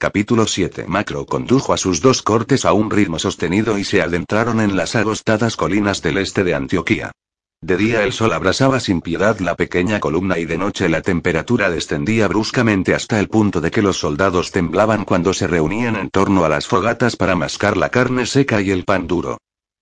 Capítulo 0.01 0.47
7 0.47 0.85
Macro 0.87 1.25
condujo 1.25 1.73
a 1.73 1.77
sus 1.77 1.99
dos 1.99 2.21
cortes 2.21 2.63
a 2.63 2.71
un 2.71 2.89
ritmo 2.89 3.19
sostenido 3.19 3.77
y 3.77 3.83
se 3.83 4.01
adentraron 4.01 4.61
en 4.61 4.77
las 4.77 4.95
agostadas 4.95 5.57
colinas 5.57 6.01
del 6.01 6.19
este 6.19 6.45
de 6.45 6.55
Antioquía. 6.55 7.11
De 7.61 7.75
día 7.75 8.05
el 8.05 8.13
sol 8.13 8.31
abrasaba 8.31 8.79
sin 8.79 9.01
piedad 9.01 9.37
la 9.39 9.55
pequeña 9.55 9.99
columna 9.99 10.37
y 10.37 10.45
de 10.45 10.57
noche 10.57 10.87
la 10.87 11.01
temperatura 11.01 11.69
descendía 11.69 12.29
bruscamente 12.29 12.95
hasta 12.95 13.19
el 13.19 13.27
punto 13.27 13.59
de 13.59 13.71
que 13.71 13.81
los 13.81 13.97
soldados 13.97 14.51
temblaban 14.53 15.03
cuando 15.03 15.33
se 15.33 15.47
reunían 15.47 15.97
en 15.97 16.09
torno 16.09 16.45
a 16.45 16.49
las 16.49 16.65
fogatas 16.65 17.17
para 17.17 17.35
mascar 17.35 17.75
la 17.75 17.89
carne 17.89 18.25
seca 18.25 18.61
y 18.61 18.71
el 18.71 18.85
pan 18.85 19.05
duro. 19.05 19.37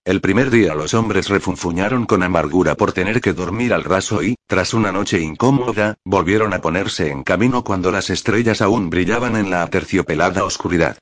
El 0.07 0.21
primer 0.21 0.51
día 0.51 0.73
los 0.73 0.93
hombres 0.93 1.27
refunfuñaron 1.27 2.05
con 2.05 2.23
amargura 2.23 2.75
por 2.75 2.93
tener 2.93 3.19
que 3.19 3.33
dormir 3.33 3.73
al 3.73 3.83
raso 3.83 4.23
y, 4.23 4.37
tras 4.47 4.73
una 4.73 4.93
noche 4.93 5.19
incómoda, 5.19 5.95
volvieron 6.05 6.53
a 6.53 6.61
ponerse 6.61 7.11
en 7.11 7.23
camino 7.23 7.65
cuando 7.65 7.91
las 7.91 8.09
estrellas 8.09 8.61
aún 8.61 8.89
brillaban 8.89 9.35
en 9.35 9.49
la 9.49 9.63
aterciopelada 9.63 10.45
oscuridad. 10.45 10.97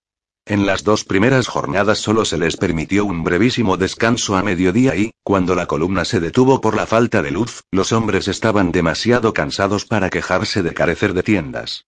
En 0.47 0.65
las 0.65 0.83
dos 0.83 1.03
primeras 1.03 1.45
jornadas 1.45 1.99
solo 1.99 2.25
se 2.25 2.39
les 2.39 2.57
permitió 2.57 3.05
un 3.05 3.23
brevísimo 3.23 3.77
descanso 3.77 4.37
a 4.37 4.41
mediodía 4.41 4.95
y, 4.95 5.11
cuando 5.23 5.53
la 5.53 5.67
columna 5.67 6.03
se 6.03 6.19
detuvo 6.19 6.59
por 6.59 6.75
la 6.75 6.87
falta 6.87 7.21
de 7.21 7.29
luz, 7.29 7.61
los 7.69 7.91
hombres 7.91 8.27
estaban 8.27 8.71
demasiado 8.71 9.35
cansados 9.35 9.85
para 9.85 10.09
quejarse 10.09 10.63
de 10.63 10.73
carecer 10.73 11.13
de 11.13 11.21
tiendas. 11.21 11.85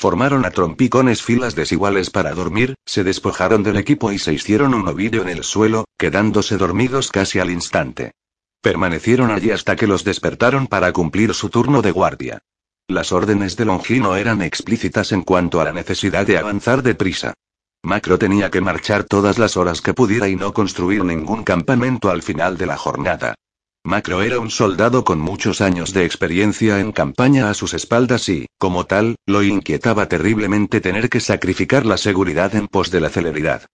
Formaron 0.00 0.46
a 0.46 0.50
trompicones 0.50 1.22
filas 1.22 1.54
desiguales 1.54 2.08
para 2.08 2.32
dormir, 2.32 2.74
se 2.86 3.04
despojaron 3.04 3.62
del 3.62 3.76
equipo 3.76 4.12
y 4.12 4.18
se 4.18 4.32
hicieron 4.32 4.72
un 4.72 4.88
ovillo 4.88 5.20
en 5.20 5.28
el 5.28 5.44
suelo, 5.44 5.84
quedándose 5.98 6.56
dormidos 6.56 7.10
casi 7.10 7.38
al 7.38 7.50
instante. 7.50 8.12
Permanecieron 8.62 9.30
allí 9.30 9.50
hasta 9.50 9.76
que 9.76 9.86
los 9.86 10.02
despertaron 10.02 10.68
para 10.68 10.90
cumplir 10.94 11.34
su 11.34 11.50
turno 11.50 11.82
de 11.82 11.90
guardia. 11.90 12.38
Las 12.88 13.12
órdenes 13.12 13.58
de 13.58 13.66
Longino 13.66 14.16
eran 14.16 14.40
explícitas 14.40 15.12
en 15.12 15.20
cuanto 15.20 15.60
a 15.60 15.64
la 15.64 15.72
necesidad 15.74 16.26
de 16.26 16.38
avanzar 16.38 16.82
deprisa. 16.82 17.34
Macro 17.82 18.18
tenía 18.18 18.50
que 18.50 18.62
marchar 18.62 19.04
todas 19.04 19.38
las 19.38 19.58
horas 19.58 19.82
que 19.82 19.92
pudiera 19.92 20.28
y 20.28 20.34
no 20.34 20.54
construir 20.54 21.04
ningún 21.04 21.44
campamento 21.44 22.08
al 22.08 22.22
final 22.22 22.56
de 22.56 22.64
la 22.64 22.78
jornada. 22.78 23.34
Macro 23.84 24.20
era 24.20 24.38
un 24.38 24.50
soldado 24.50 25.04
con 25.04 25.18
muchos 25.18 25.62
años 25.62 25.94
de 25.94 26.04
experiencia 26.04 26.80
en 26.80 26.92
campaña 26.92 27.48
a 27.48 27.54
sus 27.54 27.72
espaldas 27.72 28.28
y, 28.28 28.46
como 28.58 28.84
tal, 28.84 29.16
lo 29.24 29.42
inquietaba 29.42 30.06
terriblemente 30.06 30.82
tener 30.82 31.08
que 31.08 31.18
sacrificar 31.18 31.86
la 31.86 31.96
seguridad 31.96 32.54
en 32.54 32.68
pos 32.68 32.90
de 32.90 33.00
la 33.00 33.08
celeridad. 33.08 33.64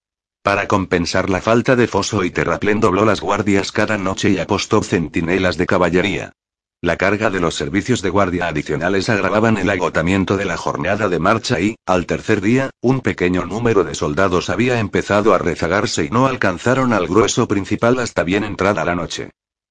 Para 0.44 0.68
compensar 0.68 1.28
la 1.28 1.40
falta 1.40 1.74
de 1.74 1.88
foso 1.88 2.22
y 2.22 2.30
terraplén 2.30 2.78
dobló 2.78 3.04
las 3.04 3.20
guardias 3.20 3.72
cada 3.72 3.98
noche 3.98 4.30
y 4.30 4.38
apostó 4.38 4.80
centinelas 4.84 5.56
de 5.56 5.66
caballería. 5.66 6.32
La 6.80 6.96
carga 6.96 7.28
de 7.28 7.40
los 7.40 7.56
servicios 7.56 8.00
de 8.00 8.10
guardia 8.10 8.46
adicionales 8.46 9.08
agravaban 9.08 9.56
el 9.56 9.68
agotamiento 9.68 10.36
de 10.36 10.44
la 10.44 10.56
jornada 10.56 11.08
de 11.08 11.18
marcha 11.18 11.58
y, 11.58 11.74
al 11.84 12.06
tercer 12.06 12.40
día, 12.40 12.70
un 12.80 13.00
pequeño 13.00 13.44
número 13.44 13.82
de 13.82 13.96
soldados 13.96 14.50
había 14.50 14.78
empezado 14.78 15.34
a 15.34 15.38
rezagarse 15.38 16.04
y 16.04 16.10
no 16.10 16.28
alcanzaron 16.28 16.92
al 16.92 17.08
grueso 17.08 17.48
principal 17.48 17.98
hasta 17.98 18.22
bien 18.22 18.44
entrada 18.44 18.84
la 18.84 18.94
noche. 18.94 19.30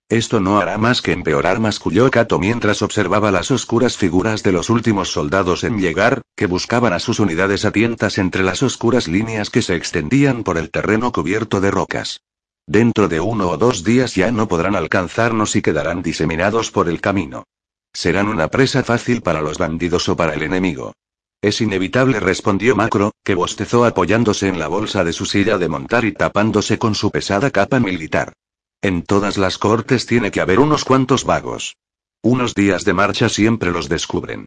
Esto 0.10 0.39
no 0.39 0.60
hará 0.60 0.78
más 0.78 1.01
que 1.01 1.14
empeorar, 1.14 1.60
masculló 1.60 2.12
Kato 2.12 2.38
mientras 2.38 2.84
observaba 2.84 3.32
las 3.32 3.49
oscuras 3.49 3.97
figuras 3.97 4.43
de 4.43 4.51
los 4.51 4.70
últimos 4.70 5.12
soldados 5.12 5.64
en 5.64 5.80
llegar, 5.80 6.22
que 6.36 6.45
buscaban 6.45 6.93
a 6.93 6.99
sus 6.99 7.20
unidades 7.20 7.66
a 7.66 7.72
tientas 7.72 8.20
entre 8.20 8.43
las 8.43 8.62
oscuras 8.62 9.08
líneas 9.08 9.49
que 9.49 9.64
se 9.64 9.76
extendían 9.76 10.43
por 10.43 10.60
el 10.60 10.70
terreno 10.70 11.12
cubierto 11.12 11.60
de 11.60 11.72
rocas. 11.72 12.22
Dentro 12.68 13.08
de 13.08 13.20
uno 13.20 13.49
o 13.49 13.58
dos 13.58 13.84
días 13.84 14.14
ya 14.14 14.32
no 14.32 14.47
podrán 14.47 14.76
alcanzarnos 14.76 15.56
y 15.56 15.64
quedarán 15.64 16.03
diseminados 16.03 16.70
por 16.70 16.88
el 16.88 17.01
camino. 17.01 17.45
Serán 17.91 18.28
una 18.28 18.49
presa 18.49 18.84
fácil 18.84 19.24
para 19.24 19.41
los 19.41 19.58
bandidos 19.58 20.08
o 20.08 20.16
para 20.16 20.36
el 20.36 20.43
enemigo. 20.43 20.93
Es 21.41 21.62
inevitable, 21.62 22.20
respondió 22.20 22.76
Macro, 22.76 23.12
que 23.24 23.34
bostezó 23.34 23.86
apoyándose 23.86 24.49
en 24.49 24.60
la 24.60 24.68
bolsa 24.68 25.03
de 25.03 25.14
su 25.14 25.26
silla 25.26 25.58
de 25.58 25.68
montar 25.68 26.06
y 26.06 26.12
tapándose 26.12 26.78
con 26.78 26.93
su 26.93 27.10
pesada 27.10 27.49
capa 27.49 27.80
militar. 27.80 28.34
En 28.82 29.03
todas 29.03 29.38
las 29.38 29.57
cortes 29.57 30.05
tiene 30.05 30.32
que 30.32 30.41
haber 30.41 30.59
unos 30.59 30.86
cuantos 30.86 31.23
vagos. 31.23 31.78
Unos 32.21 32.53
días 32.53 32.86
de 32.86 32.93
marcha 32.93 33.30
siempre 33.30 33.71
los 33.71 33.89
descubren. 33.89 34.45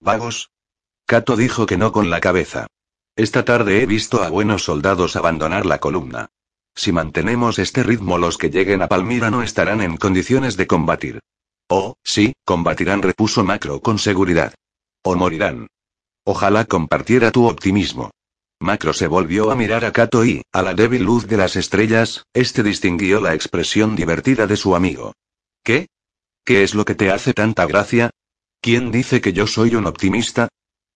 ¿Vagos? 0.00 0.50
Cato 1.06 1.36
dijo 1.36 1.66
que 1.66 1.76
no 1.76 1.92
con 1.92 2.10
la 2.10 2.20
cabeza. 2.20 2.66
Esta 3.16 3.44
tarde 3.44 3.82
he 3.82 3.86
visto 3.86 4.22
a 4.22 4.28
buenos 4.28 4.64
soldados 4.64 5.16
abandonar 5.16 5.66
la 5.66 5.78
columna. 5.78 6.28
Si 6.74 6.92
mantenemos 6.92 7.58
este 7.58 7.82
ritmo 7.82 8.16
los 8.18 8.38
que 8.38 8.50
lleguen 8.50 8.82
a 8.82 8.88
Palmira 8.88 9.30
no 9.30 9.42
estarán 9.42 9.80
en 9.80 9.96
condiciones 9.96 10.56
de 10.56 10.66
combatir. 10.66 11.20
Oh, 11.68 11.94
sí, 12.02 12.32
combatirán, 12.44 13.02
repuso 13.02 13.44
Macro 13.44 13.80
con 13.80 13.98
seguridad. 13.98 14.54
O 15.02 15.14
morirán. 15.14 15.66
Ojalá 16.24 16.64
compartiera 16.64 17.30
tu 17.30 17.46
optimismo. 17.46 18.10
Macro 18.62 18.92
se 18.92 19.06
volvió 19.06 19.50
a 19.50 19.56
mirar 19.56 19.86
a 19.86 19.92
Kato 19.92 20.22
y, 20.22 20.42
a 20.52 20.60
la 20.60 20.74
débil 20.74 21.02
luz 21.02 21.26
de 21.26 21.38
las 21.38 21.56
estrellas, 21.56 22.26
este 22.34 22.62
distinguió 22.62 23.18
la 23.18 23.34
expresión 23.34 23.96
divertida 23.96 24.46
de 24.46 24.58
su 24.58 24.76
amigo. 24.76 25.14
¿Qué? 25.64 25.88
¿Qué 26.44 26.62
es 26.62 26.74
lo 26.74 26.84
que 26.84 26.94
te 26.94 27.10
hace 27.10 27.32
tanta 27.32 27.64
gracia? 27.64 28.10
¿Quién 28.60 28.90
dice 28.90 29.22
que 29.22 29.32
yo 29.32 29.46
soy 29.46 29.74
un 29.76 29.86
optimista? 29.86 30.48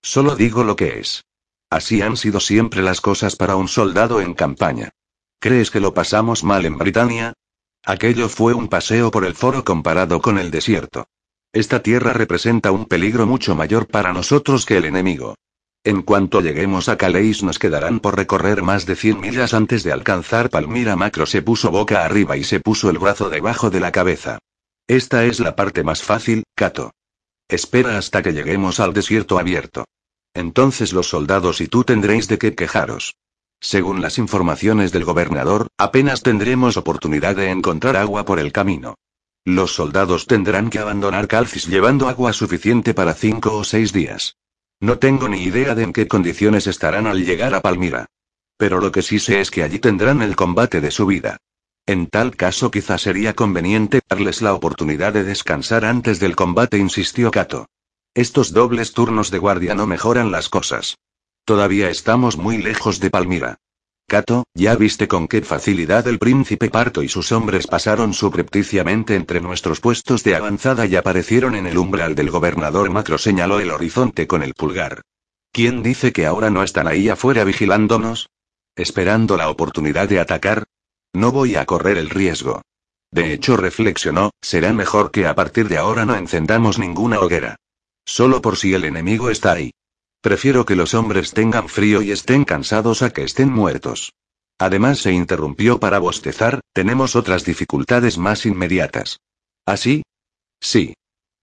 Solo 0.03 0.37
digo 0.37 0.63
lo 0.63 0.77
que 0.77 1.01
es. 1.01 1.25
Así 1.71 2.03
han 2.03 2.19
sido 2.19 2.39
siempre 2.39 2.83
las 2.83 3.01
cosas 3.01 3.35
para 3.35 3.57
un 3.57 3.69
soldado 3.69 4.21
en 4.21 4.35
campaña. 4.35 4.91
¿Crees 5.41 5.71
que 5.71 5.81
lo 5.81 5.95
pasamos 5.95 6.45
mal 6.45 6.67
en 6.67 6.77
Britania? 6.77 7.33
Aquello 7.83 8.29
fue 8.29 8.53
un 8.53 8.69
paseo 8.69 9.11
por 9.11 9.25
el 9.25 9.35
foro 9.35 9.65
comparado 9.65 10.21
con 10.21 10.39
el 10.39 10.51
desierto. 10.51 11.07
Esta 11.51 11.83
tierra 11.83 12.13
representa 12.13 12.73
un 12.73 12.85
peligro 12.85 13.27
mucho 13.27 13.55
mayor 13.55 13.87
para 13.87 14.13
nosotros 14.13 14.67
que 14.67 14.77
el 14.77 14.85
enemigo. 14.85 15.37
En 15.87 16.01
cuanto 16.01 16.41
lleguemos 16.41 16.89
a 16.89 16.97
Calais 16.97 17.43
nos 17.43 17.59
quedarán 17.59 18.01
por 18.01 18.17
recorrer 18.17 18.63
más 18.63 18.87
de 18.87 18.97
100 18.97 19.21
millas 19.21 19.53
antes 19.53 19.83
de 19.83 19.93
alcanzar 19.93 20.49
Palmira. 20.49 20.97
Macro 20.97 21.27
se 21.27 21.43
puso 21.43 21.71
boca 21.71 22.07
arriba 22.07 22.39
y 22.39 22.45
se 22.45 22.59
puso 22.59 22.89
el 22.89 22.99
brazo 22.99 23.29
debajo 23.29 23.69
de 23.69 23.81
la 23.81 23.93
cabeza. 23.93 24.39
Esta 24.89 25.27
es 25.27 25.41
la 25.41 25.57
parte 25.57 25.83
más 25.83 26.03
fácil, 26.03 26.45
Cato. 26.55 26.93
Espera 27.49 27.99
hasta 27.99 28.23
que 28.23 28.33
lleguemos 28.33 28.81
al 28.81 28.95
desierto 28.95 29.39
abierto. 29.39 29.85
Entonces 30.33 30.95
los 30.95 31.09
soldados 31.09 31.61
y 31.61 31.69
tú 31.69 31.85
tendréis 31.85 32.29
de 32.29 32.39
qué 32.39 32.55
quejaros. 32.55 33.15
Según 33.61 34.01
las 34.01 34.17
informaciones 34.17 34.91
del 34.91 35.05
gobernador, 35.05 35.69
apenas 35.77 36.23
tendremos 36.23 36.79
oportunidad 36.79 37.37
de 37.37 37.51
encontrar 37.51 37.99
agua 37.99 38.25
por 38.25 38.39
el 38.39 38.53
camino. 38.53 38.95
Los 39.45 39.75
soldados 39.75 40.27
tendrán 40.27 40.71
que 40.71 40.79
abandonar 40.79 41.29
Calcis 41.29 41.67
llevando 41.67 42.09
agua 42.09 42.33
suficiente 42.33 42.95
para 42.95 43.13
cinco 43.13 43.55
o 43.55 43.65
seis 43.65 43.93
días. 43.93 44.37
No 44.85 44.99
tengo 44.99 45.31
ni 45.31 45.43
idea 45.43 45.75
de 45.75 45.83
en 45.83 45.95
qué 45.95 46.07
condiciones 46.07 46.67
estarán 46.67 47.07
al 47.07 47.25
llegar 47.25 47.55
a 47.55 47.63
Palmira. 47.63 48.05
Pero 48.59 48.81
lo 48.83 48.93
que 48.93 49.01
sí 49.01 49.19
sé 49.19 49.41
es 49.41 49.51
que 49.51 49.63
allí 49.63 49.79
tendrán 49.79 50.21
el 50.21 50.37
combate 50.37 50.83
de 50.83 50.91
su 50.91 51.07
vida. 51.07 51.39
En 51.87 52.07
tal 52.07 52.37
caso 52.37 52.71
quizá 52.71 52.99
sería 52.99 53.33
conveniente 53.33 54.03
darles 54.11 54.43
la 54.43 54.53
oportunidad 54.53 55.15
de 55.15 55.25
descansar 55.25 55.87
antes 55.87 56.21
del 56.21 56.37
combate, 56.37 56.77
insistió 56.77 57.31
Kato. 57.31 57.65
Estos 58.13 58.53
dobles 58.53 58.93
turnos 58.93 59.31
de 59.31 59.39
guardia 59.39 59.75
no 59.75 59.87
mejoran 59.87 60.31
las 60.31 60.51
cosas. 60.51 60.99
Todavía 61.47 61.89
estamos 61.89 62.37
muy 62.37 62.59
lejos 62.59 63.01
de 63.01 63.09
Palmira. 63.09 63.57
Cato, 64.07 64.45
ya 64.55 64.77
viste 64.77 65.09
con 65.09 65.27
qué 65.29 65.41
facilidad 65.43 66.07
el 66.07 66.19
príncipe 66.19 66.69
Parto 66.69 67.03
y 67.03 67.09
sus 67.09 67.33
hombres 67.33 67.67
pasaron 67.67 68.13
subrepticiamente 68.13 69.15
entre 69.15 69.41
nuestros 69.41 69.81
puestos 69.81 70.23
de 70.23 70.37
avanzada 70.37 70.87
y 70.87 70.95
aparecieron 70.97 71.55
en 71.55 71.67
el 71.67 71.79
umbral 71.79 72.15
del 72.15 72.31
gobernador 72.31 72.91
Macro 72.91 73.17
señaló 73.17 73.61
el 73.61 73.71
horizonte 73.71 74.27
con 74.27 74.43
el 74.43 74.55
pulgar. 74.55 75.03
¿Quién 75.53 75.83
dice 75.83 76.13
que 76.13 76.27
ahora 76.27 76.51
no 76.51 76.63
están 76.63 76.87
ahí 76.87 77.09
afuera 77.09 77.45
vigilándonos? 77.45 78.29
¿Esperando 78.77 79.37
la 79.37 79.49
oportunidad 79.49 80.09
de 80.09 80.21
atacar? 80.21 80.65
No 81.15 81.33
voy 81.33 81.57
a 81.57 81.65
correr 81.65 81.97
el 81.97 82.11
riesgo. 82.11 82.61
De 83.11 83.33
hecho, 83.33 83.57
reflexionó, 83.57 84.33
será 84.43 84.73
mejor 84.73 85.13
que 85.13 85.27
a 85.27 85.35
partir 85.35 85.69
de 85.69 85.79
ahora 85.79 86.05
no 86.05 86.17
encendamos 86.17 86.79
ninguna 86.79 87.21
hoguera. 87.21 87.57
Solo 88.05 88.43
por 88.43 88.57
si 88.57 88.75
el 88.75 88.85
enemigo 88.85 89.31
está 89.31 89.53
ahí. 89.53 89.71
Prefiero 90.25 90.65
que 90.65 90.75
los 90.75 90.95
hombres 90.95 91.35
tengan 91.35 91.69
frío 91.69 92.01
y 92.01 92.11
estén 92.11 92.47
cansados 92.47 93.03
a 93.03 93.11
que 93.11 93.25
estén 93.25 93.53
muertos. 93.53 94.15
Además 94.59 95.01
se 95.01 95.13
interrumpió 95.13 95.79
para 95.79 95.99
bostezar, 95.99 96.61
tenemos 96.73 97.15
otras 97.15 97.45
dificultades 97.45 98.17
más 98.17 98.47
inmediatas. 98.47 99.21
¿Así? 99.67 100.03
¿Ah, 100.03 100.09
sí. 100.63 100.95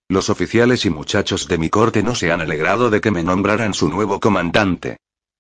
Los 0.10 0.32
oficiales 0.32 0.84
y 0.86 0.90
muchachos 0.90 1.48
de 1.48 1.60
mi 1.60 1.70
corte 1.70 2.02
no 2.02 2.16
se 2.16 2.32
han 2.32 2.42
alegrado 2.42 2.90
de 2.90 3.02
que 3.02 3.12
me 3.12 3.22
nombraran 3.22 3.76
su 3.76 3.88
nuevo 3.88 4.20
comandante. 4.20 4.98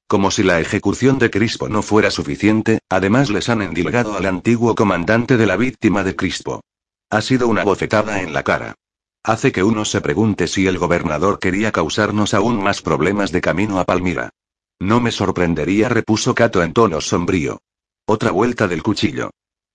Como 0.07 0.29
si 0.29 0.43
la 0.43 0.59
ejecución 0.59 1.17
de 1.17 1.31
Crispo 1.31 1.67
no 1.67 1.81
fuera 1.81 2.11
suficiente, 2.11 2.77
además 2.89 3.31
les 3.31 3.49
han 3.49 3.63
endilgado 3.63 4.15
al 4.15 4.27
antiguo 4.27 4.75
comandante 4.75 5.37
de 5.37 5.47
la 5.47 5.57
víctima 5.57 6.03
de 6.03 6.15
Crispo. 6.15 6.61
Ha 7.09 7.21
sido 7.23 7.47
una 7.47 7.63
bofetada 7.63 8.21
en 8.21 8.33
la 8.33 8.43
cara. 8.43 8.75
Hace 9.23 9.51
que 9.51 9.63
uno 9.63 9.85
se 9.85 10.01
pregunte 10.01 10.47
si 10.47 10.65
el 10.65 10.79
gobernador 10.79 11.39
quería 11.39 11.71
causarnos 11.71 12.33
aún 12.33 12.63
más 12.63 12.81
problemas 12.81 13.31
de 13.31 13.41
camino 13.41 13.79
a 13.79 13.85
Palmira. 13.85 14.31
No 14.79 14.99
me 14.99 15.11
sorprendería, 15.11 15.89
repuso 15.89 16.33
Cato 16.33 16.63
en 16.63 16.73
tono 16.73 17.01
sombrío. 17.01 17.59
Otra 18.07 18.31
vuelta 18.31 18.67
del 18.67 18.81
cuchillo. 18.81 19.29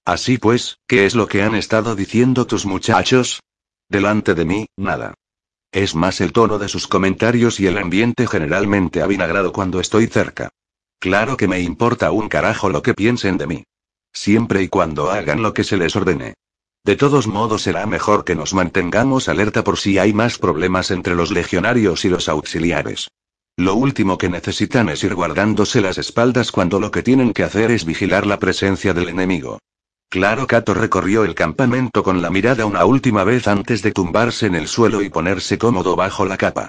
Así 0.04 0.38
pues, 0.38 0.78
¿qué 0.88 1.06
es 1.06 1.14
lo 1.14 1.28
que 1.28 1.42
han 1.42 1.54
estado 1.54 1.94
diciendo 1.94 2.46
tus 2.46 2.66
muchachos? 2.66 3.40
Delante 3.88 4.34
de 4.34 4.44
mí, 4.44 4.66
nada. 4.76 5.14
Es 5.70 5.94
más 5.94 6.20
el 6.20 6.32
tono 6.32 6.58
de 6.58 6.68
sus 6.68 6.88
comentarios 6.88 7.60
y 7.60 7.68
el 7.68 7.78
ambiente 7.78 8.26
generalmente 8.26 9.00
avinagrado 9.00 9.52
cuando 9.52 9.78
estoy 9.78 10.08
cerca. 10.08 10.48
Claro 10.98 11.36
que 11.36 11.46
me 11.46 11.60
importa 11.60 12.10
un 12.10 12.28
carajo 12.28 12.68
lo 12.68 12.82
que 12.82 12.94
piensen 12.94 13.38
de 13.38 13.46
mí. 13.46 13.64
Siempre 14.12 14.62
y 14.62 14.68
cuando 14.68 15.10
hagan 15.10 15.42
lo 15.42 15.54
que 15.54 15.62
se 15.62 15.76
les 15.76 15.94
ordene. 15.94 16.34
De 16.86 16.94
todos 16.94 17.26
modos 17.26 17.62
será 17.62 17.84
mejor 17.84 18.24
que 18.24 18.36
nos 18.36 18.54
mantengamos 18.54 19.28
alerta 19.28 19.64
por 19.64 19.76
si 19.76 19.98
hay 19.98 20.12
más 20.12 20.38
problemas 20.38 20.92
entre 20.92 21.16
los 21.16 21.32
legionarios 21.32 22.04
y 22.04 22.08
los 22.08 22.28
auxiliares. 22.28 23.08
Lo 23.56 23.74
último 23.74 24.18
que 24.18 24.28
necesitan 24.28 24.88
es 24.88 25.02
ir 25.02 25.16
guardándose 25.16 25.80
las 25.80 25.98
espaldas 25.98 26.52
cuando 26.52 26.78
lo 26.78 26.92
que 26.92 27.02
tienen 27.02 27.32
que 27.32 27.42
hacer 27.42 27.72
es 27.72 27.84
vigilar 27.86 28.24
la 28.24 28.38
presencia 28.38 28.94
del 28.94 29.08
enemigo. 29.08 29.58
Claro, 30.08 30.46
Cato 30.46 30.74
recorrió 30.74 31.24
el 31.24 31.34
campamento 31.34 32.04
con 32.04 32.22
la 32.22 32.30
mirada 32.30 32.66
una 32.66 32.84
última 32.84 33.24
vez 33.24 33.48
antes 33.48 33.82
de 33.82 33.90
tumbarse 33.90 34.46
en 34.46 34.54
el 34.54 34.68
suelo 34.68 35.02
y 35.02 35.10
ponerse 35.10 35.58
cómodo 35.58 35.96
bajo 35.96 36.24
la 36.24 36.36
capa. 36.36 36.68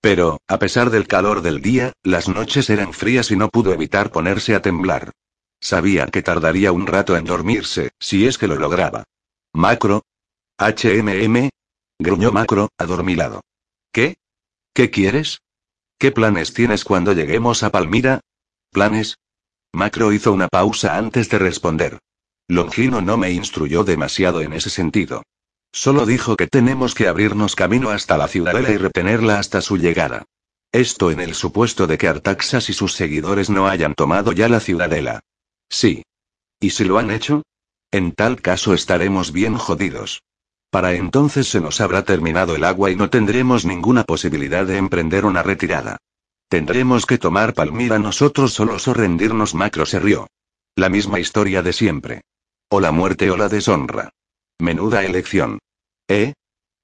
Pero, 0.00 0.38
a 0.48 0.58
pesar 0.58 0.88
del 0.88 1.06
calor 1.06 1.42
del 1.42 1.60
día, 1.60 1.92
las 2.02 2.26
noches 2.26 2.70
eran 2.70 2.94
frías 2.94 3.30
y 3.30 3.36
no 3.36 3.50
pudo 3.50 3.74
evitar 3.74 4.12
ponerse 4.12 4.54
a 4.54 4.62
temblar. 4.62 5.10
Sabía 5.60 6.06
que 6.06 6.22
tardaría 6.22 6.72
un 6.72 6.86
rato 6.86 7.18
en 7.18 7.26
dormirse, 7.26 7.90
si 7.98 8.26
es 8.26 8.38
que 8.38 8.48
lo 8.48 8.56
lograba. 8.56 9.04
Macro. 9.52 10.02
HMM. 10.58 11.50
Gruñó 11.98 12.32
Macro, 12.32 12.68
adormilado. 12.78 13.40
¿Qué? 13.92 14.16
¿Qué 14.74 14.90
quieres? 14.90 15.40
¿Qué 15.98 16.12
planes 16.12 16.52
tienes 16.52 16.84
cuando 16.84 17.12
lleguemos 17.12 17.62
a 17.62 17.70
Palmira? 17.70 18.20
¿Planes? 18.70 19.16
Macro 19.72 20.12
hizo 20.12 20.32
una 20.32 20.48
pausa 20.48 20.96
antes 20.96 21.28
de 21.28 21.38
responder. 21.38 21.98
Longino 22.46 23.00
no 23.00 23.16
me 23.16 23.32
instruyó 23.32 23.84
demasiado 23.84 24.40
en 24.42 24.52
ese 24.52 24.70
sentido. 24.70 25.22
Solo 25.72 26.06
dijo 26.06 26.36
que 26.36 26.46
tenemos 26.46 26.94
que 26.94 27.08
abrirnos 27.08 27.56
camino 27.56 27.90
hasta 27.90 28.16
la 28.16 28.28
ciudadela 28.28 28.70
y 28.70 28.76
retenerla 28.76 29.38
hasta 29.38 29.60
su 29.60 29.76
llegada. 29.76 30.24
Esto 30.72 31.10
en 31.10 31.20
el 31.20 31.34
supuesto 31.34 31.86
de 31.86 31.98
que 31.98 32.08
Artaxas 32.08 32.68
y 32.68 32.72
sus 32.72 32.94
seguidores 32.94 33.50
no 33.50 33.66
hayan 33.68 33.94
tomado 33.94 34.32
ya 34.32 34.48
la 34.48 34.60
ciudadela. 34.60 35.20
Sí. 35.68 36.02
¿Y 36.60 36.70
si 36.70 36.84
lo 36.84 36.98
han 36.98 37.10
hecho? 37.10 37.42
En 37.90 38.12
tal 38.12 38.42
caso 38.42 38.74
estaremos 38.74 39.32
bien 39.32 39.56
jodidos. 39.56 40.22
Para 40.70 40.92
entonces 40.92 41.48
se 41.48 41.60
nos 41.60 41.80
habrá 41.80 42.04
terminado 42.04 42.54
el 42.54 42.64
agua 42.64 42.90
y 42.90 42.96
no 42.96 43.08
tendremos 43.08 43.64
ninguna 43.64 44.04
posibilidad 44.04 44.66
de 44.66 44.76
emprender 44.76 45.24
una 45.24 45.42
retirada. 45.42 45.96
Tendremos 46.50 47.06
que 47.06 47.16
tomar 47.16 47.54
Palmira 47.54 47.98
nosotros 47.98 48.52
solos 48.52 48.88
o 48.88 48.94
rendirnos. 48.94 49.54
Macro 49.54 49.86
se 49.86 50.00
rió. 50.00 50.26
La 50.76 50.90
misma 50.90 51.18
historia 51.18 51.62
de 51.62 51.72
siempre. 51.72 52.20
O 52.68 52.80
la 52.80 52.92
muerte 52.92 53.30
o 53.30 53.38
la 53.38 53.48
deshonra. 53.48 54.10
Menuda 54.58 55.04
elección. 55.04 55.58
¿Eh? 56.08 56.34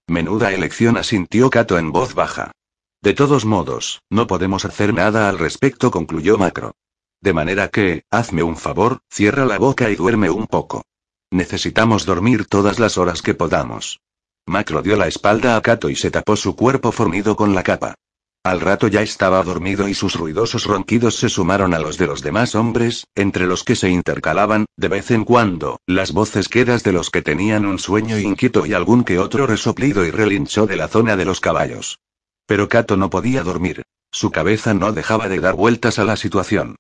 Menuda 0.06 0.52
elección 0.52 0.96
asintió 0.96 1.50
Cato 1.50 1.78
en 1.78 1.92
voz 1.92 2.14
baja. 2.14 2.52
De 3.02 3.12
todos 3.12 3.44
modos, 3.44 4.00
no 4.08 4.26
podemos 4.26 4.64
hacer 4.64 4.94
nada 4.94 5.28
al 5.28 5.38
respecto, 5.38 5.90
concluyó 5.90 6.38
Macro. 6.38 6.72
De 7.20 7.34
manera 7.34 7.68
que, 7.68 8.04
hazme 8.10 8.42
un 8.42 8.56
favor, 8.56 9.00
cierra 9.10 9.44
la 9.44 9.58
boca 9.58 9.90
y 9.90 9.96
duerme 9.96 10.30
un 10.30 10.46
poco. 10.46 10.84
Necesitamos 11.34 12.06
dormir 12.06 12.46
todas 12.46 12.78
las 12.78 12.96
horas 12.96 13.20
que 13.20 13.34
podamos. 13.34 13.98
Macro 14.46 14.82
dio 14.82 14.94
la 14.94 15.08
espalda 15.08 15.56
a 15.56 15.62
Cato 15.62 15.90
y 15.90 15.96
se 15.96 16.12
tapó 16.12 16.36
su 16.36 16.54
cuerpo 16.54 16.92
fornido 16.92 17.34
con 17.34 17.56
la 17.56 17.64
capa. 17.64 17.96
Al 18.44 18.60
rato 18.60 18.86
ya 18.86 19.02
estaba 19.02 19.42
dormido 19.42 19.88
y 19.88 19.94
sus 19.94 20.14
ruidosos 20.14 20.64
ronquidos 20.64 21.16
se 21.16 21.28
sumaron 21.28 21.74
a 21.74 21.80
los 21.80 21.98
de 21.98 22.06
los 22.06 22.22
demás 22.22 22.54
hombres, 22.54 23.08
entre 23.16 23.48
los 23.48 23.64
que 23.64 23.74
se 23.74 23.90
intercalaban, 23.90 24.66
de 24.76 24.86
vez 24.86 25.10
en 25.10 25.24
cuando, 25.24 25.80
las 25.88 26.12
voces 26.12 26.48
quedas 26.48 26.84
de 26.84 26.92
los 26.92 27.10
que 27.10 27.20
tenían 27.20 27.66
un 27.66 27.80
sueño 27.80 28.16
inquieto 28.16 28.64
y 28.64 28.72
algún 28.72 29.02
que 29.02 29.18
otro 29.18 29.48
resoplido 29.48 30.04
y 30.04 30.12
relinchó 30.12 30.68
de 30.68 30.76
la 30.76 30.86
zona 30.86 31.16
de 31.16 31.24
los 31.24 31.40
caballos. 31.40 31.98
Pero 32.46 32.68
Cato 32.68 32.96
no 32.96 33.10
podía 33.10 33.42
dormir. 33.42 33.82
Su 34.12 34.30
cabeza 34.30 34.72
no 34.72 34.92
dejaba 34.92 35.28
de 35.28 35.40
dar 35.40 35.56
vueltas 35.56 35.98
a 35.98 36.04
la 36.04 36.14
situación. 36.14 36.76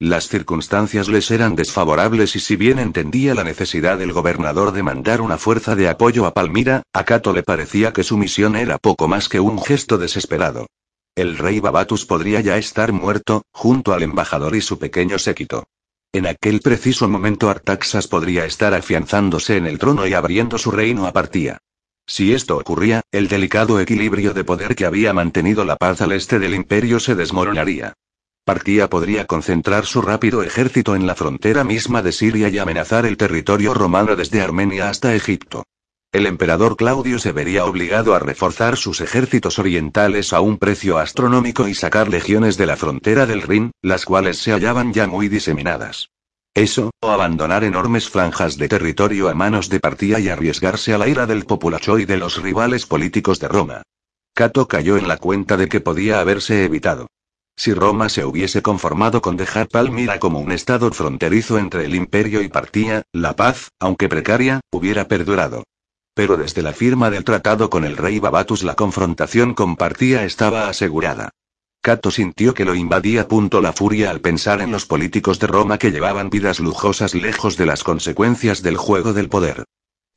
Las 0.00 0.28
circunstancias 0.28 1.08
les 1.08 1.28
eran 1.32 1.56
desfavorables 1.56 2.36
y 2.36 2.38
si 2.38 2.54
bien 2.54 2.78
entendía 2.78 3.34
la 3.34 3.42
necesidad 3.42 3.98
del 3.98 4.12
gobernador 4.12 4.70
de 4.70 4.84
mandar 4.84 5.20
una 5.20 5.38
fuerza 5.38 5.74
de 5.74 5.88
apoyo 5.88 6.24
a 6.24 6.32
Palmira, 6.32 6.84
a 6.92 7.04
Cato 7.04 7.32
le 7.32 7.42
parecía 7.42 7.92
que 7.92 8.04
su 8.04 8.16
misión 8.16 8.54
era 8.54 8.78
poco 8.78 9.08
más 9.08 9.28
que 9.28 9.40
un 9.40 9.60
gesto 9.60 9.98
desesperado. 9.98 10.68
El 11.16 11.36
rey 11.36 11.58
Babatus 11.58 12.06
podría 12.06 12.40
ya 12.40 12.58
estar 12.58 12.92
muerto, 12.92 13.42
junto 13.50 13.92
al 13.92 14.04
embajador 14.04 14.54
y 14.54 14.60
su 14.60 14.78
pequeño 14.78 15.18
séquito. 15.18 15.64
En 16.12 16.28
aquel 16.28 16.60
preciso 16.60 17.08
momento 17.08 17.50
Artaxas 17.50 18.06
podría 18.06 18.44
estar 18.44 18.74
afianzándose 18.74 19.56
en 19.56 19.66
el 19.66 19.80
trono 19.80 20.06
y 20.06 20.14
abriendo 20.14 20.58
su 20.58 20.70
reino 20.70 21.08
a 21.08 21.12
partía. 21.12 21.58
Si 22.06 22.32
esto 22.32 22.56
ocurría, 22.56 23.00
el 23.10 23.26
delicado 23.26 23.80
equilibrio 23.80 24.32
de 24.32 24.44
poder 24.44 24.76
que 24.76 24.86
había 24.86 25.12
mantenido 25.12 25.64
la 25.64 25.74
paz 25.74 26.00
al 26.02 26.12
este 26.12 26.38
del 26.38 26.54
imperio 26.54 27.00
se 27.00 27.16
desmoronaría. 27.16 27.94
Partía 28.48 28.88
podría 28.88 29.26
concentrar 29.26 29.84
su 29.84 30.00
rápido 30.00 30.42
ejército 30.42 30.96
en 30.96 31.06
la 31.06 31.14
frontera 31.14 31.64
misma 31.64 32.00
de 32.00 32.12
Siria 32.12 32.48
y 32.48 32.56
amenazar 32.56 33.04
el 33.04 33.18
territorio 33.18 33.74
romano 33.74 34.16
desde 34.16 34.40
Armenia 34.40 34.88
hasta 34.88 35.14
Egipto. 35.14 35.64
El 36.12 36.24
emperador 36.24 36.78
Claudio 36.78 37.18
se 37.18 37.32
vería 37.32 37.66
obligado 37.66 38.14
a 38.14 38.20
reforzar 38.20 38.78
sus 38.78 39.02
ejércitos 39.02 39.58
orientales 39.58 40.32
a 40.32 40.40
un 40.40 40.56
precio 40.56 40.96
astronómico 40.96 41.68
y 41.68 41.74
sacar 41.74 42.08
legiones 42.08 42.56
de 42.56 42.64
la 42.64 42.78
frontera 42.78 43.26
del 43.26 43.42
Rin, 43.42 43.70
las 43.82 44.06
cuales 44.06 44.38
se 44.38 44.52
hallaban 44.52 44.94
ya 44.94 45.06
muy 45.06 45.28
diseminadas. 45.28 46.08
Eso, 46.54 46.90
o 47.02 47.10
abandonar 47.10 47.64
enormes 47.64 48.08
franjas 48.08 48.56
de 48.56 48.66
territorio 48.66 49.28
a 49.28 49.34
manos 49.34 49.68
de 49.68 49.78
Partía 49.78 50.20
y 50.20 50.30
arriesgarse 50.30 50.94
a 50.94 50.96
la 50.96 51.06
ira 51.06 51.26
del 51.26 51.44
populacho 51.44 51.98
y 51.98 52.06
de 52.06 52.16
los 52.16 52.40
rivales 52.40 52.86
políticos 52.86 53.40
de 53.40 53.48
Roma. 53.48 53.82
Cato 54.32 54.66
cayó 54.68 54.96
en 54.96 55.06
la 55.06 55.18
cuenta 55.18 55.58
de 55.58 55.68
que 55.68 55.80
podía 55.80 56.20
haberse 56.20 56.64
evitado. 56.64 57.08
Si 57.58 57.74
Roma 57.74 58.08
se 58.08 58.24
hubiese 58.24 58.62
conformado 58.62 59.20
con 59.20 59.36
dejar 59.36 59.66
Palmira 59.66 60.20
como 60.20 60.38
un 60.38 60.52
estado 60.52 60.92
fronterizo 60.92 61.58
entre 61.58 61.86
el 61.86 61.96
imperio 61.96 62.40
y 62.40 62.48
Partía, 62.48 63.02
la 63.12 63.34
paz, 63.34 63.72
aunque 63.80 64.08
precaria, 64.08 64.60
hubiera 64.70 65.08
perdurado. 65.08 65.64
Pero 66.14 66.36
desde 66.36 66.62
la 66.62 66.72
firma 66.72 67.10
del 67.10 67.24
tratado 67.24 67.68
con 67.68 67.84
el 67.84 67.96
rey 67.96 68.20
Babatus 68.20 68.62
la 68.62 68.76
confrontación 68.76 69.54
con 69.54 69.74
Partía 69.74 70.24
estaba 70.24 70.68
asegurada. 70.68 71.30
Cato 71.82 72.12
sintió 72.12 72.54
que 72.54 72.64
lo 72.64 72.76
invadía 72.76 73.26
punto 73.26 73.60
la 73.60 73.72
furia 73.72 74.10
al 74.10 74.20
pensar 74.20 74.60
en 74.60 74.70
los 74.70 74.86
políticos 74.86 75.40
de 75.40 75.48
Roma 75.48 75.78
que 75.78 75.90
llevaban 75.90 76.30
vidas 76.30 76.60
lujosas 76.60 77.16
lejos 77.16 77.56
de 77.56 77.66
las 77.66 77.82
consecuencias 77.82 78.62
del 78.62 78.76
juego 78.76 79.12
del 79.12 79.28
poder. 79.28 79.64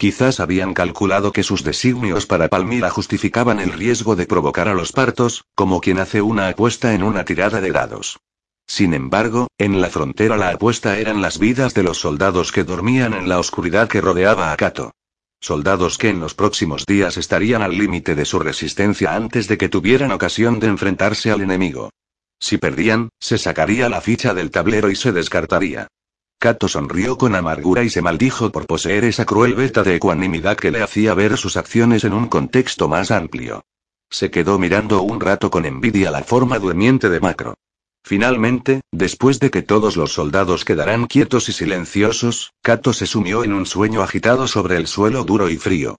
Quizás 0.01 0.39
habían 0.39 0.73
calculado 0.73 1.31
que 1.31 1.43
sus 1.43 1.63
designios 1.63 2.25
para 2.25 2.47
Palmira 2.47 2.89
justificaban 2.89 3.59
el 3.59 3.71
riesgo 3.71 4.15
de 4.15 4.25
provocar 4.25 4.67
a 4.67 4.73
los 4.73 4.93
partos, 4.93 5.45
como 5.53 5.79
quien 5.79 5.99
hace 5.99 6.23
una 6.23 6.47
apuesta 6.47 6.95
en 6.95 7.03
una 7.03 7.23
tirada 7.23 7.61
de 7.61 7.71
dados. 7.71 8.17
Sin 8.65 8.95
embargo, 8.95 9.45
en 9.59 9.79
la 9.79 9.91
frontera 9.91 10.37
la 10.37 10.49
apuesta 10.49 10.97
eran 10.97 11.21
las 11.21 11.37
vidas 11.37 11.75
de 11.75 11.83
los 11.83 11.99
soldados 11.99 12.51
que 12.51 12.63
dormían 12.63 13.13
en 13.13 13.29
la 13.29 13.37
oscuridad 13.37 13.87
que 13.87 14.01
rodeaba 14.01 14.51
a 14.51 14.57
Cato. 14.57 14.89
Soldados 15.39 15.99
que 15.99 16.09
en 16.09 16.19
los 16.19 16.33
próximos 16.33 16.87
días 16.87 17.17
estarían 17.17 17.61
al 17.61 17.77
límite 17.77 18.15
de 18.15 18.25
su 18.25 18.39
resistencia 18.39 19.13
antes 19.13 19.47
de 19.47 19.59
que 19.59 19.69
tuvieran 19.69 20.11
ocasión 20.11 20.59
de 20.59 20.65
enfrentarse 20.65 21.29
al 21.29 21.41
enemigo. 21.41 21.91
Si 22.39 22.57
perdían, 22.57 23.09
se 23.19 23.37
sacaría 23.37 23.87
la 23.87 24.01
ficha 24.01 24.33
del 24.33 24.49
tablero 24.49 24.89
y 24.89 24.95
se 24.95 25.11
descartaría. 25.11 25.89
Cato 26.41 26.67
sonrió 26.67 27.19
con 27.19 27.35
amargura 27.35 27.83
y 27.83 27.91
se 27.91 28.01
maldijo 28.01 28.51
por 28.51 28.65
poseer 28.65 29.03
esa 29.03 29.25
cruel 29.25 29.53
veta 29.53 29.83
de 29.83 29.97
ecuanimidad 29.97 30.57
que 30.57 30.71
le 30.71 30.81
hacía 30.81 31.13
ver 31.13 31.37
sus 31.37 31.55
acciones 31.55 32.03
en 32.03 32.13
un 32.13 32.29
contexto 32.29 32.87
más 32.87 33.11
amplio. 33.11 33.63
Se 34.09 34.31
quedó 34.31 34.57
mirando 34.57 35.03
un 35.03 35.19
rato 35.19 35.51
con 35.51 35.67
envidia 35.67 36.09
la 36.09 36.23
forma 36.23 36.57
durmiente 36.57 37.09
de 37.09 37.19
Macro. 37.19 37.53
Finalmente, 38.03 38.81
después 38.91 39.39
de 39.39 39.51
que 39.51 39.61
todos 39.61 39.95
los 39.97 40.13
soldados 40.13 40.65
quedaran 40.65 41.05
quietos 41.05 41.47
y 41.47 41.51
silenciosos, 41.51 42.53
Cato 42.63 42.91
se 42.91 43.05
sumió 43.05 43.43
en 43.43 43.53
un 43.53 43.67
sueño 43.67 44.01
agitado 44.01 44.47
sobre 44.47 44.77
el 44.77 44.87
suelo 44.87 45.23
duro 45.23 45.47
y 45.47 45.57
frío. 45.57 45.97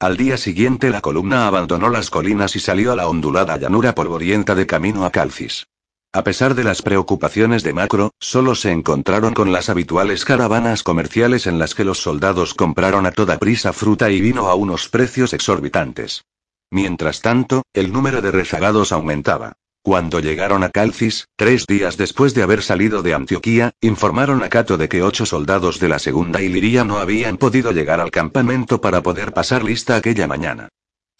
Al 0.00 0.16
día 0.16 0.38
siguiente 0.38 0.90
la 0.90 1.02
columna 1.02 1.46
abandonó 1.46 1.88
las 1.88 2.10
colinas 2.10 2.56
y 2.56 2.58
salió 2.58 2.90
a 2.90 2.96
la 2.96 3.06
ondulada 3.06 3.56
llanura 3.58 3.94
polvorienta 3.94 4.56
de 4.56 4.66
camino 4.66 5.04
a 5.04 5.12
Calcis. 5.12 5.68
A 6.14 6.24
pesar 6.24 6.54
de 6.54 6.62
las 6.62 6.82
preocupaciones 6.82 7.62
de 7.62 7.72
Macro, 7.72 8.10
solo 8.20 8.54
se 8.54 8.70
encontraron 8.70 9.32
con 9.32 9.50
las 9.50 9.70
habituales 9.70 10.26
caravanas 10.26 10.82
comerciales 10.82 11.46
en 11.46 11.58
las 11.58 11.74
que 11.74 11.84
los 11.84 12.02
soldados 12.02 12.52
compraron 12.52 13.06
a 13.06 13.12
toda 13.12 13.38
prisa 13.38 13.72
fruta 13.72 14.10
y 14.10 14.20
vino 14.20 14.48
a 14.48 14.54
unos 14.54 14.90
precios 14.90 15.32
exorbitantes. 15.32 16.26
Mientras 16.70 17.22
tanto, 17.22 17.62
el 17.72 17.94
número 17.94 18.20
de 18.20 18.30
rezagados 18.30 18.92
aumentaba. 18.92 19.54
Cuando 19.82 20.20
llegaron 20.20 20.62
a 20.64 20.68
Calcis, 20.68 21.28
tres 21.34 21.66
días 21.66 21.96
después 21.96 22.34
de 22.34 22.42
haber 22.42 22.62
salido 22.62 23.02
de 23.02 23.14
Antioquía, 23.14 23.72
informaron 23.80 24.42
a 24.42 24.50
Cato 24.50 24.76
de 24.76 24.90
que 24.90 25.02
ocho 25.02 25.24
soldados 25.24 25.80
de 25.80 25.88
la 25.88 25.98
segunda 25.98 26.42
Iliria 26.42 26.84
no 26.84 26.98
habían 26.98 27.38
podido 27.38 27.72
llegar 27.72 28.00
al 28.00 28.10
campamento 28.10 28.82
para 28.82 29.02
poder 29.02 29.32
pasar 29.32 29.64
lista 29.64 29.96
aquella 29.96 30.26
mañana. 30.26 30.68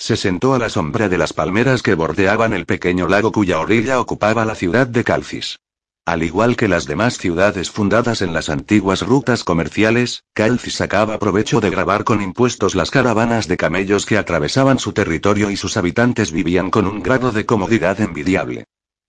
Se 0.02 0.16
sentó 0.16 0.52
a 0.52 0.58
la 0.58 0.68
sombra 0.68 1.08
de 1.08 1.16
las 1.16 1.32
palmeras 1.32 1.80
que 1.80 1.94
bordeaban 1.94 2.54
el 2.54 2.66
pequeño 2.66 3.06
lago 3.06 3.30
cuya 3.30 3.60
orilla 3.60 4.00
ocupaba 4.00 4.44
la 4.44 4.56
ciudad 4.56 4.88
de 4.88 5.04
Calcis. 5.04 5.60
Al 6.04 6.24
igual 6.24 6.56
que 6.56 6.66
las 6.66 6.86
demás 6.86 7.18
ciudades 7.18 7.70
fundadas 7.70 8.20
en 8.20 8.32
las 8.32 8.48
antiguas 8.48 9.02
rutas 9.02 9.44
comerciales, 9.44 10.24
Calcis 10.34 10.74
sacaba 10.74 11.20
provecho 11.20 11.60
de 11.60 11.70
grabar 11.70 12.02
con 12.02 12.20
impuestos 12.20 12.74
las 12.74 12.90
caravanas 12.90 13.46
de 13.46 13.56
camellos 13.56 14.04
que 14.04 14.18
atravesaban 14.18 14.80
su 14.80 14.92
territorio 14.92 15.52
y 15.52 15.56
sus 15.56 15.76
habitantes 15.76 16.32
vivían 16.32 16.70
con 16.70 16.88
un 16.88 17.00
grado 17.00 17.30
de 17.30 17.46
comodidad 17.46 18.00
envidiable. 18.00 18.64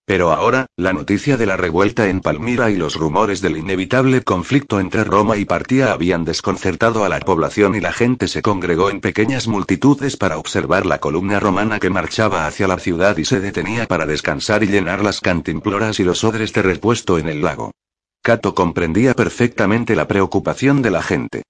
Pero 0.05 0.33
ahora, 0.33 0.65
la 0.75 0.91
noticia 0.91 1.37
de 1.37 1.45
la 1.45 1.55
revuelta 1.55 2.09
en 2.09 2.19
Palmira 2.19 2.69
y 2.69 2.75
los 2.75 2.95
rumores 2.95 3.39
del 3.39 3.55
inevitable 3.55 4.21
conflicto 4.21 4.81
entre 4.81 5.05
Roma 5.05 5.37
y 5.37 5.45
Partía 5.45 5.93
habían 5.93 6.25
desconcertado 6.25 7.05
a 7.05 7.09
la 7.09 7.21
población 7.21 7.75
y 7.75 7.79
la 7.79 7.93
gente 7.93 8.27
se 8.27 8.41
congregó 8.41 8.89
en 8.89 8.99
pequeñas 8.99 9.47
multitudes 9.47 10.17
para 10.17 10.37
observar 10.37 10.85
la 10.85 10.99
columna 10.99 11.39
romana 11.39 11.79
que 11.79 11.89
marchaba 11.89 12.47
hacia 12.47 12.67
la 12.67 12.79
ciudad 12.79 13.15
y 13.15 13.23
se 13.23 13.39
detenía 13.39 13.85
para 13.87 14.05
descansar 14.05 14.63
y 14.63 14.67
llenar 14.67 15.01
las 15.01 15.21
cantimploras 15.21 16.01
y 16.01 16.03
los 16.03 16.25
odres 16.25 16.51
de 16.51 16.63
repuesto 16.63 17.17
en 17.17 17.29
el 17.29 17.41
lago. 17.41 17.71
Cato 18.21 18.53
comprendía 18.53 19.13
perfectamente 19.13 19.95
la 19.95 20.07
preocupación 20.09 20.81
de 20.81 20.91
la 20.91 21.01
gente. 21.01 21.43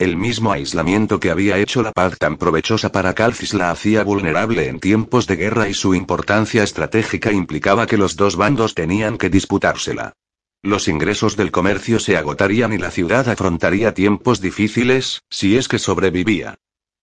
El 0.00 0.16
mismo 0.16 0.50
aislamiento 0.50 1.20
que 1.20 1.30
había 1.30 1.58
hecho 1.58 1.82
la 1.82 1.92
paz 1.92 2.16
tan 2.16 2.38
provechosa 2.38 2.90
para 2.90 3.12
Calcis 3.12 3.52
la 3.52 3.70
hacía 3.70 4.02
vulnerable 4.02 4.66
en 4.66 4.80
tiempos 4.80 5.26
de 5.26 5.36
guerra 5.36 5.68
y 5.68 5.74
su 5.74 5.94
importancia 5.94 6.62
estratégica 6.62 7.32
implicaba 7.32 7.86
que 7.86 7.98
los 7.98 8.16
dos 8.16 8.36
bandos 8.36 8.74
tenían 8.74 9.18
que 9.18 9.28
disputársela. 9.28 10.14
Los 10.62 10.88
ingresos 10.88 11.36
del 11.36 11.50
comercio 11.50 11.98
se 11.98 12.16
agotarían 12.16 12.72
y 12.72 12.78
la 12.78 12.90
ciudad 12.90 13.28
afrontaría 13.28 13.92
tiempos 13.92 14.40
difíciles, 14.40 15.20
si 15.28 15.58
es 15.58 15.68
que 15.68 15.78
sobrevivía. 15.78 16.54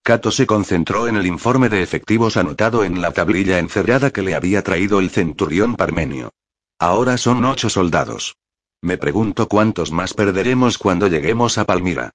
Cato 0.01 0.31
se 0.31 0.47
concentró 0.47 1.07
en 1.07 1.17
el 1.17 1.27
informe 1.27 1.69
de 1.69 1.83
efectivos 1.83 2.35
anotado 2.35 2.83
en 2.83 2.99
la 2.99 3.11
tablilla 3.11 3.59
encerrada 3.59 4.09
que 4.09 4.23
le 4.23 4.33
había 4.33 4.63
traído 4.63 4.97
el 4.97 5.11
centurión 5.11 5.75
parmenio. 5.75 6.31
Ahora 6.79 7.19
son 7.19 7.45
ocho 7.45 7.69
soldados. 7.69 8.37
Me 8.81 8.97
pregunto 8.97 9.47
cuántos 9.47 9.91
más 9.91 10.15
perderemos 10.15 10.79
cuando 10.79 11.07
lleguemos 11.07 11.59
a 11.59 11.65
Palmira. 11.65 12.09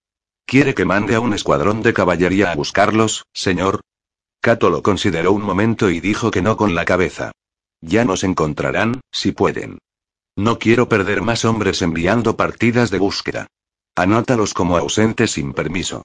¿Quiere 0.47 0.75
que 0.75 0.85
mande 0.85 1.15
a 1.15 1.21
un 1.21 1.33
escuadrón 1.33 1.83
de 1.83 1.95
caballería 1.95 2.53
a 2.53 2.55
buscarlos, 2.55 3.25
señor? 3.33 3.81
Cato 4.41 4.71
lo 4.71 4.83
consideró 4.83 5.33
un 5.33 5.43
momento 5.43 5.89
y 5.89 6.01
dijo 6.01 6.31
que 6.31 6.43
no 6.43 6.57
con 6.57 6.75
la 6.75 6.85
cabeza. 6.85 7.33
Ya 7.81 8.05
nos 8.05 8.25
encontrarán, 8.25 9.01
si 9.11 9.33
pueden. 9.33 9.79
No 10.37 10.59
quiero 10.59 10.89
perder 10.89 11.23
más 11.23 11.45
hombres 11.45 11.83
enviando 11.83 12.37
partidas 12.37 12.91
de 12.91 12.99
búsqueda. 12.99 13.47
Anótalos 13.95 14.55
como 14.55 14.77
ausentes 14.77 15.33
sin 15.33 15.53
permiso. 15.53 16.03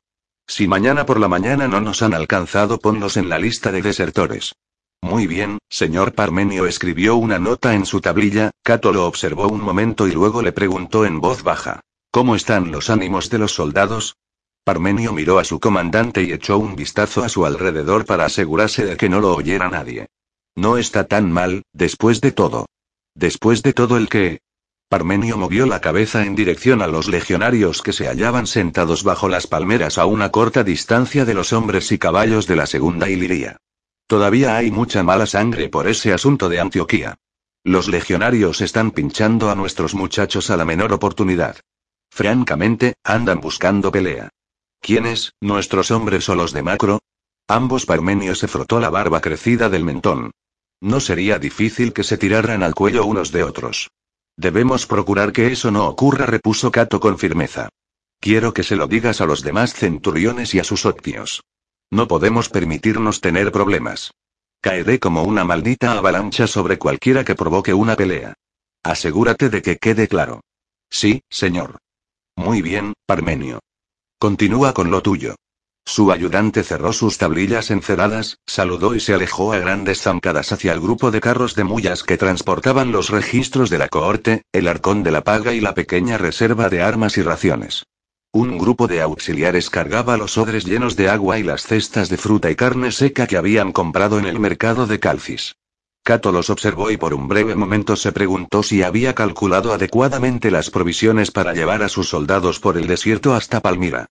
Si 0.48 0.68
mañana 0.68 1.06
por 1.06 1.20
la 1.20 1.28
mañana 1.28 1.68
no 1.68 1.82
nos 1.82 2.02
han 2.02 2.14
alcanzado, 2.14 2.80
ponlos 2.80 3.18
en 3.18 3.30
la 3.30 3.40
lista 3.40 3.72
de 3.72 3.82
desertores. 3.82 4.54
Muy 5.02 5.28
bien, 5.28 5.60
señor 5.70 6.14
Parmenio 6.14 6.66
escribió 6.66 7.16
una 7.16 7.40
nota 7.40 7.74
en 7.74 7.86
su 7.86 8.02
tablilla, 8.02 8.52
Cato 8.64 8.92
lo 8.92 9.06
observó 9.06 9.48
un 9.48 9.62
momento 9.62 10.08
y 10.08 10.12
luego 10.12 10.42
le 10.42 10.52
preguntó 10.52 11.06
en 11.06 11.22
voz 11.22 11.44
baja. 11.44 11.82
¿Cómo 12.12 12.36
están 12.36 12.72
los 12.72 12.90
ánimos 12.90 13.30
de 13.30 13.38
los 13.38 13.54
soldados? 13.54 14.16
Parmenio 14.68 15.14
miró 15.14 15.40
a 15.40 15.46
su 15.46 15.62
comandante 15.62 16.24
y 16.24 16.34
echó 16.34 16.58
un 16.58 16.76
vistazo 16.76 17.24
a 17.24 17.30
su 17.30 17.46
alrededor 17.46 18.06
para 18.06 18.26
asegurarse 18.26 18.86
de 18.86 18.98
que 18.98 19.08
no 19.08 19.22
lo 19.22 19.34
oyera 19.34 19.70
nadie. 19.70 20.08
No 20.58 20.78
está 20.78 21.06
tan 21.06 21.32
mal, 21.32 21.64
después 21.72 22.20
de 22.20 22.34
todo. 22.34 22.66
Después 23.16 23.64
de 23.64 23.72
todo 23.72 23.96
el 23.96 24.10
que... 24.10 24.42
Parmenio 24.90 25.38
movió 25.38 25.68
la 25.68 25.80
cabeza 25.80 26.26
en 26.26 26.36
dirección 26.36 26.82
a 26.82 26.88
los 26.88 27.08
legionarios 27.08 27.82
que 27.82 27.94
se 27.94 28.10
hallaban 28.10 28.46
sentados 28.46 29.06
bajo 29.06 29.30
las 29.30 29.48
palmeras 29.48 29.98
a 29.98 30.06
una 30.06 30.32
corta 30.32 30.66
distancia 30.66 31.24
de 31.24 31.34
los 31.34 31.54
hombres 31.54 31.90
y 31.94 31.98
caballos 31.98 32.46
de 32.46 32.58
la 32.58 32.66
segunda 32.66 33.10
Iliria. 33.10 33.56
Todavía 34.06 34.58
hay 34.58 34.70
mucha 34.70 35.02
mala 35.02 35.28
sangre 35.28 35.70
por 35.70 35.88
ese 35.88 36.12
asunto 36.12 36.50
de 36.50 36.60
Antioquía. 36.60 37.16
Los 37.64 37.88
legionarios 37.88 38.60
están 38.60 38.92
pinchando 38.92 39.50
a 39.50 39.56
nuestros 39.56 39.96
muchachos 39.96 40.50
a 40.50 40.58
la 40.58 40.66
menor 40.66 40.92
oportunidad. 40.92 41.56
Francamente, 42.10 42.96
andan 43.06 43.40
buscando 43.40 43.94
pelea. 43.94 44.28
¿Quiénes, 44.82 45.34
nuestros 45.42 45.92
hombres 45.92 46.30
o 46.30 46.36
los 46.36 46.54
de 46.54 46.64
Macro? 46.64 47.00
Ambos 47.48 47.86
Parmenios 47.86 48.40
se 48.40 48.48
frotó 48.48 48.80
la 48.80 48.90
barba 48.90 49.22
crecida 49.22 49.70
del 49.70 49.84
mentón. 49.84 50.32
No 50.82 51.00
sería 51.00 51.40
difícil 51.40 51.94
que 51.94 52.04
se 52.04 52.18
tiraran 52.18 52.62
al 52.62 52.76
cuello 52.76 53.06
unos 53.06 53.32
de 53.32 53.44
otros. 53.44 53.90
Debemos 54.36 54.86
procurar 54.86 55.34
que 55.34 55.48
eso 55.52 55.72
no 55.72 55.88
ocurra, 55.88 56.26
repuso 56.26 56.72
Cato 56.72 57.00
con 57.00 57.18
firmeza. 57.18 57.70
Quiero 58.20 58.54
que 58.54 58.64
se 58.64 58.76
lo 58.76 58.88
digas 58.88 59.22
a 59.22 59.26
los 59.26 59.42
demás 59.42 59.74
centuriones 59.74 60.54
y 60.54 60.60
a 60.60 60.64
sus 60.64 60.86
optios. 60.86 61.42
No 61.90 62.08
podemos 62.08 62.50
permitirnos 62.50 63.22
tener 63.22 63.52
problemas. 63.52 64.12
Caeré 64.62 65.00
como 65.00 65.24
una 65.24 65.44
maldita 65.44 65.94
avalancha 65.94 66.48
sobre 66.48 66.78
cualquiera 66.78 67.24
que 67.24 67.36
provoque 67.36 67.74
una 67.74 67.96
pelea. 67.96 68.34
Asegúrate 68.84 69.50
de 69.50 69.62
que 69.62 69.78
quede 69.78 70.08
claro. 70.08 70.42
Sí, 70.90 71.22
señor. 71.30 71.78
Muy 72.36 72.62
bien, 72.62 72.94
Parmenio. 73.06 73.60
Continúa 74.20 74.74
con 74.74 74.90
lo 74.90 75.04
tuyo. 75.04 75.36
Su 75.86 76.12
ayudante 76.12 76.64
cerró 76.64 76.92
sus 76.92 77.20
tablillas 77.20 77.70
encerradas, 77.70 78.40
saludó 78.48 78.96
y 78.96 79.00
se 79.00 79.14
alejó 79.14 79.54
a 79.54 79.60
grandes 79.60 80.02
zancadas 80.02 80.52
hacia 80.52 80.74
el 80.74 80.80
grupo 80.80 81.12
de 81.12 81.22
carros 81.22 81.54
de 81.54 81.64
mullas 81.64 82.04
que 82.04 82.18
transportaban 82.18 82.92
los 82.92 83.12
registros 83.12 83.70
de 83.70 83.78
la 83.78 83.90
cohorte, 83.90 84.42
el 84.52 84.68
arcón 84.68 85.04
de 85.04 85.12
la 85.12 85.24
paga 85.24 85.54
y 85.54 85.62
la 85.62 85.76
pequeña 85.76 86.18
reserva 86.18 86.68
de 86.70 86.82
armas 86.82 87.20
y 87.20 87.22
raciones. 87.22 87.84
Un 88.32 88.58
grupo 88.58 88.88
de 88.88 89.02
auxiliares 89.02 89.70
cargaba 89.70 90.18
los 90.18 90.40
odres 90.40 90.66
llenos 90.66 90.96
de 90.96 91.10
agua 91.10 91.38
y 91.38 91.44
las 91.44 91.68
cestas 91.68 92.10
de 92.10 92.18
fruta 92.18 92.50
y 92.50 92.56
carne 92.56 92.92
seca 92.92 93.28
que 93.28 93.38
habían 93.38 93.72
comprado 93.72 94.18
en 94.18 94.26
el 94.26 94.40
mercado 94.40 94.88
de 94.88 95.00
Calcis. 95.00 95.56
Cato 96.08 96.32
los 96.32 96.50
observó 96.50 96.90
y 96.90 96.96
por 96.96 97.14
un 97.14 97.28
breve 97.28 97.54
momento 97.54 97.98
se 97.98 98.14
preguntó 98.14 98.64
si 98.64 98.82
había 98.82 99.14
calculado 99.14 99.74
adecuadamente 99.74 100.52
las 100.52 100.70
provisiones 100.70 101.32
para 101.32 101.54
llevar 101.54 101.84
a 101.84 101.90
sus 101.90 102.08
soldados 102.08 102.62
por 102.62 102.78
el 102.78 102.88
desierto 102.88 103.34
hasta 103.34 103.60
Palmira. 103.60 104.06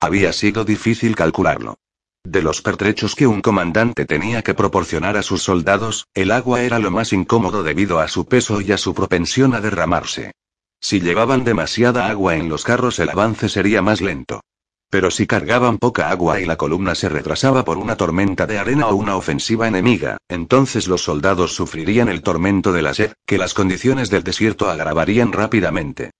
Había 0.00 0.32
sido 0.32 0.64
difícil 0.64 1.14
calcularlo. 1.14 1.76
De 2.24 2.40
los 2.40 2.62
pertrechos 2.62 3.14
que 3.14 3.26
un 3.26 3.42
comandante 3.42 4.06
tenía 4.06 4.40
que 4.40 4.54
proporcionar 4.54 5.18
a 5.18 5.22
sus 5.22 5.42
soldados, 5.42 6.06
el 6.14 6.30
agua 6.30 6.62
era 6.62 6.78
lo 6.78 6.90
más 6.90 7.12
incómodo 7.12 7.62
debido 7.62 7.98
a 7.98 8.08
su 8.08 8.24
peso 8.24 8.62
y 8.62 8.72
a 8.72 8.78
su 8.78 8.94
propensión 8.94 9.52
a 9.54 9.60
derramarse. 9.60 10.32
Si 10.80 11.02
llevaban 11.02 11.44
demasiada 11.44 12.08
agua 12.08 12.36
en 12.36 12.48
los 12.48 12.64
carros 12.64 12.98
el 12.98 13.10
avance 13.10 13.50
sería 13.50 13.82
más 13.82 14.00
lento. 14.00 14.40
Pero 14.92 15.10
si 15.10 15.26
cargaban 15.26 15.78
poca 15.78 16.10
agua 16.10 16.38
y 16.38 16.44
la 16.44 16.56
columna 16.56 16.94
se 16.94 17.08
retrasaba 17.08 17.64
por 17.64 17.78
una 17.78 17.96
tormenta 17.96 18.46
de 18.46 18.58
arena 18.58 18.88
o 18.88 18.94
una 18.94 19.16
ofensiva 19.16 19.66
enemiga, 19.66 20.18
entonces 20.28 20.86
los 20.86 21.02
soldados 21.02 21.54
sufrirían 21.54 22.10
el 22.10 22.20
tormento 22.20 22.74
de 22.74 22.82
la 22.82 22.92
sed, 22.92 23.14
que 23.24 23.38
las 23.38 23.54
condiciones 23.54 24.10
del 24.10 24.22
desierto 24.22 24.68
agravarían 24.68 25.32
rápidamente. 25.32 26.10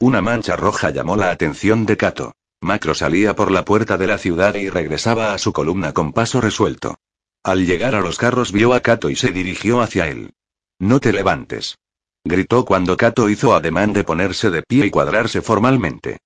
Una 0.00 0.22
mancha 0.22 0.56
roja 0.56 0.88
llamó 0.88 1.14
la 1.14 1.30
atención 1.30 1.84
de 1.84 1.98
Kato. 1.98 2.32
Macro 2.62 2.94
salía 2.94 3.36
por 3.36 3.50
la 3.50 3.66
puerta 3.66 3.98
de 3.98 4.06
la 4.06 4.16
ciudad 4.16 4.54
y 4.54 4.70
regresaba 4.70 5.34
a 5.34 5.38
su 5.38 5.52
columna 5.52 5.92
con 5.92 6.14
paso 6.14 6.40
resuelto. 6.40 6.94
Al 7.42 7.66
llegar 7.66 7.94
a 7.94 8.00
los 8.00 8.16
carros 8.16 8.50
vio 8.50 8.72
a 8.72 8.80
Kato 8.80 9.10
y 9.10 9.16
se 9.16 9.30
dirigió 9.30 9.82
hacia 9.82 10.08
él. 10.08 10.32
No 10.78 11.00
te 11.00 11.12
levantes. 11.12 11.76
Gritó 12.24 12.64
cuando 12.64 12.96
Kato 12.96 13.28
hizo 13.28 13.54
ademán 13.54 13.92
de 13.92 14.04
ponerse 14.04 14.48
de 14.48 14.62
pie 14.62 14.86
y 14.86 14.90
cuadrarse 14.90 15.42
formalmente. 15.42 16.16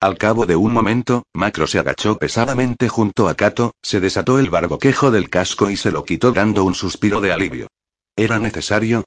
Al 0.00 0.18
cabo 0.18 0.44
de 0.44 0.56
un 0.56 0.74
momento, 0.74 1.24
Macro 1.32 1.66
se 1.66 1.78
agachó 1.78 2.18
pesadamente 2.18 2.88
junto 2.88 3.28
a 3.28 3.34
Kato, 3.34 3.74
se 3.82 3.98
desató 3.98 4.38
el 4.38 4.50
barboquejo 4.50 5.10
del 5.10 5.30
casco 5.30 5.70
y 5.70 5.76
se 5.76 5.90
lo 5.90 6.04
quitó 6.04 6.32
dando 6.32 6.64
un 6.64 6.74
suspiro 6.74 7.22
de 7.22 7.32
alivio. 7.32 7.68
¿Era 8.14 8.38
necesario? 8.38 9.04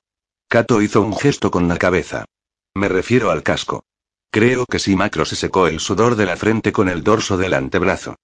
Kato 0.47 0.81
hizo 0.81 1.01
un 1.01 1.15
gesto 1.15 1.51
con 1.51 1.67
la 1.67 1.77
cabeza. 1.77 2.25
Me 2.73 2.89
refiero 2.89 3.29
al 3.29 3.43
casco. 3.43 3.83
Creo 4.31 4.65
que 4.65 4.79
sí, 4.79 4.95
Macro 4.95 5.25
se 5.25 5.35
secó 5.35 5.67
el 5.67 5.79
sudor 5.79 6.15
de 6.15 6.25
la 6.25 6.37
frente 6.37 6.71
con 6.71 6.89
el 6.89 7.03
dorso 7.03 7.37
del 7.37 7.53
antebrazo. 7.53 8.15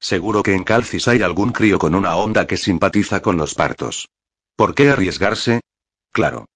Seguro 0.00 0.42
que 0.42 0.54
en 0.54 0.64
Calcis 0.64 1.08
hay 1.08 1.22
algún 1.22 1.52
crío 1.52 1.78
con 1.78 1.94
una 1.94 2.16
onda 2.16 2.46
que 2.46 2.56
simpatiza 2.56 3.20
con 3.20 3.36
los 3.36 3.54
partos. 3.54 4.08
¿Por 4.56 4.74
qué 4.74 4.90
arriesgarse? 4.90 5.60
Claro. 6.10 6.46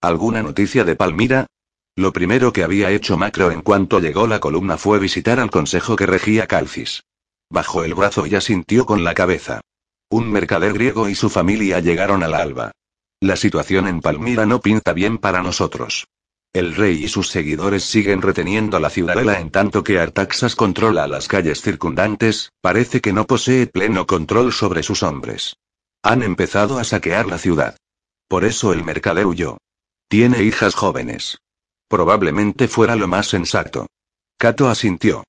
¿Alguna 0.00 0.42
noticia 0.42 0.84
de 0.84 0.96
Palmira? 0.96 1.46
Lo 1.94 2.12
primero 2.12 2.52
que 2.52 2.64
había 2.64 2.90
hecho 2.90 3.18
Macro 3.18 3.50
en 3.50 3.60
cuanto 3.60 4.00
llegó 4.00 4.26
la 4.26 4.40
columna 4.40 4.78
fue 4.78 4.98
visitar 4.98 5.38
al 5.38 5.50
consejo 5.50 5.94
que 5.94 6.06
regía 6.06 6.46
Calcis. 6.46 7.02
Bajó 7.50 7.84
el 7.84 7.94
brazo 7.94 8.26
y 8.26 8.34
asintió 8.34 8.86
con 8.86 9.04
la 9.04 9.12
cabeza. 9.12 9.60
Un 10.08 10.30
mercader 10.30 10.72
griego 10.72 11.08
y 11.08 11.14
su 11.14 11.28
familia 11.28 11.80
llegaron 11.80 12.22
al 12.22 12.34
alba. 12.34 12.72
La 13.20 13.36
situación 13.36 13.88
en 13.88 14.00
Palmira 14.00 14.46
no 14.46 14.60
pinta 14.60 14.94
bien 14.94 15.18
para 15.18 15.42
nosotros. 15.42 16.06
El 16.54 16.74
rey 16.74 17.04
y 17.04 17.08
sus 17.08 17.28
seguidores 17.28 17.84
siguen 17.84 18.20
reteniendo 18.20 18.78
la 18.78 18.90
ciudadela 18.90 19.38
en 19.38 19.50
tanto 19.50 19.84
que 19.84 19.98
Artaxas 19.98 20.56
controla 20.56 21.06
las 21.06 21.28
calles 21.28 21.62
circundantes, 21.62 22.52
parece 22.60 23.00
que 23.00 23.12
no 23.12 23.26
posee 23.26 23.66
pleno 23.66 24.06
control 24.06 24.52
sobre 24.52 24.82
sus 24.82 25.02
hombres. 25.02 25.56
Han 26.02 26.22
empezado 26.22 26.78
a 26.78 26.84
saquear 26.84 27.26
la 27.26 27.38
ciudad. 27.38 27.76
Por 28.28 28.44
eso 28.44 28.72
el 28.72 28.82
mercader 28.82 29.26
huyó. 29.26 29.58
Tiene 30.08 30.42
hijas 30.42 30.74
jóvenes. 30.74 31.38
Probablemente 31.92 32.68
fuera 32.68 32.96
lo 32.96 33.06
más 33.06 33.26
sensato. 33.26 33.86
Kato 34.38 34.70
asintió. 34.70 35.24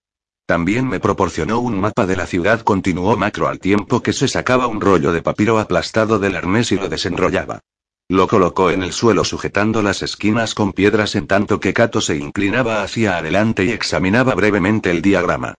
También 0.46 0.88
me 0.88 1.02
proporcionó 1.02 1.60
un 1.60 1.78
mapa 1.78 2.06
de 2.06 2.16
la 2.16 2.26
ciudad, 2.26 2.62
continuó 2.62 3.18
Macro 3.18 3.50
al 3.50 3.60
tiempo 3.60 4.02
que 4.02 4.14
se 4.14 4.30
sacaba 4.30 4.68
un 4.68 4.80
rollo 4.80 5.12
de 5.12 5.22
papiro 5.22 5.60
aplastado 5.60 6.20
del 6.20 6.38
arnés 6.38 6.72
y 6.72 6.78
lo 6.78 6.88
desenrollaba. 6.88 7.60
Lo 8.08 8.30
colocó 8.30 8.72
en 8.72 8.82
el 8.82 8.94
suelo 8.94 9.26
sujetando 9.26 9.82
las 9.82 10.04
esquinas 10.04 10.56
con 10.56 10.72
piedras 10.72 11.16
en 11.16 11.28
tanto 11.28 11.60
que 11.60 11.74
Kato 11.74 12.00
se 12.00 12.16
inclinaba 12.16 12.82
hacia 12.82 13.18
adelante 13.18 13.66
y 13.66 13.72
examinaba 13.72 14.34
brevemente 14.34 14.90
el 14.90 15.02
diagrama. 15.02 15.56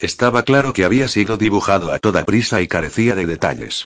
Estaba 0.00 0.42
claro 0.42 0.72
que 0.72 0.84
había 0.84 1.06
sido 1.06 1.36
dibujado 1.36 1.92
a 1.92 2.00
toda 2.00 2.24
prisa 2.24 2.60
y 2.62 2.66
carecía 2.66 3.14
de 3.14 3.26
detalles. 3.26 3.84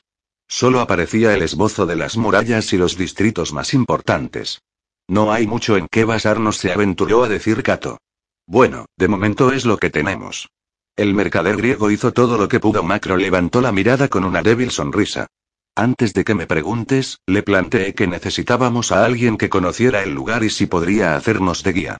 Solo 0.48 0.80
aparecía 0.80 1.34
el 1.34 1.42
esbozo 1.42 1.84
de 1.84 1.96
las 1.96 2.16
murallas 2.16 2.72
y 2.72 2.78
los 2.78 2.96
distritos 2.96 3.52
más 3.52 3.74
importantes. 3.74 4.62
No 5.08 5.32
hay 5.32 5.46
mucho 5.46 5.76
en 5.76 5.88
qué 5.90 6.04
basarnos, 6.04 6.56
se 6.56 6.72
aventuró 6.72 7.24
a 7.24 7.28
decir 7.28 7.62
Cato. 7.62 7.98
Bueno, 8.46 8.86
de 8.96 9.08
momento 9.08 9.52
es 9.52 9.64
lo 9.64 9.78
que 9.78 9.90
tenemos. 9.90 10.48
El 10.96 11.14
mercader 11.14 11.56
griego 11.56 11.90
hizo 11.90 12.12
todo 12.12 12.36
lo 12.36 12.48
que 12.48 12.60
pudo. 12.60 12.82
Macro 12.82 13.16
levantó 13.16 13.60
la 13.60 13.72
mirada 13.72 14.08
con 14.08 14.24
una 14.24 14.42
débil 14.42 14.70
sonrisa. 14.70 15.26
Antes 15.74 16.12
de 16.12 16.24
que 16.24 16.34
me 16.34 16.46
preguntes, 16.46 17.18
le 17.26 17.42
planteé 17.42 17.94
que 17.94 18.06
necesitábamos 18.06 18.92
a 18.92 19.04
alguien 19.06 19.38
que 19.38 19.48
conociera 19.48 20.02
el 20.02 20.12
lugar 20.12 20.44
y 20.44 20.50
si 20.50 20.66
podría 20.66 21.16
hacernos 21.16 21.62
de 21.62 21.72
guía. 21.72 21.98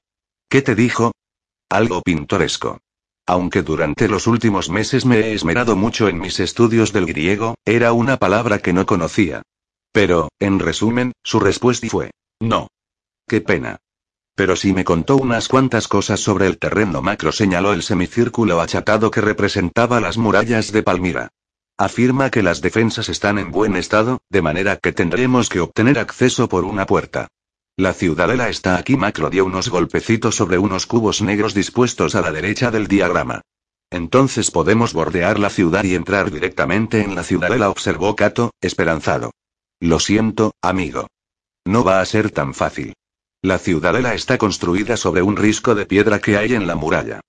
¿Qué 0.50 0.60
te 0.60 0.74
dijo? 0.74 1.12
Algo 1.70 2.02
pintoresco. 2.02 2.80
Aunque 3.26 3.62
durante 3.62 4.08
los 4.08 4.26
últimos 4.26 4.68
meses 4.68 5.06
me 5.06 5.20
he 5.20 5.32
esmerado 5.32 5.74
mucho 5.74 6.08
en 6.08 6.18
mis 6.18 6.38
estudios 6.40 6.92
del 6.92 7.06
griego, 7.06 7.54
era 7.64 7.92
una 7.94 8.18
palabra 8.18 8.58
que 8.58 8.74
no 8.74 8.84
conocía. 8.84 9.42
Pero, 9.92 10.28
en 10.38 10.58
resumen, 10.58 11.12
su 11.22 11.40
respuesta 11.40 11.86
fue, 11.88 12.10
no. 12.40 12.68
Qué 13.26 13.40
pena. 13.40 13.78
Pero 14.34 14.56
si 14.56 14.72
me 14.72 14.84
contó 14.84 15.16
unas 15.16 15.48
cuantas 15.48 15.88
cosas 15.88 16.20
sobre 16.20 16.46
el 16.46 16.58
terreno 16.58 17.02
macro, 17.02 17.32
señaló 17.32 17.72
el 17.72 17.82
semicírculo 17.82 18.60
achatado 18.60 19.10
que 19.10 19.20
representaba 19.20 20.00
las 20.00 20.16
murallas 20.16 20.72
de 20.72 20.82
Palmira. 20.82 21.28
Afirma 21.76 22.30
que 22.30 22.42
las 22.42 22.60
defensas 22.60 23.08
están 23.08 23.38
en 23.38 23.50
buen 23.50 23.76
estado, 23.76 24.20
de 24.30 24.42
manera 24.42 24.76
que 24.76 24.92
tendremos 24.92 25.48
que 25.48 25.60
obtener 25.60 25.98
acceso 25.98 26.48
por 26.48 26.64
una 26.64 26.86
puerta. 26.86 27.28
La 27.76 27.94
ciudadela 27.94 28.48
está 28.48 28.76
aquí. 28.76 28.96
Macro 28.96 29.30
dio 29.30 29.44
unos 29.44 29.68
golpecitos 29.68 30.36
sobre 30.36 30.58
unos 30.58 30.86
cubos 30.86 31.22
negros 31.22 31.54
dispuestos 31.54 32.14
a 32.14 32.20
la 32.20 32.30
derecha 32.30 32.70
del 32.70 32.86
diagrama. 32.86 33.40
Entonces 33.90 34.50
podemos 34.50 34.92
bordear 34.92 35.38
la 35.38 35.50
ciudad 35.50 35.84
y 35.84 35.94
entrar 35.94 36.30
directamente 36.30 37.02
en 37.02 37.14
la 37.14 37.22
ciudadela, 37.22 37.68
observó 37.68 38.16
Cato, 38.16 38.52
esperanzado. 38.60 39.32
Lo 39.80 39.98
siento, 40.00 40.52
amigo. 40.62 41.08
No 41.64 41.84
va 41.84 42.00
a 42.00 42.06
ser 42.06 42.30
tan 42.30 42.54
fácil. 42.54 42.94
La 43.44 43.58
ciudadela 43.58 44.14
está 44.14 44.38
construida 44.38 44.96
sobre 44.96 45.20
un 45.20 45.36
risco 45.36 45.74
de 45.74 45.84
piedra 45.84 46.20
que 46.20 46.36
hay 46.36 46.54
en 46.54 46.68
la 46.68 46.76
muralla. 46.76 47.20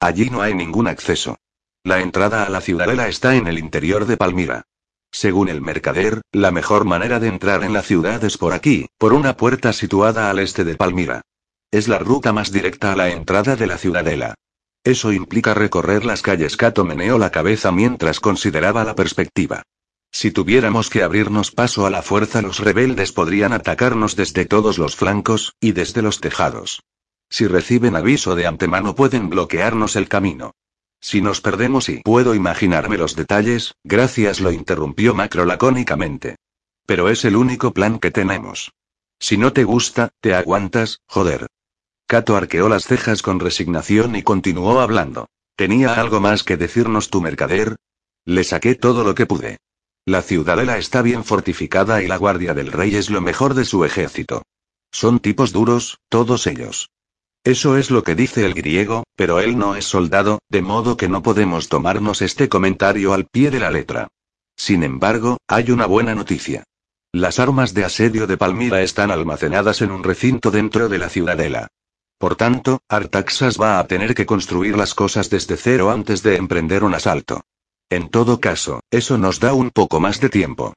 Allí 0.00 0.28
no 0.28 0.42
hay 0.42 0.52
ningún 0.52 0.86
acceso. 0.86 1.38
La 1.82 2.02
entrada 2.02 2.44
a 2.44 2.50
la 2.50 2.60
ciudadela 2.60 3.08
está 3.08 3.36
en 3.36 3.46
el 3.46 3.58
interior 3.58 4.04
de 4.04 4.18
Palmira. 4.18 4.64
Según 5.10 5.48
el 5.48 5.62
mercader, 5.62 6.20
la 6.30 6.50
mejor 6.50 6.84
manera 6.84 7.20
de 7.20 7.28
entrar 7.28 7.64
en 7.64 7.72
la 7.72 7.82
ciudad 7.82 8.22
es 8.22 8.36
por 8.36 8.52
aquí, 8.52 8.86
por 8.98 9.14
una 9.14 9.38
puerta 9.38 9.72
situada 9.72 10.28
al 10.28 10.40
este 10.40 10.64
de 10.64 10.76
Palmira. 10.76 11.22
Es 11.70 11.88
la 11.88 11.98
ruta 11.98 12.34
más 12.34 12.52
directa 12.52 12.92
a 12.92 12.96
la 12.96 13.08
entrada 13.08 13.56
de 13.56 13.66
la 13.66 13.78
ciudadela. 13.78 14.34
Eso 14.84 15.10
implica 15.10 15.54
recorrer 15.54 16.04
las 16.04 16.20
calles. 16.20 16.58
Cato 16.58 16.84
meneó 16.84 17.16
la 17.16 17.30
cabeza 17.30 17.72
mientras 17.72 18.20
consideraba 18.20 18.84
la 18.84 18.94
perspectiva. 18.94 19.62
Si 20.12 20.30
tuviéramos 20.30 20.90
que 20.90 21.02
abrirnos 21.02 21.50
paso 21.50 21.86
a 21.86 21.90
la 21.90 22.02
fuerza, 22.02 22.42
los 22.42 22.58
rebeldes 22.58 23.12
podrían 23.12 23.54
atacarnos 23.54 24.14
desde 24.14 24.44
todos 24.44 24.76
los 24.76 24.94
flancos, 24.94 25.54
y 25.58 25.72
desde 25.72 26.02
los 26.02 26.20
tejados. 26.20 26.82
Si 27.30 27.46
reciben 27.46 27.96
aviso 27.96 28.34
de 28.34 28.46
antemano 28.46 28.94
pueden 28.94 29.30
bloquearnos 29.30 29.96
el 29.96 30.08
camino. 30.08 30.52
Si 31.00 31.22
nos 31.22 31.40
perdemos 31.40 31.88
y 31.88 32.02
puedo 32.02 32.34
imaginarme 32.34 32.98
los 32.98 33.16
detalles, 33.16 33.74
gracias 33.82 34.40
lo 34.40 34.52
interrumpió 34.52 35.14
Macro 35.14 35.46
lacónicamente. 35.46 36.36
Pero 36.84 37.08
es 37.08 37.24
el 37.24 37.34
único 37.34 37.72
plan 37.72 37.98
que 37.98 38.10
tenemos. 38.10 38.72
Si 39.18 39.38
no 39.38 39.54
te 39.54 39.64
gusta, 39.64 40.10
te 40.20 40.34
aguantas, 40.34 41.00
joder. 41.06 41.46
Cato 42.06 42.36
arqueó 42.36 42.68
las 42.68 42.84
cejas 42.84 43.22
con 43.22 43.40
resignación 43.40 44.14
y 44.14 44.22
continuó 44.22 44.80
hablando. 44.80 45.30
¿Tenía 45.56 45.94
algo 45.94 46.20
más 46.20 46.44
que 46.44 46.58
decirnos 46.58 47.08
tu 47.08 47.22
mercader? 47.22 47.76
Le 48.26 48.44
saqué 48.44 48.74
todo 48.74 49.04
lo 49.04 49.14
que 49.14 49.24
pude. 49.24 49.58
La 50.04 50.20
ciudadela 50.20 50.78
está 50.78 51.00
bien 51.00 51.22
fortificada 51.22 52.02
y 52.02 52.08
la 52.08 52.16
guardia 52.16 52.54
del 52.54 52.72
rey 52.72 52.96
es 52.96 53.08
lo 53.08 53.20
mejor 53.20 53.54
de 53.54 53.64
su 53.64 53.84
ejército. 53.84 54.42
Son 54.90 55.20
tipos 55.20 55.52
duros, 55.52 56.00
todos 56.08 56.48
ellos. 56.48 56.90
Eso 57.44 57.76
es 57.76 57.92
lo 57.92 58.02
que 58.02 58.16
dice 58.16 58.44
el 58.44 58.54
griego, 58.54 59.04
pero 59.14 59.38
él 59.38 59.56
no 59.56 59.76
es 59.76 59.84
soldado, 59.84 60.40
de 60.48 60.60
modo 60.60 60.96
que 60.96 61.08
no 61.08 61.22
podemos 61.22 61.68
tomarnos 61.68 62.20
este 62.20 62.48
comentario 62.48 63.12
al 63.12 63.26
pie 63.26 63.52
de 63.52 63.60
la 63.60 63.70
letra. 63.70 64.08
Sin 64.56 64.82
embargo, 64.82 65.38
hay 65.46 65.70
una 65.70 65.86
buena 65.86 66.16
noticia. 66.16 66.64
Las 67.12 67.38
armas 67.38 67.72
de 67.72 67.84
asedio 67.84 68.26
de 68.26 68.36
Palmira 68.36 68.82
están 68.82 69.12
almacenadas 69.12 69.82
en 69.82 69.92
un 69.92 70.02
recinto 70.02 70.50
dentro 70.50 70.88
de 70.88 70.98
la 70.98 71.10
ciudadela. 71.10 71.68
Por 72.18 72.34
tanto, 72.36 72.80
Artaxas 72.88 73.60
va 73.60 73.78
a 73.78 73.86
tener 73.86 74.14
que 74.14 74.26
construir 74.26 74.76
las 74.76 74.94
cosas 74.94 75.30
desde 75.30 75.56
cero 75.56 75.90
antes 75.90 76.22
de 76.22 76.36
emprender 76.36 76.82
un 76.82 76.94
asalto. 76.94 77.42
En 77.92 78.08
todo 78.08 78.40
caso, 78.40 78.80
eso 78.90 79.18
nos 79.18 79.38
da 79.38 79.52
un 79.52 79.68
poco 79.70 80.00
más 80.00 80.18
de 80.18 80.30
tiempo. 80.30 80.72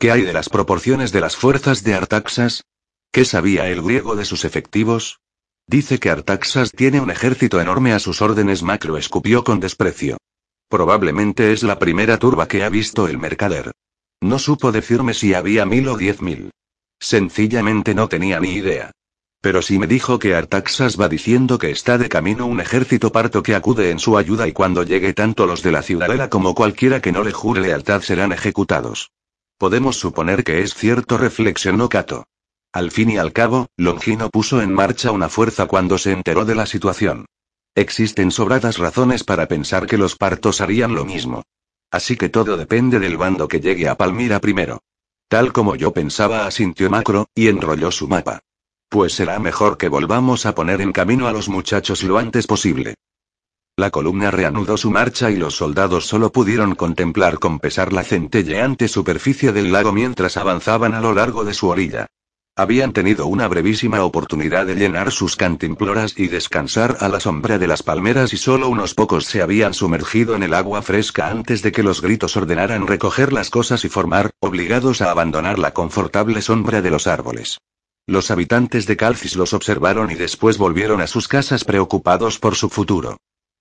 ¿Qué 0.00 0.10
hay 0.10 0.22
de 0.22 0.32
las 0.32 0.48
proporciones 0.48 1.12
de 1.12 1.20
las 1.20 1.36
fuerzas 1.36 1.84
de 1.84 1.94
Artaxas? 1.94 2.64
¿Qué 3.12 3.24
sabía 3.24 3.68
el 3.68 3.82
griego 3.82 4.16
de 4.16 4.24
sus 4.24 4.44
efectivos? 4.44 5.20
Dice 5.68 6.00
que 6.00 6.10
Artaxas 6.10 6.72
tiene 6.72 7.00
un 7.00 7.12
ejército 7.12 7.60
enorme 7.60 7.92
a 7.92 8.00
sus 8.00 8.20
órdenes. 8.20 8.64
Macro 8.64 8.96
escupió 8.96 9.44
con 9.44 9.60
desprecio. 9.60 10.16
Probablemente 10.68 11.52
es 11.52 11.62
la 11.62 11.78
primera 11.78 12.18
turba 12.18 12.48
que 12.48 12.64
ha 12.64 12.68
visto 12.68 13.06
el 13.06 13.18
mercader. 13.18 13.70
No 14.20 14.40
supo 14.40 14.72
decirme 14.72 15.14
si 15.14 15.34
había 15.34 15.66
mil 15.66 15.86
o 15.86 15.96
diez 15.96 16.20
mil. 16.20 16.50
Sencillamente 16.98 17.94
no 17.94 18.08
tenía 18.08 18.40
ni 18.40 18.54
idea. 18.54 18.90
Pero 19.40 19.62
si 19.62 19.78
me 19.78 19.86
dijo 19.86 20.18
que 20.18 20.34
Artaxas 20.34 21.00
va 21.00 21.08
diciendo 21.08 21.58
que 21.58 21.70
está 21.70 21.98
de 21.98 22.08
camino 22.08 22.46
un 22.46 22.60
ejército 22.60 23.12
parto 23.12 23.42
que 23.42 23.54
acude 23.54 23.90
en 23.90 23.98
su 23.98 24.16
ayuda 24.18 24.48
y 24.48 24.52
cuando 24.52 24.82
llegue 24.82 25.12
tanto 25.12 25.46
los 25.46 25.62
de 25.62 25.72
la 25.72 25.82
ciudadela 25.82 26.28
como 26.30 26.54
cualquiera 26.54 27.00
que 27.00 27.12
no 27.12 27.22
le 27.22 27.32
jure 27.32 27.60
lealtad 27.60 28.02
serán 28.02 28.32
ejecutados. 28.32 29.12
Podemos 29.58 29.96
suponer 29.96 30.44
que 30.44 30.62
es 30.62 30.74
cierto, 30.74 31.16
reflexionó 31.16 31.88
Cato. 31.88 32.24
Al 32.72 32.90
fin 32.90 33.10
y 33.10 33.16
al 33.16 33.32
cabo, 33.32 33.68
Longino 33.76 34.28
puso 34.28 34.60
en 34.60 34.72
marcha 34.72 35.10
una 35.10 35.28
fuerza 35.28 35.66
cuando 35.66 35.96
se 35.96 36.12
enteró 36.12 36.44
de 36.44 36.54
la 36.54 36.66
situación. 36.66 37.26
Existen 37.74 38.30
sobradas 38.30 38.78
razones 38.78 39.24
para 39.24 39.48
pensar 39.48 39.86
que 39.86 39.96
los 39.96 40.16
partos 40.16 40.60
harían 40.60 40.94
lo 40.94 41.04
mismo. 41.04 41.42
Así 41.90 42.16
que 42.16 42.28
todo 42.28 42.56
depende 42.56 42.98
del 42.98 43.16
bando 43.16 43.48
que 43.48 43.60
llegue 43.60 43.88
a 43.88 43.96
Palmira 43.96 44.40
primero. 44.40 44.80
Tal 45.28 45.52
como 45.52 45.76
yo 45.76 45.92
pensaba, 45.92 46.46
asintió 46.46 46.90
Macro, 46.90 47.26
y 47.34 47.48
enrolló 47.48 47.90
su 47.90 48.08
mapa. 48.08 48.40
Pues 48.88 49.14
será 49.14 49.38
mejor 49.38 49.78
que 49.78 49.88
volvamos 49.88 50.46
a 50.46 50.54
poner 50.54 50.80
en 50.80 50.92
camino 50.92 51.26
a 51.26 51.32
los 51.32 51.48
muchachos 51.48 52.02
lo 52.02 52.18
antes 52.18 52.46
posible. 52.46 52.94
La 53.76 53.90
columna 53.90 54.30
reanudó 54.30 54.76
su 54.76 54.90
marcha 54.90 55.30
y 55.30 55.36
los 55.36 55.56
soldados 55.56 56.06
solo 56.06 56.32
pudieron 56.32 56.74
contemplar 56.74 57.38
con 57.38 57.58
pesar 57.58 57.92
la 57.92 58.04
centelleante 58.04 58.88
superficie 58.88 59.52
del 59.52 59.70
lago 59.70 59.92
mientras 59.92 60.38
avanzaban 60.38 60.94
a 60.94 61.00
lo 61.00 61.12
largo 61.12 61.44
de 61.44 61.52
su 61.52 61.68
orilla. 61.68 62.06
Habían 62.58 62.94
tenido 62.94 63.26
una 63.26 63.48
brevísima 63.48 64.02
oportunidad 64.02 64.64
de 64.64 64.76
llenar 64.76 65.12
sus 65.12 65.36
cantimploras 65.36 66.18
y 66.18 66.28
descansar 66.28 66.96
a 67.00 67.08
la 67.08 67.20
sombra 67.20 67.58
de 67.58 67.66
las 67.66 67.82
palmeras 67.82 68.32
y 68.32 68.38
solo 68.38 68.70
unos 68.70 68.94
pocos 68.94 69.26
se 69.26 69.42
habían 69.42 69.74
sumergido 69.74 70.34
en 70.34 70.42
el 70.42 70.54
agua 70.54 70.80
fresca 70.80 71.28
antes 71.28 71.60
de 71.60 71.70
que 71.70 71.82
los 71.82 72.00
gritos 72.00 72.34
ordenaran 72.34 72.86
recoger 72.86 73.34
las 73.34 73.50
cosas 73.50 73.84
y 73.84 73.90
formar, 73.90 74.30
obligados 74.40 75.02
a 75.02 75.10
abandonar 75.10 75.58
la 75.58 75.74
confortable 75.74 76.40
sombra 76.40 76.80
de 76.80 76.90
los 76.90 77.06
árboles. 77.06 77.58
Los 78.08 78.30
habitantes 78.30 78.86
de 78.86 78.96
Calcis 78.96 79.34
los 79.34 79.52
observaron 79.52 80.12
y 80.12 80.14
después 80.14 80.58
volvieron 80.58 81.00
a 81.00 81.08
sus 81.08 81.26
casas 81.26 81.64
preocupados 81.64 82.38
por 82.38 82.54
su 82.54 82.68
futuro. 82.68 83.16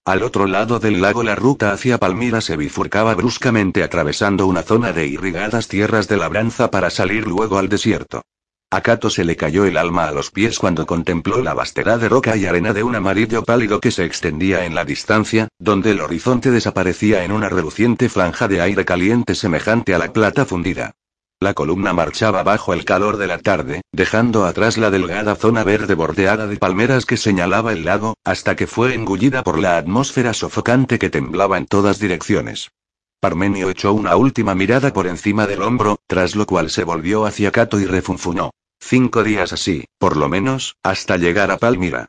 Al 0.06 0.22
otro 0.22 0.46
lado 0.46 0.78
del 0.80 1.02
lago 1.02 1.24
la 1.24 1.34
ruta 1.34 1.72
hacia 1.72 1.98
Palmira 1.98 2.42
se 2.42 2.56
bifurcaba 2.56 3.16
bruscamente 3.16 3.82
atravesando 3.82 4.46
una 4.46 4.62
zona 4.62 4.94
de 4.94 5.08
irrigadas 5.08 5.68
tierras 5.68 6.08
de 6.08 6.18
labranza 6.18 6.70
para 6.70 6.92
salir 6.92 7.26
luego 7.26 7.58
al 7.58 7.70
desierto. 7.70 8.22
A 8.70 8.84
se 9.10 9.24
le 9.24 9.36
cayó 9.36 9.66
el 9.66 9.78
alma 9.78 10.08
a 10.08 10.12
los 10.12 10.30
pies 10.30 10.60
cuando 10.60 10.86
contempló 10.86 11.42
la 11.42 11.56
vastedad 11.56 12.00
de 12.00 12.10
roca 12.10 12.36
y 12.36 12.46
arena 12.46 12.72
de 12.72 12.84
un 12.84 12.96
amarillo 12.96 13.44
pálido 13.44 13.80
que 13.80 13.90
se 13.90 14.06
extendía 14.06 14.66
en 14.66 14.76
la 14.76 14.86
distancia, 14.86 15.48
donde 15.58 15.92
el 15.92 16.02
horizonte 16.02 16.52
desaparecía 16.52 17.24
en 17.24 17.32
una 17.32 17.50
reluciente 17.50 18.10
franja 18.10 18.48
de 18.48 18.62
aire 18.62 18.86
caliente 18.86 19.34
semejante 19.34 19.96
a 19.96 19.98
la 19.98 20.14
plata 20.14 20.46
fundida. 20.46 20.94
La 21.42 21.54
columna 21.54 21.92
marchaba 21.92 22.44
bajo 22.44 22.74
el 22.74 22.86
calor 22.86 23.18
de 23.18 23.28
la 23.28 23.40
tarde, 23.40 23.82
dejando 23.92 24.46
atrás 24.46 24.78
la 24.78 24.90
delgada 24.90 25.36
zona 25.36 25.66
verde 25.66 25.94
bordeada 25.94 26.48
de 26.48 26.56
palmeras 26.56 27.06
que 27.06 27.18
señalaba 27.18 27.74
el 27.74 27.84
lago, 27.84 28.16
hasta 28.24 28.56
que 28.56 28.68
fue 28.68 28.96
engullida 28.96 29.44
por 29.44 29.60
la 29.60 29.78
atmósfera 29.78 30.34
sofocante 30.34 30.98
que 30.98 31.10
temblaba 31.10 31.58
en 31.58 31.66
todas 31.66 32.00
direcciones. 32.00 32.72
Parmenio 33.20 33.70
echó 33.70 33.94
una 33.94 34.16
última 34.16 34.56
mirada 34.56 34.94
por 34.94 35.08
encima 35.08 35.46
del 35.46 35.62
hombro, 35.62 35.98
tras 36.08 36.36
lo 36.36 36.46
cual 36.46 36.70
se 36.70 36.86
volvió 36.86 37.26
hacia 37.26 37.52
Cato 37.52 37.80
y 37.80 37.86
refunfuñó. 37.86 38.52
Cinco 38.80 39.24
días 39.24 39.52
así, 39.52 39.86
por 39.98 40.16
lo 40.16 40.30
menos, 40.30 40.78
hasta 40.84 41.18
llegar 41.18 41.52
a 41.52 41.58
Palmira. 41.58 42.08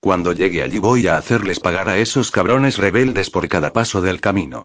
Cuando 0.00 0.32
llegue 0.32 0.62
allí 0.62 0.78
voy 0.78 1.08
a 1.08 1.16
hacerles 1.16 1.58
pagar 1.58 1.88
a 1.88 1.98
esos 1.98 2.30
cabrones 2.30 2.78
rebeldes 2.78 3.30
por 3.30 3.48
cada 3.48 3.72
paso 3.72 4.00
del 4.02 4.20
camino. 4.20 4.64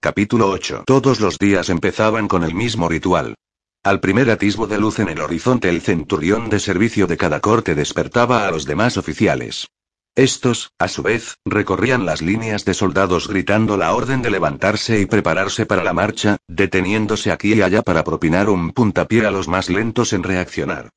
Capítulo 0.00 0.50
8. 0.50 0.84
Todos 0.86 1.20
los 1.20 1.38
días 1.38 1.70
empezaban 1.70 2.28
con 2.28 2.42
el 2.44 2.54
mismo 2.54 2.90
ritual. 2.90 3.36
Al 3.84 4.00
primer 4.00 4.30
atisbo 4.30 4.66
de 4.66 4.78
luz 4.78 4.98
en 4.98 5.10
el 5.10 5.20
horizonte 5.20 5.68
el 5.68 5.82
centurión 5.82 6.48
de 6.48 6.58
servicio 6.58 7.06
de 7.06 7.18
cada 7.18 7.40
corte 7.40 7.74
despertaba 7.74 8.48
a 8.48 8.50
los 8.50 8.64
demás 8.64 8.96
oficiales. 8.96 9.68
Estos, 10.14 10.72
a 10.78 10.88
su 10.88 11.02
vez, 11.02 11.36
recorrían 11.44 12.06
las 12.06 12.22
líneas 12.22 12.64
de 12.64 12.72
soldados 12.72 13.28
gritando 13.28 13.76
la 13.76 13.92
orden 13.92 14.22
de 14.22 14.30
levantarse 14.30 15.00
y 15.00 15.04
prepararse 15.04 15.66
para 15.66 15.84
la 15.84 15.92
marcha, 15.92 16.38
deteniéndose 16.48 17.30
aquí 17.30 17.52
y 17.52 17.60
allá 17.60 17.82
para 17.82 18.04
propinar 18.04 18.48
un 18.48 18.72
puntapié 18.72 19.26
a 19.26 19.30
los 19.30 19.48
más 19.48 19.68
lentos 19.68 20.14
en 20.14 20.22
reaccionar. 20.22 20.88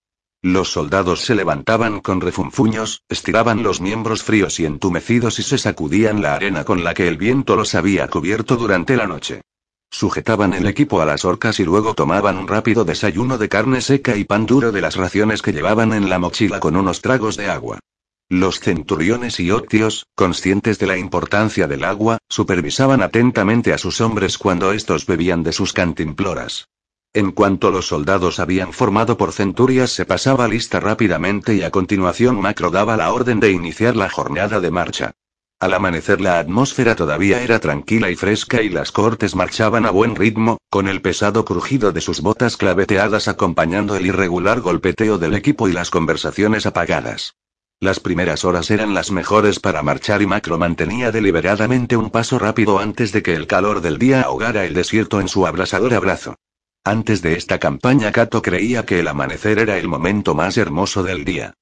Los 0.42 0.70
soldados 0.70 1.26
se 1.26 1.36
levantaban 1.36 2.00
con 2.00 2.22
refunfuños, 2.22 3.02
estiraban 3.10 3.64
los 3.64 3.82
miembros 3.82 4.24
fríos 4.24 4.62
y 4.62 4.66
entumecidos 4.66 5.40
y 5.40 5.44
se 5.44 5.58
sacudían 5.58 6.22
la 6.22 6.36
arena 6.36 6.64
con 6.64 6.86
la 6.86 6.94
que 6.94 7.10
el 7.10 7.18
viento 7.18 7.58
los 7.58 7.76
había 7.76 8.08
cubierto 8.08 8.56
durante 8.56 8.96
la 8.96 9.08
noche. 9.08 9.42
Sujetaban 9.90 10.54
el 10.54 10.68
equipo 10.68 11.02
a 11.02 11.06
las 11.06 11.26
orcas 11.26 11.60
y 11.60 11.64
luego 11.64 11.94
tomaban 11.94 12.38
un 12.38 12.48
rápido 12.48 12.86
desayuno 12.86 13.38
de 13.38 13.50
carne 13.50 13.82
seca 13.82 14.16
y 14.16 14.26
pan 14.26 14.46
duro 14.46 14.72
de 14.72 14.82
las 14.82 14.96
raciones 14.96 15.42
que 15.42 15.54
llevaban 15.54 15.94
en 15.94 16.10
la 16.10 16.20
mochila 16.20 16.60
con 16.60 16.76
unos 16.76 17.02
tragos 17.02 17.38
de 17.38 17.50
agua. 17.50 17.80
Los 18.30 18.60
centuriones 18.60 19.40
y 19.40 19.52
octios, 19.52 20.06
conscientes 20.14 20.80
de 20.80 20.88
la 20.88 20.98
importancia 20.98 21.66
del 21.68 21.86
agua, 21.86 22.18
supervisaban 22.28 23.02
atentamente 23.02 23.72
a 23.72 23.78
sus 23.78 24.02
hombres 24.02 24.38
cuando 24.38 24.74
estos 24.74 25.06
bebían 25.06 25.44
de 25.44 25.54
sus 25.54 25.72
cantimploras. 25.72 26.68
En 27.14 27.32
cuanto 27.32 27.72
los 27.72 27.88
soldados 27.88 28.40
habían 28.40 28.74
formado 28.74 29.18
por 29.18 29.32
centurias 29.32 29.92
se 29.92 30.06
pasaba 30.06 30.48
lista 30.50 30.82
rápidamente 30.82 31.56
y 31.56 31.64
a 31.64 31.72
continuación 31.72 32.40
Macro 32.42 32.70
daba 32.70 32.98
la 32.98 33.14
orden 33.14 33.40
de 33.40 33.52
iniciar 33.52 33.96
la 33.96 34.10
jornada 34.10 34.60
de 34.60 34.72
marcha. 34.72 35.14
Al 35.60 35.74
amanecer 35.74 36.22
la 36.22 36.38
atmósfera 36.38 36.96
todavía 36.96 37.42
era 37.42 37.60
tranquila 37.60 38.12
y 38.12 38.16
fresca 38.16 38.62
y 38.62 38.70
las 38.70 38.92
cortes 38.92 39.36
marchaban 39.36 39.88
a 39.88 39.90
buen 39.90 40.16
ritmo, 40.16 40.60
con 40.70 40.88
el 40.88 41.02
pesado 41.02 41.46
crujido 41.46 41.92
de 41.92 42.00
sus 42.00 42.22
botas 42.22 42.58
claveteadas 42.58 43.28
acompañando 43.28 43.96
el 43.96 44.06
irregular 44.06 44.62
golpeteo 44.62 45.18
del 45.18 45.34
equipo 45.34 45.68
y 45.68 45.74
las 45.74 45.90
conversaciones 45.90 46.68
apagadas. 46.68 47.34
Las 47.80 48.00
primeras 48.00 48.46
horas 48.46 48.70
eran 48.70 48.94
las 48.94 49.10
mejores 49.10 49.60
para 49.60 49.82
marchar 49.82 50.22
y 50.22 50.28
Macro 50.28 50.60
mantenía 50.60 51.12
deliberadamente 51.12 51.98
un 51.98 52.12
paso 52.12 52.38
rápido 52.38 52.78
antes 52.78 53.12
de 53.12 53.24
que 53.24 53.34
el 53.34 53.48
calor 53.48 53.82
del 53.82 53.98
día 53.98 54.22
ahogara 54.22 54.64
el 54.64 54.76
desierto 54.76 55.20
en 55.22 55.28
su 55.28 55.48
abrasador 55.48 55.96
abrazo. 55.96 56.36
Antes 56.84 57.24
de 57.24 57.34
esta 57.34 57.58
campaña 57.58 58.12
Cato 58.12 58.44
creía 58.44 58.86
que 58.86 59.00
el 59.00 59.08
amanecer 59.08 59.58
era 59.58 59.80
el 59.80 59.88
momento 59.88 60.36
más 60.36 60.56
hermoso 60.58 61.02
del 61.02 61.26
día. 61.26 61.56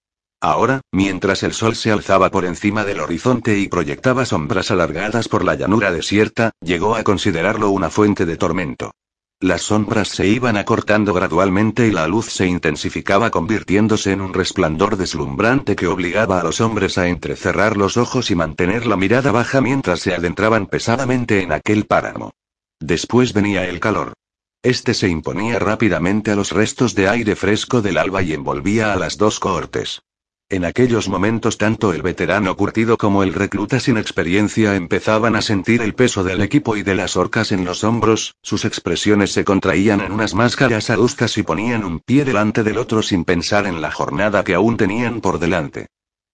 Ahora, 0.46 0.82
mientras 0.92 1.42
el 1.42 1.54
sol 1.54 1.76
se 1.76 1.92
alzaba 1.92 2.30
por 2.30 2.46
encima 2.46 2.84
del 2.84 3.00
horizonte 3.00 3.58
y 3.58 3.68
proyectaba 3.68 4.26
sombras 4.26 4.70
alargadas 4.70 5.28
por 5.28 5.44
la 5.44 5.56
llanura 5.56 5.92
desierta, 5.92 6.52
llegó 6.62 6.96
a 6.96 7.02
considerarlo 7.02 7.72
una 7.72 7.90
fuente 7.90 8.28
de 8.28 8.38
tormento. 8.38 8.92
Las 9.40 9.64
sombras 9.64 10.10
se 10.10 10.28
iban 10.28 10.56
acortando 10.56 11.16
gradualmente 11.16 11.88
y 11.88 11.92
la 11.92 12.06
luz 12.06 12.28
se 12.28 12.46
intensificaba 12.46 13.32
convirtiéndose 13.32 14.12
en 14.12 14.22
un 14.22 14.36
resplandor 14.36 14.98
deslumbrante 14.98 15.76
que 15.76 15.88
obligaba 15.88 16.40
a 16.40 16.44
los 16.44 16.62
hombres 16.62 17.00
a 17.00 17.08
entrecerrar 17.08 17.76
los 17.76 17.98
ojos 17.98 18.30
y 18.30 18.36
mantener 18.36 18.86
la 18.86 18.98
mirada 18.98 19.32
baja 19.32 19.62
mientras 19.62 20.02
se 20.02 20.14
adentraban 20.14 20.68
pesadamente 20.68 21.42
en 21.42 21.54
aquel 21.54 21.88
páramo. 21.88 22.34
Después 22.80 23.34
venía 23.34 23.68
el 23.68 23.80
calor. 23.80 24.14
Este 24.62 24.94
se 24.94 25.10
imponía 25.10 25.58
rápidamente 25.58 26.30
a 26.30 26.36
los 26.36 26.52
restos 26.52 26.94
de 26.94 27.08
aire 27.08 27.36
fresco 27.36 27.82
del 27.82 27.98
alba 27.98 28.22
y 28.22 28.34
envolvía 28.34 28.94
a 28.94 28.96
las 28.96 29.18
dos 29.18 29.40
cohortes. 29.40 30.04
En 30.48 30.64
aquellos 30.64 31.10
momentos 31.10 31.58
tanto 31.58 31.92
el 31.92 32.04
veterano 32.04 32.56
curtido 32.56 32.98
como 32.98 33.24
el 33.24 33.34
recluta 33.34 33.80
sin 33.80 33.98
experiencia 33.98 34.76
empezaban 34.76 35.36
a 35.36 35.42
sentir 35.42 35.82
el 35.82 35.96
peso 35.96 36.24
del 36.24 36.40
equipo 36.40 36.78
y 36.78 36.84
de 36.84 36.94
las 36.94 37.18
orcas 37.18 37.52
en 37.52 37.66
los 37.66 37.84
hombros, 37.84 38.36
sus 38.44 38.64
expresiones 38.64 39.32
se 39.32 39.44
contraían 39.44 40.02
en 40.02 40.12
unas 40.12 40.36
máscaras 40.36 40.92
aduscas 40.92 41.40
y 41.40 41.44
ponían 41.44 41.84
un 41.84 42.00
pie 42.00 42.26
delante 42.26 42.62
del 42.62 42.78
otro 42.78 43.02
sin 43.02 43.26
pensar 43.26 43.66
en 43.66 43.82
la 43.82 43.90
jornada 43.92 44.44
que 44.44 44.54
aún 44.54 44.78
tenían 44.78 45.20
por 45.20 45.40
delante. 45.40 45.88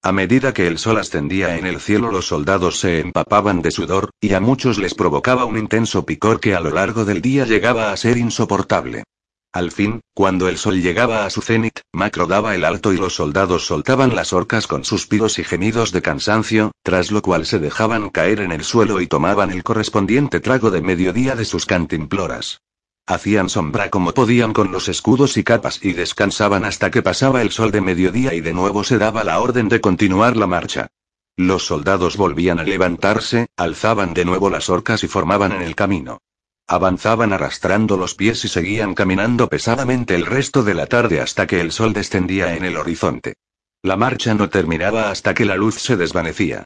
A 0.03 0.11
medida 0.11 0.53
que 0.53 0.67
el 0.67 0.77
sol 0.77 0.97
ascendía 0.97 1.57
en 1.57 1.65
el 1.65 1.79
cielo 1.79 2.11
los 2.11 2.27
soldados 2.27 2.81
se 2.81 2.99
empapaban 2.99 3.61
de 3.61 3.71
sudor, 3.71 4.09
y 4.19 4.33
a 4.33 4.41
muchos 4.41 4.77
les 4.77 4.93
provocaba 4.93 5.45
un 5.45 5.57
intenso 5.57 6.05
picor 6.05 6.41
que 6.41 6.53
a 6.53 6.59
lo 6.59 6.71
largo 6.71 7.05
del 7.05 7.21
día 7.21 7.45
llegaba 7.45 7.93
a 7.93 7.97
ser 7.97 8.17
insoportable. 8.17 9.03
Al 9.53 9.71
fin, 9.71 9.99
cuando 10.13 10.47
el 10.47 10.57
sol 10.57 10.81
llegaba 10.81 11.25
a 11.25 11.29
su 11.29 11.41
cenit, 11.41 11.81
Macro 11.91 12.25
daba 12.25 12.55
el 12.55 12.63
alto 12.63 12.93
y 12.93 12.97
los 12.97 13.15
soldados 13.15 13.65
soltaban 13.65 14.15
las 14.15 14.31
orcas 14.31 14.65
con 14.65 14.85
suspiros 14.85 15.39
y 15.39 15.43
gemidos 15.43 15.91
de 15.91 16.01
cansancio, 16.01 16.71
tras 16.83 17.11
lo 17.11 17.21
cual 17.21 17.45
se 17.45 17.59
dejaban 17.59 18.09
caer 18.11 18.39
en 18.39 18.53
el 18.53 18.63
suelo 18.63 19.01
y 19.01 19.07
tomaban 19.07 19.51
el 19.51 19.63
correspondiente 19.63 20.39
trago 20.39 20.71
de 20.71 20.81
mediodía 20.81 21.35
de 21.35 21.43
sus 21.43 21.65
cantimploras. 21.65 22.61
Hacían 23.05 23.49
sombra 23.49 23.89
como 23.89 24.13
podían 24.13 24.53
con 24.53 24.71
los 24.71 24.87
escudos 24.87 25.35
y 25.35 25.43
capas 25.43 25.83
y 25.83 25.91
descansaban 25.91 26.63
hasta 26.63 26.89
que 26.89 27.01
pasaba 27.01 27.41
el 27.41 27.51
sol 27.51 27.71
de 27.71 27.81
mediodía 27.81 28.33
y 28.33 28.39
de 28.39 28.53
nuevo 28.53 28.85
se 28.85 28.97
daba 28.99 29.25
la 29.25 29.41
orden 29.41 29.67
de 29.67 29.81
continuar 29.81 30.37
la 30.37 30.47
marcha. 30.47 30.87
Los 31.35 31.65
soldados 31.65 32.15
volvían 32.15 32.59
a 32.59 32.63
levantarse, 32.63 33.47
alzaban 33.57 34.13
de 34.13 34.23
nuevo 34.23 34.49
las 34.49 34.69
orcas 34.69 35.03
y 35.03 35.09
formaban 35.09 35.51
en 35.51 35.61
el 35.61 35.75
camino. 35.75 36.19
Avanzaban 36.71 37.33
arrastrando 37.33 37.97
los 37.97 38.15
pies 38.15 38.45
y 38.45 38.47
seguían 38.47 38.95
caminando 38.95 39.49
pesadamente 39.49 40.15
el 40.15 40.25
resto 40.25 40.63
de 40.63 40.73
la 40.73 40.85
tarde 40.85 41.19
hasta 41.19 41.45
que 41.45 41.59
el 41.59 41.73
sol 41.73 41.91
descendía 41.91 42.55
en 42.55 42.63
el 42.63 42.77
horizonte. 42.77 43.33
La 43.83 43.97
marcha 43.97 44.33
no 44.35 44.47
terminaba 44.47 45.11
hasta 45.11 45.33
que 45.33 45.43
la 45.43 45.57
luz 45.57 45.81
se 45.81 45.97
desvanecía. 45.97 46.63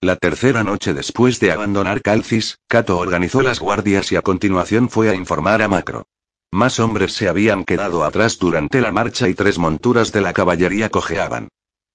La 0.00 0.14
tercera 0.14 0.62
noche 0.62 0.94
después 0.94 1.40
de 1.40 1.50
abandonar 1.50 2.02
Calcis, 2.02 2.58
Cato 2.68 2.98
organizó 2.98 3.42
las 3.42 3.58
guardias 3.58 4.12
y 4.12 4.14
a 4.14 4.22
continuación 4.22 4.88
fue 4.88 5.10
a 5.10 5.16
informar 5.16 5.60
a 5.60 5.66
Macro. 5.66 6.06
Más 6.52 6.78
hombres 6.78 7.14
se 7.14 7.28
habían 7.28 7.64
quedado 7.64 8.04
atrás 8.04 8.38
durante 8.38 8.80
la 8.80 8.92
marcha 8.92 9.28
y 9.28 9.34
tres 9.34 9.58
monturas 9.58 10.12
de 10.12 10.20
la 10.20 10.34
caballería 10.34 10.88
cojeaban. 10.88 11.48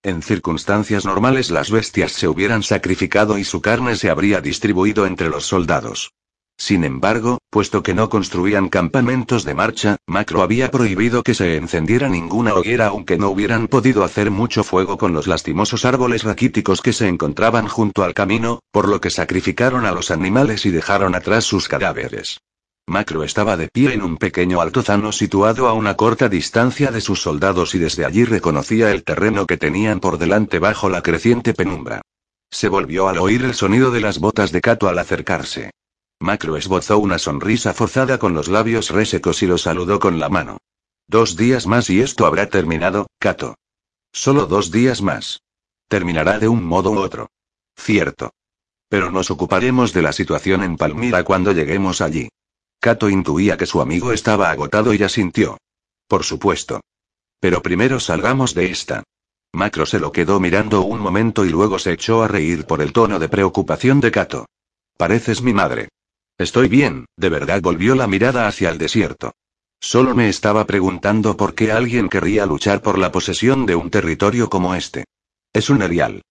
En 0.04 0.22
circunstancias 0.22 1.06
normales 1.06 1.50
las 1.50 1.72
bestias 1.72 2.12
se 2.12 2.28
hubieran 2.28 2.62
sacrificado 2.62 3.38
y 3.38 3.46
su 3.46 3.62
carne 3.62 3.96
se 3.96 4.10
habría 4.10 4.42
distribuido 4.42 5.06
entre 5.06 5.30
los 5.30 5.46
soldados. 5.46 6.12
Sin 6.58 6.84
embargo, 6.84 7.40
puesto 7.50 7.84
que 7.84 7.94
no 7.94 8.10
construían 8.10 8.70
campamentos 8.70 9.44
de 9.44 9.54
marcha, 9.54 9.98
Macro 10.08 10.42
había 10.42 10.72
prohibido 10.72 11.24
que 11.24 11.34
se 11.34 11.58
encendiera 11.58 12.10
ninguna 12.10 12.54
hoguera 12.54 12.88
aunque 12.88 13.18
no 13.18 13.30
hubieran 13.30 13.68
podido 13.68 14.04
hacer 14.04 14.32
mucho 14.32 14.64
fuego 14.64 14.98
con 14.98 15.14
los 15.14 15.28
lastimosos 15.28 15.84
árboles 15.84 16.24
raquíticos 16.24 16.82
que 16.82 16.94
se 16.94 17.08
encontraban 17.08 17.68
junto 17.68 18.04
al 18.04 18.14
camino, 18.14 18.60
por 18.72 18.88
lo 18.88 19.02
que 19.02 19.10
sacrificaron 19.10 19.86
a 19.86 19.92
los 19.92 20.12
animales 20.12 20.66
y 20.66 20.72
dejaron 20.72 21.16
atrás 21.16 21.44
sus 21.44 21.68
cadáveres. 21.68 22.40
Macro 22.86 23.24
estaba 23.24 23.56
de 23.56 23.70
pie 23.70 23.94
en 23.94 24.02
un 24.02 24.18
pequeño 24.18 24.60
altozano 24.60 25.14
situado 25.14 25.68
a 25.68 25.74
una 25.74 25.96
corta 25.96 26.28
distancia 26.28 26.92
de 26.92 27.00
sus 27.00 27.22
soldados 27.22 27.76
y 27.76 27.80
desde 27.80 28.04
allí 28.04 28.26
reconocía 28.26 28.92
el 28.92 29.04
terreno 29.04 29.46
que 29.46 29.58
tenían 29.58 30.02
por 30.02 30.18
delante 30.18 30.60
bajo 30.60 30.90
la 30.90 31.02
creciente 31.02 31.54
penumbra. 31.54 32.02
Se 32.52 32.68
volvió 32.68 33.08
al 33.08 33.20
oír 33.20 33.44
el 33.46 33.54
sonido 33.54 33.90
de 33.90 34.02
las 34.02 34.20
botas 34.20 34.52
de 34.52 34.62
Cato 34.62 34.90
al 34.90 35.00
acercarse. 35.00 35.72
Macro 36.24 36.56
esbozó 36.56 37.00
una 37.00 37.20
sonrisa 37.20 37.74
forzada 37.74 38.18
con 38.18 38.34
los 38.34 38.48
labios 38.48 38.92
resecos 38.92 39.44
y 39.44 39.46
lo 39.46 39.58
saludó 39.58 40.00
con 40.00 40.22
la 40.22 40.30
mano. 40.30 40.58
Dos 41.06 41.36
días 41.36 41.68
más 41.68 41.90
y 41.90 42.00
esto 42.00 42.26
habrá 42.26 42.48
terminado, 42.48 43.08
Cato. 43.20 43.56
Solo 44.14 44.46
dos 44.46 44.72
días 44.72 45.02
más. 45.02 45.42
Terminará 45.90 46.40
de 46.40 46.48
un 46.48 46.64
modo 46.64 46.92
u 46.92 47.00
otro. 47.00 47.30
Cierto. 47.76 48.32
Pero 48.88 49.12
nos 49.12 49.32
ocuparemos 49.32 49.92
de 49.92 50.02
la 50.02 50.14
situación 50.14 50.64
en 50.64 50.78
Palmira 50.78 51.26
cuando 51.26 51.52
lleguemos 51.52 52.00
allí. 52.00 52.30
Kato 52.80 53.10
intuía 53.10 53.58
que 53.58 53.66
su 53.66 53.82
amigo 53.82 54.14
estaba 54.14 54.50
agotado 54.50 54.94
y 54.94 55.04
asintió. 55.04 55.58
Por 56.08 56.24
supuesto. 56.24 56.80
Pero 57.42 57.62
primero 57.62 58.00
salgamos 58.00 58.54
de 58.54 58.68
esta. 58.68 59.04
Macro 59.52 59.86
se 59.86 60.00
lo 60.00 60.14
quedó 60.14 60.40
mirando 60.40 60.84
un 60.84 61.02
momento 61.02 61.44
y 61.44 61.50
luego 61.50 61.80
se 61.80 61.92
echó 61.92 62.24
a 62.24 62.30
reír 62.30 62.66
por 62.66 62.82
el 62.82 62.94
tono 62.94 63.20
de 63.20 63.28
preocupación 63.28 64.00
de 64.00 64.12
Kato. 64.12 64.46
Pareces 64.96 65.42
mi 65.42 65.54
madre. 65.54 65.90
Estoy 66.38 66.68
bien, 66.68 67.06
de 67.16 67.30
verdad 67.30 67.62
volvió 67.62 67.96
la 67.96 68.08
mirada 68.08 68.48
hacia 68.48 68.70
el 68.70 68.78
desierto. 68.78 69.34
Solo 69.80 70.16
me 70.16 70.30
estaba 70.30 70.66
preguntando 70.66 71.38
por 71.38 71.54
qué 71.56 71.72
alguien 71.72 72.10
querría 72.10 72.46
luchar 72.46 72.82
por 72.82 72.98
la 72.98 73.12
posesión 73.12 73.66
de 73.66 73.76
un 73.76 73.90
territorio 73.90 74.50
como 74.50 74.76
este. 74.76 75.06
Es 75.54 75.70
un 75.70 75.82
erial. 75.82 76.22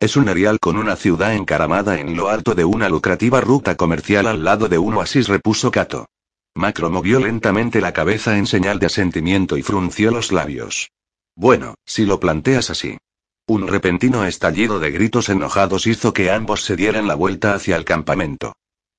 Es 0.00 0.16
un 0.16 0.28
erial 0.28 0.58
con 0.58 0.76
una 0.76 0.96
ciudad 0.96 1.34
encaramada 1.34 2.00
en 2.00 2.16
lo 2.16 2.28
alto 2.28 2.54
de 2.54 2.64
una 2.64 2.88
lucrativa 2.88 3.40
ruta 3.40 3.76
comercial 3.76 4.26
al 4.26 4.42
lado 4.42 4.68
de 4.68 4.78
un 4.78 4.94
oasis, 4.94 5.28
repuso 5.28 5.70
Kato. 5.70 6.06
Macro 6.54 6.90
movió 6.90 7.20
lentamente 7.20 7.80
la 7.80 7.92
cabeza 7.92 8.38
en 8.38 8.46
señal 8.46 8.78
de 8.78 8.86
asentimiento 8.86 9.56
y 9.56 9.62
frunció 9.62 10.10
los 10.10 10.32
labios. 10.32 10.90
Bueno, 11.36 11.74
si 11.84 12.06
lo 12.06 12.18
planteas 12.20 12.70
así. 12.70 12.98
Un 13.46 13.68
repentino 13.68 14.24
estallido 14.24 14.80
de 14.80 14.90
gritos 14.90 15.28
enojados 15.28 15.86
hizo 15.86 16.12
que 16.12 16.30
ambos 16.30 16.64
se 16.64 16.76
dieran 16.76 17.06
la 17.06 17.14
vuelta 17.14 17.54
hacia 17.54 17.76
el 17.76 17.84
campamento. 17.84 18.54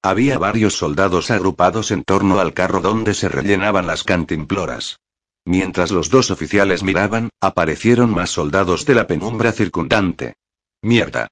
Había 0.05 0.37
varios 0.37 0.77
soldados 0.77 1.31
agrupados 1.31 1.89
en 1.89 2.03
torno 2.03 2.39
al 2.39 2.53
carro 2.53 2.79
donde 2.79 3.15
se 3.15 3.27
rellenaban 3.27 3.87
las 3.87 4.03
cantimploras. 4.03 4.99
Mientras 5.45 5.89
los 5.89 6.11
dos 6.11 6.29
oficiales 6.29 6.83
miraban, 6.83 7.31
aparecieron 7.41 8.11
más 8.11 8.29
soldados 8.29 8.85
de 8.85 8.93
la 8.93 9.07
penumbra 9.07 9.51
circundante. 9.51 10.35
Mierda. 10.83 11.29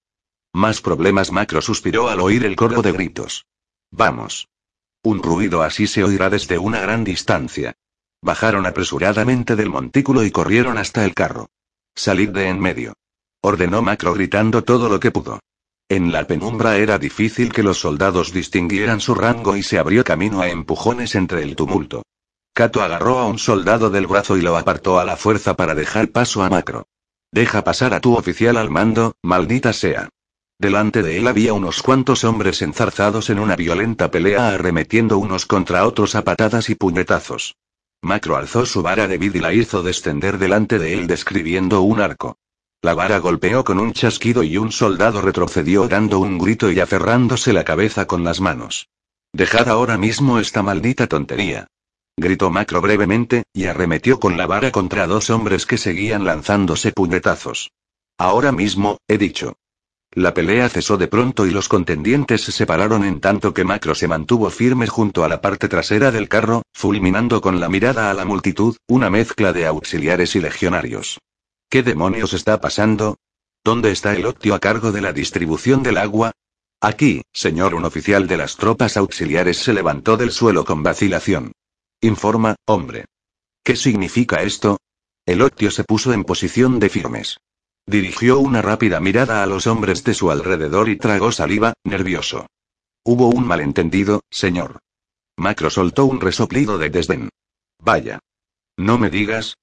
Más 0.54 0.82
problemas 0.82 1.32
Macro 1.32 1.62
suspiró 1.62 2.10
al 2.10 2.20
oír 2.20 2.46
el 2.46 2.56
coro 2.56 2.82
de 2.82 2.92
gritos. 2.92 3.46
Vamos. 3.92 4.48
Un 5.04 5.22
ruido 5.22 5.62
así 5.62 5.86
se 5.86 6.04
oirá 6.04 6.32
desde 6.32 6.58
una 6.58 6.80
gran 6.80 7.04
distancia. 7.04 7.76
Bajaron 8.24 8.66
apresuradamente 8.66 9.56
del 9.56 9.70
montículo 9.70 10.24
y 10.24 10.32
corrieron 10.32 10.80
hasta 10.80 11.06
el 11.06 11.14
carro. 11.14 11.52
Salid 11.94 12.30
de 12.30 12.48
en 12.48 12.60
medio. 12.60 12.96
Ordenó 13.40 13.84
Macro 13.84 14.16
gritando 14.16 14.64
todo 14.64 14.90
lo 14.90 15.00
que 15.00 15.12
pudo. 15.12 15.42
En 15.94 16.12
la 16.12 16.26
penumbra 16.26 16.78
era 16.78 16.98
difícil 16.98 17.54
que 17.54 17.62
los 17.62 17.78
soldados 17.78 18.34
distinguieran 18.34 19.00
su 19.00 19.14
rango 19.14 19.56
y 19.56 19.62
se 19.62 19.78
abrió 19.78 20.04
camino 20.04 20.42
a 20.42 20.50
empujones 20.50 21.14
entre 21.14 21.44
el 21.44 21.56
tumulto. 21.56 22.02
Kato 22.52 22.82
agarró 22.82 23.20
a 23.20 23.28
un 23.28 23.38
soldado 23.38 23.92
del 23.92 24.08
brazo 24.08 24.36
y 24.36 24.42
lo 24.42 24.58
apartó 24.58 24.98
a 24.98 25.06
la 25.06 25.18
fuerza 25.18 25.56
para 25.56 25.76
dejar 25.76 26.10
paso 26.10 26.42
a 26.42 26.50
Macro. 26.50 26.88
Deja 27.32 27.64
pasar 27.64 27.94
a 27.94 28.00
tu 28.00 28.16
oficial 28.16 28.58
al 28.58 28.72
mando, 28.72 29.18
maldita 29.22 29.72
sea. 29.72 30.10
Delante 30.58 31.04
de 31.04 31.20
él 31.20 31.28
había 31.28 31.54
unos 31.54 31.84
cuantos 31.84 32.24
hombres 32.24 32.64
enzarzados 32.64 33.30
en 33.30 33.38
una 33.38 33.56
violenta 33.56 34.10
pelea 34.10 34.50
arremetiendo 34.50 35.20
unos 35.20 35.46
contra 35.46 35.86
otros 35.86 36.16
a 36.16 36.24
patadas 36.24 36.72
y 36.72 36.76
puñetazos. 36.76 37.56
Macro 38.02 38.36
alzó 38.36 38.66
su 38.66 38.82
vara 38.82 39.08
de 39.08 39.20
vid 39.20 39.36
y 39.36 39.42
la 39.42 39.54
hizo 39.54 39.84
descender 39.84 40.40
delante 40.40 40.80
de 40.80 40.96
él 40.96 41.06
describiendo 41.06 41.82
un 41.82 42.02
arco. 42.02 42.40
La 42.84 42.94
vara 42.94 43.18
golpeó 43.18 43.64
con 43.64 43.80
un 43.80 43.94
chasquido 43.94 44.44
y 44.44 44.58
un 44.58 44.72
soldado 44.72 45.22
retrocedió 45.22 45.88
dando 45.88 46.20
un 46.20 46.38
grito 46.38 46.72
y 46.72 46.80
aferrándose 46.80 47.52
la 47.52 47.64
cabeza 47.64 48.06
con 48.06 48.24
las 48.24 48.40
manos. 48.40 48.90
Dejad 49.34 49.70
ahora 49.70 49.98
mismo 49.98 50.38
esta 50.38 50.62
maldita 50.62 51.08
tontería 51.08 51.68
gritó 52.18 52.52
Macro 52.52 52.82
brevemente, 52.82 53.44
y 53.54 53.66
arremetió 53.66 54.20
con 54.20 54.38
la 54.38 54.46
vara 54.46 54.72
contra 54.72 55.08
dos 55.08 55.30
hombres 55.30 55.66
que 55.66 55.78
seguían 55.78 56.26
lanzándose 56.26 56.92
puñetazos. 56.92 57.72
Ahora 58.18 58.52
mismo, 58.52 58.98
he 59.08 59.18
dicho. 59.18 59.56
La 60.12 60.36
pelea 60.36 60.70
cesó 60.70 60.98
de 60.98 61.08
pronto 61.08 61.48
y 61.48 61.52
los 61.52 61.68
contendientes 61.68 62.42
se 62.42 62.52
separaron 62.52 63.04
en 63.04 63.20
tanto 63.20 63.54
que 63.54 63.64
Macro 63.64 63.96
se 63.96 64.08
mantuvo 64.08 64.52
firme 64.52 64.86
junto 64.86 65.24
a 65.24 65.28
la 65.28 65.42
parte 65.42 65.68
trasera 65.68 66.12
del 66.12 66.30
carro, 66.30 66.62
fulminando 66.72 67.42
con 67.42 67.60
la 67.60 67.68
mirada 67.68 68.12
a 68.12 68.14
la 68.14 68.26
multitud, 68.26 68.78
una 68.88 69.10
mezcla 69.10 69.54
de 69.54 69.66
auxiliares 69.66 70.36
y 70.36 70.40
legionarios. 70.40 71.18
¿Qué 71.74 71.82
demonios 71.82 72.34
está 72.34 72.62
pasando? 72.62 73.18
¿Dónde 73.64 73.90
está 73.90 74.16
el 74.16 74.28
Octio 74.28 74.54
a 74.54 74.60
cargo 74.60 74.92
de 74.92 75.02
la 75.02 75.12
distribución 75.12 75.82
del 75.82 75.98
agua? 75.98 76.32
Aquí, 76.80 77.24
señor. 77.34 77.74
Un 77.74 77.84
oficial 77.84 78.28
de 78.28 78.38
las 78.38 78.58
tropas 78.58 78.96
auxiliares 78.96 79.58
se 79.58 79.74
levantó 79.74 80.16
del 80.16 80.32
suelo 80.32 80.66
con 80.66 80.84
vacilación. 80.84 81.54
Informa, 82.00 82.58
hombre. 82.68 83.06
¿Qué 83.64 83.76
significa 83.76 84.44
esto? 84.44 84.78
El 85.26 85.42
Octio 85.42 85.72
se 85.72 85.84
puso 85.84 86.14
en 86.14 86.26
posición 86.26 86.78
de 86.78 86.90
firmes. 86.90 87.40
Dirigió 87.88 88.38
una 88.38 88.62
rápida 88.62 89.00
mirada 89.00 89.42
a 89.42 89.48
los 89.48 89.66
hombres 89.66 90.04
de 90.04 90.14
su 90.14 90.30
alrededor 90.30 90.90
y 90.90 90.98
tragó 90.98 91.32
saliva, 91.32 91.74
nervioso. 91.84 92.46
Hubo 93.04 93.30
un 93.30 93.48
malentendido, 93.48 94.22
señor. 94.30 94.78
Macro 95.38 95.72
soltó 95.72 96.06
un 96.06 96.22
resoplido 96.22 96.78
de 96.78 96.92
desdén. 96.92 97.30
Vaya. 97.80 98.20
No 98.78 99.00
me 99.00 99.10
digas. 99.10 99.56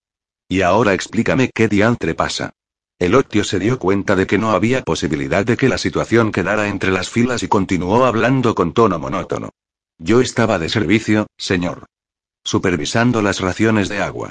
Y 0.50 0.60
ahora 0.60 0.92
explícame 0.92 1.50
qué 1.54 1.66
diantre 1.66 2.14
pasa. 2.14 2.50
El 2.98 3.14
Octio 3.14 3.42
se 3.44 3.58
dio 3.58 3.78
cuenta 3.78 4.16
de 4.16 4.26
que 4.26 4.36
no 4.36 4.50
había 4.50 4.82
posibilidad 4.82 5.46
de 5.46 5.56
que 5.56 5.70
la 5.70 5.78
situación 5.78 6.30
quedara 6.30 6.68
entre 6.68 6.90
las 6.90 7.08
filas 7.08 7.42
y 7.42 7.48
continuó 7.48 8.04
hablando 8.04 8.54
con 8.54 8.74
tono 8.74 8.98
monótono. 8.98 9.48
Yo 9.96 10.20
estaba 10.20 10.58
de 10.58 10.68
servicio, 10.68 11.26
señor 11.38 11.86
supervisando 12.44 13.22
las 13.22 13.40
raciones 13.40 13.88
de 13.88 14.00
agua. 14.00 14.30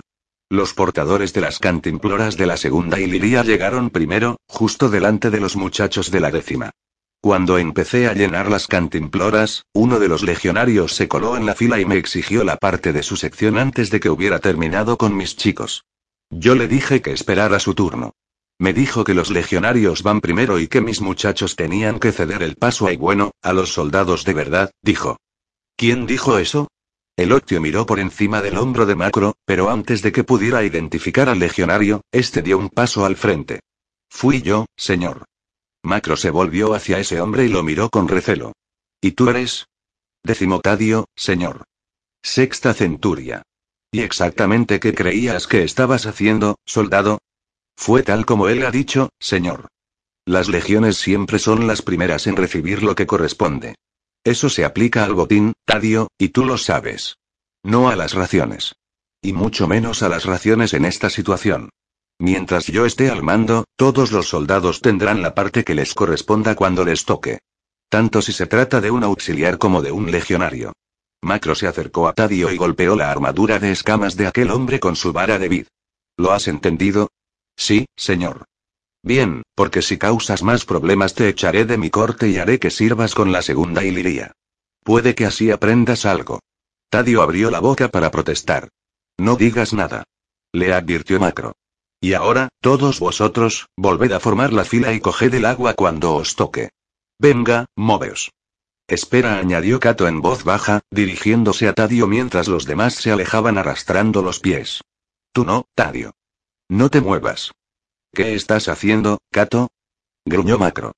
Los 0.49 0.73
portadores 0.73 1.31
de 1.33 1.41
las 1.41 1.59
cantimploras 1.59 2.37
de 2.37 2.47
la 2.47 2.57
segunda 2.57 2.99
Iliria 2.99 3.43
llegaron 3.43 3.91
primero, 3.91 4.37
justo 4.47 4.89
delante 4.89 5.29
de 5.29 5.39
los 5.39 5.55
muchachos 5.55 6.09
de 6.09 6.19
la 6.19 6.31
décima. 6.31 6.71
Cuando 7.21 7.57
empecé 7.57 8.07
a 8.07 8.13
llenar 8.13 8.49
las 8.49 8.67
cantimploras, 8.67 9.65
uno 9.73 9.99
de 9.99 10.07
los 10.07 10.23
legionarios 10.23 10.93
se 10.93 11.07
coló 11.07 11.37
en 11.37 11.45
la 11.45 11.53
fila 11.53 11.79
y 11.79 11.85
me 11.85 11.97
exigió 11.97 12.43
la 12.43 12.57
parte 12.57 12.93
de 12.93 13.03
su 13.03 13.15
sección 13.15 13.57
antes 13.57 13.91
de 13.91 13.99
que 13.99 14.09
hubiera 14.09 14.39
terminado 14.39 14.97
con 14.97 15.15
mis 15.15 15.35
chicos. 15.35 15.83
Yo 16.29 16.55
le 16.55 16.67
dije 16.67 17.01
que 17.01 17.11
esperara 17.11 17.59
su 17.59 17.73
turno. 17.73 18.13
Me 18.59 18.73
dijo 18.73 19.03
que 19.03 19.13
los 19.13 19.31
legionarios 19.31 20.03
van 20.03 20.21
primero 20.21 20.59
y 20.59 20.67
que 20.67 20.81
mis 20.81 21.01
muchachos 21.01 21.55
tenían 21.55 21.99
que 21.99 22.11
ceder 22.11 22.43
el 22.43 22.55
paso 22.55 22.91
y 22.91 22.97
bueno, 22.97 23.31
a 23.41 23.53
los 23.53 23.73
soldados 23.73 24.25
de 24.25 24.33
verdad, 24.33 24.71
dijo. 24.81 25.17
¿Quién 25.75 26.05
dijo 26.05 26.37
eso? 26.37 26.67
El 27.15 27.31
Octio 27.31 27.61
miró 27.61 27.85
por 27.85 27.99
encima 27.99 28.41
del 28.41 28.57
hombro 28.57 28.85
de 28.85 28.95
Macro, 28.95 29.35
pero 29.45 29.69
antes 29.69 30.01
de 30.01 30.11
que 30.11 30.23
pudiera 30.23 30.63
identificar 30.63 31.29
al 31.29 31.39
legionario, 31.39 32.01
este 32.11 32.41
dio 32.41 32.57
un 32.57 32.69
paso 32.69 33.05
al 33.05 33.15
frente. 33.15 33.61
Fui 34.09 34.41
yo, 34.41 34.65
señor. 34.75 35.25
Macro 35.83 36.17
se 36.17 36.29
volvió 36.29 36.73
hacia 36.73 36.99
ese 36.99 37.21
hombre 37.21 37.45
y 37.45 37.49
lo 37.49 37.63
miró 37.63 37.89
con 37.89 38.07
recelo. 38.07 38.53
¿Y 39.01 39.11
tú 39.11 39.29
eres? 39.29 39.67
Decimotadio, 40.23 41.07
señor. 41.15 41.63
Sexta 42.21 42.73
centuria. 42.73 43.43
¿Y 43.91 44.01
exactamente 44.01 44.79
qué 44.79 44.93
creías 44.93 45.47
que 45.47 45.63
estabas 45.63 46.05
haciendo, 46.05 46.57
soldado? 46.65 47.19
Fue 47.75 48.03
tal 48.03 48.25
como 48.25 48.47
él 48.47 48.65
ha 48.65 48.71
dicho, 48.71 49.09
señor. 49.19 49.67
Las 50.25 50.47
legiones 50.47 50.97
siempre 50.97 51.39
son 51.39 51.65
las 51.65 51.81
primeras 51.81 52.27
en 52.27 52.35
recibir 52.35 52.83
lo 52.83 52.93
que 52.93 53.07
corresponde. 53.07 53.75
Eso 54.23 54.49
se 54.49 54.63
aplica 54.63 55.03
al 55.03 55.13
botín, 55.13 55.53
Tadio, 55.65 56.09
y 56.19 56.29
tú 56.29 56.45
lo 56.45 56.57
sabes. 56.57 57.15
No 57.63 57.89
a 57.89 57.95
las 57.95 58.13
raciones. 58.13 58.75
Y 59.21 59.33
mucho 59.33 59.67
menos 59.67 60.03
a 60.03 60.09
las 60.09 60.25
raciones 60.25 60.73
en 60.73 60.85
esta 60.85 61.09
situación. 61.09 61.69
Mientras 62.19 62.67
yo 62.67 62.85
esté 62.85 63.09
al 63.09 63.23
mando, 63.23 63.65
todos 63.75 64.11
los 64.11 64.27
soldados 64.27 64.81
tendrán 64.81 65.21
la 65.21 65.33
parte 65.33 65.63
que 65.63 65.73
les 65.73 65.93
corresponda 65.95 66.53
cuando 66.53 66.85
les 66.85 67.05
toque. 67.05 67.39
Tanto 67.89 68.21
si 68.21 68.33
se 68.33 68.45
trata 68.45 68.81
de 68.81 68.91
un 68.91 69.03
auxiliar 69.03 69.57
como 69.57 69.81
de 69.81 69.91
un 69.91 70.11
legionario. 70.11 70.73
Macro 71.21 71.55
se 71.55 71.67
acercó 71.67 72.07
a 72.07 72.13
Tadio 72.13 72.51
y 72.51 72.57
golpeó 72.57 72.95
la 72.95 73.11
armadura 73.11 73.59
de 73.59 73.71
escamas 73.71 74.15
de 74.15 74.27
aquel 74.27 74.51
hombre 74.51 74.79
con 74.79 74.95
su 74.95 75.11
vara 75.11 75.37
de 75.37 75.49
vid. 75.49 75.67
¿Lo 76.17 76.31
has 76.31 76.47
entendido? 76.47 77.09
Sí, 77.57 77.85
señor. 77.95 78.45
Bien, 79.03 79.43
porque 79.55 79.81
si 79.81 79.97
causas 79.97 80.43
más 80.43 80.65
problemas 80.65 81.13
te 81.13 81.29
echaré 81.29 81.65
de 81.65 81.77
mi 81.77 81.89
corte 81.89 82.29
y 82.29 82.37
haré 82.37 82.59
que 82.59 82.69
sirvas 82.69 83.15
con 83.15 83.31
la 83.31 83.41
segunda 83.41 83.83
iliria. 83.83 84.31
Puede 84.83 85.15
que 85.15 85.25
así 85.25 85.51
aprendas 85.51 86.05
algo. 86.05 86.39
Tadio 86.89 87.21
abrió 87.21 87.51
la 87.51 87.59
boca 87.59 87.89
para 87.89 88.11
protestar. 88.11 88.69
No 89.17 89.35
digas 89.35 89.73
nada. 89.73 90.03
Le 90.51 90.73
advirtió 90.73 91.19
Macro. 91.19 91.53
Y 92.01 92.13
ahora, 92.13 92.49
todos 92.61 92.99
vosotros, 92.99 93.67
volved 93.77 94.13
a 94.13 94.19
formar 94.19 94.53
la 94.53 94.63
fila 94.63 94.93
y 94.93 95.01
coged 95.01 95.33
el 95.33 95.45
agua 95.45 95.73
cuando 95.73 96.15
os 96.15 96.35
toque. 96.35 96.69
Venga, 97.19 97.65
moveos. 97.75 98.31
Espera, 98.89 99.37
añadió 99.37 99.79
Cato 99.79 100.07
en 100.07 100.19
voz 100.19 100.43
baja, 100.43 100.81
dirigiéndose 100.89 101.67
a 101.67 101.73
Tadio 101.73 102.07
mientras 102.07 102.47
los 102.47 102.65
demás 102.65 102.95
se 102.95 103.11
alejaban 103.11 103.59
arrastrando 103.59 104.23
los 104.23 104.39
pies. 104.39 104.81
Tú 105.31 105.45
no, 105.45 105.67
Tadio. 105.75 106.15
No 106.67 106.89
te 106.89 106.99
muevas. 106.99 107.51
¿Qué 108.11 108.33
estás 108.33 108.67
haciendo, 108.67 109.19
Cato? 109.29 109.69
gruñó 110.25 110.57
Macro. 110.57 110.93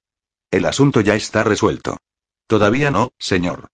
El 0.52 0.66
asunto 0.68 1.02
ya 1.02 1.16
está 1.16 1.44
resuelto. 1.44 1.98
Todavía 2.48 2.92
no, 2.92 3.12
señor. 3.20 3.68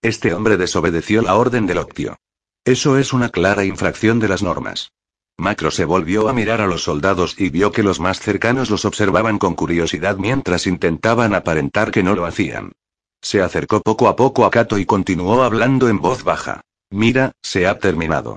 Este 0.00 0.32
hombre 0.32 0.56
desobedeció 0.56 1.20
la 1.20 1.36
orden 1.36 1.66
del 1.66 1.78
Octio. 1.78 2.16
Eso 2.64 2.96
es 2.96 3.12
una 3.12 3.28
clara 3.28 3.66
infracción 3.66 4.18
de 4.18 4.28
las 4.28 4.42
normas. 4.42 4.92
Macro 5.36 5.70
se 5.70 5.84
volvió 5.84 6.30
a 6.30 6.32
mirar 6.32 6.62
a 6.62 6.66
los 6.66 6.84
soldados 6.84 7.38
y 7.38 7.50
vio 7.50 7.70
que 7.70 7.82
los 7.82 8.00
más 8.00 8.18
cercanos 8.18 8.70
los 8.70 8.86
observaban 8.86 9.38
con 9.38 9.54
curiosidad 9.54 10.16
mientras 10.16 10.66
intentaban 10.66 11.34
aparentar 11.34 11.90
que 11.90 12.02
no 12.02 12.14
lo 12.14 12.24
hacían. 12.24 12.72
Se 13.20 13.42
acercó 13.42 13.80
poco 13.80 14.08
a 14.08 14.16
poco 14.16 14.44
a 14.44 14.50
Cato 14.50 14.78
y 14.78 14.86
continuó 14.86 15.42
hablando 15.42 15.88
en 15.88 16.00
voz 16.00 16.24
baja. 16.24 16.60
Mira, 16.90 17.32
se 17.42 17.66
ha 17.66 17.78
terminado. 17.78 18.36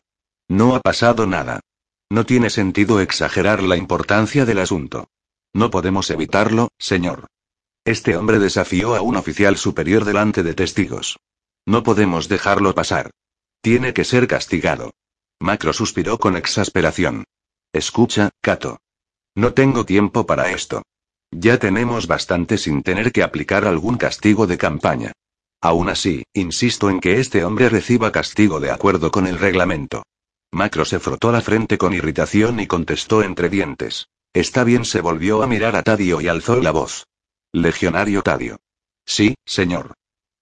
No 0.50 0.76
ha 0.76 0.80
pasado 0.82 1.28
nada. 1.28 1.62
No 2.10 2.26
tiene 2.26 2.50
sentido 2.50 3.00
exagerar 3.00 3.64
la 3.64 3.78
importancia 3.78 4.46
del 4.46 4.60
asunto. 4.60 5.08
No 5.54 5.70
podemos 5.70 6.10
evitarlo, 6.10 6.70
señor. 6.78 7.28
Este 7.86 8.16
hombre 8.16 8.40
desafió 8.40 8.96
a 8.96 9.02
un 9.02 9.16
oficial 9.16 9.58
superior 9.58 10.06
delante 10.06 10.44
de 10.44 10.54
testigos. 10.54 11.18
No 11.66 11.84
podemos 11.84 12.28
dejarlo 12.28 12.76
pasar. 12.76 13.12
Tiene 13.62 13.94
que 13.94 14.04
ser 14.04 14.28
castigado. 14.28 14.92
Macro 15.40 15.74
suspiró 15.74 16.18
con 16.18 16.36
exasperación. 16.36 17.26
Escucha, 17.74 18.30
Cato. 18.42 18.80
No 19.36 19.54
tengo 19.54 19.86
tiempo 19.86 20.26
para 20.26 20.52
esto. 20.52 20.84
Ya 21.32 21.58
tenemos 21.58 22.08
bastante 22.08 22.58
sin 22.58 22.84
tener 22.84 23.12
que 23.12 23.24
aplicar 23.24 23.66
algún 23.66 23.98
castigo 23.98 24.48
de 24.48 24.58
campaña. 24.58 25.14
Aún 25.62 25.90
así, 25.90 26.24
insisto 26.34 26.90
en 26.90 27.00
que 27.00 27.20
este 27.20 27.46
hombre 27.46 27.70
reciba 27.70 28.12
castigo 28.12 28.60
de 28.60 28.72
acuerdo 28.72 29.12
con 29.12 29.28
el 29.28 29.40
reglamento. 29.40 30.04
Macro 30.52 30.84
se 30.84 31.00
frotó 31.00 31.32
la 31.32 31.42
frente 31.42 31.78
con 31.78 31.94
irritación 31.94 32.60
y 32.60 32.68
contestó 32.68 33.24
entre 33.24 33.48
dientes. 33.48 34.08
Está 34.34 34.64
bien, 34.64 34.84
se 34.84 35.00
volvió 35.00 35.44
a 35.44 35.48
mirar 35.48 35.76
a 35.76 35.84
Tadio 35.84 36.20
y 36.20 36.28
alzó 36.28 36.58
la 36.58 36.72
voz. 36.72 37.08
Legionario 37.54 38.22
Tadio. 38.22 38.58
Sí, 39.06 39.36
señor. 39.46 39.94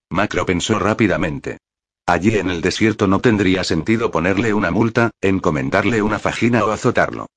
Macro 0.09 0.45
pensó 0.45 0.79
rápidamente. 0.79 1.59
Allí 2.07 2.35
en 2.37 2.49
el 2.49 2.61
desierto 2.61 3.05
no 3.05 3.19
tendría 3.19 3.63
sentido 3.63 4.09
ponerle 4.09 4.53
una 4.53 4.71
multa, 4.71 5.11
encomendarle 5.21 6.01
una 6.01 6.17
fajina 6.17 6.65
o 6.65 6.71
azotarlo. 6.71 7.27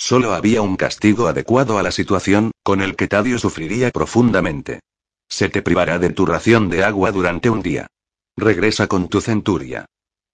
Solo 0.00 0.32
había 0.32 0.62
un 0.62 0.76
castigo 0.76 1.28
adecuado 1.28 1.78
a 1.78 1.82
la 1.82 1.92
situación, 1.92 2.52
con 2.62 2.80
el 2.80 2.96
que 2.96 3.06
Tadio 3.06 3.38
sufriría 3.38 3.90
profundamente. 3.90 4.80
Se 5.28 5.50
te 5.50 5.60
privará 5.60 5.98
de 5.98 6.08
tu 6.08 6.24
ración 6.24 6.70
de 6.70 6.82
agua 6.82 7.12
durante 7.12 7.50
un 7.50 7.60
día. 7.60 7.86
Regresa 8.34 8.86
con 8.86 9.10
tu 9.10 9.20
centuria. 9.20 9.84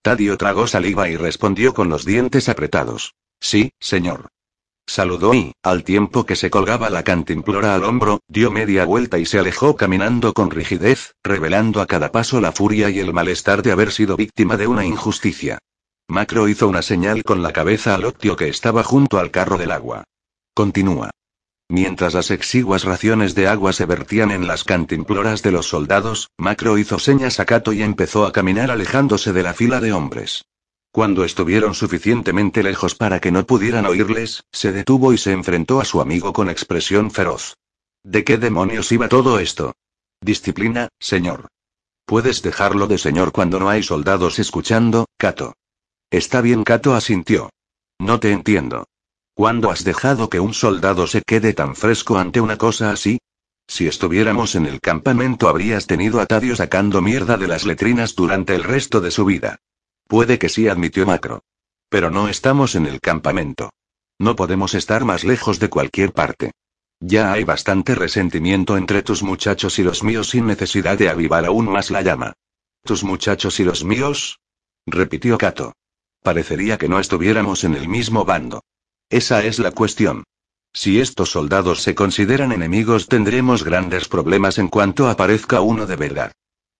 Tadio 0.03 0.39
tragó 0.39 0.69
saliva 0.69 1.09
y 1.09 1.17
respondió 1.17 1.75
con 1.75 1.89
los 1.89 2.05
dientes 2.05 2.49
apretados. 2.49 3.17
Sí, 3.41 3.73
señor. 3.81 4.29
Saludó 4.87 5.35
y, 5.35 5.53
al 5.65 5.83
tiempo 5.83 6.25
que 6.27 6.37
se 6.37 6.49
colgaba 6.49 6.89
la 6.89 7.03
cantimplora 7.03 7.75
al 7.75 7.83
hombro, 7.83 8.21
dio 8.29 8.53
media 8.53 8.85
vuelta 8.85 9.19
y 9.19 9.27
se 9.27 9.41
alejó 9.41 9.75
caminando 9.75 10.33
con 10.33 10.53
rigidez, 10.53 11.17
revelando 11.25 11.81
a 11.81 11.87
cada 11.87 12.13
paso 12.13 12.41
la 12.41 12.53
furia 12.53 12.89
y 12.89 13.01
el 13.01 13.13
malestar 13.13 13.63
de 13.63 13.73
haber 13.73 13.91
sido 13.91 14.17
víctima 14.17 14.57
de 14.57 14.69
una 14.69 14.87
injusticia. 14.87 15.59
Macro 16.09 16.49
hizo 16.49 16.69
una 16.69 16.83
señal 16.83 17.25
con 17.25 17.43
la 17.43 17.53
cabeza 17.53 17.95
al 17.95 18.05
Octio 18.05 18.37
que 18.37 18.49
estaba 18.49 18.85
junto 18.85 19.19
al 19.19 19.33
carro 19.33 19.59
del 19.59 19.73
agua. 19.73 20.05
Continúa. 20.55 21.11
Mientras 21.69 22.15
las 22.15 22.31
exiguas 22.31 22.85
raciones 22.85 23.35
de 23.35 23.49
agua 23.49 23.73
se 23.73 23.87
vertían 23.87 24.31
en 24.31 24.47
las 24.47 24.63
cantimploras 24.63 25.43
de 25.43 25.51
los 25.51 25.67
soldados, 25.67 26.31
Macro 26.39 26.79
hizo 26.79 27.01
señas 27.01 27.41
a 27.41 27.45
Cato 27.45 27.73
y 27.73 27.83
empezó 27.83 28.25
a 28.25 28.33
caminar 28.33 28.71
alejándose 28.71 29.33
de 29.33 29.43
la 29.43 29.53
fila 29.53 29.81
de 29.81 29.93
hombres. 29.93 30.45
Cuando 30.93 31.25
estuvieron 31.25 31.75
suficientemente 31.75 32.63
lejos 32.63 32.95
para 32.95 33.21
que 33.21 33.33
no 33.33 33.45
pudieran 33.45 33.85
oírles, 33.85 34.45
se 34.53 34.71
detuvo 34.71 35.13
y 35.13 35.19
se 35.19 35.33
enfrentó 35.33 35.81
a 35.81 35.85
su 35.85 36.01
amigo 36.01 36.33
con 36.33 36.49
expresión 36.49 37.11
feroz. 37.11 37.57
¿De 38.05 38.23
qué 38.23 38.39
demonios 38.39 38.93
iba 38.93 39.09
todo 39.09 39.41
esto? 39.41 39.75
Disciplina, 40.21 40.89
señor. 41.01 41.49
Puedes 42.07 42.43
dejarlo 42.43 42.87
de 42.87 42.99
señor 42.99 43.33
cuando 43.33 43.59
no 43.59 43.69
hay 43.69 43.83
soldados 43.83 44.39
escuchando, 44.39 45.07
Cato. 45.19 45.55
Está 46.11 46.41
bien, 46.41 46.65
Cato 46.65 46.95
asintió. 46.95 47.51
No 47.99 48.21
te 48.21 48.33
entiendo. 48.33 48.87
¿Cuándo 49.35 49.71
has 49.71 49.85
dejado 49.85 50.31
que 50.31 50.41
un 50.41 50.55
soldado 50.55 51.07
se 51.07 51.23
quede 51.23 51.53
tan 51.53 51.77
fresco 51.77 52.19
ante 52.19 52.41
una 52.41 52.57
cosa 52.57 52.91
así? 52.91 53.19
Si 53.69 53.87
estuviéramos 53.87 54.55
en 54.55 54.67
el 54.67 54.81
campamento 54.81 55.49
habrías 55.49 55.87
tenido 55.87 56.21
a 56.21 56.27
Tadio 56.27 56.55
sacando 56.55 57.03
mierda 57.03 57.37
de 57.37 57.49
las 57.49 57.67
letrinas 57.67 58.15
durante 58.15 58.55
el 58.55 58.63
resto 58.63 59.01
de 59.01 59.11
su 59.11 59.25
vida. 59.25 59.59
Puede 60.07 60.39
que 60.39 60.49
sí, 60.49 60.69
admitió 60.69 61.05
Macro. 61.05 61.43
Pero 61.89 62.11
no 62.11 62.29
estamos 62.29 62.77
en 62.77 62.87
el 62.87 63.01
campamento. 63.01 63.71
No 64.19 64.37
podemos 64.37 64.75
estar 64.75 65.05
más 65.05 65.25
lejos 65.25 65.59
de 65.59 65.69
cualquier 65.69 66.13
parte. 66.13 66.53
Ya 67.01 67.33
hay 67.33 67.45
bastante 67.45 67.95
resentimiento 67.95 68.77
entre 68.77 69.03
tus 69.03 69.23
muchachos 69.23 69.79
y 69.79 69.83
los 69.83 70.03
míos 70.03 70.31
sin 70.31 70.47
necesidad 70.47 70.97
de 70.97 71.11
avivar 71.11 71.45
aún 71.45 71.69
más 71.69 71.91
la 71.91 72.03
llama. 72.03 72.33
¿Tus 72.83 73.05
muchachos 73.05 73.61
y 73.61 73.65
los 73.65 73.85
míos? 73.85 74.41
repitió 74.87 75.37
Cato. 75.37 75.75
Parecería 76.27 76.77
que 76.77 76.89
no 76.89 76.99
estuviéramos 76.99 77.63
en 77.63 77.77
el 77.77 77.87
mismo 77.89 78.25
bando. 78.25 78.65
Esa 79.11 79.45
es 79.45 79.61
la 79.61 79.71
cuestión. 79.71 80.25
Si 80.75 80.99
estos 80.99 81.31
soldados 81.31 81.85
se 81.85 81.95
consideran 81.95 82.51
enemigos 82.51 83.07
tendremos 83.07 83.63
grandes 83.63 84.09
problemas 84.09 84.59
en 84.59 84.67
cuanto 84.67 85.09
aparezca 85.09 85.61
uno 85.61 85.87
de 85.87 85.95
verdad. 85.95 86.33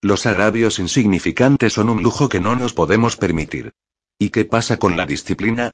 Los 0.03 0.27
agravios 0.27 0.81
insignificantes 0.81 1.75
son 1.75 1.91
un 1.91 2.03
lujo 2.03 2.29
que 2.29 2.41
no 2.41 2.57
nos 2.57 2.73
podemos 2.73 3.17
permitir. 3.17 3.73
¿Y 4.19 4.31
qué 4.31 4.47
pasa 4.47 4.79
con 4.79 4.97
la 4.97 5.07
disciplina? 5.07 5.71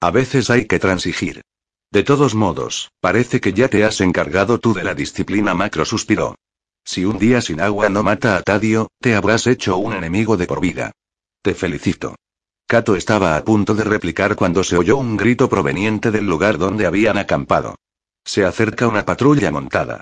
A 0.00 0.12
veces 0.12 0.48
hay 0.48 0.66
que 0.66 0.78
transigir. 0.78 1.42
De 1.90 2.04
todos 2.04 2.36
modos, 2.36 2.92
parece 3.00 3.40
que 3.40 3.52
ya 3.52 3.66
te 3.66 3.82
has 3.82 4.00
encargado 4.00 4.60
tú 4.60 4.72
de 4.72 4.84
la 4.84 4.94
disciplina 4.94 5.52
macro 5.52 5.84
suspiró. 5.84 6.36
Si 6.84 7.04
un 7.04 7.18
día 7.18 7.40
sin 7.40 7.60
agua 7.60 7.88
no 7.88 8.04
mata 8.04 8.36
a 8.36 8.42
Tadio, 8.42 8.86
te 9.00 9.16
habrás 9.16 9.48
hecho 9.48 9.78
un 9.78 9.94
enemigo 9.94 10.36
de 10.36 10.46
por 10.46 10.60
vida. 10.60 10.92
Te 11.42 11.54
felicito. 11.54 12.14
Kato 12.68 12.96
estaba 12.96 13.36
a 13.36 13.44
punto 13.44 13.76
de 13.76 13.84
replicar 13.84 14.34
cuando 14.34 14.64
se 14.64 14.76
oyó 14.76 14.96
un 14.96 15.16
grito 15.16 15.48
proveniente 15.48 16.10
del 16.10 16.26
lugar 16.26 16.58
donde 16.58 16.84
habían 16.84 17.16
acampado. 17.16 17.76
Se 18.24 18.44
acerca 18.44 18.88
una 18.88 19.04
patrulla 19.04 19.52
montada. 19.52 20.00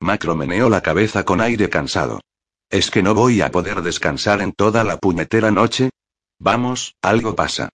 Macro 0.00 0.34
meneó 0.34 0.70
la 0.70 0.80
cabeza 0.80 1.26
con 1.26 1.42
aire 1.42 1.68
cansado. 1.68 2.22
¿Es 2.70 2.90
que 2.90 3.02
no 3.02 3.14
voy 3.14 3.42
a 3.42 3.50
poder 3.50 3.82
descansar 3.82 4.40
en 4.40 4.52
toda 4.52 4.82
la 4.82 4.96
puñetera 4.96 5.50
noche? 5.50 5.90
Vamos, 6.38 6.94
algo 7.02 7.36
pasa. 7.36 7.68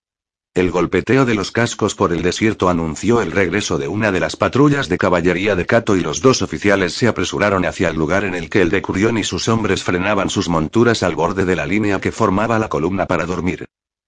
El 0.53 0.71
golpeteo 0.71 1.25
de 1.25 1.35
los 1.35 1.51
cascos 1.51 1.95
por 1.95 2.11
el 2.11 2.21
desierto 2.21 2.67
anunció 2.67 3.21
el 3.21 3.31
regreso 3.31 3.77
de 3.77 3.87
una 3.87 4.11
de 4.11 4.19
las 4.19 4.35
patrullas 4.35 4.89
de 4.89 4.97
caballería 4.97 5.55
de 5.55 5.65
Cato 5.65 5.95
y 5.95 6.01
los 6.01 6.21
dos 6.21 6.41
oficiales 6.41 6.93
se 6.93 7.07
apresuraron 7.07 7.63
hacia 7.63 7.87
el 7.87 7.95
lugar 7.95 8.25
en 8.25 8.35
el 8.35 8.49
que 8.49 8.61
el 8.61 8.69
decurión 8.69 9.17
y 9.17 9.23
sus 9.23 9.47
hombres 9.47 9.83
frenaban 9.83 10.29
sus 10.29 10.49
monturas 10.49 11.01
al 11.01 11.15
borde 11.15 11.45
de 11.45 11.55
la 11.55 11.65
línea 11.65 12.01
que 12.01 12.11
formaba 12.11 12.59
la 12.59 12.67
columna 12.67 13.05
para 13.07 13.25
dormir. 13.25 13.65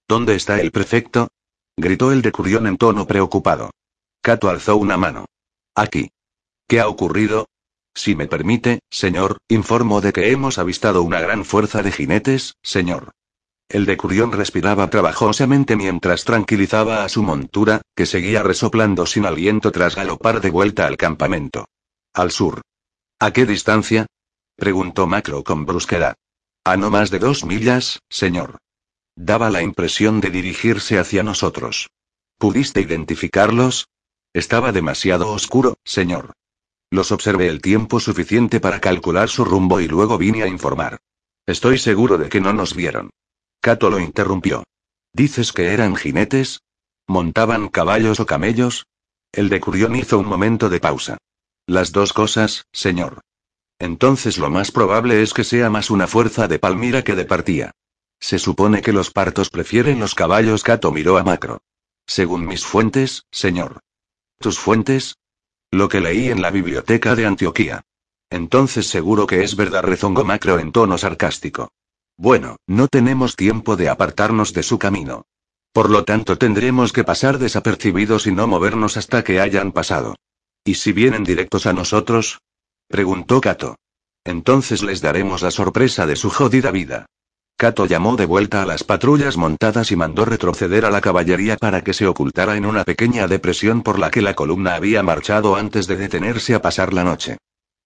¿Dónde 0.08 0.36
está 0.36 0.60
el 0.60 0.70
prefecto? 0.70 1.28
gritó 1.76 2.12
el 2.12 2.22
decurión 2.22 2.66
en 2.66 2.76
tono 2.76 3.06
preocupado. 3.06 3.70
Cato 4.22 4.48
alzó 4.48 4.76
una 4.76 4.96
mano. 4.96 5.26
Aquí. 5.74 6.10
¿Qué 6.68 6.80
ha 6.80 6.88
ocurrido? 6.88 7.46
Si 7.94 8.14
me 8.14 8.26
permite, 8.26 8.80
señor, 8.90 9.38
informo 9.48 10.00
de 10.00 10.12
que 10.12 10.30
hemos 10.30 10.58
avistado 10.58 11.02
una 11.02 11.20
gran 11.20 11.44
fuerza 11.44 11.82
de 11.82 11.92
jinetes, 11.92 12.54
señor. 12.62 13.12
El 13.68 13.84
decurión 13.84 14.32
respiraba 14.32 14.88
trabajosamente 14.90 15.74
mientras 15.74 16.24
tranquilizaba 16.24 17.04
a 17.04 17.08
su 17.08 17.22
montura, 17.22 17.82
que 17.96 18.06
seguía 18.06 18.42
resoplando 18.42 19.06
sin 19.06 19.26
aliento 19.26 19.72
tras 19.72 19.96
galopar 19.96 20.40
de 20.40 20.50
vuelta 20.50 20.86
al 20.86 20.96
campamento. 20.96 21.66
Al 22.14 22.30
sur. 22.30 22.62
¿A 23.18 23.32
qué 23.32 23.44
distancia? 23.44 24.06
preguntó 24.56 25.06
Macro 25.06 25.42
con 25.42 25.66
brusquedad. 25.66 26.14
A 26.64 26.76
no 26.76 26.90
más 26.90 27.10
de 27.10 27.18
dos 27.18 27.44
millas, 27.44 28.00
señor. 28.08 28.58
Daba 29.16 29.48
la 29.48 29.62
impresión 29.62 30.20
de 30.20 30.30
dirigirse 30.30 30.98
hacia 30.98 31.22
nosotros. 31.22 31.88
¿Pudiste 32.38 32.82
identificarlos? 32.82 33.88
Estaba 34.34 34.72
demasiado 34.72 35.30
oscuro, 35.30 35.78
señor. 35.84 36.34
Los 36.90 37.10
observé 37.10 37.48
el 37.48 37.62
tiempo 37.62 37.98
suficiente 37.98 38.60
para 38.60 38.80
calcular 38.80 39.30
su 39.30 39.44
rumbo 39.44 39.80
y 39.80 39.88
luego 39.88 40.18
vine 40.18 40.42
a 40.42 40.48
informar. 40.48 40.98
Estoy 41.46 41.78
seguro 41.78 42.18
de 42.18 42.28
que 42.28 42.42
no 42.42 42.52
nos 42.52 42.74
vieron. 42.74 43.10
Cato 43.62 43.88
lo 43.88 43.98
interrumpió. 43.98 44.64
¿Dices 45.14 45.52
que 45.52 45.72
eran 45.72 45.96
jinetes? 45.96 46.60
¿Montaban 47.08 47.68
caballos 47.68 48.20
o 48.20 48.26
camellos? 48.26 48.84
El 49.32 49.48
decurión 49.48 49.96
hizo 49.96 50.18
un 50.18 50.26
momento 50.26 50.68
de 50.68 50.80
pausa. 50.80 51.16
Las 51.66 51.90
dos 51.92 52.12
cosas, 52.12 52.66
señor. 52.70 53.20
Entonces 53.78 54.36
lo 54.36 54.50
más 54.50 54.70
probable 54.70 55.22
es 55.22 55.32
que 55.32 55.44
sea 55.44 55.70
más 55.70 55.90
una 55.90 56.06
fuerza 56.06 56.48
de 56.48 56.58
Palmira 56.58 57.02
que 57.02 57.14
de 57.14 57.24
partía. 57.24 57.72
Se 58.20 58.38
supone 58.38 58.82
que 58.82 58.92
los 58.92 59.10
partos 59.10 59.50
prefieren 59.50 60.00
los 60.00 60.14
caballos. 60.14 60.62
Cato 60.62 60.90
miró 60.92 61.18
a 61.18 61.24
Macro. 61.24 61.60
Según 62.06 62.46
mis 62.46 62.64
fuentes, 62.64 63.24
señor. 63.30 63.80
¿Tus 64.38 64.58
fuentes? 64.58 65.16
Lo 65.70 65.88
que 65.88 66.00
leí 66.00 66.28
en 66.28 66.40
la 66.40 66.50
biblioteca 66.50 67.14
de 67.14 67.26
Antioquía. 67.26 67.82
Entonces 68.30 68.86
seguro 68.86 69.26
que 69.26 69.42
es 69.44 69.56
verdad, 69.56 69.82
rezongó 69.82 70.24
Macro 70.24 70.58
en 70.58 70.72
tono 70.72 70.98
sarcástico. 70.98 71.70
Bueno, 72.16 72.56
no 72.66 72.88
tenemos 72.88 73.36
tiempo 73.36 73.76
de 73.76 73.88
apartarnos 73.88 74.52
de 74.52 74.62
su 74.62 74.78
camino. 74.78 75.26
Por 75.72 75.90
lo 75.90 76.04
tanto 76.04 76.38
tendremos 76.38 76.92
que 76.92 77.04
pasar 77.04 77.38
desapercibidos 77.38 78.26
y 78.26 78.32
no 78.32 78.46
movernos 78.46 78.96
hasta 78.96 79.22
que 79.22 79.40
hayan 79.40 79.72
pasado. 79.72 80.16
¿Y 80.64 80.74
si 80.74 80.92
vienen 80.92 81.24
directos 81.24 81.66
a 81.66 81.72
nosotros? 81.72 82.40
preguntó 82.88 83.40
Kato. 83.40 83.76
Entonces 84.24 84.82
les 84.82 85.00
daremos 85.00 85.42
la 85.42 85.50
sorpresa 85.50 86.06
de 86.06 86.16
su 86.16 86.30
jodida 86.30 86.70
vida. 86.70 87.06
Kato 87.58 87.86
llamó 87.86 88.16
de 88.16 88.26
vuelta 88.26 88.60
a 88.60 88.66
las 88.66 88.84
patrullas 88.84 89.38
montadas 89.38 89.90
y 89.90 89.96
mandó 89.96 90.26
retroceder 90.26 90.84
a 90.84 90.90
la 90.90 91.00
caballería 91.00 91.56
para 91.56 91.82
que 91.82 91.94
se 91.94 92.06
ocultara 92.06 92.58
en 92.58 92.66
una 92.66 92.84
pequeña 92.84 93.26
depresión 93.28 93.82
por 93.82 93.98
la 93.98 94.10
que 94.10 94.20
la 94.20 94.34
columna 94.34 94.74
había 94.74 95.02
marchado 95.02 95.56
antes 95.56 95.86
de 95.86 95.96
detenerse 95.96 96.54
a 96.54 96.60
pasar 96.60 96.92
la 96.92 97.02
noche. 97.02 97.38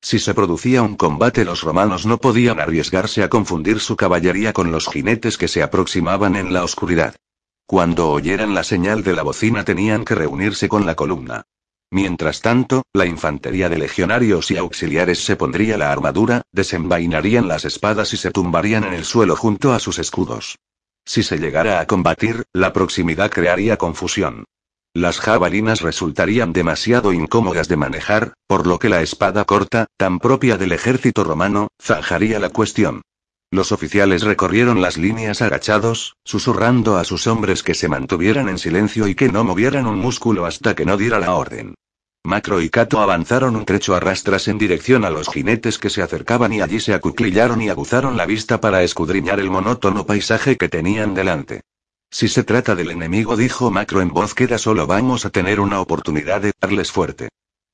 Si 0.03 0.19
se 0.19 0.35
producía 0.35 0.83
un 0.83 0.97
combate 0.97 1.45
los 1.45 1.63
romanos 1.63 2.05
no 2.05 2.19
podían 2.19 2.59
arriesgarse 2.59 3.23
a 3.23 3.29
confundir 3.29 3.79
su 3.79 3.95
caballería 3.95 4.53
con 4.53 4.73
los 4.73 4.89
jinetes 4.89 5.39
que 5.39 5.47
se 5.47 5.63
aproximaban 5.63 6.35
en 6.35 6.53
la 6.53 6.65
oscuridad. 6.65 7.15
Cuando 7.65 8.11
oyeran 8.11 8.55
la 8.55 8.65
señal 8.65 9.05
de 9.05 9.13
la 9.13 9.23
bocina 9.23 9.65
tenían 9.65 10.05
que 10.05 10.17
reunirse 10.17 10.69
con 10.69 10.85
la 10.85 10.97
columna. 10.97 11.45
Mientras 11.93 12.41
tanto, 12.41 12.85
la 12.93 13.05
infantería 13.05 13.69
de 13.69 13.79
legionarios 13.79 14.51
y 14.53 14.57
auxiliares 14.57 15.25
se 15.25 15.35
pondría 15.35 15.77
la 15.77 15.91
armadura, 15.91 16.43
desenvainarían 16.53 17.49
las 17.49 17.65
espadas 17.65 18.13
y 18.13 18.17
se 18.17 18.31
tumbarían 18.31 18.85
en 18.85 18.95
el 18.95 19.05
suelo 19.05 19.35
junto 19.35 19.73
a 19.73 19.81
sus 19.81 19.99
escudos. 19.99 20.57
Si 21.05 21.25
se 21.25 21.39
llegara 21.39 21.81
a 21.81 21.87
combatir, 21.87 22.45
la 22.53 22.73
proximidad 22.73 23.31
crearía 23.31 23.77
confusión. 23.77 24.45
Las 24.95 25.19
jabalinas 25.19 25.81
resultarían 25.81 26.53
demasiado 26.53 27.13
incómodas 27.13 27.69
de 27.69 27.77
manejar, 27.77 28.35
por 28.47 28.67
lo 28.67 28.79
que 28.79 28.89
la 28.89 29.03
espada 29.03 29.45
corta, 29.45 29.87
tan 29.97 30.19
propia 30.21 30.57
del 30.59 30.73
ejército 30.73 31.25
romano, 31.25 31.69
zanjaría 31.81 32.39
la 32.39 32.51
cuestión. 32.51 33.03
Los 33.53 33.73
oficiales 33.73 34.23
recorrieron 34.23 34.81
las 34.81 34.97
líneas 34.97 35.43
agachados, 35.43 36.17
susurrando 36.25 36.99
a 36.99 37.05
sus 37.05 37.27
hombres 37.27 37.65
que 37.65 37.75
se 37.75 37.89
mantuvieran 37.89 38.49
en 38.49 38.59
silencio 38.59 39.09
y 39.09 39.17
que 39.17 39.29
no 39.29 39.43
movieran 39.43 39.89
un 39.89 39.99
músculo 39.99 40.47
hasta 40.47 40.77
que 40.77 40.87
no 40.87 40.97
diera 40.97 41.19
la 41.19 41.35
orden. 41.35 41.75
Macro 42.23 42.61
y 42.61 42.71
Cato 42.71 43.01
avanzaron 43.01 43.57
un 43.57 43.65
trecho 43.65 43.97
a 43.97 44.01
rastras 44.01 44.47
en 44.47 44.57
dirección 44.57 45.05
a 45.05 45.11
los 45.11 45.29
jinetes 45.29 45.79
que 45.79 45.91
se 45.91 46.01
acercaban 46.01 46.53
y 46.53 46.61
allí 46.61 46.79
se 46.79 46.95
acuclillaron 46.95 47.61
y 47.61 47.71
aguzaron 47.71 48.17
la 48.17 48.25
vista 48.25 48.61
para 48.61 48.85
escudriñar 48.85 49.41
el 49.41 49.51
monótono 49.51 50.07
paisaje 50.07 50.57
que 50.57 50.69
tenían 50.69 51.15
delante. 51.15 51.63
Si 52.09 52.29
se 52.29 52.45
trata 52.45 52.77
del 52.77 52.93
enemigo, 52.93 53.37
dijo 53.37 53.73
Macro 53.73 54.01
en 54.01 54.11
voz 54.11 54.33
queda, 54.33 54.59
solo 54.59 54.87
vamos 54.87 55.25
a 55.25 55.31
tener 55.31 55.59
una 55.59 55.81
oportunidad 55.81 56.41
de 56.41 56.53
darles 56.61 56.93
fuerte. 56.93 57.31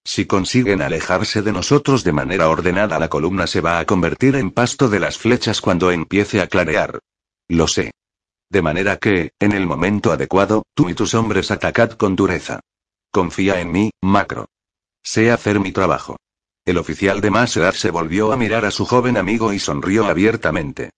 Si 0.06 0.24
consiguen 0.24 0.82
alejarse 0.82 1.42
de 1.42 1.50
nosotros 1.50 2.04
de 2.04 2.12
manera 2.12 2.48
ordenada, 2.48 3.00
la 3.00 3.08
columna 3.08 3.48
se 3.48 3.60
va 3.60 3.80
a 3.80 3.84
convertir 3.86 4.36
en 4.36 4.52
pasto 4.52 4.88
de 4.88 5.00
las 5.00 5.18
flechas 5.18 5.60
cuando 5.60 5.90
empiece 5.90 6.40
a 6.40 6.46
clarear. 6.46 7.00
Lo 7.48 7.66
sé. 7.66 7.90
De 8.48 8.62
manera 8.62 8.98
que, 8.98 9.32
en 9.40 9.50
el 9.50 9.66
momento 9.66 10.12
adecuado, 10.12 10.62
tú 10.74 10.88
y 10.88 10.94
tus 10.94 11.14
hombres 11.14 11.50
atacad 11.50 11.90
con 11.90 12.14
dureza. 12.14 12.60
Confía 13.10 13.60
en 13.60 13.72
mí, 13.72 13.90
Macro. 14.00 14.46
Sé 15.02 15.32
hacer 15.32 15.58
mi 15.58 15.72
trabajo. 15.72 16.16
El 16.64 16.78
oficial 16.78 17.20
de 17.20 17.32
Masear 17.32 17.74
se 17.74 17.90
volvió 17.90 18.32
a 18.32 18.36
mirar 18.36 18.64
a 18.64 18.70
su 18.70 18.86
joven 18.86 19.16
amigo 19.16 19.52
y 19.52 19.58
sonrió 19.58 20.06
abiertamente. 20.06 20.90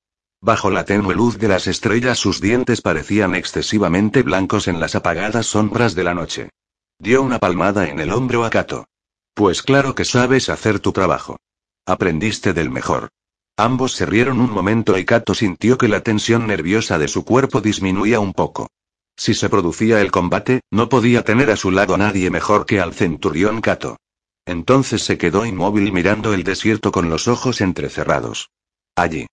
Bajo 0.42 0.70
la 0.70 0.84
tenue 0.84 1.14
luz 1.14 1.38
de 1.38 1.48
las 1.48 1.66
estrellas 1.66 2.18
sus 2.18 2.42
dientes 2.42 2.82
parecían 2.82 3.34
excesivamente 3.34 4.22
blancos 4.22 4.68
en 4.68 4.80
las 4.80 4.94
apagadas 4.94 5.46
sombras 5.46 5.94
de 5.94 6.04
la 6.04 6.12
noche. 6.12 6.50
Dio 6.98 7.22
una 7.22 7.38
palmada 7.38 7.88
en 7.88 8.00
el 8.00 8.12
hombro 8.12 8.44
a 8.44 8.50
Kato. 8.50 8.84
Pues 9.38 9.62
claro 9.62 9.94
que 9.94 10.04
sabes 10.04 10.48
hacer 10.48 10.80
tu 10.80 10.90
trabajo. 10.90 11.36
Aprendiste 11.86 12.52
del 12.52 12.70
mejor. 12.70 13.10
Ambos 13.56 13.92
se 13.92 14.04
rieron 14.04 14.40
un 14.40 14.50
momento 14.50 14.98
y 14.98 15.04
Kato 15.04 15.32
sintió 15.32 15.78
que 15.78 15.86
la 15.86 16.00
tensión 16.00 16.48
nerviosa 16.48 16.98
de 16.98 17.06
su 17.06 17.24
cuerpo 17.24 17.60
disminuía 17.60 18.18
un 18.18 18.32
poco. 18.32 18.66
Si 19.16 19.34
se 19.34 19.48
producía 19.48 20.00
el 20.00 20.10
combate, 20.10 20.62
no 20.72 20.88
podía 20.88 21.22
tener 21.22 21.52
a 21.52 21.56
su 21.56 21.70
lado 21.70 21.94
a 21.94 21.98
nadie 21.98 22.30
mejor 22.30 22.66
que 22.66 22.80
al 22.80 22.94
centurión 22.94 23.60
Kato. 23.60 23.98
Entonces 24.44 25.04
se 25.04 25.18
quedó 25.18 25.46
inmóvil 25.46 25.92
mirando 25.92 26.34
el 26.34 26.42
desierto 26.42 26.90
con 26.90 27.08
los 27.08 27.28
ojos 27.28 27.60
entrecerrados. 27.60 28.50
Allí. 28.96 29.28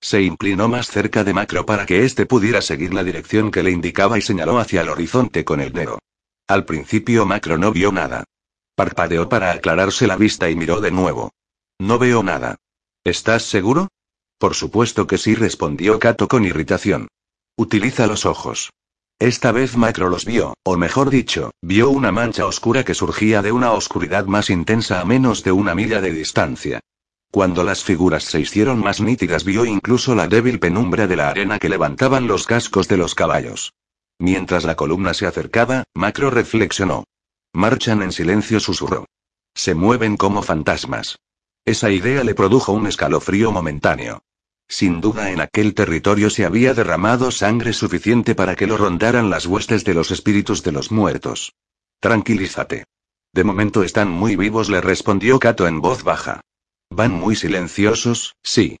Se 0.00 0.20
inclinó 0.20 0.66
más 0.66 0.88
cerca 0.88 1.22
de 1.22 1.32
Macro 1.32 1.64
para 1.64 1.86
que 1.86 2.04
éste 2.04 2.26
pudiera 2.26 2.60
seguir 2.60 2.92
la 2.92 3.04
dirección 3.04 3.52
que 3.52 3.62
le 3.62 3.70
indicaba 3.70 4.18
y 4.18 4.20
señaló 4.20 4.58
hacia 4.58 4.80
el 4.80 4.88
horizonte 4.88 5.44
con 5.44 5.60
el 5.60 5.72
dedo. 5.72 6.00
Al 6.48 6.64
principio 6.64 7.24
Macro 7.24 7.56
no 7.56 7.70
vio 7.70 7.92
nada. 7.92 8.24
Parpadeó 8.74 9.28
para 9.28 9.52
aclararse 9.52 10.06
la 10.06 10.16
vista 10.16 10.50
y 10.50 10.56
miró 10.56 10.80
de 10.80 10.90
nuevo. 10.90 11.30
No 11.78 11.98
veo 11.98 12.22
nada. 12.22 12.56
¿Estás 13.04 13.42
seguro? 13.42 13.88
Por 14.38 14.54
supuesto 14.54 15.06
que 15.06 15.18
sí, 15.18 15.34
respondió 15.34 15.98
Kato 15.98 16.28
con 16.28 16.44
irritación. 16.44 17.08
Utiliza 17.56 18.06
los 18.06 18.26
ojos. 18.26 18.70
Esta 19.20 19.52
vez 19.52 19.76
Macro 19.76 20.08
los 20.08 20.24
vio, 20.24 20.54
o 20.64 20.76
mejor 20.76 21.08
dicho, 21.08 21.52
vio 21.62 21.88
una 21.88 22.10
mancha 22.10 22.46
oscura 22.46 22.84
que 22.84 22.94
surgía 22.94 23.42
de 23.42 23.52
una 23.52 23.70
oscuridad 23.72 24.26
más 24.26 24.50
intensa 24.50 25.00
a 25.00 25.04
menos 25.04 25.44
de 25.44 25.52
una 25.52 25.74
milla 25.74 26.00
de 26.00 26.10
distancia. 26.10 26.80
Cuando 27.30 27.62
las 27.62 27.84
figuras 27.84 28.24
se 28.24 28.40
hicieron 28.40 28.80
más 28.80 29.00
nítidas 29.00 29.44
vio 29.44 29.64
incluso 29.64 30.14
la 30.14 30.26
débil 30.26 30.58
penumbra 30.58 31.06
de 31.06 31.16
la 31.16 31.28
arena 31.28 31.58
que 31.58 31.68
levantaban 31.68 32.26
los 32.26 32.46
cascos 32.46 32.88
de 32.88 32.96
los 32.96 33.14
caballos. 33.14 33.72
Mientras 34.18 34.64
la 34.64 34.74
columna 34.74 35.14
se 35.14 35.26
acercaba, 35.26 35.84
Macro 35.94 36.30
reflexionó. 36.30 37.04
Marchan 37.54 38.02
en 38.02 38.10
silencio, 38.10 38.58
susurró. 38.58 39.06
Se 39.54 39.74
mueven 39.74 40.16
como 40.16 40.42
fantasmas. 40.42 41.20
Esa 41.64 41.90
idea 41.90 42.24
le 42.24 42.34
produjo 42.34 42.72
un 42.72 42.88
escalofrío 42.88 43.52
momentáneo. 43.52 44.22
Sin 44.68 45.00
duda 45.00 45.30
en 45.30 45.40
aquel 45.40 45.72
territorio 45.72 46.30
se 46.30 46.44
había 46.44 46.74
derramado 46.74 47.30
sangre 47.30 47.72
suficiente 47.72 48.34
para 48.34 48.56
que 48.56 48.66
lo 48.66 48.76
rondaran 48.76 49.30
las 49.30 49.46
huestes 49.46 49.84
de 49.84 49.94
los 49.94 50.10
espíritus 50.10 50.64
de 50.64 50.72
los 50.72 50.90
muertos. 50.90 51.54
Tranquilízate. 52.00 52.86
De 53.32 53.44
momento 53.44 53.84
están 53.84 54.10
muy 54.10 54.34
vivos, 54.34 54.68
le 54.68 54.80
respondió 54.80 55.38
Cato 55.38 55.68
en 55.68 55.80
voz 55.80 56.02
baja. 56.02 56.40
Van 56.90 57.12
muy 57.12 57.36
silenciosos, 57.36 58.34
sí. 58.42 58.78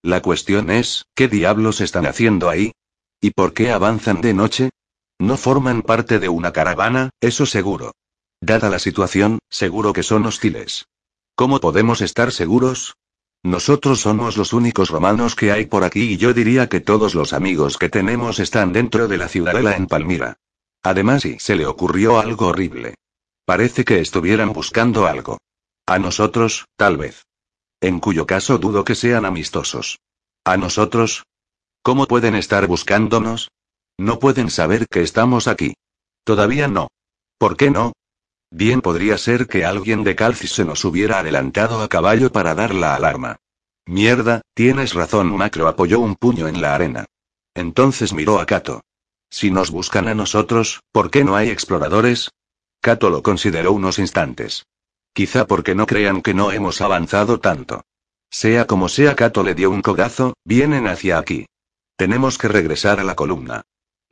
La 0.00 0.22
cuestión 0.22 0.70
es, 0.70 1.06
¿qué 1.14 1.26
diablos 1.26 1.80
están 1.80 2.06
haciendo 2.06 2.48
ahí? 2.48 2.72
¿Y 3.20 3.30
por 3.30 3.52
qué 3.52 3.72
avanzan 3.72 4.20
de 4.20 4.34
noche? 4.34 4.70
No 5.18 5.36
forman 5.36 5.82
parte 5.82 6.18
de 6.18 6.28
una 6.28 6.52
caravana, 6.52 7.10
eso 7.20 7.46
seguro. 7.46 7.92
Dada 8.42 8.68
la 8.70 8.80
situación, 8.80 9.38
seguro 9.48 9.92
que 9.92 10.02
son 10.02 10.26
hostiles. 10.26 10.88
¿Cómo 11.36 11.60
podemos 11.60 12.00
estar 12.00 12.32
seguros? 12.32 12.96
Nosotros 13.44 14.00
somos 14.00 14.36
los 14.36 14.52
únicos 14.52 14.90
romanos 14.90 15.36
que 15.36 15.52
hay 15.52 15.66
por 15.66 15.84
aquí 15.84 16.14
y 16.14 16.16
yo 16.16 16.34
diría 16.34 16.68
que 16.68 16.80
todos 16.80 17.14
los 17.14 17.34
amigos 17.34 17.78
que 17.78 17.88
tenemos 17.88 18.40
están 18.40 18.72
dentro 18.72 19.06
de 19.06 19.16
la 19.16 19.28
ciudadela 19.28 19.76
en 19.76 19.86
Palmira. 19.86 20.38
Además, 20.82 21.24
y 21.24 21.38
se 21.38 21.54
le 21.54 21.66
ocurrió 21.66 22.18
algo 22.18 22.48
horrible. 22.48 22.96
Parece 23.44 23.84
que 23.84 24.00
estuvieran 24.00 24.52
buscando 24.52 25.06
algo. 25.06 25.38
A 25.86 26.00
nosotros, 26.00 26.66
tal 26.76 26.96
vez. 26.96 27.22
En 27.80 28.00
cuyo 28.00 28.26
caso 28.26 28.58
dudo 28.58 28.84
que 28.84 28.96
sean 28.96 29.24
amistosos. 29.24 30.00
¿A 30.44 30.56
nosotros? 30.56 31.22
¿Cómo 31.84 32.06
pueden 32.06 32.34
estar 32.34 32.66
buscándonos? 32.66 33.52
No 33.98 34.18
pueden 34.18 34.50
saber 34.50 34.88
que 34.88 35.02
estamos 35.02 35.46
aquí. 35.46 35.74
Todavía 36.24 36.66
no. 36.66 36.88
¿Por 37.38 37.56
qué 37.56 37.70
no? 37.70 37.92
Bien 38.54 38.82
podría 38.82 39.16
ser 39.16 39.46
que 39.46 39.64
alguien 39.64 40.04
de 40.04 40.14
Calcis 40.14 40.52
se 40.52 40.66
nos 40.66 40.84
hubiera 40.84 41.20
adelantado 41.20 41.80
a 41.80 41.88
caballo 41.88 42.30
para 42.30 42.54
dar 42.54 42.74
la 42.74 42.94
alarma. 42.94 43.38
Mierda, 43.86 44.42
tienes 44.52 44.92
razón. 44.92 45.34
Macro 45.34 45.68
apoyó 45.68 46.00
un 46.00 46.16
puño 46.16 46.46
en 46.48 46.60
la 46.60 46.74
arena. 46.74 47.06
Entonces 47.54 48.12
miró 48.12 48.40
a 48.40 48.44
Kato. 48.44 48.82
Si 49.30 49.50
nos 49.50 49.70
buscan 49.70 50.06
a 50.06 50.14
nosotros, 50.14 50.82
¿por 50.92 51.10
qué 51.10 51.24
no 51.24 51.34
hay 51.34 51.48
exploradores? 51.48 52.30
Kato 52.82 53.08
lo 53.08 53.22
consideró 53.22 53.72
unos 53.72 53.98
instantes. 53.98 54.66
Quizá 55.14 55.46
porque 55.46 55.74
no 55.74 55.86
crean 55.86 56.20
que 56.20 56.34
no 56.34 56.52
hemos 56.52 56.82
avanzado 56.82 57.40
tanto. 57.40 57.86
Sea 58.28 58.66
como 58.66 58.90
sea, 58.90 59.16
Kato 59.16 59.42
le 59.42 59.54
dio 59.54 59.70
un 59.70 59.80
codazo, 59.80 60.34
vienen 60.44 60.88
hacia 60.88 61.16
aquí. 61.16 61.46
Tenemos 61.96 62.36
que 62.36 62.48
regresar 62.48 63.00
a 63.00 63.04
la 63.04 63.14
columna. 63.14 63.62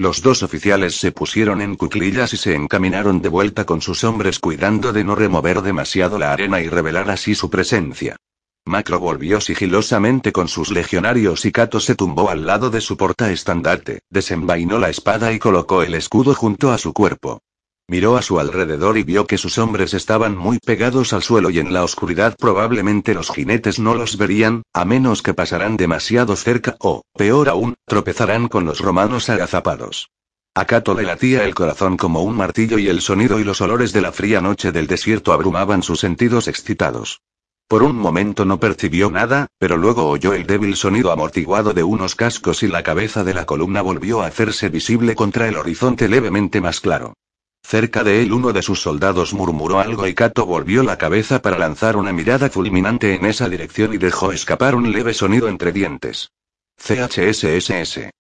Los 0.01 0.23
dos 0.23 0.43
oficiales 0.43 0.95
se 0.95 1.13
pusieron 1.13 1.61
en 1.61 1.77
cuclillas 1.77 2.33
y 2.33 2.39
se 2.39 2.55
encaminaron 2.55 3.21
de 3.21 3.29
vuelta 3.29 3.67
con 3.67 3.83
sus 3.83 4.03
hombres 4.03 4.39
cuidando 4.39 4.95
de 4.95 5.05
no 5.05 5.15
remover 5.15 5.61
demasiado 5.61 6.19
la 6.19 6.33
arena 6.33 6.59
y 6.63 6.71
revelar 6.71 7.11
así 7.11 7.35
su 7.35 7.51
presencia. 7.51 8.17
Macro 8.65 8.99
volvió 8.99 9.43
sigilosamente 9.43 10.33
con 10.33 10.49
sus 10.49 10.71
legionarios 10.71 11.45
y 11.45 11.53
Cato 11.53 11.81
se 11.81 11.97
tumbó 11.97 12.31
al 12.31 12.47
lado 12.47 12.71
de 12.71 12.81
su 12.81 12.97
portaestandarte, 12.97 14.01
desenvainó 14.09 14.79
la 14.79 14.89
espada 14.89 15.35
y 15.35 15.39
colocó 15.39 15.83
el 15.83 15.95
escudo 15.95 16.35
junto 16.35 16.73
a 16.73 16.79
su 16.79 16.95
cuerpo. 16.95 17.43
Miró 17.91 18.17
a 18.17 18.23
su 18.23 18.39
alrededor 18.39 18.99
y 18.99 19.03
vio 19.03 19.27
que 19.27 19.37
sus 19.37 19.59
hombres 19.59 19.95
estaban 19.95 20.37
muy 20.37 20.61
pegados 20.61 21.13
al 21.13 21.25
suelo 21.25 21.51
y 21.51 21.59
en 21.59 21.73
la 21.73 21.83
oscuridad 21.83 22.37
probablemente 22.39 23.15
los 23.15 23.33
jinetes 23.33 23.81
no 23.81 23.97
los 23.97 24.17
verían, 24.17 24.63
a 24.73 24.85
menos 24.85 25.23
que 25.23 25.35
pasaran 25.35 25.77
demasiado 25.77 26.37
cerca 26.37 26.77
o, 26.79 27.03
peor 27.19 27.49
aún, 27.49 27.75
tropezarán 27.89 28.47
con 28.47 28.65
los 28.65 28.79
romanos 28.79 29.29
agazapados. 29.29 30.09
A 30.55 30.67
Cato 30.67 30.95
le 30.95 31.03
latía 31.03 31.45
el 31.45 31.57
corazón 31.57 31.97
como 31.97 32.23
un 32.23 32.37
martillo 32.37 32.79
y 32.79 32.87
el 32.87 33.01
sonido 33.01 33.41
y 33.41 33.43
los 33.43 33.61
olores 33.61 33.93
de 33.93 34.03
la 34.03 34.13
fría 34.13 34.41
noche 34.41 34.71
del 34.71 34.87
desierto 34.87 35.33
abrumaban 35.33 35.83
sus 35.83 35.99
sentidos 35.99 36.47
excitados. 36.47 37.23
Por 37.67 37.83
un 37.83 37.97
momento 37.97 38.45
no 38.45 38.61
percibió 38.61 39.11
nada, 39.11 39.49
pero 39.59 39.77
luego 39.77 40.09
oyó 40.09 40.33
el 40.33 40.47
débil 40.47 40.77
sonido 40.77 41.11
amortiguado 41.11 41.73
de 41.73 41.83
unos 41.83 42.15
cascos 42.15 42.63
y 42.63 42.69
la 42.69 42.85
cabeza 42.85 43.25
de 43.25 43.35
la 43.35 43.47
columna 43.47 43.83
volvió 43.83 44.23
a 44.23 44.29
hacerse 44.29 44.69
visible 44.69 45.17
contra 45.17 45.49
el 45.49 45.57
horizonte 45.57 46.09
levemente 46.09 46.61
más 46.61 46.79
claro. 46.79 47.15
Cerca 47.63 48.03
de 48.03 48.23
él 48.23 48.33
uno 48.33 48.53
de 48.53 48.63
sus 48.63 48.81
soldados 48.81 49.33
murmuró 49.33 49.79
algo 49.79 50.07
y 50.07 50.15
Cato 50.15 50.45
volvió 50.45 50.83
la 50.83 50.99
cabeza 50.99 51.41
para 51.41 51.59
lanzar 51.59 51.97
una 51.97 52.13
mirada 52.13 52.51
fulminante 52.51 53.15
en 53.15 53.27
esa 53.27 53.49
dirección 53.49 53.95
y 53.95 53.99
dejó 53.99 54.33
escapar 54.33 54.75
un 54.75 54.91
leve 54.91 55.15
sonido 55.15 55.49
entre 55.49 55.73
dientes. 55.73 56.31
CHSSS. 56.77 58.11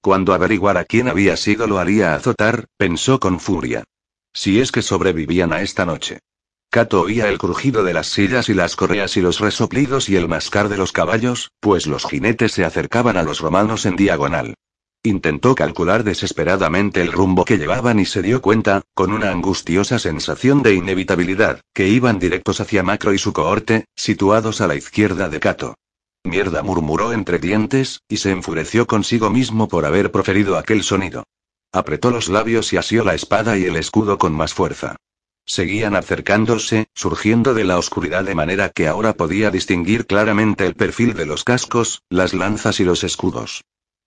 Cuando 0.00 0.32
averiguara 0.32 0.84
quién 0.84 1.08
había 1.08 1.36
sido 1.36 1.66
lo 1.66 1.78
haría 1.78 2.14
azotar, 2.14 2.66
pensó 2.76 3.18
con 3.18 3.40
furia. 3.40 3.84
Si 4.32 4.60
es 4.60 4.70
que 4.70 4.82
sobrevivían 4.82 5.52
a 5.52 5.60
esta 5.60 5.84
noche. 5.84 6.20
Cato 6.70 7.00
oía 7.00 7.28
el 7.28 7.38
crujido 7.38 7.82
de 7.82 7.92
las 7.92 8.06
sillas 8.06 8.48
y 8.48 8.54
las 8.54 8.76
correas 8.76 9.16
y 9.16 9.20
los 9.20 9.40
resoplidos 9.40 10.08
y 10.08 10.14
el 10.14 10.28
mascar 10.28 10.68
de 10.68 10.76
los 10.76 10.92
caballos, 10.92 11.50
pues 11.58 11.88
los 11.88 12.06
jinetes 12.06 12.52
se 12.52 12.64
acercaban 12.64 13.16
a 13.16 13.24
los 13.24 13.40
romanos 13.40 13.86
en 13.86 13.96
diagonal. 13.96 14.54
Intentó 15.02 15.54
calcular 15.54 16.04
desesperadamente 16.04 17.00
el 17.00 17.10
rumbo 17.10 17.46
que 17.46 17.56
llevaban 17.56 17.98
y 17.98 18.04
se 18.04 18.20
dio 18.20 18.42
cuenta, 18.42 18.82
con 18.92 19.14
una 19.14 19.30
angustiosa 19.30 19.98
sensación 19.98 20.62
de 20.62 20.74
inevitabilidad, 20.74 21.62
que 21.72 21.88
iban 21.88 22.18
directos 22.18 22.60
hacia 22.60 22.82
Macro 22.82 23.14
y 23.14 23.18
su 23.18 23.32
cohorte, 23.32 23.86
situados 23.96 24.60
a 24.60 24.66
la 24.66 24.74
izquierda 24.74 25.30
de 25.30 25.40
Cato. 25.40 25.74
Mierda 26.22 26.62
murmuró 26.62 27.14
entre 27.14 27.38
dientes, 27.38 28.02
y 28.10 28.18
se 28.18 28.30
enfureció 28.30 28.86
consigo 28.86 29.30
mismo 29.30 29.68
por 29.68 29.86
haber 29.86 30.12
proferido 30.12 30.58
aquel 30.58 30.82
sonido. 30.82 31.24
Apretó 31.72 32.10
los 32.10 32.28
labios 32.28 32.74
y 32.74 32.76
asió 32.76 33.02
la 33.02 33.14
espada 33.14 33.56
y 33.56 33.64
el 33.64 33.76
escudo 33.76 34.18
con 34.18 34.34
más 34.34 34.52
fuerza. 34.52 34.96
Seguían 35.46 35.96
acercándose, 35.96 36.88
surgiendo 36.94 37.54
de 37.54 37.64
la 37.64 37.78
oscuridad 37.78 38.24
de 38.24 38.34
manera 38.34 38.68
que 38.68 38.86
ahora 38.86 39.14
podía 39.14 39.50
distinguir 39.50 40.06
claramente 40.06 40.66
el 40.66 40.74
perfil 40.74 41.14
de 41.14 41.24
los 41.24 41.42
cascos, 41.42 42.02
las 42.10 42.34
lanzas 42.34 42.80
y 42.80 42.84
los 42.84 43.02
escudos. 43.02 43.62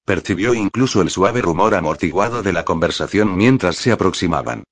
Percibió 0.05 0.53
incluso 0.53 1.01
el 1.01 1.09
suave 1.09 1.41
rumor 1.41 1.75
amortiguado 1.75 2.43
de 2.43 2.51
la 2.51 2.65
conversación 2.65 3.38
mientras 3.38 3.77
se 3.77 3.91
aproximaban. 3.91 4.63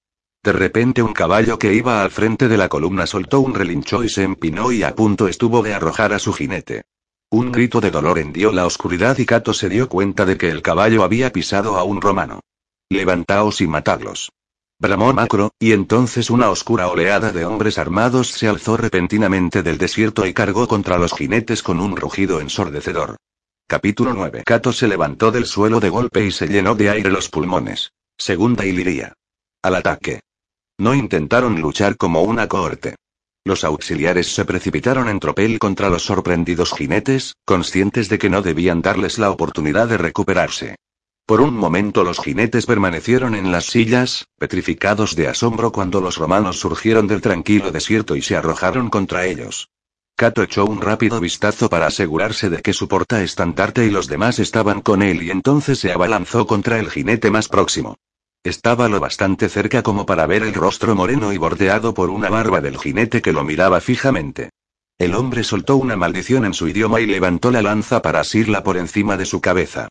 De 0.44 0.52
repente 0.52 1.02
un 1.02 1.14
caballo 1.14 1.60
que 1.60 1.74
iba 1.74 2.02
al 2.02 2.12
frente 2.12 2.48
de 2.48 2.58
la 2.58 2.68
columna 2.68 3.06
soltó 3.06 3.40
un 3.40 3.54
relincho 3.54 4.04
y 4.04 4.10
se 4.10 4.24
empinó 4.24 4.72
y 4.72 4.84
a 4.84 4.96
punto 4.96 5.28
estuvo 5.28 5.62
de 5.62 5.74
arrojar 5.74 6.14
a 6.14 6.20
su 6.20 6.34
jinete. 6.34 6.84
Un 7.30 7.52
grito 7.52 7.80
de 7.80 7.92
dolor 7.92 8.20
hendió 8.20 8.52
la 8.52 8.66
oscuridad 8.66 9.18
y 9.20 9.26
Cato 9.26 9.54
se 9.54 9.70
dio 9.70 9.88
cuenta 9.88 10.26
de 10.26 10.38
que 10.38 10.50
el 10.50 10.62
caballo 10.62 11.04
había 11.04 11.32
pisado 11.32 11.78
a 11.78 11.84
un 11.84 12.02
romano. 12.02 12.42
Levantaos 12.90 13.62
y 13.62 13.68
matadlos. 13.68 14.32
Bramó 14.80 15.14
Macro, 15.14 15.52
y 15.60 15.72
entonces 15.72 16.30
una 16.30 16.50
oscura 16.50 16.88
oleada 16.88 17.32
de 17.32 17.46
hombres 17.46 17.78
armados 17.78 18.32
se 18.32 18.50
alzó 18.50 18.76
repentinamente 18.76 19.64
del 19.64 19.78
desierto 19.78 20.26
y 20.26 20.34
cargó 20.34 20.68
contra 20.68 20.98
los 20.98 21.14
jinetes 21.14 21.64
con 21.64 21.80
un 21.80 21.96
rugido 21.96 22.42
ensordecedor. 22.42 23.16
Capítulo 23.72 24.14
9. 24.14 24.44
Cato 24.46 24.74
se 24.74 24.86
levantó 24.86 25.32
del 25.32 25.46
suelo 25.46 25.80
de 25.80 25.88
golpe 25.88 26.26
y 26.26 26.32
se 26.34 26.46
llenó 26.46 26.76
de 26.76 26.90
aire 26.90 27.10
los 27.10 27.30
pulmones. 27.30 27.94
Segunda 28.18 28.66
Iliria. 28.66 29.14
Al 29.64 29.76
ataque. 29.76 30.20
No 30.78 30.94
intentaron 30.94 31.62
luchar 31.62 31.96
como 31.96 32.22
una 32.24 32.50
cohorte. 32.50 32.96
Los 33.46 33.64
auxiliares 33.64 34.28
se 34.36 34.44
precipitaron 34.44 35.08
en 35.08 35.22
tropel 35.22 35.58
contra 35.58 35.90
los 35.90 36.04
sorprendidos 36.04 36.74
jinetes, 36.74 37.38
conscientes 37.46 38.10
de 38.10 38.20
que 38.20 38.30
no 38.30 38.42
debían 38.42 38.82
darles 38.82 39.18
la 39.18 39.32
oportunidad 39.32 39.88
de 39.88 39.98
recuperarse. 39.98 40.76
Por 41.26 41.40
un 41.40 41.54
momento 41.54 42.04
los 42.04 42.20
jinetes 42.20 42.66
permanecieron 42.66 43.36
en 43.36 43.54
las 43.54 43.68
sillas, 43.68 44.28
petrificados 44.38 45.16
de 45.16 45.30
asombro 45.30 45.72
cuando 45.72 46.02
los 46.02 46.18
romanos 46.18 46.60
surgieron 46.60 47.08
del 47.08 47.22
tranquilo 47.22 47.72
desierto 47.72 48.18
y 48.18 48.22
se 48.22 48.36
arrojaron 48.36 48.90
contra 48.90 49.26
ellos. 49.28 49.70
Cato 50.22 50.44
echó 50.44 50.66
un 50.66 50.82
rápido 50.82 51.20
vistazo 51.20 51.68
para 51.68 51.88
asegurarse 51.88 52.52
de 52.52 52.62
que 52.62 52.74
su 52.74 52.88
portaestandarte 52.88 53.88
y 53.88 53.90
los 53.90 54.06
demás 54.06 54.38
estaban 54.38 54.82
con 54.82 55.02
él 55.02 55.24
y 55.24 55.32
entonces 55.32 55.80
se 55.80 55.92
abalanzó 55.92 56.46
contra 56.46 56.78
el 56.78 56.92
jinete 56.92 57.32
más 57.32 57.48
próximo. 57.48 57.98
Estaba 58.44 58.88
lo 58.88 59.00
bastante 59.00 59.50
cerca 59.50 59.82
como 59.82 60.06
para 60.06 60.28
ver 60.28 60.44
el 60.44 60.54
rostro 60.54 60.94
moreno 60.94 61.34
y 61.34 61.40
bordeado 61.40 61.96
por 61.96 62.12
una 62.12 62.30
barba 62.30 62.62
del 62.62 62.78
jinete 62.78 63.24
que 63.24 63.34
lo 63.34 63.44
miraba 63.44 63.82
fijamente. 63.82 64.52
El 65.00 65.16
hombre 65.16 65.44
soltó 65.44 65.78
una 65.78 65.96
maldición 65.96 66.46
en 66.46 66.54
su 66.54 66.68
idioma 66.68 67.02
y 67.02 67.08
levantó 67.08 67.50
la 67.50 67.64
lanza 67.64 68.04
para 68.04 68.20
asirla 68.20 68.62
por 68.62 68.78
encima 68.78 69.18
de 69.18 69.26
su 69.26 69.42
cabeza. 69.42 69.88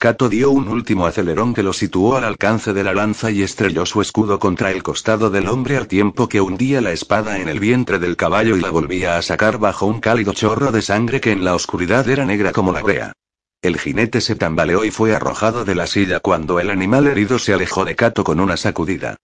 Cato 0.00 0.30
dio 0.30 0.50
un 0.50 0.66
último 0.68 1.04
acelerón 1.04 1.52
que 1.52 1.62
lo 1.62 1.74
situó 1.74 2.16
al 2.16 2.24
alcance 2.24 2.72
de 2.72 2.82
la 2.82 2.94
lanza 2.94 3.30
y 3.30 3.42
estrelló 3.42 3.84
su 3.84 4.00
escudo 4.00 4.38
contra 4.38 4.70
el 4.70 4.82
costado 4.82 5.28
del 5.28 5.46
hombre 5.46 5.76
al 5.76 5.88
tiempo 5.88 6.26
que 6.26 6.40
hundía 6.40 6.80
la 6.80 6.92
espada 6.92 7.38
en 7.38 7.50
el 7.50 7.60
vientre 7.60 7.98
del 7.98 8.16
caballo 8.16 8.56
y 8.56 8.62
la 8.62 8.70
volvía 8.70 9.18
a 9.18 9.22
sacar 9.22 9.58
bajo 9.58 9.84
un 9.84 10.00
cálido 10.00 10.32
chorro 10.32 10.72
de 10.72 10.80
sangre 10.80 11.20
que 11.20 11.32
en 11.32 11.44
la 11.44 11.54
oscuridad 11.54 12.08
era 12.08 12.24
negra 12.24 12.52
como 12.52 12.72
la 12.72 12.80
brea. 12.80 13.12
El 13.60 13.78
jinete 13.78 14.22
se 14.22 14.36
tambaleó 14.36 14.86
y 14.86 14.90
fue 14.90 15.14
arrojado 15.14 15.66
de 15.66 15.74
la 15.74 15.86
silla 15.86 16.18
cuando 16.20 16.60
el 16.60 16.70
animal 16.70 17.06
herido 17.06 17.38
se 17.38 17.52
alejó 17.52 17.84
de 17.84 17.94
Cato 17.94 18.24
con 18.24 18.40
una 18.40 18.56
sacudida. 18.56 19.16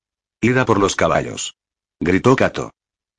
Ida 0.42 0.66
por 0.66 0.78
los 0.78 0.94
caballos. 0.94 1.54
Gritó 2.00 2.36
Cato. 2.36 2.70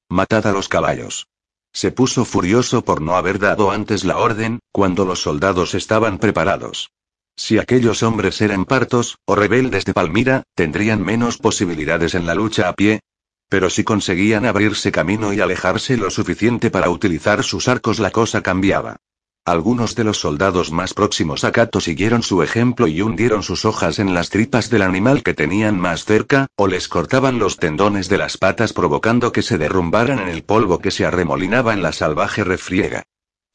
Matad 0.10 0.46
a 0.46 0.52
los 0.52 0.70
caballos. 0.70 1.26
Se 1.74 1.92
puso 1.92 2.24
furioso 2.24 2.86
por 2.86 3.02
no 3.02 3.16
haber 3.16 3.40
dado 3.40 3.72
antes 3.72 4.06
la 4.06 4.20
orden, 4.20 4.60
cuando 4.72 5.06
los 5.06 5.24
soldados 5.24 5.74
estaban 5.74 6.20
preparados. 6.20 6.92
Si 7.38 7.59
aquellos 7.59 8.01
hombres 8.01 8.41
eran 8.41 8.65
partos, 8.65 9.19
o 9.26 9.35
rebeldes 9.35 9.85
de 9.85 9.93
Palmira, 9.93 10.43
tendrían 10.55 11.03
menos 11.05 11.38
posibilidades 11.38 12.15
en 12.15 12.26
la 12.26 12.34
lucha 12.34 12.68
a 12.68 12.73
pie. 12.73 13.01
Pero 13.47 13.69
si 13.69 13.84
conseguían 13.84 14.45
abrirse 14.45 14.91
camino 14.91 15.31
y 15.31 15.39
alejarse 15.39 15.95
lo 15.95 16.09
suficiente 16.09 16.72
para 16.72 16.89
utilizar 16.89 17.43
sus 17.43 17.68
arcos, 17.68 17.99
la 17.99 18.11
cosa 18.11 18.41
cambiaba. 18.41 18.97
Algunos 19.45 19.95
de 19.95 20.03
los 20.03 20.18
soldados 20.18 20.73
más 20.73 20.93
próximos 20.93 21.45
a 21.45 21.53
Cato 21.53 21.80
siguieron 21.80 22.22
su 22.22 22.43
ejemplo 22.43 22.88
y 22.88 23.01
hundieron 23.01 23.43
sus 23.43 23.64
hojas 23.64 23.99
en 23.99 24.14
las 24.14 24.30
tripas 24.30 24.69
del 24.69 24.81
animal 24.81 25.23
que 25.23 25.34
tenían 25.34 25.80
más 25.80 26.03
cerca, 26.03 26.47
o 26.57 26.68
les 26.68 26.89
cortaban 26.89 27.39
los 27.39 27.55
tendones 27.55 28.09
de 28.09 28.18
las 28.18 28.38
patas 28.38 28.73
provocando 28.73 29.31
que 29.31 29.43
se 29.43 29.57
derrumbaran 29.57 30.19
en 30.19 30.27
el 30.27 30.43
polvo 30.43 30.80
que 30.80 30.91
se 30.91 31.05
arremolinaba 31.05 31.73
en 31.73 31.81
la 31.81 31.93
salvaje 31.93 32.43
refriega. 32.43 33.03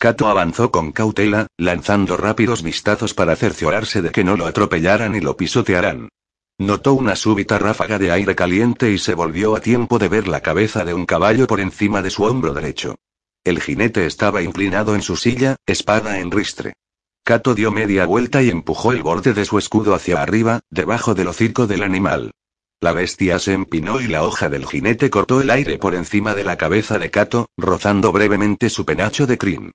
Cato 0.02 0.26
avanzó 0.26 0.72
con 0.72 0.90
cautela, 0.90 1.46
lanzando 1.56 2.16
rápidos 2.16 2.64
vistazos 2.64 3.14
para 3.14 3.36
cerciorarse 3.36 4.02
de 4.02 4.10
que 4.10 4.24
no 4.24 4.36
lo 4.36 4.46
atropellaran 4.46 5.14
y 5.14 5.20
lo 5.20 5.36
pisotearan. 5.36 6.08
Notó 6.58 6.94
una 6.94 7.14
súbita 7.14 7.56
ráfaga 7.60 8.00
de 8.00 8.10
aire 8.10 8.34
caliente 8.34 8.90
y 8.90 8.98
se 8.98 9.14
volvió 9.14 9.54
a 9.54 9.60
tiempo 9.60 10.00
de 10.00 10.08
ver 10.08 10.26
la 10.26 10.40
cabeza 10.40 10.84
de 10.84 10.92
un 10.92 11.06
caballo 11.06 11.46
por 11.46 11.60
encima 11.60 12.02
de 12.02 12.10
su 12.10 12.24
hombro 12.24 12.52
derecho. 12.52 12.96
El 13.44 13.60
jinete 13.60 14.04
estaba 14.04 14.42
inclinado 14.42 14.96
en 14.96 15.02
su 15.02 15.14
silla, 15.14 15.54
espada 15.66 16.18
en 16.18 16.32
ristre. 16.32 16.72
Cato 17.22 17.54
dio 17.54 17.70
media 17.70 18.04
vuelta 18.04 18.42
y 18.42 18.50
empujó 18.50 18.90
el 18.90 19.04
borde 19.04 19.34
de 19.34 19.44
su 19.44 19.56
escudo 19.56 19.94
hacia 19.94 20.20
arriba, 20.20 20.62
debajo 20.68 21.14
del 21.14 21.28
hocico 21.28 21.68
del 21.68 21.84
animal. 21.84 22.32
La 22.80 22.92
bestia 22.92 23.38
se 23.38 23.52
empinó 23.52 24.00
y 24.00 24.08
la 24.08 24.24
hoja 24.24 24.48
del 24.48 24.66
jinete 24.66 25.10
cortó 25.10 25.40
el 25.40 25.50
aire 25.50 25.78
por 25.78 25.94
encima 25.94 26.34
de 26.34 26.42
la 26.42 26.56
cabeza 26.56 26.98
de 26.98 27.12
Cato, 27.12 27.50
rozando 27.56 28.10
brevemente 28.10 28.68
su 28.68 28.84
penacho 28.84 29.28
de 29.28 29.38
crin. 29.38 29.70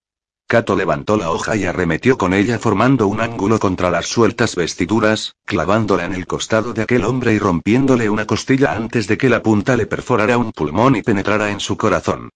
Cato 0.48 0.78
levantó 0.78 1.18
la 1.18 1.30
hoja 1.30 1.58
y 1.58 1.66
arremetió 1.66 2.18
con 2.18 2.34
ella 2.34 2.58
formando 2.58 3.08
un 3.08 3.20
ángulo 3.20 3.60
contra 3.60 3.92
las 3.92 4.08
sueltas 4.08 4.56
vestiduras, 4.56 5.36
clavándola 5.44 6.06
en 6.06 6.14
el 6.14 6.26
costado 6.26 6.72
de 6.72 6.84
aquel 6.84 7.04
hombre 7.04 7.34
y 7.34 7.38
rompiéndole 7.38 8.10
una 8.10 8.26
costilla 8.26 8.72
antes 8.72 9.08
de 9.08 9.18
que 9.18 9.28
la 9.28 9.44
punta 9.44 9.76
le 9.76 9.88
perforara 9.88 10.38
un 10.38 10.54
pulmón 10.54 10.96
y 10.96 11.02
penetrara 11.02 11.52
en 11.52 11.60
su 11.60 11.76
corazón. 11.76 12.30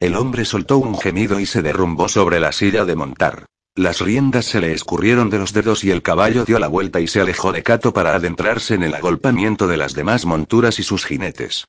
El 0.00 0.16
hombre 0.16 0.46
soltó 0.46 0.78
un 0.78 0.98
gemido 0.98 1.40
y 1.40 1.44
se 1.44 1.60
derrumbó 1.60 2.08
sobre 2.08 2.40
la 2.40 2.52
silla 2.52 2.86
de 2.86 2.96
montar. 2.96 3.44
Las 3.74 4.00
riendas 4.00 4.46
se 4.46 4.62
le 4.62 4.72
escurrieron 4.72 5.28
de 5.28 5.38
los 5.38 5.52
dedos 5.52 5.84
y 5.84 5.90
el 5.90 6.00
caballo 6.00 6.46
dio 6.46 6.58
la 6.58 6.68
vuelta 6.68 7.00
y 7.00 7.06
se 7.06 7.20
alejó 7.20 7.52
de 7.52 7.62
Cato 7.62 7.92
para 7.92 8.14
adentrarse 8.14 8.76
en 8.76 8.82
el 8.82 8.94
agolpamiento 8.94 9.66
de 9.66 9.76
las 9.76 9.92
demás 9.92 10.24
monturas 10.24 10.78
y 10.78 10.84
sus 10.84 11.04
jinetes. 11.04 11.66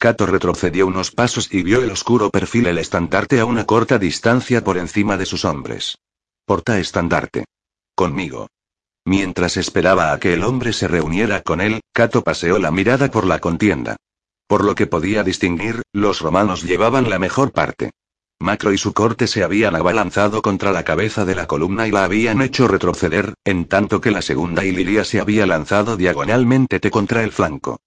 Cato 0.00 0.24
retrocedió 0.24 0.86
unos 0.86 1.10
pasos 1.10 1.52
y 1.52 1.62
vio 1.62 1.82
el 1.82 1.90
oscuro 1.90 2.30
perfil 2.30 2.68
el 2.68 2.78
estandarte 2.78 3.38
a 3.38 3.44
una 3.44 3.66
corta 3.66 3.98
distancia 3.98 4.64
por 4.64 4.78
encima 4.78 5.18
de 5.18 5.26
sus 5.26 5.44
hombres. 5.44 5.98
Porta 6.46 6.78
estandarte. 6.78 7.44
Conmigo. 7.94 8.46
Mientras 9.04 9.58
esperaba 9.58 10.14
a 10.14 10.18
que 10.18 10.32
el 10.32 10.42
hombre 10.42 10.72
se 10.72 10.88
reuniera 10.88 11.42
con 11.42 11.60
él, 11.60 11.82
Cato 11.92 12.24
paseó 12.24 12.58
la 12.58 12.70
mirada 12.70 13.10
por 13.10 13.26
la 13.26 13.40
contienda. 13.40 13.96
Por 14.46 14.64
lo 14.64 14.74
que 14.74 14.86
podía 14.86 15.22
distinguir, 15.22 15.82
los 15.92 16.20
romanos 16.20 16.62
llevaban 16.62 17.10
la 17.10 17.18
mejor 17.18 17.52
parte. 17.52 17.90
Macro 18.38 18.72
y 18.72 18.78
su 18.78 18.94
corte 18.94 19.26
se 19.26 19.44
habían 19.44 19.76
abalanzado 19.76 20.40
contra 20.40 20.72
la 20.72 20.82
cabeza 20.82 21.26
de 21.26 21.34
la 21.34 21.46
columna 21.46 21.86
y 21.86 21.90
la 21.90 22.04
habían 22.04 22.40
hecho 22.40 22.68
retroceder, 22.68 23.34
en 23.44 23.66
tanto 23.66 24.00
que 24.00 24.10
la 24.10 24.22
segunda 24.22 24.64
Iliria 24.64 25.04
se 25.04 25.20
había 25.20 25.44
lanzado 25.44 25.98
diagonalmente 25.98 26.80
contra 26.90 27.22
el 27.22 27.32
flanco. 27.32 27.80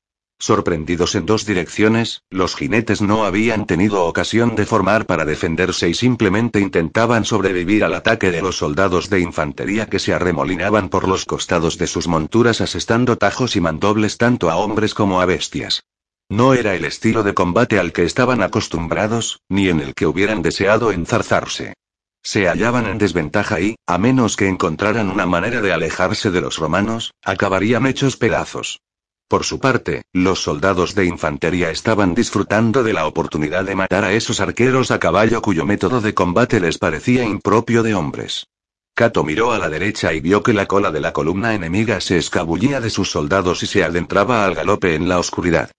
Sorprendidos 0.46 1.16
en 1.16 1.26
dos 1.26 1.46
direcciones, 1.46 2.22
los 2.30 2.58
jinetes 2.58 3.02
no 3.02 3.24
habían 3.24 3.66
tenido 3.66 4.04
ocasión 4.04 4.58
de 4.58 4.66
formar 4.66 5.06
para 5.06 5.24
defenderse 5.24 5.88
y 5.88 5.94
simplemente 5.94 6.60
intentaban 6.60 7.24
sobrevivir 7.24 7.86
al 7.86 7.94
ataque 7.94 8.30
de 8.30 8.42
los 8.42 8.58
soldados 8.58 9.10
de 9.10 9.22
infantería 9.22 9.86
que 9.86 10.00
se 10.00 10.14
arremolinaban 10.14 10.90
por 10.90 11.08
los 11.08 11.24
costados 11.24 11.78
de 11.78 11.88
sus 11.88 12.10
monturas 12.10 12.60
asestando 12.60 13.18
tajos 13.18 13.56
y 13.56 13.62
mandobles 13.62 14.18
tanto 14.18 14.52
a 14.52 14.58
hombres 14.58 14.94
como 14.94 15.22
a 15.22 15.26
bestias. 15.26 15.84
No 16.28 16.54
era 16.54 16.76
el 16.76 16.84
estilo 16.84 17.24
de 17.24 17.34
combate 17.34 17.80
al 17.80 17.94
que 17.94 18.04
estaban 18.04 18.44
acostumbrados, 18.44 19.40
ni 19.48 19.70
en 19.70 19.80
el 19.80 19.94
que 19.94 20.08
hubieran 20.08 20.42
deseado 20.42 20.92
enzarzarse. 20.92 21.74
Se 22.22 22.50
hallaban 22.50 22.88
en 22.88 22.98
desventaja 22.98 23.62
y, 23.62 23.78
a 23.88 23.98
menos 23.98 24.36
que 24.36 24.50
encontraran 24.50 25.10
una 25.10 25.26
manera 25.26 25.62
de 25.62 25.72
alejarse 25.72 26.32
de 26.32 26.42
los 26.42 26.58
romanos, 26.58 27.14
acabarían 27.24 27.86
hechos 27.86 28.18
pedazos. 28.18 28.82
Por 29.28 29.44
su 29.44 29.60
parte, 29.60 30.04
los 30.14 30.42
soldados 30.42 30.96
de 30.96 31.06
infantería 31.06 31.72
estaban 31.72 32.14
disfrutando 32.14 32.84
de 32.84 32.94
la 32.94 33.08
oportunidad 33.08 33.66
de 33.66 33.76
matar 33.76 34.04
a 34.04 34.14
esos 34.14 34.40
arqueros 34.40 34.92
a 34.92 35.00
caballo 35.00 35.42
cuyo 35.42 35.66
método 35.66 36.02
de 36.02 36.14
combate 36.14 36.60
les 36.60 36.78
parecía 36.78 37.24
impropio 37.24 37.84
de 37.84 37.96
hombres. 37.96 38.48
Cato 38.96 39.24
miró 39.24 39.52
a 39.52 39.58
la 39.58 39.70
derecha 39.70 40.14
y 40.14 40.20
vio 40.20 40.44
que 40.44 40.54
la 40.54 40.68
cola 40.68 40.92
de 40.92 41.00
la 41.00 41.14
columna 41.14 41.56
enemiga 41.56 42.00
se 42.00 42.18
escabullía 42.18 42.80
de 42.80 42.92
sus 42.92 43.10
soldados 43.10 43.64
y 43.64 43.66
se 43.66 43.84
adentraba 43.84 44.46
al 44.46 44.54
galope 44.54 44.94
en 44.94 45.10
la 45.10 45.18
oscuridad. 45.18 45.72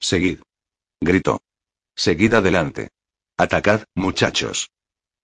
Seguid. 0.00 0.38
Gritó. 1.00 1.42
Seguid 1.94 2.32
adelante. 2.32 2.88
Atacad, 3.36 3.82
muchachos. 3.94 4.70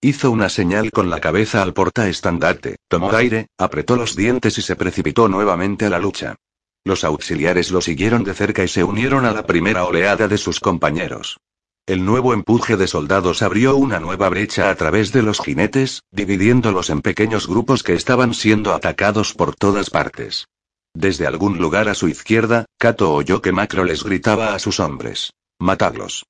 Hizo 0.01 0.29
una 0.29 0.49
señal 0.49 0.91
con 0.91 1.09
la 1.09 1.19
cabeza 1.19 1.63
al 1.63 1.73
portaestandarte, 1.73 2.77
tomó 2.87 3.11
aire, 3.11 3.47
apretó 3.57 3.95
los 3.95 4.15
dientes 4.15 4.57
y 4.57 4.61
se 4.61 4.75
precipitó 4.75 5.27
nuevamente 5.27 5.87
a 5.87 5.89
la 5.89 5.99
lucha. 5.99 6.35
Los 6.83 7.03
auxiliares 7.03 7.71
lo 7.71 7.81
siguieron 7.81 8.23
de 8.23 8.33
cerca 8.33 8.63
y 8.63 8.67
se 8.67 8.83
unieron 8.83 9.25
a 9.25 9.31
la 9.31 9.45
primera 9.45 9.85
oleada 9.85 10.27
de 10.27 10.37
sus 10.37 10.59
compañeros. 10.59 11.37
El 11.85 12.05
nuevo 12.05 12.33
empuje 12.33 12.77
de 12.77 12.87
soldados 12.87 13.41
abrió 13.41 13.75
una 13.75 13.99
nueva 13.99 14.29
brecha 14.29 14.69
a 14.69 14.75
través 14.75 15.11
de 15.11 15.23
los 15.23 15.39
jinetes, 15.39 16.03
dividiéndolos 16.11 16.89
en 16.91 17.01
pequeños 17.01 17.47
grupos 17.47 17.81
que 17.81 17.93
estaban 17.93 18.33
siendo 18.33 18.73
atacados 18.75 19.33
por 19.33 19.55
todas 19.55 19.89
partes. 19.89 20.47
Desde 20.93 21.25
algún 21.25 21.57
lugar 21.57 21.89
a 21.89 21.95
su 21.95 22.07
izquierda, 22.07 22.65
Cato 22.77 23.13
oyó 23.13 23.41
que 23.41 23.51
Macro 23.51 23.83
les 23.83 24.03
gritaba 24.03 24.53
a 24.53 24.59
sus 24.59 24.79
hombres. 24.79 25.33
Matadlos. 25.59 26.25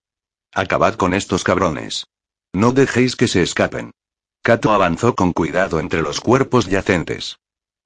Acabad 0.53 0.95
con 0.95 1.13
estos 1.13 1.43
cabrones. 1.43 2.05
No 2.53 2.71
dejéis 2.71 3.15
que 3.15 3.27
se 3.27 3.41
escapen. 3.41 3.91
Cato 4.41 4.71
avanzó 4.71 5.13
con 5.13 5.33
cuidado 5.33 5.79
entre 5.79 6.01
los 6.01 6.21
cuerpos 6.21 6.67
yacentes. 6.67 7.37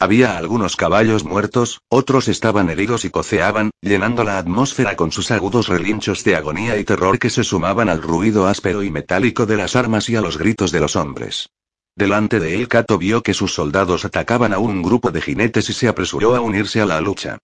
Había 0.03 0.37
algunos 0.37 0.75
caballos 0.75 1.23
muertos, 1.23 1.79
otros 1.87 2.27
estaban 2.27 2.69
heridos 2.69 3.05
y 3.05 3.09
coceaban, 3.09 3.71
llenando 3.79 4.25
la 4.25 4.37
atmósfera 4.37 4.97
con 4.97 5.13
sus 5.13 5.31
agudos 5.31 5.69
relinchos 5.69 6.25
de 6.25 6.35
agonía 6.35 6.77
y 6.77 6.83
terror 6.83 7.17
que 7.17 7.29
se 7.29 7.45
sumaban 7.45 7.87
al 7.87 8.01
ruido 8.01 8.47
áspero 8.47 8.83
y 8.83 8.91
metálico 8.91 9.45
de 9.45 9.55
las 9.55 9.77
armas 9.77 10.09
y 10.09 10.17
a 10.17 10.21
los 10.21 10.37
gritos 10.37 10.73
de 10.73 10.81
los 10.81 10.97
hombres. 10.97 11.47
Delante 11.95 12.41
de 12.41 12.55
él 12.55 12.67
Cato 12.67 12.97
vio 12.97 13.23
que 13.23 13.33
sus 13.33 13.53
soldados 13.53 14.03
atacaban 14.03 14.51
a 14.51 14.57
un 14.57 14.81
grupo 14.81 15.09
de 15.09 15.21
jinetes 15.21 15.69
y 15.69 15.73
se 15.73 15.87
apresuró 15.87 16.35
a 16.35 16.41
unirse 16.41 16.81
a 16.81 16.85
la 16.85 16.99
lucha. 16.99 17.37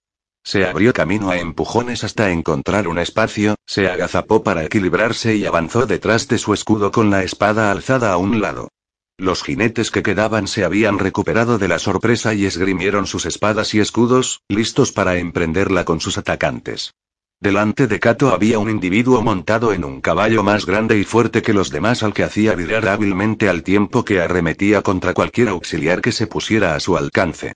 Se 0.44 0.66
abrió 0.66 0.92
camino 0.92 1.30
a 1.30 1.38
empujones 1.38 2.04
hasta 2.04 2.30
encontrar 2.30 2.90
un 2.90 3.00
espacio, 3.00 3.56
se 3.66 3.88
agazapó 3.88 4.44
para 4.44 4.66
equilibrarse 4.66 5.34
y 5.34 5.46
avanzó 5.46 5.86
detrás 5.86 6.28
de 6.28 6.38
su 6.38 6.54
escudo 6.54 6.92
con 6.92 7.10
la 7.10 7.24
espada 7.24 7.72
alzada 7.72 8.12
a 8.12 8.18
un 8.18 8.42
lado. 8.42 8.68
Los 9.20 9.44
jinetes 9.44 9.92
que 9.92 10.02
quedaban 10.02 10.48
se 10.48 10.64
habían 10.64 10.98
recuperado 10.98 11.58
de 11.58 11.68
la 11.68 11.78
sorpresa 11.78 12.34
y 12.34 12.46
esgrimieron 12.46 13.06
sus 13.06 13.26
espadas 13.26 13.74
y 13.74 13.82
escudos, 13.82 14.44
listos 14.48 14.94
para 14.94 15.18
emprenderla 15.18 15.84
con 15.84 16.00
sus 16.00 16.18
atacantes. 16.18 16.94
Delante 17.42 17.88
de 17.88 18.00
Cato 18.00 18.30
había 18.30 18.60
un 18.60 18.70
individuo 18.70 19.22
montado 19.22 19.74
en 19.74 19.84
un 19.84 20.00
caballo 20.00 20.42
más 20.42 20.66
grande 20.66 20.98
y 20.98 21.04
fuerte 21.04 21.42
que 21.42 21.54
los 21.54 21.70
demás 21.70 22.02
al 22.02 22.14
que 22.14 22.24
hacía 22.24 22.56
virar 22.56 22.88
hábilmente 22.88 23.50
al 23.50 23.62
tiempo 23.64 24.06
que 24.06 24.22
arremetía 24.22 24.82
contra 24.84 25.14
cualquier 25.14 25.50
auxiliar 25.50 26.00
que 26.00 26.14
se 26.14 26.26
pusiera 26.26 26.76
a 26.76 26.80
su 26.80 26.96
alcance. 26.96 27.52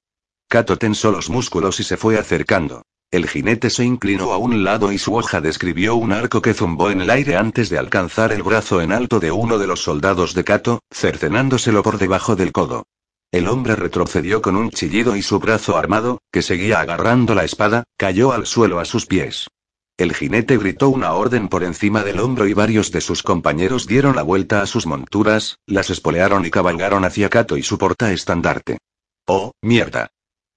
Cato 0.50 0.78
tensó 0.78 1.12
los 1.12 1.30
músculos 1.30 1.80
y 1.80 1.84
se 1.84 1.96
fue 1.96 2.18
acercando. 2.18 2.84
El 3.14 3.30
jinete 3.30 3.70
se 3.70 3.84
inclinó 3.84 4.34
a 4.34 4.40
un 4.40 4.64
lado 4.64 4.92
y 4.92 4.98
su 4.98 5.14
hoja 5.14 5.40
describió 5.40 5.94
un 5.94 6.14
arco 6.14 6.42
que 6.42 6.56
zumbó 6.56 6.90
en 6.90 7.00
el 7.00 7.12
aire 7.12 7.38
antes 7.38 7.70
de 7.70 7.78
alcanzar 7.78 8.32
el 8.32 8.42
brazo 8.42 8.82
en 8.82 8.92
alto 8.92 9.20
de 9.20 9.32
uno 9.32 9.60
de 9.60 9.68
los 9.68 9.84
soldados 9.84 10.34
de 10.34 10.44
Cato, 10.44 10.80
cercenándoselo 10.92 11.84
por 11.84 12.00
debajo 12.00 12.36
del 12.36 12.52
codo. 12.52 12.88
El 13.32 13.50
hombre 13.50 13.76
retrocedió 13.76 14.42
con 14.42 14.56
un 14.56 14.72
chillido 14.72 15.16
y 15.16 15.22
su 15.22 15.38
brazo 15.38 15.78
armado, 15.78 16.24
que 16.32 16.42
seguía 16.42 16.80
agarrando 16.80 17.36
la 17.36 17.44
espada, 17.44 17.84
cayó 17.98 18.34
al 18.34 18.48
suelo 18.48 18.80
a 18.80 18.86
sus 18.86 19.06
pies. 19.06 19.48
El 19.96 20.16
jinete 20.16 20.58
gritó 20.58 20.90
una 20.90 21.14
orden 21.14 21.50
por 21.50 21.64
encima 21.64 22.02
del 22.02 22.20
hombro 22.20 22.48
y 22.48 22.56
varios 22.56 22.92
de 22.92 23.02
sus 23.02 23.22
compañeros 23.22 23.86
dieron 23.86 24.16
la 24.16 24.24
vuelta 24.24 24.64
a 24.64 24.66
sus 24.66 24.88
monturas, 24.88 25.60
las 25.68 25.92
espolearon 25.92 26.48
y 26.48 26.50
cabalgaron 26.50 27.06
hacia 27.06 27.30
Cato 27.30 27.58
y 27.58 27.62
su 27.62 27.78
portaestandarte. 27.78 28.80
¡Oh, 29.28 29.52
mierda! 29.62 30.10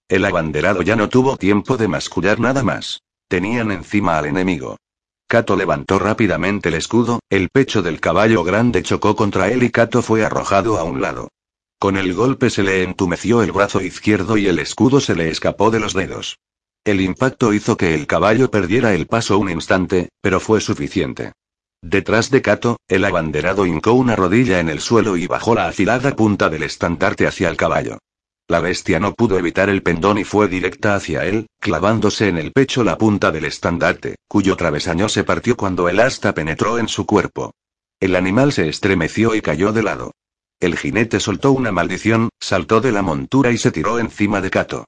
El 0.08 0.24
abanderado 0.24 0.82
ya 0.82 0.94
no 0.94 1.08
tuvo 1.08 1.36
tiempo 1.36 1.76
de 1.76 1.88
mascullar 1.88 2.38
nada 2.38 2.62
más. 2.62 3.02
Tenían 3.28 3.72
encima 3.72 4.18
al 4.18 4.26
enemigo. 4.26 4.76
Cato 5.26 5.56
levantó 5.56 5.98
rápidamente 5.98 6.68
el 6.68 6.76
escudo, 6.76 7.18
el 7.28 7.48
pecho 7.48 7.82
del 7.82 7.98
caballo 7.98 8.44
grande 8.44 8.84
chocó 8.84 9.16
contra 9.16 9.50
él 9.50 9.64
y 9.64 9.70
Cato 9.70 10.02
fue 10.02 10.24
arrojado 10.24 10.78
a 10.78 10.84
un 10.84 11.00
lado. 11.00 11.28
Con 11.80 11.96
el 11.96 12.14
golpe 12.14 12.50
se 12.50 12.62
le 12.62 12.84
entumeció 12.84 13.42
el 13.42 13.50
brazo 13.50 13.80
izquierdo 13.80 14.36
y 14.36 14.46
el 14.46 14.60
escudo 14.60 15.00
se 15.00 15.16
le 15.16 15.28
escapó 15.28 15.72
de 15.72 15.80
los 15.80 15.92
dedos. 15.92 16.38
El 16.84 17.00
impacto 17.00 17.52
hizo 17.52 17.76
que 17.76 17.94
el 17.94 18.06
caballo 18.06 18.48
perdiera 18.48 18.94
el 18.94 19.08
paso 19.08 19.36
un 19.38 19.50
instante, 19.50 20.10
pero 20.20 20.38
fue 20.38 20.60
suficiente. 20.60 21.32
Detrás 21.82 22.30
de 22.30 22.42
Cato, 22.42 22.78
el 22.86 23.04
abanderado 23.04 23.66
hincó 23.66 23.92
una 23.92 24.14
rodilla 24.14 24.60
en 24.60 24.68
el 24.68 24.80
suelo 24.80 25.16
y 25.16 25.26
bajó 25.26 25.56
la 25.56 25.66
afilada 25.66 26.14
punta 26.14 26.48
del 26.48 26.62
estandarte 26.62 27.26
hacia 27.26 27.48
el 27.48 27.56
caballo. 27.56 27.98
La 28.48 28.60
bestia 28.60 29.00
no 29.00 29.14
pudo 29.14 29.38
evitar 29.38 29.68
el 29.68 29.82
pendón 29.82 30.18
y 30.18 30.24
fue 30.24 30.46
directa 30.46 30.94
hacia 30.94 31.24
él, 31.24 31.48
clavándose 31.58 32.28
en 32.28 32.38
el 32.38 32.52
pecho 32.52 32.84
la 32.84 32.96
punta 32.96 33.32
del 33.32 33.44
estandarte, 33.44 34.16
cuyo 34.28 34.56
travesaño 34.56 35.08
se 35.08 35.24
partió 35.24 35.56
cuando 35.56 35.88
el 35.88 35.98
asta 35.98 36.32
penetró 36.32 36.78
en 36.78 36.86
su 36.86 37.06
cuerpo. 37.06 37.52
El 37.98 38.14
animal 38.14 38.52
se 38.52 38.68
estremeció 38.68 39.34
y 39.34 39.40
cayó 39.40 39.72
de 39.72 39.82
lado. 39.82 40.12
El 40.60 40.76
jinete 40.76 41.18
soltó 41.18 41.50
una 41.50 41.72
maldición, 41.72 42.28
saltó 42.40 42.80
de 42.80 42.92
la 42.92 43.02
montura 43.02 43.50
y 43.50 43.58
se 43.58 43.72
tiró 43.72 43.98
encima 43.98 44.40
de 44.40 44.50
Cato. 44.50 44.84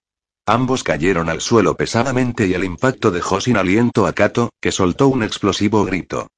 Ambos 0.46 0.84
cayeron 0.84 1.28
al 1.28 1.40
suelo 1.40 1.76
pesadamente 1.76 2.46
y 2.46 2.54
el 2.54 2.64
impacto 2.64 3.10
dejó 3.10 3.40
sin 3.40 3.56
aliento 3.56 4.06
a 4.06 4.12
Cato, 4.12 4.50
que 4.60 4.72
soltó 4.72 5.08
un 5.08 5.22
explosivo 5.24 5.84
grito. 5.84 6.28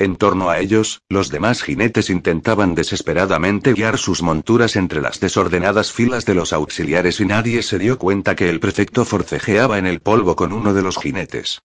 En 0.00 0.16
torno 0.16 0.48
a 0.48 0.60
ellos, 0.60 1.02
los 1.10 1.28
demás 1.28 1.62
jinetes 1.62 2.08
intentaban 2.08 2.74
desesperadamente 2.74 3.74
guiar 3.74 3.98
sus 3.98 4.22
monturas 4.22 4.74
entre 4.76 5.02
las 5.02 5.20
desordenadas 5.20 5.92
filas 5.92 6.24
de 6.24 6.34
los 6.34 6.54
auxiliares 6.54 7.20
y 7.20 7.26
nadie 7.26 7.62
se 7.62 7.78
dio 7.78 7.98
cuenta 7.98 8.34
que 8.34 8.48
el 8.48 8.60
prefecto 8.60 9.04
forcejeaba 9.04 9.76
en 9.76 9.84
el 9.84 10.00
polvo 10.00 10.36
con 10.36 10.54
uno 10.54 10.72
de 10.72 10.80
los 10.80 10.96
jinetes. 10.96 11.60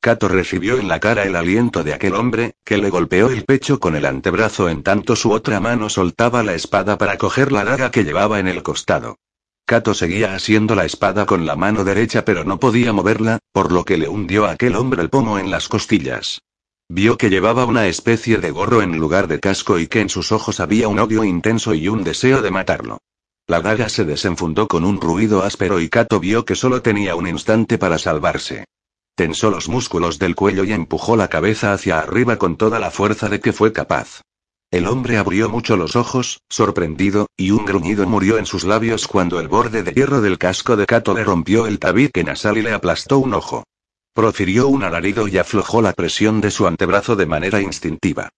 Cato 0.00 0.28
recibió 0.28 0.78
en 0.78 0.86
la 0.86 1.00
cara 1.00 1.24
el 1.24 1.34
aliento 1.34 1.82
de 1.82 1.92
aquel 1.92 2.14
hombre, 2.14 2.52
que 2.64 2.78
le 2.78 2.90
golpeó 2.90 3.28
el 3.28 3.44
pecho 3.44 3.80
con 3.80 3.96
el 3.96 4.06
antebrazo 4.06 4.68
en 4.68 4.84
tanto 4.84 5.16
su 5.16 5.32
otra 5.32 5.58
mano 5.58 5.88
soltaba 5.88 6.44
la 6.44 6.54
espada 6.54 6.96
para 6.96 7.18
coger 7.18 7.50
la 7.50 7.64
daga 7.64 7.90
que 7.90 8.04
llevaba 8.04 8.38
en 8.38 8.46
el 8.46 8.62
costado. 8.62 9.18
Cato 9.66 9.94
seguía 9.94 10.36
asiendo 10.36 10.76
la 10.76 10.84
espada 10.84 11.26
con 11.26 11.44
la 11.44 11.56
mano 11.56 11.82
derecha 11.82 12.24
pero 12.24 12.44
no 12.44 12.60
podía 12.60 12.92
moverla, 12.92 13.40
por 13.50 13.72
lo 13.72 13.84
que 13.84 13.98
le 13.98 14.08
hundió 14.08 14.46
a 14.46 14.52
aquel 14.52 14.76
hombre 14.76 15.02
el 15.02 15.10
pomo 15.10 15.40
en 15.40 15.50
las 15.50 15.66
costillas. 15.66 16.40
Vio 16.92 17.16
que 17.16 17.30
llevaba 17.30 17.66
una 17.66 17.86
especie 17.86 18.38
de 18.38 18.50
gorro 18.50 18.82
en 18.82 18.98
lugar 18.98 19.28
de 19.28 19.38
casco 19.38 19.78
y 19.78 19.86
que 19.86 20.00
en 20.00 20.08
sus 20.08 20.32
ojos 20.32 20.58
había 20.58 20.88
un 20.88 20.98
odio 20.98 21.22
intenso 21.22 21.72
y 21.72 21.86
un 21.86 22.02
deseo 22.02 22.42
de 22.42 22.50
matarlo. 22.50 22.98
La 23.46 23.60
daga 23.60 23.88
se 23.88 24.04
desenfundó 24.04 24.66
con 24.66 24.84
un 24.84 25.00
ruido 25.00 25.44
áspero 25.44 25.78
y 25.78 25.88
Kato 25.88 26.18
vio 26.18 26.44
que 26.44 26.56
solo 26.56 26.82
tenía 26.82 27.14
un 27.14 27.28
instante 27.28 27.78
para 27.78 27.96
salvarse. 27.96 28.64
Tensó 29.14 29.52
los 29.52 29.68
músculos 29.68 30.18
del 30.18 30.34
cuello 30.34 30.64
y 30.64 30.72
empujó 30.72 31.16
la 31.16 31.28
cabeza 31.28 31.72
hacia 31.72 32.00
arriba 32.00 32.38
con 32.38 32.56
toda 32.56 32.80
la 32.80 32.90
fuerza 32.90 33.28
de 33.28 33.38
que 33.38 33.52
fue 33.52 33.72
capaz. 33.72 34.22
El 34.72 34.88
hombre 34.88 35.16
abrió 35.16 35.48
mucho 35.48 35.76
los 35.76 35.94
ojos, 35.94 36.40
sorprendido, 36.48 37.28
y 37.36 37.52
un 37.52 37.66
gruñido 37.66 38.04
murió 38.08 38.36
en 38.36 38.46
sus 38.46 38.64
labios 38.64 39.06
cuando 39.06 39.38
el 39.38 39.46
borde 39.46 39.84
de 39.84 39.92
hierro 39.92 40.22
del 40.22 40.38
casco 40.38 40.76
de 40.76 40.86
Kato 40.86 41.14
le 41.14 41.22
rompió 41.22 41.68
el 41.68 41.78
tabique 41.78 42.24
nasal 42.24 42.58
y 42.58 42.62
le 42.62 42.72
aplastó 42.72 43.20
un 43.20 43.34
ojo. 43.34 43.62
Profirió 44.20 44.68
un 44.68 44.82
alarido 44.82 45.28
y 45.28 45.38
aflojó 45.38 45.80
la 45.80 45.94
presión 45.94 46.42
de 46.42 46.50
su 46.50 46.66
antebrazo 46.66 47.16
de 47.16 47.24
manera 47.24 47.62
instintiva. 47.62 48.28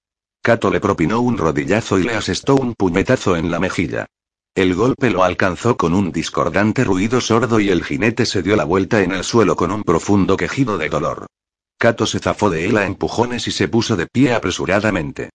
Cato 0.40 0.70
le 0.70 0.78
propinó 0.78 1.20
un 1.20 1.36
rodillazo 1.36 1.98
y 1.98 2.04
le 2.04 2.14
asestó 2.14 2.54
un 2.54 2.74
puñetazo 2.74 3.34
en 3.34 3.50
la 3.50 3.58
mejilla. 3.58 4.06
El 4.54 4.76
golpe 4.76 5.10
lo 5.10 5.24
alcanzó 5.24 5.76
con 5.76 5.92
un 5.92 6.12
discordante 6.12 6.84
ruido 6.84 7.20
sordo 7.20 7.58
y 7.58 7.70
el 7.70 7.82
jinete 7.82 8.26
se 8.26 8.42
dio 8.42 8.54
la 8.54 8.62
vuelta 8.62 9.02
en 9.02 9.10
el 9.10 9.24
suelo 9.24 9.56
con 9.56 9.72
un 9.72 9.82
profundo 9.82 10.36
quejido 10.36 10.78
de 10.78 10.88
dolor. 10.88 11.26
Cato 11.78 12.06
se 12.06 12.20
zafó 12.20 12.48
de 12.48 12.66
él 12.66 12.76
a 12.76 12.86
empujones 12.86 13.48
y 13.48 13.50
se 13.50 13.66
puso 13.66 13.96
de 13.96 14.06
pie 14.06 14.34
apresuradamente. 14.34 15.30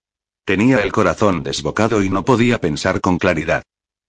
Tenía 0.46 0.80
el 0.80 0.94
corazón 0.94 1.44
desbocado 1.44 2.02
y 2.02 2.10
no 2.10 2.24
podía 2.24 2.62
pensar 2.62 3.02
con 3.02 3.18
claridad. 3.18 3.64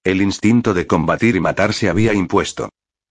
El 0.04 0.22
instinto 0.22 0.72
de 0.72 0.86
combatir 0.86 1.34
y 1.34 1.40
matar 1.40 1.74
se 1.74 1.88
había 1.88 2.14
impuesto. 2.14 2.68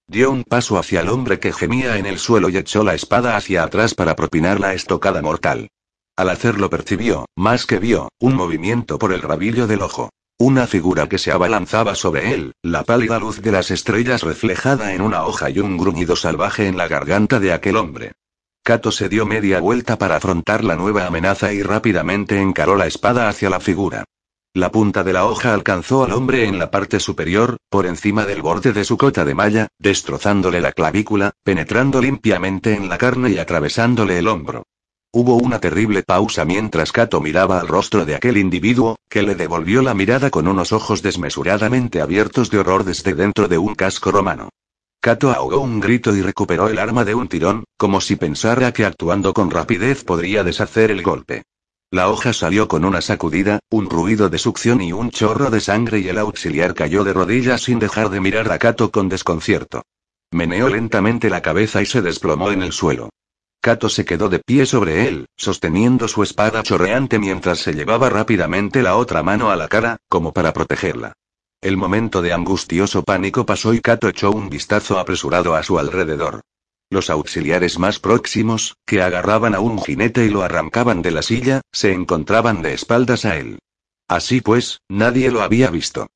Dio 0.10 0.32
un 0.32 0.44
paso 0.44 0.78
hacia 0.78 1.02
el 1.02 1.10
hombre 1.10 1.40
que 1.40 1.52
gemía 1.52 1.98
en 1.98 2.06
el 2.06 2.18
suelo 2.18 2.48
y 2.50 2.58
echó 2.58 2.84
la 2.84 2.94
espada 2.94 3.36
hacia 3.36 3.64
atrás 3.64 3.94
para 3.94 4.16
propinar 4.16 4.60
la 4.60 4.74
estocada 4.74 5.22
mortal. 5.22 5.70
Al 6.16 6.30
hacerlo 6.30 6.70
percibió, 6.70 7.26
más 7.36 7.66
que 7.66 7.78
vio, 7.78 8.10
un 8.20 8.36
movimiento 8.36 8.98
por 8.98 9.12
el 9.12 9.22
rabillo 9.22 9.68
del 9.68 9.82
ojo. 9.82 10.10
Una 10.40 10.66
figura 10.66 11.10
que 11.10 11.18
se 11.18 11.32
abalanzaba 11.32 11.96
sobre 11.96 12.34
él, 12.34 12.54
la 12.62 12.84
pálida 12.84 13.20
luz 13.20 13.42
de 13.42 13.52
las 13.52 13.70
estrellas 13.70 14.24
reflejada 14.24 14.94
en 14.94 15.02
una 15.02 15.26
hoja 15.26 15.50
y 15.50 15.60
un 15.60 15.78
gruñido 15.78 16.16
salvaje 16.16 16.68
en 16.68 16.78
la 16.78 16.88
garganta 16.88 17.40
de 17.40 17.52
aquel 17.52 17.76
hombre. 17.76 18.14
Kato 18.64 18.92
se 18.92 19.10
dio 19.10 19.26
media 19.26 19.60
vuelta 19.60 19.98
para 19.98 20.18
afrontar 20.18 20.64
la 20.64 20.76
nueva 20.76 21.06
amenaza 21.06 21.54
y 21.54 21.64
rápidamente 21.64 22.40
encaró 22.40 22.76
la 22.76 22.88
espada 22.88 23.30
hacia 23.30 23.50
la 23.50 23.60
figura. 23.60 24.06
La 24.58 24.72
punta 24.72 25.04
de 25.04 25.14
la 25.14 25.28
hoja 25.28 25.54
alcanzó 25.54 26.04
al 26.04 26.14
hombre 26.14 26.48
en 26.48 26.58
la 26.58 26.72
parte 26.72 27.00
superior, 27.00 27.58
por 27.70 27.86
encima 27.86 28.26
del 28.26 28.42
borde 28.42 28.74
de 28.74 28.86
su 28.86 28.98
cota 28.98 29.24
de 29.24 29.36
malla, 29.36 29.68
destrozándole 29.78 30.62
la 30.62 30.72
clavícula, 30.72 31.34
penetrando 31.44 32.02
limpiamente 32.02 32.74
en 32.74 32.90
la 32.90 32.98
carne 32.98 33.30
y 33.30 33.38
atravesándole 33.38 34.18
el 34.18 34.28
hombro. 34.28 34.64
Hubo 35.14 35.36
una 35.36 35.60
terrible 35.60 36.02
pausa 36.02 36.44
mientras 36.44 36.92
Kato 36.92 37.22
miraba 37.22 37.60
al 37.60 37.68
rostro 37.68 38.04
de 38.04 38.16
aquel 38.16 38.36
individuo, 38.36 38.98
que 39.08 39.22
le 39.22 39.36
devolvió 39.36 39.84
la 39.84 39.94
mirada 39.94 40.32
con 40.32 40.48
unos 40.48 40.74
ojos 40.74 41.04
desmesuradamente 41.04 42.02
abiertos 42.02 42.50
de 42.50 42.58
horror 42.58 42.84
desde 42.84 43.14
dentro 43.14 43.48
de 43.48 43.60
un 43.60 43.76
casco 43.76 44.12
romano. 44.12 44.50
Kato 45.00 45.30
ahogó 45.30 45.60
un 45.60 45.80
grito 45.80 46.16
y 46.16 46.24
recuperó 46.24 46.68
el 46.68 46.80
arma 46.80 47.06
de 47.06 47.14
un 47.14 47.28
tirón, 47.28 47.64
como 47.78 48.02
si 48.02 48.16
pensara 48.16 48.74
que 48.74 48.86
actuando 48.86 49.36
con 49.36 49.52
rapidez 49.52 50.04
podría 50.04 50.44
deshacer 50.44 50.90
el 50.90 51.04
golpe. 51.04 51.44
La 51.90 52.10
hoja 52.10 52.34
salió 52.34 52.68
con 52.68 52.84
una 52.84 53.00
sacudida, 53.00 53.60
un 53.70 53.90
ruido 53.90 54.28
de 54.28 54.38
succión 54.38 54.82
y 54.82 54.92
un 54.92 55.10
chorro 55.10 55.50
de 55.50 55.62
sangre 55.62 56.00
y 56.00 56.10
el 56.10 56.18
auxiliar 56.18 56.74
cayó 56.74 57.06
de 57.06 57.14
rodillas 57.14 57.62
sin 57.62 57.80
dejar 57.80 58.10
de 58.10 58.20
mirar 58.20 58.52
a 58.52 58.60
Kato 58.60 58.92
con 58.92 59.08
desconcierto. 59.08 59.84
Meneó 60.32 60.68
lentamente 60.68 61.30
la 61.30 61.42
cabeza 61.42 61.82
y 61.82 61.86
se 61.86 62.02
desplomó 62.02 62.52
en 62.52 62.62
el 62.62 62.74
suelo. 62.74 63.10
Kato 63.62 63.88
se 63.88 64.04
quedó 64.04 64.28
de 64.28 64.40
pie 64.40 64.66
sobre 64.66 65.08
él, 65.08 65.28
sosteniendo 65.38 66.10
su 66.10 66.24
espada 66.24 66.62
chorreante 66.62 67.20
mientras 67.20 67.60
se 67.60 67.74
llevaba 67.74 68.10
rápidamente 68.10 68.84
la 68.84 68.98
otra 68.98 69.24
mano 69.24 69.50
a 69.50 69.56
la 69.56 69.70
cara, 69.70 69.96
como 70.10 70.34
para 70.34 70.52
protegerla. 70.52 71.14
El 71.62 71.78
momento 71.78 72.22
de 72.22 72.34
angustioso 72.34 73.02
pánico 73.04 73.46
pasó 73.46 73.74
y 73.74 73.80
Kato 73.80 74.10
echó 74.10 74.32
un 74.32 74.50
vistazo 74.50 75.00
apresurado 75.00 75.56
a 75.56 75.64
su 75.64 75.80
alrededor. 75.80 76.42
Los 76.90 77.10
auxiliares 77.10 77.80
más 77.80 78.00
próximos, 78.00 78.78
que 78.86 79.02
agarraban 79.02 79.54
a 79.54 79.60
un 79.60 79.82
jinete 79.82 80.26
y 80.26 80.30
lo 80.30 80.44
arrancaban 80.44 81.02
de 81.02 81.12
la 81.12 81.22
silla, 81.22 81.62
se 81.72 81.92
encontraban 81.92 82.62
de 82.62 82.74
espaldas 82.74 83.26
a 83.26 83.38
él. 83.38 83.60
Así 84.08 84.40
pues, 84.40 84.80
nadie 84.88 85.30
lo 85.30 85.42
había 85.42 85.70
visto. 85.70 86.08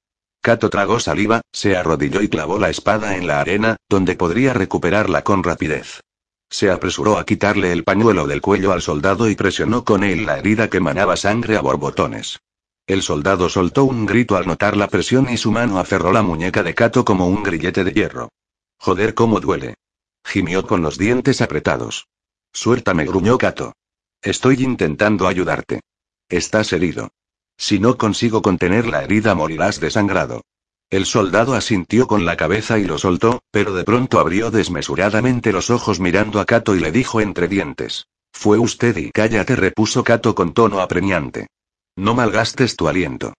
Kato 0.42 0.70
tragó 0.70 1.00
saliva, 1.00 1.42
se 1.52 1.76
arrodilló 1.76 2.22
y 2.22 2.30
clavó 2.30 2.58
la 2.58 2.70
espada 2.70 3.18
en 3.18 3.28
la 3.28 3.42
arena, 3.42 3.76
donde 3.90 4.16
podría 4.16 4.54
recuperarla 4.54 5.24
con 5.24 5.44
rapidez. 5.44 6.00
Se 6.50 6.72
apresuró 6.72 7.18
a 7.18 7.26
quitarle 7.26 7.72
el 7.74 7.84
pañuelo 7.84 8.26
del 8.26 8.42
cuello 8.42 8.72
al 8.72 8.82
soldado 8.82 9.30
y 9.30 9.36
presionó 9.36 9.84
con 9.84 10.04
él 10.04 10.26
la 10.26 10.40
herida 10.40 10.70
que 10.70 10.80
manaba 10.80 11.18
sangre 11.18 11.58
a 11.58 11.62
borbotones. 11.62 12.40
El 12.88 13.04
soldado 13.04 13.50
soltó 13.50 13.84
un 13.84 14.06
grito 14.06 14.36
al 14.36 14.48
notar 14.48 14.76
la 14.76 14.88
presión 14.88 15.30
y 15.30 15.38
su 15.38 15.52
mano 15.52 15.80
aferró 15.80 16.12
la 16.12 16.24
muñeca 16.24 16.64
de 16.64 16.74
Kato 16.74 17.06
como 17.06 17.28
un 17.28 17.44
grillete 17.44 17.84
de 17.84 17.92
hierro. 17.92 18.30
Joder, 18.80 19.14
cómo 19.14 19.40
duele. 19.40 19.76
Gimió 20.24 20.66
con 20.66 20.82
los 20.82 20.98
dientes 20.98 21.42
apretados. 21.42 22.08
Suéltame, 22.54 23.06
gruñó 23.06 23.38
Kato. 23.38 23.74
Estoy 24.22 24.64
intentando 24.64 25.28
ayudarte. 25.28 25.82
Estás 26.30 26.74
herido. 26.74 27.10
Si 27.58 27.80
no 27.80 27.98
consigo 27.98 28.42
contener 28.42 28.88
la 28.88 29.04
herida, 29.04 29.36
morirás 29.36 29.80
desangrado. 29.80 30.42
El 30.90 31.06
soldado 31.06 31.54
asintió 31.54 32.06
con 32.06 32.26
la 32.26 32.36
cabeza 32.36 32.78
y 32.78 32.84
lo 32.84 32.98
soltó, 32.98 33.44
pero 33.52 33.74
de 33.74 33.84
pronto 33.84 34.20
abrió 34.20 34.52
desmesuradamente 34.52 35.54
los 35.54 35.70
ojos 35.70 36.00
mirando 36.00 36.40
a 36.40 36.46
Kato 36.46 36.76
y 36.76 36.80
le 36.80 36.92
dijo 36.92 37.22
entre 37.22 37.48
dientes. 37.48 38.08
Fue 38.34 38.58
usted 38.58 38.98
y 38.98 39.12
cállate, 39.12 39.56
repuso 39.56 40.04
Kato 40.04 40.36
con 40.36 40.54
tono 40.54 40.82
apremiante. 40.82 41.48
No 41.96 42.14
malgastes 42.14 42.76
tu 42.76 42.88
aliento. 42.88 43.34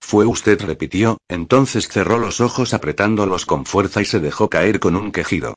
Fue 0.00 0.26
usted, 0.26 0.60
repitió, 0.60 1.18
entonces 1.28 1.88
cerró 1.88 2.18
los 2.18 2.40
ojos 2.40 2.74
apretándolos 2.74 3.46
con 3.46 3.64
fuerza 3.64 4.00
y 4.00 4.04
se 4.04 4.20
dejó 4.20 4.48
caer 4.48 4.80
con 4.80 4.96
un 4.96 5.12
quejido. 5.12 5.54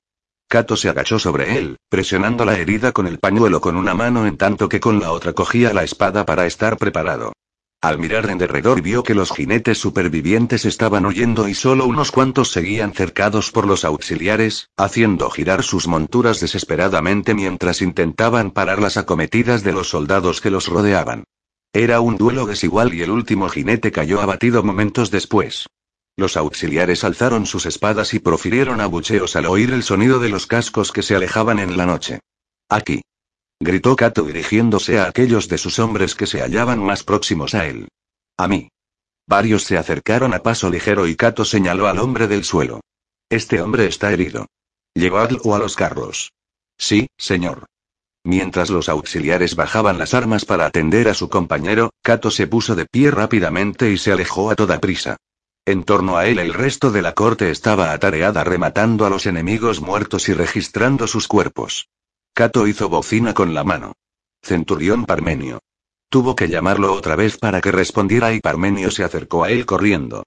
Kato 0.52 0.76
se 0.76 0.90
agachó 0.90 1.18
sobre 1.18 1.57
él, 1.57 1.78
presionando 1.88 2.44
la 2.44 2.57
herida 2.57 2.91
con 2.91 3.07
el 3.07 3.19
pañuelo 3.19 3.61
con 3.61 3.78
una 3.78 3.94
mano 3.94 4.28
en 4.28 4.36
tanto 4.36 4.68
que 4.68 4.82
con 4.82 4.99
la 4.99 5.14
otra 5.14 5.32
cogía 5.32 5.73
la 5.73 5.86
espada 5.86 6.26
para 6.26 6.45
estar 6.45 6.76
preparado. 6.76 7.32
Al 7.82 7.98
mirar 7.98 8.30
en 8.30 8.38
derredor 8.38 8.82
vio 8.82 9.02
que 9.02 9.15
los 9.15 9.32
jinetes 9.32 9.78
supervivientes 9.78 10.65
estaban 10.65 11.06
huyendo 11.06 11.48
y 11.48 11.53
solo 11.53 11.86
unos 11.86 12.11
cuantos 12.11 12.52
seguían 12.52 12.91
cercados 12.91 13.49
por 13.49 13.65
los 13.65 13.86
auxiliares, 13.86 14.68
haciendo 14.76 15.30
girar 15.30 15.64
sus 15.64 15.88
monturas 15.88 16.41
desesperadamente 16.41 17.34
mientras 17.34 17.82
intentaban 17.82 18.52
parar 18.52 18.82
las 18.82 18.98
acometidas 18.98 19.64
de 19.64 19.72
los 19.72 19.88
soldados 19.88 20.41
que 20.41 20.52
los 20.52 20.68
rodeaban. 20.68 21.23
Era 21.72 22.02
un 22.02 22.18
duelo 22.18 22.45
desigual 22.45 22.94
y 22.94 23.03
el 23.03 23.11
último 23.11 23.48
jinete 23.48 23.94
cayó 23.94 24.19
abatido 24.19 24.64
momentos 24.64 25.11
después. 25.11 25.68
Los 26.17 26.38
auxiliares 26.38 27.03
alzaron 27.03 27.45
sus 27.45 27.65
espadas 27.65 28.13
y 28.13 28.19
profirieron 28.19 28.81
abucheos 28.81 29.35
al 29.35 29.45
oír 29.45 29.71
el 29.71 29.83
sonido 29.83 30.19
de 30.19 30.29
los 30.29 30.45
cascos 30.47 30.91
que 30.91 31.03
se 31.03 31.15
alejaban 31.15 31.59
en 31.59 31.77
la 31.77 31.85
noche. 31.85 32.19
Aquí 32.69 33.01
gritó 33.59 33.95
Kato 33.95 34.23
dirigiéndose 34.23 34.99
a 34.99 35.05
aquellos 35.05 35.47
de 35.47 35.57
sus 35.57 35.77
hombres 35.79 36.15
que 36.15 36.25
se 36.25 36.41
hallaban 36.41 36.79
más 36.79 37.03
próximos 37.03 37.53
a 37.53 37.67
él. 37.67 37.88
A 38.38 38.47
mí. 38.47 38.69
Varios 39.27 39.63
se 39.63 39.77
acercaron 39.77 40.33
a 40.33 40.39
paso 40.39 40.69
ligero 40.69 41.07
y 41.07 41.15
Kato 41.15 41.45
señaló 41.45 41.88
al 41.88 41.99
hombre 41.99 42.27
del 42.27 42.43
suelo. 42.43 42.81
Este 43.29 43.61
hombre 43.61 43.85
está 43.85 44.11
herido. 44.11 44.47
Llevadlo 44.95 45.55
a 45.55 45.59
los 45.59 45.75
carros. 45.75 46.33
Sí, 46.77 47.07
señor. 47.17 47.65
Mientras 48.23 48.69
los 48.69 48.89
auxiliares 48.89 49.55
bajaban 49.55 49.97
las 49.97 50.13
armas 50.13 50.43
para 50.43 50.65
atender 50.65 51.07
a 51.07 51.13
su 51.13 51.29
compañero, 51.29 51.91
Kato 52.01 52.29
se 52.31 52.47
puso 52.47 52.75
de 52.75 52.85
pie 52.85 53.11
rápidamente 53.11 53.91
y 53.91 53.97
se 53.97 54.11
alejó 54.11 54.51
a 54.51 54.55
toda 54.55 54.79
prisa. 54.79 55.17
En 55.65 55.83
torno 55.83 56.17
a 56.17 56.25
él 56.25 56.39
el 56.39 56.53
resto 56.53 56.91
de 56.91 57.03
la 57.03 57.13
corte 57.13 57.51
estaba 57.51 57.93
atareada 57.93 58.43
rematando 58.43 59.05
a 59.05 59.09
los 59.09 59.27
enemigos 59.27 59.79
muertos 59.79 60.27
y 60.27 60.33
registrando 60.33 61.05
sus 61.05 61.27
cuerpos. 61.27 61.89
Cato 62.33 62.65
hizo 62.65 62.89
bocina 62.89 63.33
con 63.33 63.53
la 63.53 63.63
mano. 63.63 63.93
Centurión 64.41 65.05
Parmenio. 65.05 65.59
Tuvo 66.09 66.35
que 66.35 66.49
llamarlo 66.49 66.93
otra 66.93 67.15
vez 67.15 67.38
para 67.38 67.61
que 67.61 67.71
respondiera 67.71 68.33
y 68.33 68.39
Parmenio 68.39 68.89
se 68.89 69.03
acercó 69.03 69.43
a 69.43 69.51
él 69.51 69.65
corriendo. 69.67 70.23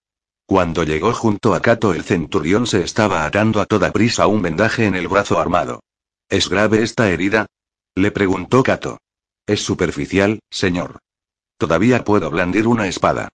Cuando 0.47 0.85
llegó 0.85 1.13
junto 1.13 1.55
a 1.55 1.61
Cato 1.61 1.95
el 1.95 2.05
centurión 2.05 2.67
se 2.67 2.83
estaba 2.83 3.25
atando 3.25 3.61
a 3.61 3.67
toda 3.67 3.91
prisa 3.91 4.27
un 4.29 4.41
vendaje 4.41 4.87
en 4.87 4.95
el 4.95 5.09
brazo 5.09 5.41
armado. 5.41 5.81
¿Es 6.29 6.49
grave 6.49 6.83
esta 6.83 7.11
herida? 7.11 7.47
Le 7.97 8.13
preguntó 8.13 8.63
Cato. 8.63 8.99
Es 9.47 9.63
superficial, 9.63 10.41
señor. 10.49 11.01
Todavía 11.59 12.05
puedo 12.05 12.31
blandir 12.31 12.67
una 12.67 12.87
espada. 12.87 13.31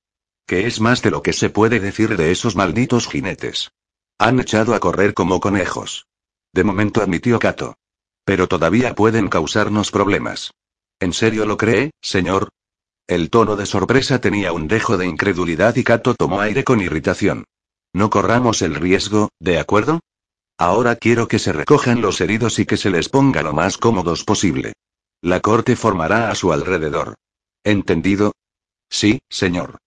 ¿Qué 0.51 0.67
es 0.67 0.81
más 0.81 1.01
de 1.01 1.13
lo 1.13 1.23
que 1.23 1.33
se 1.33 1.49
puede 1.49 1.79
decir 1.79 2.17
de 2.17 2.33
esos 2.33 2.57
malditos 2.57 3.07
jinetes? 3.07 3.71
Han 4.19 4.41
echado 4.41 4.75
a 4.75 4.81
correr 4.81 5.15
como 5.15 5.39
conejos. 5.39 6.09
De 6.53 6.65
momento 6.65 7.03
admitió 7.03 7.39
Cato. 7.39 7.77
Pero 8.25 8.49
todavía 8.49 8.97
pueden 8.97 9.29
causarnos 9.29 9.93
problemas. 9.93 10.51
¿En 10.99 11.13
serio 11.13 11.47
lo 11.47 11.57
cree, 11.57 11.93
señor? 12.03 12.49
El 13.07 13.31
tono 13.31 13.55
de 13.55 13.65
sorpresa 13.65 14.21
tenía 14.21 14.53
un 14.53 14.67
dejo 14.67 14.99
de 14.99 15.07
incredulidad 15.07 15.77
y 15.77 15.85
Kato 15.85 16.17
tomó 16.17 16.41
aire 16.41 16.65
con 16.65 16.81
irritación. 16.81 17.45
No 17.93 18.11
corramos 18.11 18.61
el 18.63 18.75
riesgo, 18.75 19.29
¿de 19.39 19.61
acuerdo? 19.61 20.01
Ahora 20.59 20.97
quiero 20.97 21.29
que 21.29 21.39
se 21.39 21.53
recojan 21.53 22.01
los 22.01 22.21
heridos 22.21 22.59
y 22.59 22.67
que 22.67 22.77
se 22.77 22.91
les 22.91 23.09
ponga 23.09 23.45
lo 23.45 23.53
más 23.53 23.79
cómodos 23.79 24.25
posible. 24.25 24.73
La 25.23 25.39
corte 25.39 25.77
formará 25.77 26.29
a 26.29 26.35
su 26.35 26.53
alrededor. 26.53 27.15
¿Entendido? 27.63 28.33
Sí, 28.89 29.21
señor. 29.29 29.79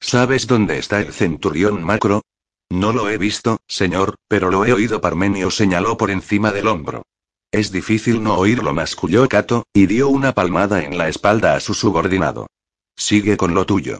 ¿Sabes 0.00 0.46
dónde 0.46 0.78
está 0.78 1.00
el 1.00 1.12
centurión 1.12 1.82
macro? 1.82 2.22
No 2.70 2.92
lo 2.92 3.08
he 3.08 3.18
visto, 3.18 3.58
señor, 3.68 4.16
pero 4.28 4.50
lo 4.50 4.64
he 4.64 4.72
oído. 4.72 5.00
Parmenio 5.00 5.50
señaló 5.50 5.96
por 5.96 6.10
encima 6.10 6.50
del 6.50 6.66
hombro. 6.66 7.02
Es 7.52 7.70
difícil 7.70 8.22
no 8.22 8.34
oírlo, 8.34 8.74
masculló 8.74 9.28
Kato, 9.28 9.64
y 9.72 9.86
dio 9.86 10.08
una 10.08 10.32
palmada 10.32 10.82
en 10.82 10.98
la 10.98 11.08
espalda 11.08 11.54
a 11.54 11.60
su 11.60 11.72
subordinado. 11.72 12.48
Sigue 12.96 13.36
con 13.36 13.54
lo 13.54 13.64
tuyo. 13.64 13.98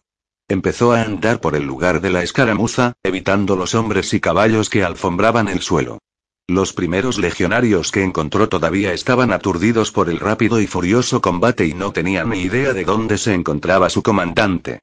Empezó 0.49 0.93
a 0.93 1.03
andar 1.03 1.41
por 1.41 1.55
el 1.55 1.65
lugar 1.65 2.01
de 2.01 2.11
la 2.11 2.23
escaramuza, 2.23 2.95
evitando 3.03 3.57
los 3.57 3.75
hombres 3.75 4.12
y 4.12 4.21
caballos 4.21 4.69
que 4.69 4.85
alfombraban 4.85 5.49
el 5.49 5.61
suelo. 5.61 6.01
Los 6.47 6.75
primeros 6.75 7.16
legionarios 7.16 7.91
que 7.91 8.03
encontró 8.03 8.51
todavía 8.51 8.93
estaban 8.93 9.33
aturdidos 9.33 9.91
por 9.91 10.11
el 10.11 10.21
rápido 10.21 10.61
y 10.61 10.66
furioso 10.66 11.23
combate 11.23 11.66
y 11.66 11.73
no 11.73 11.93
tenían 11.93 12.29
ni 12.29 12.41
idea 12.41 12.75
de 12.75 12.85
dónde 12.85 13.16
se 13.16 13.33
encontraba 13.33 13.89
su 13.89 14.03
comandante. 14.03 14.81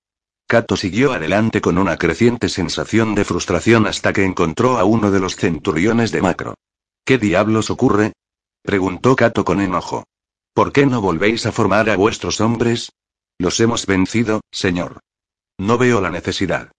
Kato 0.51 0.75
siguió 0.75 1.13
adelante 1.13 1.61
con 1.61 1.77
una 1.77 1.95
creciente 1.95 2.49
sensación 2.49 3.15
de 3.15 3.23
frustración 3.23 3.87
hasta 3.87 4.11
que 4.11 4.25
encontró 4.25 4.77
a 4.79 4.83
uno 4.83 5.09
de 5.09 5.21
los 5.21 5.37
centuriones 5.37 6.11
de 6.11 6.21
Macro. 6.21 6.55
¿Qué 7.05 7.17
diablos 7.17 7.69
ocurre? 7.69 8.11
Preguntó 8.61 9.15
Cato 9.15 9.45
con 9.45 9.61
enojo. 9.61 10.03
¿Por 10.53 10.73
qué 10.73 10.85
no 10.85 10.99
volvéis 10.99 11.45
a 11.45 11.53
formar 11.53 11.89
a 11.89 11.95
vuestros 11.95 12.41
hombres? 12.41 12.91
Los 13.39 13.61
hemos 13.61 13.85
vencido, 13.85 14.41
señor. 14.51 14.99
No 15.57 15.77
veo 15.77 16.01
la 16.01 16.09
necesidad. 16.09 16.69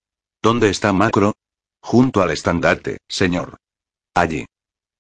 ¿Dónde 0.42 0.68
está 0.68 0.92
Macro? 0.92 1.32
Junto 1.80 2.20
al 2.20 2.30
estandarte, 2.30 2.98
señor. 3.08 3.56
Allí. 4.12 4.44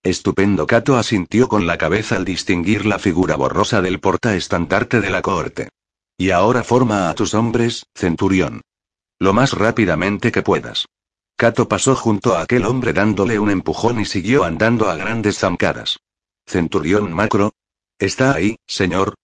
Estupendo 0.02 0.66
Kato 0.66 0.96
asintió 0.96 1.46
con 1.46 1.66
la 1.66 1.76
cabeza 1.76 2.16
al 2.16 2.24
distinguir 2.24 2.86
la 2.86 2.98
figura 2.98 3.36
borrosa 3.36 3.82
del 3.82 4.00
portaestandarte 4.00 5.02
de 5.02 5.10
la 5.10 5.20
cohorte. 5.20 5.68
Y 6.16 6.30
ahora 6.30 6.62
forma 6.62 7.10
a 7.10 7.14
tus 7.14 7.34
hombres, 7.34 7.86
centurión. 7.94 8.60
Lo 9.18 9.32
más 9.32 9.52
rápidamente 9.52 10.32
que 10.32 10.42
puedas. 10.42 10.86
Kato 11.36 11.68
pasó 11.68 11.96
junto 11.96 12.36
a 12.36 12.42
aquel 12.42 12.64
hombre 12.64 12.92
dándole 12.92 13.38
un 13.38 13.50
empujón 13.50 14.00
y 14.00 14.04
siguió 14.04 14.44
andando 14.44 14.90
a 14.90 14.96
grandes 14.96 15.38
zancadas. 15.38 15.98
Centurión 16.46 17.12
Macro. 17.12 17.52
¿Está 17.98 18.34
ahí, 18.34 18.56
señor? 18.66 19.14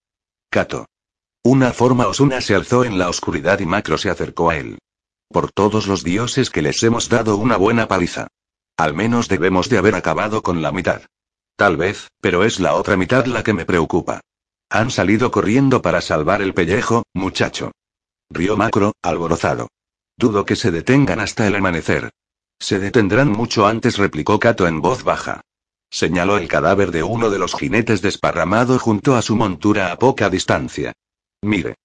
Kato. 0.51 0.87
Una 1.43 1.73
forma 1.73 2.07
osuna 2.09 2.41
se 2.41 2.55
alzó 2.55 2.85
en 2.85 2.99
la 2.99 3.09
oscuridad 3.09 3.61
y 3.61 3.67
Macro 3.67 3.99
se 3.99 4.11
acercó 4.11 4.51
a 4.51 4.57
él. 4.57 4.79
Por 5.29 5.53
todos 5.53 5.87
los 5.87 6.03
dioses 6.03 6.51
que 6.51 6.63
les 6.63 6.83
hemos 6.83 7.09
dado 7.09 7.37
una 7.37 7.57
buena 7.57 7.87
paliza. 7.87 8.29
Al 8.77 8.95
menos 8.95 9.29
debemos 9.29 9.69
de 9.69 9.79
haber 9.79 9.95
acabado 9.95 10.43
con 10.43 10.63
la 10.63 10.73
mitad. 10.73 11.03
Tal 11.57 11.77
vez, 11.77 12.09
pero 12.21 12.45
es 12.45 12.61
la 12.61 12.75
otra 12.75 12.97
mitad 12.97 13.27
la 13.27 13.43
que 13.43 13.53
me 13.53 13.65
preocupa. 13.65 14.21
Han 14.71 14.91
salido 14.91 15.31
corriendo 15.31 15.83
para 15.83 16.01
salvar 16.01 16.43
el 16.43 16.55
pellejo, 16.55 17.05
muchacho. 17.15 17.73
Rió 18.31 18.57
Macro, 18.57 18.93
alborozado. 19.03 19.69
Dudo 20.17 20.45
que 20.45 20.57
se 20.57 20.71
detengan 20.71 21.21
hasta 21.21 21.47
el 21.47 21.57
amanecer. 21.57 22.11
Se 22.59 22.79
detendrán 22.79 23.31
mucho 23.31 23.67
antes, 23.67 23.99
replicó 23.99 24.39
Cato 24.39 24.67
en 24.67 24.81
voz 24.81 25.05
baja. 25.05 25.41
Señaló 25.91 26.37
el 26.37 26.49
cadáver 26.49 26.91
de 26.91 27.03
uno 27.03 27.31
de 27.31 27.39
los 27.39 27.55
jinetes 27.55 28.03
desparramado 28.03 28.79
junto 28.79 29.17
a 29.17 29.23
su 29.23 29.37
montura 29.37 29.93
a 29.93 29.99
poca 29.99 30.29
distancia. 30.29 30.93
Mire. 31.43 31.77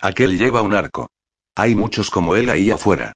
Aquel 0.00 0.38
lleva 0.38 0.62
un 0.62 0.74
arco. 0.74 1.08
Hay 1.54 1.74
muchos 1.74 2.10
como 2.10 2.34
él 2.34 2.50
ahí 2.50 2.70
afuera. 2.70 3.12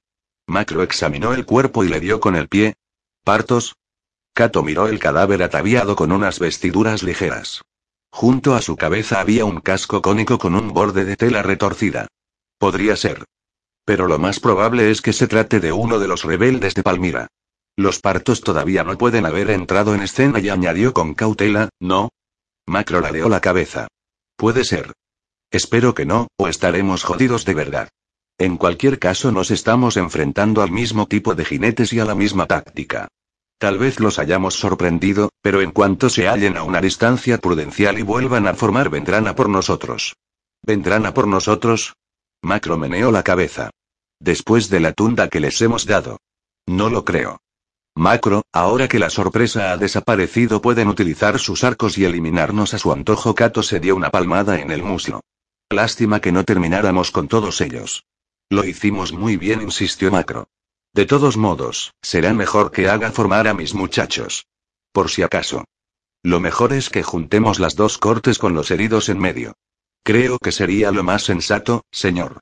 Macro 0.47 0.81
examinó 0.83 1.33
el 1.33 1.45
cuerpo 1.45 1.83
y 1.83 1.89
le 1.89 1.99
dio 1.99 2.19
con 2.19 2.35
el 2.35 2.47
pie, 2.47 2.75
¿Partos? 3.23 3.75
Cato 4.33 4.63
miró 4.63 4.87
el 4.87 4.97
cadáver 4.97 5.43
ataviado 5.43 5.95
con 5.95 6.11
unas 6.11 6.39
vestiduras 6.39 7.03
ligeras. 7.03 7.61
Junto 8.11 8.55
a 8.55 8.61
su 8.61 8.75
cabeza 8.75 9.19
había 9.19 9.45
un 9.45 9.61
casco 9.61 10.01
cónico 10.01 10.37
con 10.39 10.55
un 10.55 10.73
borde 10.73 11.05
de 11.05 11.15
tela 11.15 11.41
retorcida. 11.41 12.07
Podría 12.57 12.95
ser. 12.95 13.25
Pero 13.85 14.07
lo 14.07 14.19
más 14.19 14.39
probable 14.39 14.91
es 14.91 15.01
que 15.01 15.13
se 15.13 15.27
trate 15.27 15.59
de 15.59 15.71
uno 15.71 15.99
de 15.99 16.07
los 16.07 16.23
rebeldes 16.23 16.73
de 16.75 16.83
Palmira. 16.83 17.27
Los 17.75 17.99
partos 17.99 18.41
todavía 18.41 18.83
no 18.83 18.97
pueden 18.97 19.25
haber 19.25 19.49
entrado 19.51 19.95
en 19.95 20.01
escena 20.01 20.39
y 20.39 20.49
añadió 20.49 20.93
con 20.93 21.13
cautela, 21.13 21.69
¿no? 21.79 22.09
Macro 22.67 22.99
ladeó 22.99 23.29
la 23.29 23.39
cabeza. 23.39 23.87
Puede 24.35 24.63
ser. 24.63 24.93
Espero 25.51 25.93
que 25.93 26.05
no, 26.05 26.27
o 26.37 26.47
estaremos 26.47 27.03
jodidos 27.03 27.45
de 27.45 27.53
verdad. 27.53 27.89
En 28.37 28.57
cualquier 28.57 28.99
caso 28.99 29.31
nos 29.31 29.51
estamos 29.51 29.97
enfrentando 29.97 30.61
al 30.61 30.71
mismo 30.71 31.07
tipo 31.07 31.35
de 31.35 31.45
jinetes 31.45 31.91
y 31.93 31.99
a 31.99 32.05
la 32.05 32.15
misma 32.15 32.45
táctica. 32.45 33.07
Tal 33.59 33.77
vez 33.77 33.99
los 33.99 34.19
hayamos 34.19 34.55
sorprendido, 34.55 35.31
pero 35.41 35.61
en 35.61 35.71
cuanto 35.71 36.09
se 36.09 36.29
hallen 36.29 36.55
a 36.55 36.63
una 36.63 36.79
distancia 36.79 37.37
prudencial 37.39 37.99
y 37.99 38.03
vuelvan 38.03 38.47
a 38.47 38.53
formar 38.53 38.89
vendrán 38.89 39.27
a 39.27 39.35
por 39.35 39.49
nosotros. 39.49 40.15
¿Vendrán 40.63 41.05
a 41.05 41.13
por 41.13 41.27
nosotros? 41.27 41.97
Macro 42.41 42.77
meneó 42.77 43.11
la 43.11 43.21
cabeza. 43.21 43.69
Después 44.21 44.69
de 44.69 44.79
la 44.79 44.93
tunda 44.93 45.27
que 45.27 45.41
les 45.41 45.61
hemos 45.61 45.85
dado. 45.85 46.19
No 46.67 46.89
lo 46.89 47.03
creo. 47.03 47.41
Macro, 47.95 48.43
ahora 48.53 48.87
que 48.87 48.97
la 48.97 49.09
sorpresa 49.09 49.73
ha 49.73 49.77
desaparecido 49.77 50.61
pueden 50.61 50.87
utilizar 50.87 51.37
sus 51.37 51.65
arcos 51.65 51.97
y 51.97 52.05
eliminarnos 52.05 52.73
a 52.73 52.77
su 52.77 52.93
antojo. 52.93 53.35
Cato 53.35 53.61
se 53.61 53.81
dio 53.81 53.93
una 53.93 54.09
palmada 54.09 54.61
en 54.61 54.71
el 54.71 54.83
muslo. 54.83 55.19
Lástima 55.69 56.21
que 56.21 56.31
no 56.31 56.45
termináramos 56.45 57.11
con 57.11 57.27
todos 57.27 57.59
ellos. 57.59 58.05
Lo 58.49 58.63
hicimos 58.63 59.11
muy 59.11 59.35
bien, 59.35 59.61
insistió 59.61 60.11
Macro. 60.11 60.47
De 60.99 61.05
todos 61.05 61.37
modos, 61.37 61.93
será 62.01 62.33
mejor 62.33 62.71
que 62.71 62.89
haga 62.89 63.13
formar 63.13 63.47
a 63.47 63.53
mis 63.53 63.73
muchachos. 63.73 64.47
Por 64.91 65.09
si 65.09 65.23
acaso. 65.23 65.63
Lo 66.23 66.41
mejor 66.41 66.73
es 66.73 66.89
que 66.89 67.03
juntemos 67.03 67.61
las 67.61 67.77
dos 67.77 67.97
cortes 67.97 68.37
con 68.37 68.53
los 68.53 68.69
heridos 68.69 69.07
en 69.07 69.17
medio. 69.17 69.53
Creo 70.03 70.37
que 70.39 70.51
sería 70.51 70.91
lo 70.91 71.05
más 71.05 71.23
sensato, 71.23 71.85
señor. 71.89 72.41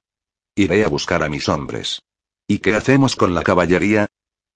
Iré 0.56 0.84
a 0.84 0.88
buscar 0.88 1.22
a 1.22 1.30
mis 1.30 1.48
hombres. 1.50 2.02
¿Y 2.48 2.58
qué 2.58 2.74
hacemos 2.74 3.16
con 3.16 3.36
la 3.36 3.44
caballería? 3.44 4.08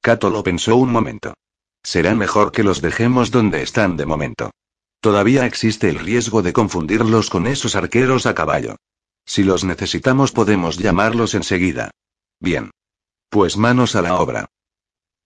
Cato 0.01 0.31
lo 0.31 0.41
pensó 0.41 0.77
un 0.77 0.91
momento. 0.91 1.35
Será 1.83 2.15
mejor 2.15 2.51
que 2.51 2.63
los 2.63 2.81
dejemos 2.81 3.29
donde 3.29 3.61
están 3.61 3.97
de 3.97 4.07
momento. 4.07 4.49
Todavía 4.99 5.45
existe 5.45 5.89
el 5.89 5.99
riesgo 5.99 6.41
de 6.41 6.53
confundirlos 6.53 7.29
con 7.29 7.45
esos 7.45 7.75
arqueros 7.75 8.25
a 8.25 8.33
caballo. 8.33 8.77
Si 9.27 9.43
los 9.43 9.63
necesitamos 9.63 10.31
podemos 10.31 10.79
llamarlos 10.79 11.35
enseguida. 11.35 11.91
Bien. 12.39 12.71
Pues 13.31 13.55
manos 13.55 13.95
a 13.95 14.01
la 14.01 14.15
obra. 14.15 14.47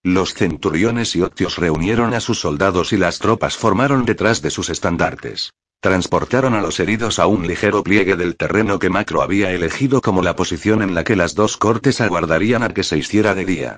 Los 0.04 0.36
centuriones 0.36 1.16
y 1.16 1.24
otios 1.24 1.58
reunieron 1.58 2.14
a 2.14 2.20
sus 2.20 2.40
soldados 2.40 2.94
y 2.94 2.98
las 2.98 3.18
tropas 3.18 3.58
formaron 3.58 4.06
detrás 4.06 4.44
de 4.44 4.52
sus 4.52 4.70
estandartes. 4.70 5.54
Transportaron 5.80 6.54
a 6.54 6.62
los 6.62 6.80
heridos 6.80 7.18
a 7.18 7.26
un 7.26 7.48
ligero 7.48 7.84
pliegue 7.84 8.16
del 8.16 8.36
terreno 8.36 8.78
que 8.78 8.92
Macro 8.92 9.24
había 9.24 9.50
elegido 9.54 10.02
como 10.02 10.22
la 10.22 10.36
posición 10.36 10.84
en 10.84 10.94
la 10.94 11.04
que 11.04 11.16
las 11.16 11.34
dos 11.34 11.58
cortes 11.58 12.00
aguardarían 12.00 12.62
a 12.62 12.70
que 12.70 12.84
se 12.84 12.96
hiciera 13.00 13.34
de 13.34 13.46
día. 13.46 13.78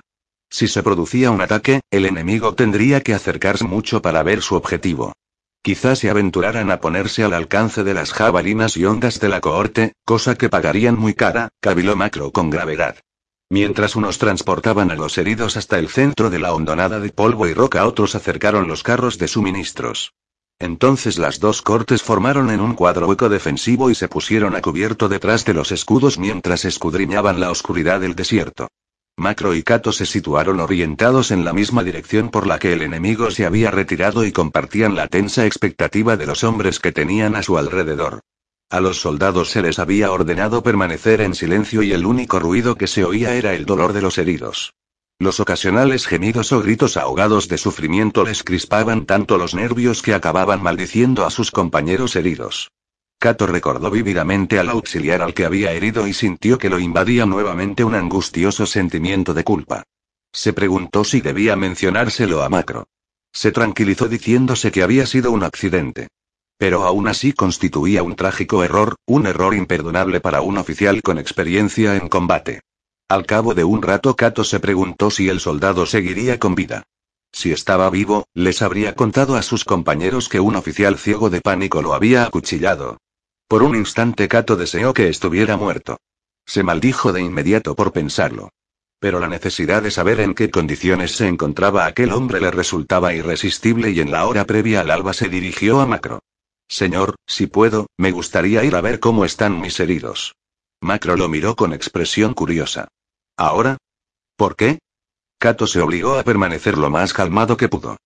Si 0.50 0.68
se 0.68 0.82
producía 0.82 1.30
un 1.30 1.40
ataque, 1.40 1.80
el 1.90 2.04
enemigo 2.04 2.54
tendría 2.54 3.00
que 3.00 3.14
acercarse 3.14 3.64
mucho 3.64 4.02
para 4.02 4.22
ver 4.22 4.42
su 4.42 4.56
objetivo. 4.56 5.14
Quizás 5.62 6.00
se 6.00 6.10
aventuraran 6.10 6.70
a 6.70 6.82
ponerse 6.82 7.24
al 7.24 7.32
alcance 7.32 7.82
de 7.82 7.94
las 7.94 8.12
jabalinas 8.12 8.76
y 8.76 8.84
ondas 8.84 9.20
de 9.20 9.30
la 9.30 9.40
cohorte, 9.40 9.94
cosa 10.04 10.34
que 10.34 10.50
pagarían 10.50 10.98
muy 10.98 11.14
cara, 11.14 11.48
cabiló 11.62 11.96
Macro 11.96 12.30
con 12.30 12.50
gravedad. 12.50 12.98
Mientras 13.50 13.96
unos 13.96 14.18
transportaban 14.18 14.90
a 14.90 14.94
los 14.94 15.16
heridos 15.16 15.56
hasta 15.56 15.78
el 15.78 15.88
centro 15.88 16.28
de 16.28 16.38
la 16.38 16.52
hondonada 16.52 17.00
de 17.00 17.10
polvo 17.10 17.46
y 17.46 17.54
roca, 17.54 17.86
otros 17.86 18.14
acercaron 18.14 18.68
los 18.68 18.82
carros 18.82 19.16
de 19.16 19.26
suministros. 19.26 20.12
Entonces 20.58 21.18
las 21.18 21.40
dos 21.40 21.62
cortes 21.62 22.02
formaron 22.02 22.50
en 22.50 22.60
un 22.60 22.74
cuadro 22.74 23.06
hueco 23.06 23.28
defensivo 23.30 23.90
y 23.90 23.94
se 23.94 24.08
pusieron 24.08 24.54
a 24.54 24.60
cubierto 24.60 25.08
detrás 25.08 25.46
de 25.46 25.54
los 25.54 25.72
escudos 25.72 26.18
mientras 26.18 26.66
escudriñaban 26.66 27.40
la 27.40 27.50
oscuridad 27.50 28.00
del 28.00 28.14
desierto. 28.14 28.68
Macro 29.16 29.54
y 29.54 29.62
Cato 29.62 29.92
se 29.92 30.04
situaron 30.04 30.60
orientados 30.60 31.30
en 31.30 31.44
la 31.44 31.52
misma 31.52 31.82
dirección 31.84 32.30
por 32.30 32.46
la 32.46 32.58
que 32.58 32.72
el 32.72 32.82
enemigo 32.82 33.30
se 33.30 33.46
había 33.46 33.70
retirado 33.70 34.24
y 34.24 34.32
compartían 34.32 34.94
la 34.94 35.08
tensa 35.08 35.46
expectativa 35.46 36.16
de 36.16 36.26
los 36.26 36.44
hombres 36.44 36.80
que 36.80 36.92
tenían 36.92 37.34
a 37.34 37.42
su 37.42 37.56
alrededor. 37.56 38.20
A 38.70 38.80
los 38.80 39.00
soldados 39.00 39.50
se 39.50 39.62
les 39.62 39.78
había 39.78 40.12
ordenado 40.12 40.62
permanecer 40.62 41.22
en 41.22 41.34
silencio 41.34 41.82
y 41.82 41.92
el 41.92 42.04
único 42.04 42.38
ruido 42.38 42.76
que 42.76 42.86
se 42.86 43.02
oía 43.02 43.34
era 43.34 43.54
el 43.54 43.64
dolor 43.64 43.94
de 43.94 44.02
los 44.02 44.18
heridos. 44.18 44.74
Los 45.18 45.40
ocasionales 45.40 46.06
gemidos 46.06 46.52
o 46.52 46.60
gritos 46.60 46.98
ahogados 46.98 47.48
de 47.48 47.56
sufrimiento 47.56 48.24
les 48.24 48.44
crispaban 48.44 49.06
tanto 49.06 49.38
los 49.38 49.54
nervios 49.54 50.02
que 50.02 50.12
acababan 50.12 50.62
maldiciendo 50.62 51.24
a 51.24 51.30
sus 51.30 51.50
compañeros 51.50 52.14
heridos. 52.14 52.70
Cato 53.18 53.46
recordó 53.46 53.90
vívidamente 53.90 54.58
al 54.58 54.68
auxiliar 54.68 55.22
al 55.22 55.32
que 55.32 55.46
había 55.46 55.72
herido 55.72 56.06
y 56.06 56.12
sintió 56.12 56.58
que 56.58 56.68
lo 56.68 56.78
invadía 56.78 57.24
nuevamente 57.24 57.84
un 57.84 57.94
angustioso 57.94 58.66
sentimiento 58.66 59.32
de 59.32 59.44
culpa. 59.44 59.84
Se 60.30 60.52
preguntó 60.52 61.04
si 61.04 61.22
debía 61.22 61.56
mencionárselo 61.56 62.42
a 62.42 62.50
Macro. 62.50 62.86
Se 63.32 63.50
tranquilizó 63.50 64.08
diciéndose 64.08 64.70
que 64.70 64.82
había 64.82 65.06
sido 65.06 65.32
un 65.32 65.42
accidente. 65.42 66.08
Pero 66.58 66.84
aún 66.84 67.06
así 67.06 67.32
constituía 67.32 68.02
un 68.02 68.16
trágico 68.16 68.64
error, 68.64 68.96
un 69.06 69.26
error 69.26 69.54
imperdonable 69.54 70.20
para 70.20 70.40
un 70.40 70.58
oficial 70.58 71.02
con 71.02 71.18
experiencia 71.18 71.96
en 71.96 72.08
combate. 72.08 72.60
Al 73.08 73.24
cabo 73.24 73.54
de 73.54 73.64
un 73.64 73.80
rato 73.80 74.16
Cato 74.16 74.44
se 74.44 74.60
preguntó 74.60 75.10
si 75.10 75.28
el 75.28 75.40
soldado 75.40 75.86
seguiría 75.86 76.38
con 76.38 76.56
vida. 76.56 76.82
Si 77.32 77.52
estaba 77.52 77.88
vivo, 77.90 78.26
les 78.34 78.60
habría 78.60 78.94
contado 78.94 79.36
a 79.36 79.42
sus 79.42 79.64
compañeros 79.64 80.28
que 80.28 80.40
un 80.40 80.56
oficial 80.56 80.98
ciego 80.98 81.30
de 81.30 81.40
pánico 81.40 81.80
lo 81.80 81.94
había 81.94 82.24
acuchillado. 82.24 82.98
Por 83.46 83.62
un 83.62 83.76
instante 83.76 84.28
Cato 84.28 84.56
deseó 84.56 84.92
que 84.92 85.08
estuviera 85.08 85.56
muerto. 85.56 85.98
Se 86.44 86.62
maldijo 86.62 87.12
de 87.12 87.22
inmediato 87.22 87.76
por 87.76 87.92
pensarlo. 87.92 88.50
Pero 88.98 89.20
la 89.20 89.28
necesidad 89.28 89.82
de 89.82 89.92
saber 89.92 90.18
en 90.20 90.34
qué 90.34 90.50
condiciones 90.50 91.12
se 91.12 91.28
encontraba 91.28 91.86
aquel 91.86 92.12
hombre 92.12 92.40
le 92.40 92.50
resultaba 92.50 93.14
irresistible 93.14 93.90
y 93.90 94.00
en 94.00 94.10
la 94.10 94.26
hora 94.26 94.44
previa 94.44 94.80
al 94.80 94.90
alba 94.90 95.12
se 95.12 95.28
dirigió 95.28 95.80
a 95.80 95.86
Macro. 95.86 96.20
Señor, 96.68 97.16
si 97.26 97.46
puedo, 97.46 97.86
me 97.98 98.12
gustaría 98.12 98.62
ir 98.64 98.76
a 98.76 98.80
ver 98.80 99.00
cómo 99.00 99.24
están 99.24 99.60
mis 99.60 99.80
heridos. 99.80 100.34
Macro 100.80 101.16
lo 101.16 101.28
miró 101.28 101.56
con 101.56 101.72
expresión 101.72 102.34
curiosa. 102.34 102.88
¿Ahora? 103.36 103.78
¿Por 104.36 104.54
qué? 104.54 104.78
Cato 105.38 105.66
se 105.66 105.80
obligó 105.80 106.18
a 106.18 106.24
permanecer 106.24 106.76
lo 106.76 106.90
más 106.90 107.12
calmado 107.12 107.56
que 107.56 107.68
pudo. 107.68 107.96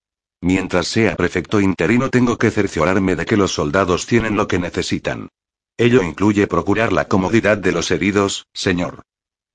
Mientras 0.41 0.87
sea 0.87 1.15
prefecto 1.15 1.61
interino 1.61 2.09
tengo 2.09 2.37
que 2.37 2.51
cerciorarme 2.51 3.15
de 3.15 3.25
que 3.25 3.37
los 3.37 3.53
soldados 3.53 4.05
tienen 4.05 4.35
lo 4.35 4.47
que 4.47 4.59
necesitan. 4.59 5.29
Ello 5.77 6.03
incluye 6.03 6.47
procurar 6.47 6.93
la 6.93 7.07
comodidad 7.07 7.57
de 7.57 7.71
los 7.71 7.91
heridos, 7.91 8.45
señor. 8.53 9.01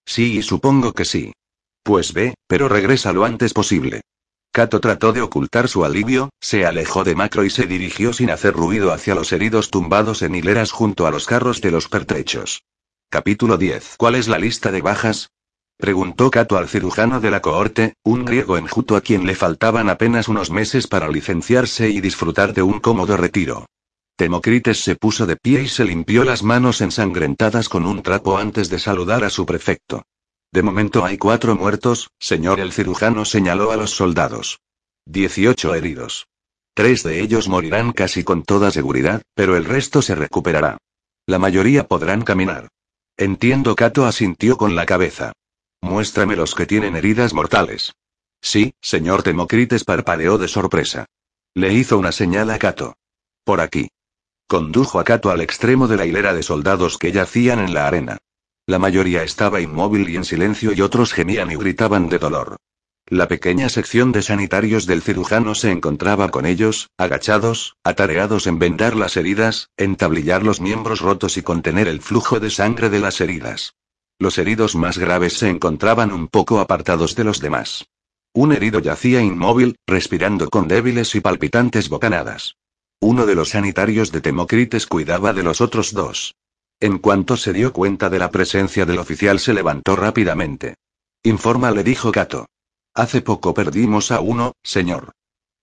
Sí, 0.05 0.43
supongo 0.43 0.93
que 0.93 1.05
sí. 1.05 1.33
Pues 1.83 2.13
ve, 2.13 2.35
pero 2.47 2.69
regresa 2.69 3.13
lo 3.13 3.25
antes 3.25 3.53
posible. 3.53 4.03
Cato 4.59 4.81
trató 4.81 5.13
de 5.13 5.23
ocultar 5.23 5.69
su 5.69 5.85
alivio, 5.85 6.31
se 6.41 6.67
alejó 6.67 7.05
de 7.05 7.15
Macro 7.15 7.45
y 7.45 7.51
se 7.51 7.69
dirigió 7.69 8.13
sin 8.13 8.29
hacer 8.29 8.55
ruido 8.55 8.93
hacia 8.93 9.15
los 9.15 9.33
heridos 9.33 9.71
tumbados 9.71 10.21
en 10.23 10.35
hileras 10.35 10.73
junto 10.73 11.07
a 11.07 11.13
los 11.13 11.27
carros 11.27 11.61
de 11.61 11.71
los 11.71 11.89
pertrechos. 11.89 12.65
Capítulo 13.09 13.57
10. 13.57 13.95
¿Cuál 13.99 14.17
es 14.17 14.27
la 14.27 14.37
lista 14.37 14.73
de 14.73 14.83
bajas? 14.83 15.31
Preguntó 15.77 16.29
Cato 16.33 16.59
al 16.59 16.69
cirujano 16.69 17.21
de 17.21 17.31
la 17.31 17.41
cohorte, 17.41 17.95
un 18.03 18.25
griego 18.25 18.59
enjuto 18.59 18.97
a 18.97 19.01
quien 19.01 19.27
le 19.27 19.37
faltaban 19.37 19.89
apenas 19.89 20.27
unos 20.27 20.51
meses 20.51 20.89
para 20.89 21.09
licenciarse 21.09 21.91
y 21.91 22.01
disfrutar 22.01 22.53
de 22.53 22.63
un 22.63 22.81
cómodo 22.81 23.17
retiro. 23.17 23.67
Temocrites 24.17 24.83
se 24.83 24.97
puso 24.97 25.25
de 25.27 25.37
pie 25.37 25.63
y 25.63 25.69
se 25.69 25.85
limpió 25.85 26.25
las 26.25 26.43
manos 26.43 26.81
ensangrentadas 26.81 27.69
con 27.69 27.87
un 27.87 28.03
trapo 28.03 28.39
antes 28.39 28.71
de 28.71 28.81
saludar 28.81 29.23
a 29.23 29.31
su 29.31 29.47
prefecto. 29.47 30.03
De 30.51 30.63
momento 30.63 31.05
hay 31.05 31.19
cuatro 31.19 31.57
muertos, 31.57 32.11
señor 32.19 32.61
el 32.61 32.73
cirujano 32.73 33.25
señaló 33.25 33.71
a 33.71 33.77
los 33.77 33.91
soldados. 33.91 34.61
Dieciocho 35.05 35.75
heridos. 35.75 36.27
Tres 36.75 37.03
de 37.03 37.21
ellos 37.21 37.49
morirán 37.49 37.93
casi 37.93 38.25
con 38.25 38.43
toda 38.43 38.71
seguridad, 38.71 39.23
pero 39.35 39.57
el 39.57 39.65
resto 39.65 40.01
se 40.01 40.15
recuperará. 40.15 40.79
La 41.27 41.39
mayoría 41.39 41.87
podrán 41.87 42.23
caminar. 42.23 42.69
Entiendo, 43.17 43.75
Cato 43.75 44.07
asintió 44.07 44.57
con 44.57 44.77
la 44.77 44.87
cabeza. 44.87 45.33
Muéstrame 45.83 46.37
los 46.37 46.55
que 46.55 46.67
tienen 46.67 46.97
heridas 46.97 47.35
mortales. 47.35 47.93
Sí, 48.41 48.73
señor 48.81 49.23
Temocrites 49.23 49.85
parpadeó 49.85 50.39
de 50.39 50.49
sorpresa. 50.49 51.07
Le 51.55 51.73
hizo 51.73 51.99
una 51.99 52.13
señal 52.13 52.51
a 52.51 52.59
Cato. 52.59 52.95
Por 53.45 53.61
aquí. 53.61 53.89
Condujo 54.47 55.01
a 55.01 55.05
Cato 55.05 55.31
al 55.31 55.41
extremo 55.41 55.89
de 55.89 55.97
la 55.97 56.07
hilera 56.07 56.33
de 56.33 56.43
soldados 56.43 56.97
que 56.97 57.13
yacían 57.13 57.59
en 57.59 57.75
la 57.75 57.87
arena. 57.87 58.19
La 58.69 58.79
mayoría 58.79 59.23
estaba 59.23 59.63
inmóvil 59.63 60.11
y 60.11 60.17
en 60.17 60.25
silencio 60.27 60.75
y 60.75 60.83
otros 60.83 61.15
gemían 61.15 61.51
y 61.51 61.57
gritaban 61.57 62.11
de 62.11 62.19
dolor. 62.19 62.59
La 63.07 63.27
pequeña 63.27 63.71
sección 63.71 64.13
de 64.13 64.21
sanitarios 64.21 64.85
del 64.85 65.01
cirujano 65.01 65.55
se 65.55 65.71
encontraba 65.71 66.29
con 66.29 66.45
ellos, 66.45 66.91
agachados, 66.99 67.77
atareados 67.83 68.47
en 68.47 68.59
vendar 68.59 68.95
las 68.95 69.17
heridas, 69.17 69.71
entablillar 69.79 70.43
los 70.43 70.61
miembros 70.61 71.01
rotos 71.01 71.39
y 71.39 71.43
contener 71.43 71.89
el 71.89 72.03
flujo 72.03 72.41
de 72.41 72.51
sangre 72.51 72.91
de 72.91 73.01
las 73.01 73.23
heridas. 73.23 73.73
Los 74.19 74.37
heridos 74.37 74.77
más 74.77 74.99
graves 74.99 75.39
se 75.39 75.49
encontraban 75.49 76.13
un 76.13 76.29
poco 76.29 76.61
apartados 76.61 77.17
de 77.17 77.25
los 77.25 77.41
demás. 77.41 77.87
Un 78.35 78.53
herido 78.53 78.81
yacía 78.81 79.23
inmóvil, 79.23 79.77
respirando 79.87 80.51
con 80.51 80.69
débiles 80.69 81.15
y 81.15 81.23
palpitantes 81.23 81.89
bocanadas. 81.89 82.57
Uno 83.01 83.25
de 83.25 83.35
los 83.35 83.49
sanitarios 83.49 84.13
de 84.13 84.21
Temocrites 84.21 84.87
cuidaba 84.87 85.33
de 85.33 85.43
los 85.43 85.63
otros 85.63 85.95
dos. 85.95 86.35
En 86.81 86.99
cuanto 86.99 87.37
se 87.37 87.53
dio 87.53 87.73
cuenta 87.73 88.09
de 88.09 88.21
la 88.21 88.31
presencia 88.31 88.87
del 88.87 88.99
oficial 88.99 89.41
se 89.41 89.53
levantó 89.53 89.97
rápidamente. 89.97 90.77
Informa 91.25 91.73
le 91.73 91.83
dijo 91.83 92.13
Cato. 92.13 92.47
Hace 92.95 93.21
poco 93.21 93.53
perdimos 93.53 94.13
a 94.13 94.21
uno, 94.21 94.53
señor. 94.63 95.13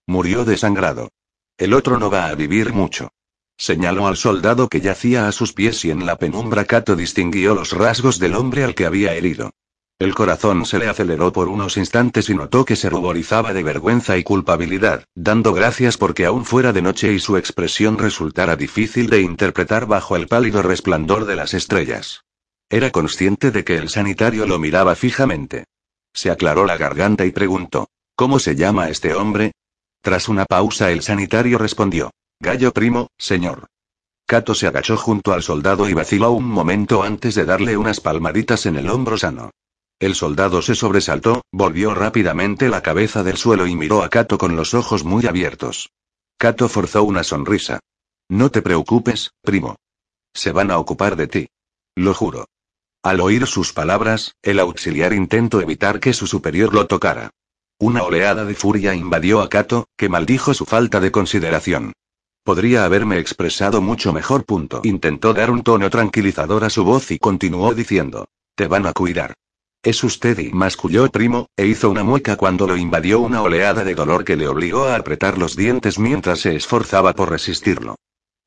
Murió 0.07 0.43
desangrado. 0.43 1.09
El 1.57 1.73
otro 1.73 1.97
no 1.97 2.09
va 2.09 2.27
a 2.27 2.35
vivir 2.35 2.73
mucho. 2.73 3.09
Señaló 3.57 4.07
al 4.07 4.17
soldado 4.17 4.67
que 4.67 4.81
yacía 4.81 5.29
a 5.29 5.31
sus 5.31 5.53
pies 5.53 5.85
y 5.85 5.91
en 5.91 6.05
la 6.05 6.17
penumbra 6.17 6.65
Cato 6.65 6.97
distinguió 6.97 7.55
los 7.55 7.71
rasgos 7.71 8.19
del 8.19 8.35
hombre 8.35 8.65
al 8.65 8.75
que 8.75 8.85
había 8.85 9.13
herido. 9.13 9.51
El 9.97 10.13
corazón 10.13 10.65
se 10.65 10.77
le 10.77 10.89
aceleró 10.89 11.31
por 11.31 11.47
unos 11.47 11.77
instantes 11.77 12.29
y 12.29 12.35
notó 12.35 12.65
que 12.65 12.75
se 12.75 12.89
ruborizaba 12.89 13.53
de 13.53 13.63
vergüenza 13.63 14.17
y 14.17 14.25
culpabilidad, 14.25 15.05
dando 15.15 15.53
gracias 15.53 15.97
porque 15.97 16.25
aún 16.25 16.43
fuera 16.43 16.73
de 16.73 16.81
noche 16.81 17.13
y 17.13 17.19
su 17.19 17.37
expresión 17.37 17.97
resultara 17.97 18.57
difícil 18.57 19.09
de 19.09 19.21
interpretar 19.21 19.85
bajo 19.85 20.17
el 20.17 20.27
pálido 20.27 20.61
resplandor 20.61 21.23
de 21.23 21.37
las 21.37 21.53
estrellas. 21.53 22.25
Era 22.69 22.91
consciente 22.91 23.51
de 23.51 23.63
que 23.63 23.77
el 23.77 23.87
sanitario 23.87 24.45
lo 24.45 24.59
miraba 24.59 24.95
fijamente. 24.95 25.63
Se 26.13 26.29
aclaró 26.29 26.65
la 26.65 26.75
garganta 26.75 27.25
y 27.25 27.31
preguntó, 27.31 27.87
¿Cómo 28.17 28.39
se 28.39 28.57
llama 28.57 28.89
este 28.89 29.13
hombre? 29.13 29.53
Tras 30.01 30.27
una 30.27 30.43
pausa 30.43 30.91
el 30.91 31.03
sanitario 31.03 31.57
respondió, 31.57 32.11
Gallo 32.41 32.73
primo, 32.73 33.07
señor. 33.17 33.67
Cato 34.27 34.55
se 34.55 34.67
agachó 34.67 34.97
junto 34.97 35.31
al 35.31 35.41
soldado 35.41 35.87
y 35.87 35.93
vaciló 35.93 36.31
un 36.31 36.49
momento 36.49 37.01
antes 37.01 37.33
de 37.35 37.45
darle 37.45 37.77
unas 37.77 38.01
palmaditas 38.01 38.65
en 38.65 38.75
el 38.75 38.89
hombro 38.89 39.17
sano. 39.17 39.51
El 39.99 40.13
soldado 40.13 40.61
se 40.61 40.75
sobresaltó, 40.75 41.43
volvió 41.51 41.93
rápidamente 41.93 42.67
la 42.67 42.81
cabeza 42.81 43.23
del 43.23 43.37
suelo 43.37 43.65
y 43.65 43.75
miró 43.75 44.03
a 44.03 44.09
Cato 44.09 44.37
con 44.37 44.55
los 44.55 44.73
ojos 44.73 45.05
muy 45.05 45.25
abiertos. 45.25 45.89
Cato 46.37 46.67
forzó 46.67 47.03
una 47.03 47.23
sonrisa. 47.23 47.79
No 48.29 48.51
te 48.51 48.61
preocupes, 48.61 49.31
primo. 49.41 49.77
Se 50.33 50.51
van 50.51 50.69
a 50.69 50.79
ocupar 50.79 51.15
de 51.15 51.27
ti. 51.27 51.47
Lo 51.95 52.13
juro. 52.13 52.47
Al 53.03 53.21
oír 53.21 53.47
sus 53.47 53.71
palabras, 53.71 54.35
el 54.41 54.59
auxiliar 54.59 55.13
intentó 55.13 55.61
evitar 55.61 55.99
que 56.01 56.11
su 56.11 56.27
superior 56.27 56.73
lo 56.73 56.87
tocara. 56.87 57.29
Una 57.79 58.03
oleada 58.03 58.43
de 58.43 58.55
furia 58.55 58.95
invadió 58.95 59.41
a 59.41 59.49
Cato, 59.49 59.87
que 59.95 60.09
maldijo 60.09 60.53
su 60.53 60.65
falta 60.65 60.99
de 60.99 61.11
consideración. 61.11 61.93
Podría 62.43 62.83
haberme 62.83 63.19
expresado 63.19 63.81
mucho 63.81 64.11
mejor. 64.11 64.45
Punto. 64.45 64.81
Intentó 64.83 65.33
dar 65.33 65.51
un 65.51 65.63
tono 65.63 65.89
tranquilizador 65.89 66.63
a 66.65 66.69
su 66.69 66.83
voz 66.83 67.11
y 67.11 67.17
continuó 67.17 67.73
diciendo. 67.73 68.27
Te 68.55 68.67
van 68.67 68.87
a 68.87 68.93
cuidar. 68.93 69.35
Es 69.85 70.03
usted 70.03 70.39
y 70.39 70.49
masculló 70.51 71.07
primo, 71.11 71.47
e 71.55 71.67
hizo 71.67 71.91
una 71.91 72.03
mueca 72.03 72.37
cuando 72.37 72.65
lo 72.65 72.75
invadió 72.75 73.19
una 73.19 73.43
oleada 73.43 73.83
de 73.83 73.93
dolor 73.93 74.25
que 74.25 74.35
le 74.35 74.47
obligó 74.47 74.85
a 74.85 74.95
apretar 74.95 75.37
los 75.37 75.55
dientes 75.55 75.99
mientras 75.99 76.39
se 76.39 76.55
esforzaba 76.55 77.13
por 77.13 77.29
resistirlo. 77.29 77.95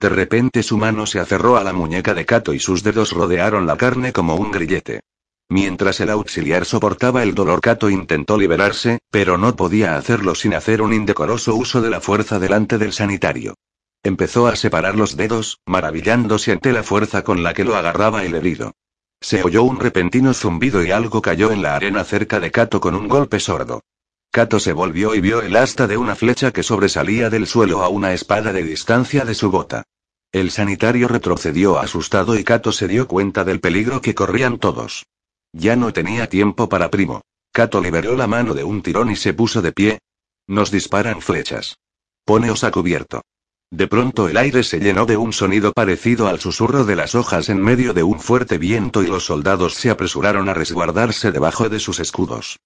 De 0.01 0.09
repente 0.09 0.65
su 0.65 0.77
mano 0.77 1.07
se 1.07 1.21
aferró 1.21 1.57
a 1.57 1.63
la 1.63 1.73
muñeca 1.73 2.13
de 2.13 2.27
Cato 2.27 2.53
y 2.55 2.59
sus 2.59 2.83
dedos 2.83 3.13
rodearon 3.13 3.69
la 3.69 3.77
carne 3.77 4.13
como 4.13 4.35
un 4.35 4.51
grillete. 4.51 5.03
Mientras 5.49 6.01
el 6.01 6.11
auxiliar 6.11 6.65
soportaba 6.65 7.23
el 7.23 7.37
dolor, 7.37 7.61
Cato 7.61 7.89
intentó 7.89 8.37
liberarse, 8.37 8.99
pero 9.13 9.39
no 9.39 9.55
podía 9.55 9.97
hacerlo 9.97 10.35
sin 10.35 10.55
hacer 10.55 10.83
un 10.83 10.93
indecoroso 10.93 11.55
uso 11.55 11.81
de 11.81 11.91
la 11.91 12.01
fuerza 12.01 12.41
delante 12.41 12.79
del 12.79 12.93
sanitario. 12.93 13.55
Empezó 14.03 14.49
a 14.49 14.57
separar 14.57 14.97
los 14.97 15.17
dedos, 15.17 15.61
maravillándose 15.67 16.51
ante 16.51 16.73
la 16.73 16.83
fuerza 16.83 17.23
con 17.23 17.45
la 17.45 17.55
que 17.55 17.63
lo 17.63 17.77
agarraba 17.77 18.25
el 18.25 18.35
herido. 18.35 18.73
Se 19.21 19.43
oyó 19.43 19.65
un 19.65 19.81
repentino 19.81 20.33
zumbido 20.33 20.85
y 20.85 20.91
algo 20.91 21.21
cayó 21.21 21.51
en 21.51 21.63
la 21.63 21.75
arena 21.75 22.05
cerca 22.05 22.41
de 22.41 22.51
Cato 22.51 22.81
con 22.81 22.95
un 22.95 23.09
golpe 23.09 23.41
sordo. 23.41 23.83
Cato 24.31 24.61
se 24.61 24.73
volvió 24.73 25.15
y 25.15 25.21
vio 25.21 25.41
el 25.41 25.57
asta 25.57 25.87
de 25.87 25.97
una 25.97 26.15
flecha 26.15 26.53
que 26.53 26.63
sobresalía 26.63 27.31
del 27.31 27.47
suelo 27.47 27.83
a 27.83 27.89
una 27.89 28.13
espada 28.13 28.53
de 28.53 28.63
distancia 28.63 29.25
de 29.25 29.35
su 29.35 29.51
bota. 29.51 29.85
El 30.31 30.51
sanitario 30.51 31.09
retrocedió 31.09 31.79
asustado 31.79 32.39
y 32.39 32.45
Cato 32.45 32.71
se 32.71 32.87
dio 32.87 33.09
cuenta 33.09 33.45
del 33.45 33.61
peligro 33.61 34.03
que 34.03 34.15
corrían 34.15 34.59
todos. 34.59 35.07
Ya 35.53 35.75
no 35.77 35.93
tenía 35.93 36.29
tiempo 36.29 36.69
para 36.69 36.91
primo. 36.91 37.23
Cato 37.53 37.81
liberó 37.81 38.15
la 38.15 38.27
mano 38.27 38.55
de 38.55 38.65
un 38.65 38.83
tirón 38.83 39.11
y 39.11 39.17
se 39.17 39.33
puso 39.33 39.63
de 39.63 39.73
pie. 39.73 39.99
Nos 40.47 40.71
disparan 40.71 41.23
flechas. 41.23 41.79
Poneos 42.25 42.63
a 42.63 42.71
cubierto. 42.71 43.23
De 43.71 43.87
pronto 43.87 44.29
el 44.29 44.39
aire 44.39 44.63
se 44.63 44.81
llenó 44.81 45.05
de 45.05 45.19
un 45.19 45.35
sonido 45.35 45.73
parecido 45.73 46.27
al 46.27 46.41
susurro 46.41 46.85
de 46.85 46.97
las 46.97 47.15
hojas 47.15 47.51
en 47.51 47.61
medio 47.61 47.93
de 47.93 48.03
un 48.03 48.19
fuerte 48.19 48.57
viento 48.57 49.03
y 49.03 49.09
los 49.09 49.27
soldados 49.27 49.75
se 49.75 49.91
apresuraron 49.91 50.49
a 50.49 50.55
resguardarse 50.55 51.33
debajo 51.33 51.69
de 51.69 51.79
sus 51.79 52.01
escudos. 52.01 52.59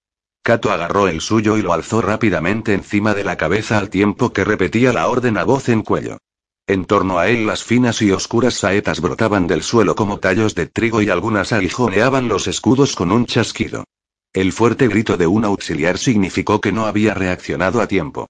Cato 0.43 0.71
agarró 0.71 1.09
el 1.09 1.19
suyo 1.19 1.57
y 1.57 1.61
lo 1.61 1.73
alzó 1.73 2.01
rápidamente 2.01 2.73
encima 2.73 3.13
de 3.13 3.25
la 3.25 3.35
cabeza 3.35 3.77
al 3.77 3.89
tiempo 3.89 4.31
que 4.31 4.45
repetía 4.45 4.93
la 4.93 5.07
orden 5.07 5.37
a 5.37 5.43
voz 5.43 5.67
en 5.67 5.81
cuello. 5.81 6.19
En 6.67 6.85
torno 6.85 7.19
a 7.19 7.27
él 7.27 7.45
las 7.45 7.63
finas 7.63 8.01
y 8.01 8.11
oscuras 8.11 8.53
saetas 8.53 9.01
brotaban 9.01 9.47
del 9.47 9.63
suelo 9.63 9.95
como 9.95 10.19
tallos 10.19 10.55
de 10.55 10.67
trigo 10.67 11.01
y 11.01 11.09
algunas 11.09 11.51
aguijoneaban 11.51 12.29
los 12.29 12.47
escudos 12.47 12.95
con 12.95 13.11
un 13.11 13.25
chasquido. 13.25 13.83
El 14.31 14.53
fuerte 14.53 14.87
grito 14.87 15.17
de 15.17 15.27
un 15.27 15.43
auxiliar 15.43 15.97
significó 15.97 16.61
que 16.61 16.71
no 16.71 16.85
había 16.85 17.13
reaccionado 17.13 17.81
a 17.81 17.87
tiempo. 17.87 18.27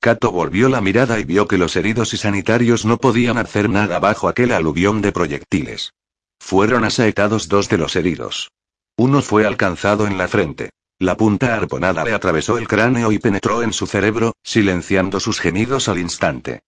Cato 0.00 0.30
volvió 0.30 0.68
la 0.68 0.80
mirada 0.80 1.18
y 1.18 1.24
vio 1.24 1.48
que 1.48 1.58
los 1.58 1.76
heridos 1.76 2.14
y 2.14 2.16
sanitarios 2.16 2.84
no 2.84 2.98
podían 2.98 3.38
hacer 3.38 3.68
nada 3.68 3.98
bajo 3.98 4.28
aquel 4.28 4.52
aluvión 4.52 5.02
de 5.02 5.12
proyectiles. 5.12 5.92
Fueron 6.38 6.84
asaetados 6.84 7.48
dos 7.48 7.68
de 7.68 7.78
los 7.78 7.96
heridos. 7.96 8.50
Uno 8.96 9.22
fue 9.22 9.46
alcanzado 9.46 10.06
en 10.06 10.16
la 10.16 10.28
frente. 10.28 10.70
La 10.98 11.16
punta 11.16 11.54
arponada 11.54 12.04
le 12.04 12.14
atravesó 12.14 12.56
el 12.56 12.68
cráneo 12.68 13.12
y 13.12 13.18
penetró 13.18 13.62
en 13.62 13.72
su 13.72 13.86
cerebro, 13.86 14.32
silenciando 14.42 15.20
sus 15.20 15.40
gemidos 15.40 15.88
al 15.88 15.98
instante. 15.98 16.60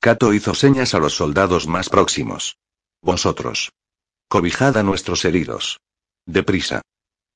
Cato 0.00 0.32
hizo 0.32 0.54
señas 0.54 0.94
a 0.94 0.98
los 0.98 1.14
soldados 1.14 1.68
más 1.68 1.88
próximos. 1.88 2.56
Vosotros. 3.02 3.72
Cobijad 4.28 4.76
a 4.76 4.82
nuestros 4.82 5.24
heridos. 5.24 5.78
Deprisa. 6.26 6.82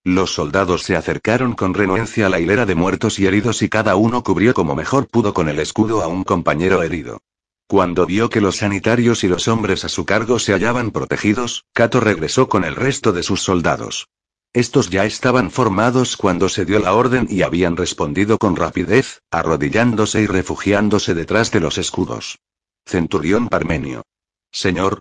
Los 0.05 0.32
soldados 0.32 0.82
se 0.82 0.97
acercaron 0.97 1.52
con 1.52 1.74
renuencia 1.74 2.27
a 2.27 2.28
la 2.31 2.40
hilera 2.40 2.64
de 2.64 2.74
muertos 2.74 3.18
y 3.18 3.27
heridos 3.27 3.60
y 3.60 3.68
cada 3.68 3.97
uno 3.97 4.22
cubrió 4.22 4.55
como 4.55 4.74
mejor 4.74 5.06
pudo 5.09 5.35
con 5.35 5.48
el 5.51 5.59
escudo 5.59 6.02
a 6.02 6.06
un 6.06 6.24
compañero 6.24 6.82
herido. 6.82 7.20
Cuando 7.66 8.06
vio 8.06 8.31
que 8.31 8.40
los 8.40 8.56
sanitarios 8.56 9.24
y 9.24 9.28
los 9.28 9.47
hombres 9.47 9.85
a 9.85 9.89
su 9.89 10.06
cargo 10.06 10.39
se 10.39 10.52
hallaban 10.52 10.90
protegidos, 10.90 11.66
Cato 11.74 12.01
regresó 12.01 12.48
con 12.48 12.64
el 12.64 12.77
resto 12.77 13.12
de 13.12 13.22
sus 13.22 13.43
soldados. 13.43 14.09
Estos 14.52 14.90
ya 14.90 15.05
estaban 15.05 15.51
formados 15.51 16.16
cuando 16.16 16.48
se 16.48 16.64
dio 16.64 16.81
la 16.81 16.94
orden 16.94 17.28
y 17.31 17.43
habían 17.43 17.77
respondido 17.77 18.39
con 18.39 18.56
rapidez, 18.56 19.20
arrodillándose 19.31 20.22
y 20.22 20.27
refugiándose 20.27 21.14
detrás 21.14 21.52
de 21.52 21.60
los 21.60 21.78
escudos. 21.78 22.39
Centurión 22.86 23.48
Parmenio. 23.48 24.02
Señor. 24.51 25.01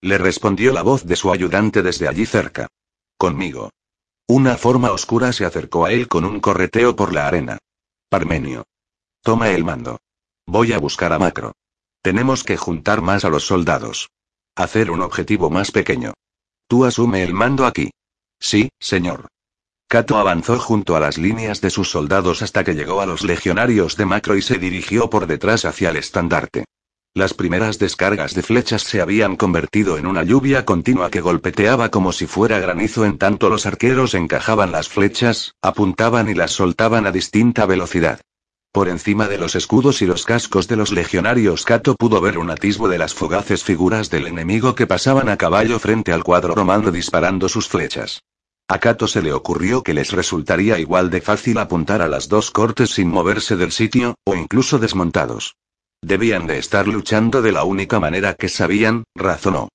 Le 0.00 0.18
respondió 0.18 0.72
la 0.72 0.82
voz 0.82 1.06
de 1.06 1.16
su 1.16 1.32
ayudante 1.32 1.82
desde 1.82 2.06
allí 2.06 2.26
cerca. 2.26 2.68
Conmigo. 3.16 3.70
Una 4.26 4.56
forma 4.56 4.90
oscura 4.90 5.34
se 5.34 5.44
acercó 5.44 5.84
a 5.84 5.92
él 5.92 6.08
con 6.08 6.24
un 6.24 6.40
correteo 6.40 6.96
por 6.96 7.12
la 7.12 7.26
arena. 7.26 7.58
Parmenio. 8.08 8.64
Toma 9.22 9.50
el 9.50 9.64
mando. 9.64 9.98
Voy 10.46 10.72
a 10.72 10.78
buscar 10.78 11.12
a 11.12 11.18
Macro. 11.18 11.52
Tenemos 12.00 12.42
que 12.42 12.56
juntar 12.56 13.02
más 13.02 13.26
a 13.26 13.28
los 13.28 13.46
soldados. 13.46 14.10
Hacer 14.56 14.90
un 14.90 15.02
objetivo 15.02 15.50
más 15.50 15.70
pequeño. 15.70 16.14
Tú 16.68 16.86
asume 16.86 17.22
el 17.22 17.34
mando 17.34 17.66
aquí. 17.66 17.90
Sí, 18.40 18.70
señor. 18.80 19.28
Cato 19.88 20.16
avanzó 20.16 20.58
junto 20.58 20.96
a 20.96 21.00
las 21.00 21.18
líneas 21.18 21.60
de 21.60 21.68
sus 21.68 21.90
soldados 21.90 22.40
hasta 22.40 22.64
que 22.64 22.74
llegó 22.74 23.02
a 23.02 23.06
los 23.06 23.24
legionarios 23.24 23.96
de 23.96 24.06
Macro 24.06 24.36
y 24.36 24.42
se 24.42 24.58
dirigió 24.58 25.10
por 25.10 25.26
detrás 25.26 25.66
hacia 25.66 25.90
el 25.90 25.96
estandarte. 25.96 26.64
Las 27.16 27.32
primeras 27.32 27.78
descargas 27.78 28.34
de 28.34 28.42
flechas 28.42 28.82
se 28.82 29.00
habían 29.00 29.36
convertido 29.36 29.98
en 29.98 30.06
una 30.08 30.24
lluvia 30.24 30.64
continua 30.64 31.10
que 31.10 31.20
golpeteaba 31.20 31.88
como 31.92 32.10
si 32.10 32.26
fuera 32.26 32.58
granizo 32.58 33.04
en 33.04 33.18
tanto 33.18 33.48
los 33.48 33.66
arqueros 33.66 34.14
encajaban 34.14 34.72
las 34.72 34.88
flechas, 34.88 35.54
apuntaban 35.62 36.28
y 36.28 36.34
las 36.34 36.50
soltaban 36.50 37.06
a 37.06 37.12
distinta 37.12 37.66
velocidad. 37.66 38.20
Por 38.72 38.88
encima 38.88 39.28
de 39.28 39.38
los 39.38 39.54
escudos 39.54 40.02
y 40.02 40.06
los 40.06 40.24
cascos 40.24 40.66
de 40.66 40.74
los 40.74 40.90
legionarios 40.90 41.64
Cato 41.64 41.94
pudo 41.94 42.20
ver 42.20 42.36
un 42.36 42.50
atisbo 42.50 42.88
de 42.88 42.98
las 42.98 43.14
fugaces 43.14 43.62
figuras 43.62 44.10
del 44.10 44.26
enemigo 44.26 44.74
que 44.74 44.88
pasaban 44.88 45.28
a 45.28 45.36
caballo 45.36 45.78
frente 45.78 46.12
al 46.12 46.24
cuadro 46.24 46.56
romano 46.56 46.90
disparando 46.90 47.48
sus 47.48 47.68
flechas. 47.68 48.24
A 48.66 48.80
Cato 48.80 49.06
se 49.06 49.22
le 49.22 49.32
ocurrió 49.32 49.84
que 49.84 49.94
les 49.94 50.10
resultaría 50.10 50.80
igual 50.80 51.10
de 51.10 51.20
fácil 51.20 51.58
apuntar 51.58 52.02
a 52.02 52.08
las 52.08 52.28
dos 52.28 52.50
cortes 52.50 52.90
sin 52.90 53.08
moverse 53.08 53.54
del 53.54 53.70
sitio, 53.70 54.16
o 54.24 54.34
incluso 54.34 54.80
desmontados. 54.80 55.54
Debían 56.04 56.46
de 56.46 56.58
estar 56.58 56.86
luchando 56.86 57.40
de 57.40 57.50
la 57.50 57.64
única 57.64 57.98
manera 57.98 58.34
que 58.34 58.50
sabían, 58.50 59.04
razonó. 59.14 59.70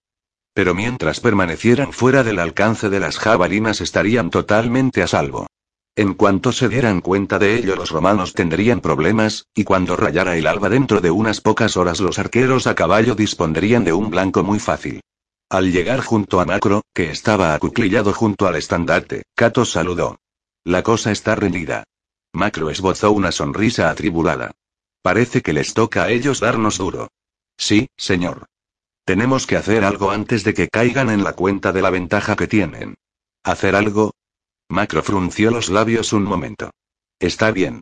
Pero 0.54 0.76
mientras 0.76 1.22
permanecieran 1.22 1.92
fuera 1.92 2.24
del 2.24 2.38
alcance 2.38 2.92
de 2.92 3.00
las 3.00 3.18
jabalinas 3.18 3.82
estarían 3.82 4.30
totalmente 4.30 5.02
a 5.02 5.08
salvo. 5.08 5.48
En 5.96 6.14
cuanto 6.14 6.52
se 6.52 6.70
dieran 6.70 7.02
cuenta 7.02 7.40
de 7.40 7.56
ello 7.56 7.76
los 7.76 7.90
romanos 7.90 8.36
tendrían 8.36 8.80
problemas, 8.80 9.48
y 9.56 9.64
cuando 9.64 9.96
rayara 9.96 10.38
el 10.38 10.46
alba 10.46 10.70
dentro 10.70 11.02
de 11.02 11.10
unas 11.10 11.42
pocas 11.42 11.76
horas 11.78 12.00
los 12.00 12.20
arqueros 12.20 12.68
a 12.68 12.76
caballo 12.76 13.16
dispondrían 13.16 13.84
de 13.84 13.94
un 13.94 14.12
blanco 14.12 14.44
muy 14.44 14.60
fácil. 14.60 15.02
Al 15.50 15.72
llegar 15.72 16.02
junto 16.02 16.40
a 16.40 16.46
Macro, 16.46 16.84
que 16.94 17.10
estaba 17.10 17.56
acuclillado 17.56 18.14
junto 18.14 18.46
al 18.46 18.56
estandarte, 18.56 19.24
Cato 19.36 19.66
saludó. 19.66 20.18
La 20.64 20.84
cosa 20.84 21.12
está 21.12 21.34
rendida. 21.34 21.86
Macro 22.34 22.70
esbozó 22.70 23.12
una 23.12 23.32
sonrisa 23.32 23.90
atribulada. 23.90 24.52
Parece 25.02 25.42
que 25.42 25.54
les 25.54 25.74
toca 25.74 26.04
a 26.04 26.10
ellos 26.10 26.40
darnos 26.40 26.78
duro. 26.78 27.10
Sí, 27.58 27.90
señor. 27.98 28.46
Tenemos 29.06 29.48
que 29.48 29.58
hacer 29.58 29.84
algo 29.84 30.12
antes 30.12 30.44
de 30.44 30.54
que 30.54 30.68
caigan 30.68 31.10
en 31.10 31.24
la 31.24 31.34
cuenta 31.34 31.72
de 31.72 31.82
la 31.82 31.90
ventaja 31.90 32.36
que 32.36 32.48
tienen. 32.48 32.96
¿Hacer 33.44 33.76
algo? 33.76 34.14
Macro 34.68 35.02
frunció 35.02 35.50
los 35.50 35.70
labios 35.70 36.14
un 36.14 36.24
momento. 36.24 36.70
Está 37.20 37.52
bien. 37.52 37.82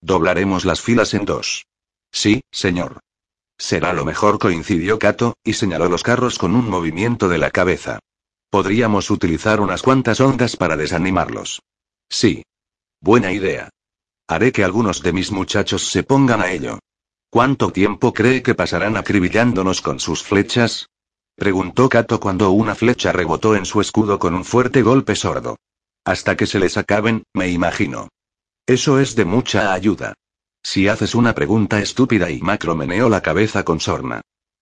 Doblaremos 0.00 0.64
las 0.64 0.80
filas 0.80 1.12
en 1.14 1.24
dos. 1.24 1.66
Sí, 2.12 2.42
señor. 2.50 3.00
Será 3.58 3.92
lo 3.92 4.04
mejor, 4.04 4.38
coincidió 4.38 4.98
Cato, 4.98 5.34
y 5.44 5.54
señaló 5.54 5.88
los 5.88 6.02
carros 6.02 6.38
con 6.38 6.54
un 6.54 6.70
movimiento 6.70 7.28
de 7.28 7.38
la 7.38 7.50
cabeza. 7.50 7.98
Podríamos 8.48 9.10
utilizar 9.10 9.60
unas 9.60 9.82
cuantas 9.82 10.20
ondas 10.20 10.56
para 10.56 10.76
desanimarlos. 10.76 11.62
Sí. 12.08 12.42
Buena 13.00 13.32
idea. 13.32 13.70
Haré 14.30 14.52
que 14.52 14.62
algunos 14.62 15.02
de 15.02 15.12
mis 15.12 15.32
muchachos 15.32 15.90
se 15.90 16.04
pongan 16.04 16.40
a 16.40 16.52
ello. 16.52 16.78
¿Cuánto 17.30 17.72
tiempo 17.72 18.12
cree 18.12 18.44
que 18.44 18.54
pasarán 18.54 18.96
acribillándonos 18.96 19.80
con 19.80 19.98
sus 19.98 20.22
flechas? 20.22 20.88
Preguntó 21.34 21.88
Cato 21.88 22.20
cuando 22.20 22.52
una 22.52 22.76
flecha 22.76 23.10
rebotó 23.10 23.56
en 23.56 23.66
su 23.66 23.80
escudo 23.80 24.20
con 24.20 24.36
un 24.36 24.44
fuerte 24.44 24.82
golpe 24.82 25.16
sordo. 25.16 25.56
Hasta 26.04 26.36
que 26.36 26.46
se 26.46 26.60
les 26.60 26.76
acaben, 26.76 27.24
me 27.34 27.48
imagino. 27.48 28.08
Eso 28.66 29.00
es 29.00 29.16
de 29.16 29.24
mucha 29.24 29.72
ayuda. 29.72 30.14
Si 30.62 30.86
haces 30.86 31.16
una 31.16 31.34
pregunta 31.34 31.80
estúpida 31.80 32.30
y 32.30 32.40
Macro 32.40 32.76
meneó 32.76 33.08
la 33.08 33.22
cabeza 33.22 33.64
con 33.64 33.80
sorna. 33.80 34.20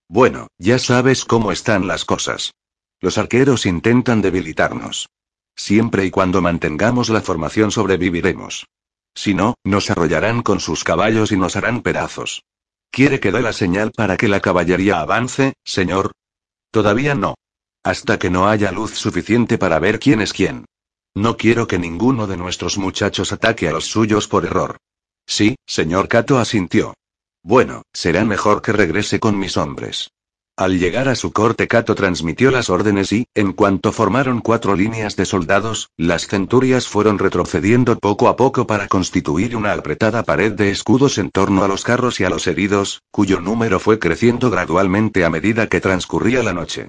Bueno, 0.09 0.47
ya 0.57 0.79
sabes 0.79 1.27
cómo 1.27 1.53
están 1.53 1.87
las 1.87 2.07
cosas. 2.07 2.55
Los 3.01 3.19
arqueros 3.19 3.67
intentan 3.67 4.23
debilitarnos. 4.23 5.11
Siempre 5.55 6.07
y 6.07 6.11
cuando 6.11 6.41
mantengamos 6.41 7.11
la 7.11 7.21
formación 7.21 7.71
sobreviviremos. 7.71 8.65
Si 9.15 9.35
no, 9.35 9.55
nos 9.65 9.91
arrollarán 9.91 10.43
con 10.43 10.61
sus 10.61 10.85
caballos 10.85 11.33
y 11.33 11.37
nos 11.37 11.57
harán 11.57 11.83
pedazos. 11.83 12.43
¿Quiere 12.91 13.21
que 13.21 13.33
dé 13.33 13.43
la 13.43 13.53
señal 13.53 13.93
para 13.93 14.17
que 14.17 14.29
la 14.29 14.41
caballería 14.41 15.01
avance, 15.01 15.55
señor? 15.65 16.13
Todavía 16.71 17.15
no. 17.15 17.35
Hasta 17.83 18.19
que 18.19 18.31
no 18.31 18.49
haya 18.49 18.73
luz 18.73 18.95
suficiente 18.95 19.59
para 19.59 19.79
ver 19.79 19.99
quién 19.99 20.21
es 20.21 20.33
quién. 20.33 20.67
No 21.15 21.37
quiero 21.37 21.67
que 21.67 21.79
ninguno 21.79 22.27
de 22.27 22.37
nuestros 22.37 22.79
muchachos 22.79 23.33
ataque 23.33 23.69
a 23.69 23.73
los 23.73 23.87
suyos 23.87 24.29
por 24.29 24.45
error. 24.45 24.77
Sí, 25.27 25.57
señor 25.67 26.09
Cato 26.09 26.39
asintió. 26.39 26.95
Bueno, 27.43 27.83
será 27.93 28.25
mejor 28.25 28.63
que 28.63 28.73
regrese 28.73 29.21
con 29.21 29.39
mis 29.39 29.57
hombres. 29.57 30.11
Al 30.59 30.81
llegar 30.81 31.09
a 31.09 31.15
su 31.15 31.31
corte 31.31 31.69
Cato 31.69 31.95
transmitió 31.95 32.51
las 32.51 32.69
órdenes 32.69 33.13
y, 33.13 33.27
en 33.37 33.53
cuanto 33.53 33.93
formaron 33.93 34.41
cuatro 34.41 34.75
líneas 34.75 35.15
de 35.15 35.25
soldados, 35.25 35.91
las 35.97 36.27
centurias 36.27 36.89
fueron 36.89 37.21
retrocediendo 37.21 37.97
poco 37.97 38.27
a 38.27 38.35
poco 38.35 38.67
para 38.67 38.89
constituir 38.89 39.55
una 39.55 39.73
apretada 39.73 40.25
pared 40.25 40.51
de 40.51 40.73
escudos 40.73 41.19
en 41.19 41.31
torno 41.31 41.63
a 41.63 41.69
los 41.69 41.85
carros 41.85 42.19
y 42.19 42.25
a 42.25 42.29
los 42.29 42.49
heridos, 42.49 43.03
cuyo 43.13 43.41
número 43.41 43.79
fue 43.79 44.01
creciendo 44.01 44.51
gradualmente 44.51 45.25
a 45.25 45.31
medida 45.31 45.69
que 45.69 45.81
transcurría 45.81 46.43
la 46.43 46.55
noche. 46.55 46.89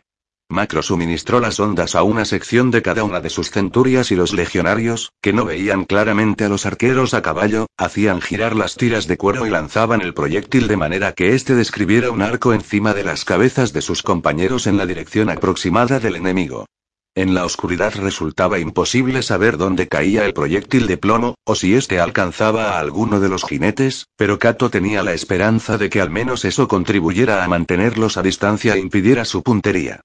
Macro 0.52 0.82
suministró 0.82 1.40
las 1.40 1.60
ondas 1.60 1.94
a 1.94 2.02
una 2.02 2.26
sección 2.26 2.72
de 2.72 2.82
cada 2.82 3.04
una 3.04 3.20
de 3.22 3.30
sus 3.30 3.52
centurias 3.52 4.10
y 4.10 4.16
los 4.16 4.34
legionarios, 4.34 5.12
que 5.22 5.32
no 5.32 5.46
veían 5.46 5.86
claramente 5.86 6.44
a 6.44 6.50
los 6.50 6.66
arqueros 6.66 7.14
a 7.14 7.22
caballo, 7.22 7.68
hacían 7.78 8.20
girar 8.20 8.56
las 8.56 8.74
tiras 8.74 9.06
de 9.06 9.16
cuero 9.16 9.46
y 9.46 9.52
lanzaban 9.52 10.02
el 10.02 10.16
proyectil 10.16 10.68
de 10.68 10.76
manera 10.76 11.12
que 11.12 11.36
éste 11.36 11.54
describiera 11.54 12.10
un 12.10 12.24
arco 12.24 12.52
encima 12.52 12.96
de 12.96 13.04
las 13.04 13.26
cabezas 13.26 13.74
de 13.74 13.84
sus 13.84 14.02
compañeros 14.02 14.66
en 14.66 14.78
la 14.78 14.88
dirección 14.88 15.30
aproximada 15.30 16.00
del 16.00 16.16
enemigo. 16.16 16.66
En 17.14 17.36
la 17.36 17.46
oscuridad 17.46 17.94
resultaba 17.96 18.58
imposible 18.58 19.22
saber 19.22 19.56
dónde 19.56 19.88
caía 19.88 20.26
el 20.26 20.34
proyectil 20.34 20.88
de 20.88 20.98
plomo, 20.98 21.36
o 21.44 21.54
si 21.54 21.76
éste 21.76 22.00
alcanzaba 22.00 22.72
a 22.72 22.80
alguno 22.80 23.20
de 23.20 23.30
los 23.30 23.44
jinetes, 23.44 24.08
pero 24.18 24.40
Cato 24.40 24.72
tenía 24.72 25.04
la 25.04 25.14
esperanza 25.14 25.78
de 25.78 25.92
que 25.92 26.02
al 26.02 26.10
menos 26.10 26.44
eso 26.44 26.68
contribuyera 26.68 27.44
a 27.44 27.48
mantenerlos 27.48 28.18
a 28.18 28.24
distancia 28.24 28.74
e 28.74 28.80
impidiera 28.80 29.26
su 29.26 29.44
puntería. 29.44 30.02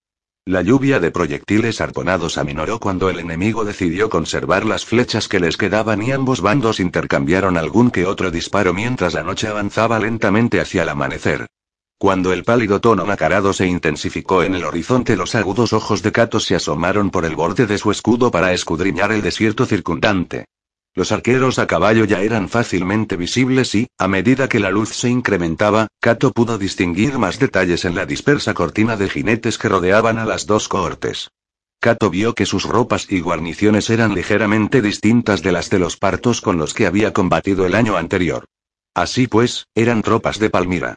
La 0.46 0.60
lluvia 0.60 1.00
de 1.00 1.10
proyectiles 1.10 1.80
arponados 1.80 2.36
aminoró 2.36 2.78
cuando 2.78 3.08
el 3.08 3.18
enemigo 3.18 3.64
decidió 3.64 4.10
conservar 4.10 4.66
las 4.66 4.84
flechas 4.84 5.26
que 5.26 5.40
les 5.40 5.56
quedaban 5.56 6.02
y 6.02 6.12
ambos 6.12 6.42
bandos 6.42 6.80
intercambiaron 6.80 7.56
algún 7.56 7.90
que 7.90 8.04
otro 8.04 8.30
disparo 8.30 8.74
mientras 8.74 9.14
la 9.14 9.22
noche 9.22 9.48
avanzaba 9.48 9.98
lentamente 9.98 10.60
hacia 10.60 10.82
el 10.82 10.90
amanecer. 10.90 11.46
Cuando 11.96 12.30
el 12.34 12.44
pálido 12.44 12.78
tono 12.82 13.06
nacarado 13.06 13.54
se 13.54 13.66
intensificó 13.66 14.42
en 14.42 14.54
el 14.54 14.66
horizonte, 14.66 15.16
los 15.16 15.34
agudos 15.34 15.72
ojos 15.72 16.02
de 16.02 16.12
Cato 16.12 16.38
se 16.40 16.54
asomaron 16.54 17.10
por 17.10 17.24
el 17.24 17.36
borde 17.36 17.66
de 17.66 17.78
su 17.78 17.90
escudo 17.90 18.30
para 18.30 18.52
escudriñar 18.52 19.12
el 19.12 19.22
desierto 19.22 19.64
circundante. 19.64 20.44
Los 20.96 21.10
arqueros 21.10 21.58
a 21.58 21.66
caballo 21.66 22.04
ya 22.04 22.22
eran 22.22 22.48
fácilmente 22.48 23.16
visibles 23.16 23.74
y, 23.74 23.88
a 23.98 24.06
medida 24.06 24.48
que 24.48 24.60
la 24.60 24.70
luz 24.70 24.90
se 24.90 25.08
incrementaba, 25.08 25.88
Cato 26.00 26.30
pudo 26.30 26.56
distinguir 26.56 27.18
más 27.18 27.40
detalles 27.40 27.84
en 27.84 27.96
la 27.96 28.06
dispersa 28.06 28.54
cortina 28.54 28.96
de 28.96 29.08
jinetes 29.08 29.58
que 29.58 29.68
rodeaban 29.68 30.18
a 30.18 30.24
las 30.24 30.46
dos 30.46 30.68
cohortes. 30.68 31.30
Cato 31.80 32.10
vio 32.10 32.36
que 32.36 32.46
sus 32.46 32.62
ropas 32.62 33.08
y 33.10 33.18
guarniciones 33.18 33.90
eran 33.90 34.14
ligeramente 34.14 34.82
distintas 34.82 35.42
de 35.42 35.50
las 35.50 35.68
de 35.68 35.80
los 35.80 35.96
partos 35.96 36.40
con 36.40 36.58
los 36.58 36.74
que 36.74 36.86
había 36.86 37.12
combatido 37.12 37.66
el 37.66 37.74
año 37.74 37.96
anterior. 37.96 38.44
Así 38.94 39.26
pues, 39.26 39.66
eran 39.74 40.00
tropas 40.00 40.38
de 40.38 40.48
Palmira. 40.48 40.94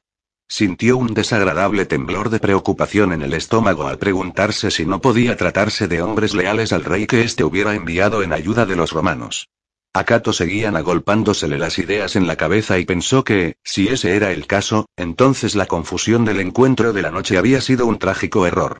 Sintió 0.47 0.95
un 0.95 1.15
desagradable 1.15 1.85
temblor 1.85 2.29
de 2.29 2.39
preocupación 2.39 3.13
en 3.13 3.23
el 3.23 3.33
estómago 3.33 3.87
al 3.87 3.97
preguntarse 3.97 4.69
si 4.69 4.85
no 4.85 5.01
podía 5.01 5.35
tratarse 5.35 5.87
de 5.87 6.03
hombres 6.03 6.35
leales 6.35 6.71
al 6.71 6.85
rey 6.85 7.07
que 7.07 7.23
éste 7.23 7.43
hubiera 7.43 7.73
enviado 7.73 8.21
en 8.21 8.31
ayuda 8.31 8.67
de 8.67 8.75
los 8.75 8.91
romanos. 8.91 9.49
A 9.97 10.03
Cato 10.03 10.31
seguían 10.31 10.75
agolpándosele 10.75 11.57
las 11.57 11.79
ideas 11.79 12.15
en 12.15 12.27
la 12.27 12.35
cabeza 12.35 12.77
y 12.77 12.85
pensó 12.85 13.23
que, 13.23 13.55
si 13.63 13.87
ese 13.87 14.15
era 14.15 14.31
el 14.31 14.45
caso, 14.45 14.85
entonces 14.95 15.55
la 15.55 15.65
confusión 15.65 16.23
del 16.23 16.39
encuentro 16.39 16.93
de 16.93 17.01
la 17.01 17.09
noche 17.09 17.35
había 17.35 17.61
sido 17.61 17.87
un 17.87 17.97
trágico 17.97 18.45
error. 18.45 18.77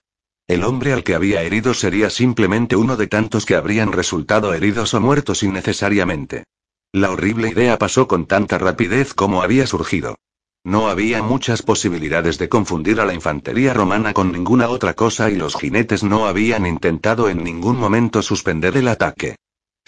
El 0.48 0.64
hombre 0.64 0.94
al 0.94 1.04
que 1.04 1.16
había 1.16 1.42
herido 1.42 1.74
sería 1.74 2.12
simplemente 2.12 2.76
uno 2.76 2.98
de 2.98 3.08
tantos 3.08 3.48
que 3.48 3.56
habrían 3.56 3.94
resultado 3.94 4.54
heridos 4.54 4.94
o 4.94 5.02
muertos 5.02 5.42
innecesariamente. 5.42 6.44
La 6.94 7.10
horrible 7.10 7.50
idea 7.50 7.80
pasó 7.80 8.08
con 8.08 8.28
tanta 8.28 8.60
rapidez 8.60 9.16
como 9.16 9.42
había 9.42 9.66
surgido. 9.66 10.18
No 10.64 10.88
había 10.88 11.24
muchas 11.24 11.64
posibilidades 11.64 12.38
de 12.38 12.48
confundir 12.48 13.02
a 13.02 13.06
la 13.08 13.16
infantería 13.16 13.74
romana 13.74 14.14
con 14.14 14.32
ninguna 14.32 14.70
otra 14.70 14.94
cosa 14.94 15.32
y 15.32 15.36
los 15.36 15.56
jinetes 15.56 16.04
no 16.04 16.28
habían 16.28 16.68
intentado 16.68 17.28
en 17.28 17.44
ningún 17.44 17.76
momento 17.76 18.22
suspender 18.22 18.78
el 18.78 18.88
ataque. 18.88 19.38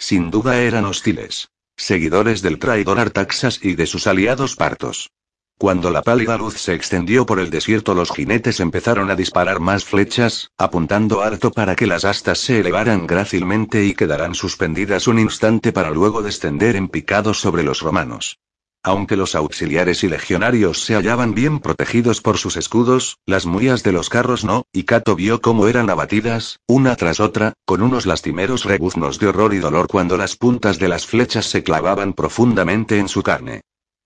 Sin 0.00 0.30
duda 0.30 0.58
eran 0.62 0.86
hostiles. 0.86 1.50
Seguidores 1.76 2.40
del 2.40 2.58
traidor 2.58 2.98
Artaxas 2.98 3.60
y 3.62 3.74
de 3.74 3.86
sus 3.86 4.06
aliados 4.06 4.56
partos. 4.56 5.10
Cuando 5.58 5.90
la 5.90 6.00
pálida 6.00 6.38
luz 6.38 6.54
se 6.54 6.72
extendió 6.72 7.26
por 7.26 7.38
el 7.38 7.50
desierto, 7.50 7.94
los 7.94 8.10
jinetes 8.10 8.60
empezaron 8.60 9.10
a 9.10 9.14
disparar 9.14 9.60
más 9.60 9.84
flechas, 9.84 10.52
apuntando 10.56 11.20
harto 11.20 11.50
para 11.50 11.76
que 11.76 11.86
las 11.86 12.06
astas 12.06 12.38
se 12.38 12.60
elevaran 12.60 13.06
grácilmente 13.06 13.84
y 13.84 13.92
quedaran 13.92 14.34
suspendidas 14.34 15.06
un 15.06 15.18
instante 15.18 15.70
para 15.70 15.90
luego 15.90 16.22
descender 16.22 16.76
en 16.76 16.88
picado 16.88 17.34
sobre 17.34 17.62
los 17.62 17.82
romanos. 17.82 18.38
Aunque 18.82 19.14
los 19.14 19.34
auxiliares 19.34 20.04
y 20.04 20.08
legionarios 20.08 20.82
se 20.84 20.94
hallaban 20.94 21.34
bien 21.34 21.58
protegidos 21.58 22.22
por 22.22 22.38
sus 22.38 22.56
escudos, 22.56 23.18
las 23.26 23.44
muías 23.44 23.82
de 23.82 23.92
los 23.92 24.08
carros 24.08 24.42
no, 24.42 24.64
y 24.72 24.84
Kato 24.84 25.14
vio 25.16 25.42
cómo 25.42 25.68
eran 25.68 25.90
abatidas, 25.90 26.60
una 26.66 26.96
tras 26.96 27.20
otra, 27.20 27.52
con 27.66 27.82
unos 27.82 28.06
lastimeros 28.06 28.64
rebuznos 28.64 29.18
de 29.18 29.26
horror 29.26 29.52
y 29.52 29.58
dolor 29.58 29.86
cuando 29.86 30.16
las 30.16 30.34
puntas 30.34 30.78
de 30.78 30.88
las 30.88 31.06
flechas 31.06 31.44
se 31.44 31.62
clavaban 31.62 32.14
profundamente 32.14 32.98
en 32.98 33.08
su 33.08 33.22
carne. 33.22 33.60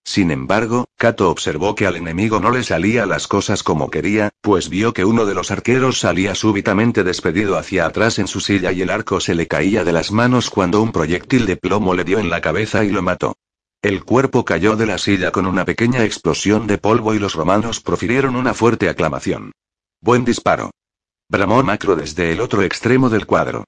Sin 0.05 0.33
embargo, 0.33 0.87
Kato 0.99 1.31
observó 1.31 1.77
que 1.77 1.87
al 1.87 1.95
enemigo 1.95 2.41
no 2.41 2.51
le 2.51 2.65
salía 2.65 3.07
las 3.07 3.29
cosas 3.29 3.63
como 3.63 3.91
quería, 3.91 4.31
pues 4.43 4.69
vio 4.69 4.93
que 4.93 5.05
uno 5.05 5.25
de 5.25 5.35
los 5.35 5.53
arqueros 5.53 6.01
salía 6.01 6.35
súbitamente 6.35 7.05
despedido 7.05 7.57
hacia 7.57 7.87
atrás 7.87 8.19
en 8.19 8.27
su 8.27 8.41
silla 8.41 8.73
y 8.73 8.83
el 8.83 8.91
arco 8.91 9.21
se 9.21 9.37
le 9.37 9.47
caía 9.47 9.85
de 9.85 9.93
las 9.93 10.11
manos 10.11 10.51
cuando 10.51 10.83
un 10.83 10.91
proyectil 10.91 11.47
de 11.47 11.57
plomo 11.57 11.95
le 11.95 12.03
dio 12.03 12.19
en 12.19 12.29
la 12.29 12.41
cabeza 12.41 12.85
y 12.85 12.91
lo 12.91 13.01
mató. 13.01 13.37
El 13.85 14.03
cuerpo 14.03 14.47
cayó 14.47 14.77
de 14.77 14.87
la 14.87 14.97
silla 14.97 15.31
con 15.31 15.45
una 15.45 15.67
pequeña 15.67 16.05
explosión 16.05 16.67
de 16.67 16.79
polvo 16.79 17.13
y 17.13 17.19
los 17.19 17.35
romanos 17.35 17.81
profirieron 17.81 18.35
una 18.35 18.55
fuerte 18.55 18.89
aclamación. 18.89 19.53
Buen 20.01 20.25
disparo. 20.25 20.71
Bramó 21.29 21.63
Macro 21.63 21.95
desde 21.95 22.33
el 22.33 22.41
otro 22.41 22.63
extremo 22.63 23.11
del 23.11 23.27
cuadro. 23.27 23.65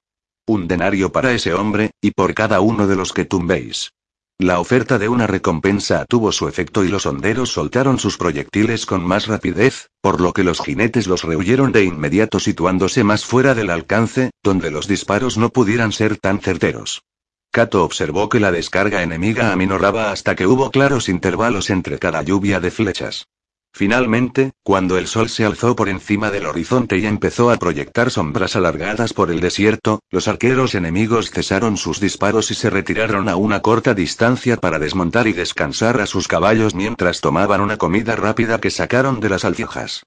Un 0.47 0.67
denario 0.67 1.11
para 1.11 1.33
ese 1.33 1.53
hombre, 1.53 1.91
y 2.01 2.09
por 2.09 2.33
cada 2.33 2.61
uno 2.61 2.87
de 2.87 2.95
los 2.95 3.13
que 3.13 3.25
tumbéis. 3.25 3.91
La 4.39 4.59
oferta 4.59 4.97
de 4.97 5.07
una 5.07 5.27
recompensa 5.27 6.03
tuvo 6.05 6.31
su 6.31 6.47
efecto 6.47 6.83
y 6.83 6.87
los 6.87 7.05
honderos 7.05 7.51
soltaron 7.51 7.99
sus 7.99 8.17
proyectiles 8.17 8.87
con 8.87 9.05
más 9.05 9.27
rapidez, 9.27 9.91
por 10.01 10.19
lo 10.19 10.33
que 10.33 10.43
los 10.43 10.61
jinetes 10.61 11.05
los 11.05 11.25
rehuyeron 11.25 11.71
de 11.71 11.83
inmediato 11.83 12.39
situándose 12.39 13.03
más 13.03 13.23
fuera 13.23 13.53
del 13.53 13.69
alcance, 13.69 14.31
donde 14.41 14.71
los 14.71 14.87
disparos 14.87 15.37
no 15.37 15.49
pudieran 15.49 15.91
ser 15.91 16.17
tan 16.17 16.39
certeros. 16.39 17.03
Kato 17.51 17.83
observó 17.83 18.29
que 18.29 18.39
la 18.39 18.51
descarga 18.51 19.01
enemiga 19.01 19.51
aminoraba 19.51 20.11
hasta 20.11 20.35
que 20.35 20.47
hubo 20.47 20.69
claros 20.71 21.09
intervalos 21.09 21.69
entre 21.69 21.99
cada 21.99 22.21
lluvia 22.21 22.59
de 22.59 22.71
flechas. 22.71 23.27
Finalmente, 23.73 24.53
cuando 24.63 24.97
el 24.97 25.05
sol 25.05 25.29
se 25.29 25.45
alzó 25.45 25.75
por 25.75 25.87
encima 25.87 26.31
del 26.31 26.47
horizonte 26.47 26.97
y 26.97 27.05
empezó 27.05 27.51
a 27.51 27.57
proyectar 27.57 28.09
sombras 28.09 28.55
alargadas 28.55 29.13
por 29.13 29.29
el 29.29 29.39
desierto, 29.39 29.99
los 30.09 30.27
arqueros 30.27 30.73
enemigos 30.73 31.29
cesaron 31.29 31.77
sus 31.77 31.99
disparos 31.99 32.49
y 32.49 32.55
se 32.55 32.71
retiraron 32.71 33.29
a 33.29 33.35
una 33.35 33.61
corta 33.61 33.93
distancia 33.93 34.57
para 34.57 34.79
desmontar 34.79 35.27
y 35.27 35.33
descansar 35.33 36.01
a 36.01 36.07
sus 36.07 36.27
caballos 36.27 36.73
mientras 36.73 37.21
tomaban 37.21 37.61
una 37.61 37.77
comida 37.77 38.15
rápida 38.15 38.59
que 38.59 38.71
sacaron 38.71 39.19
de 39.19 39.29
las 39.29 39.45
alforjas. 39.45 40.03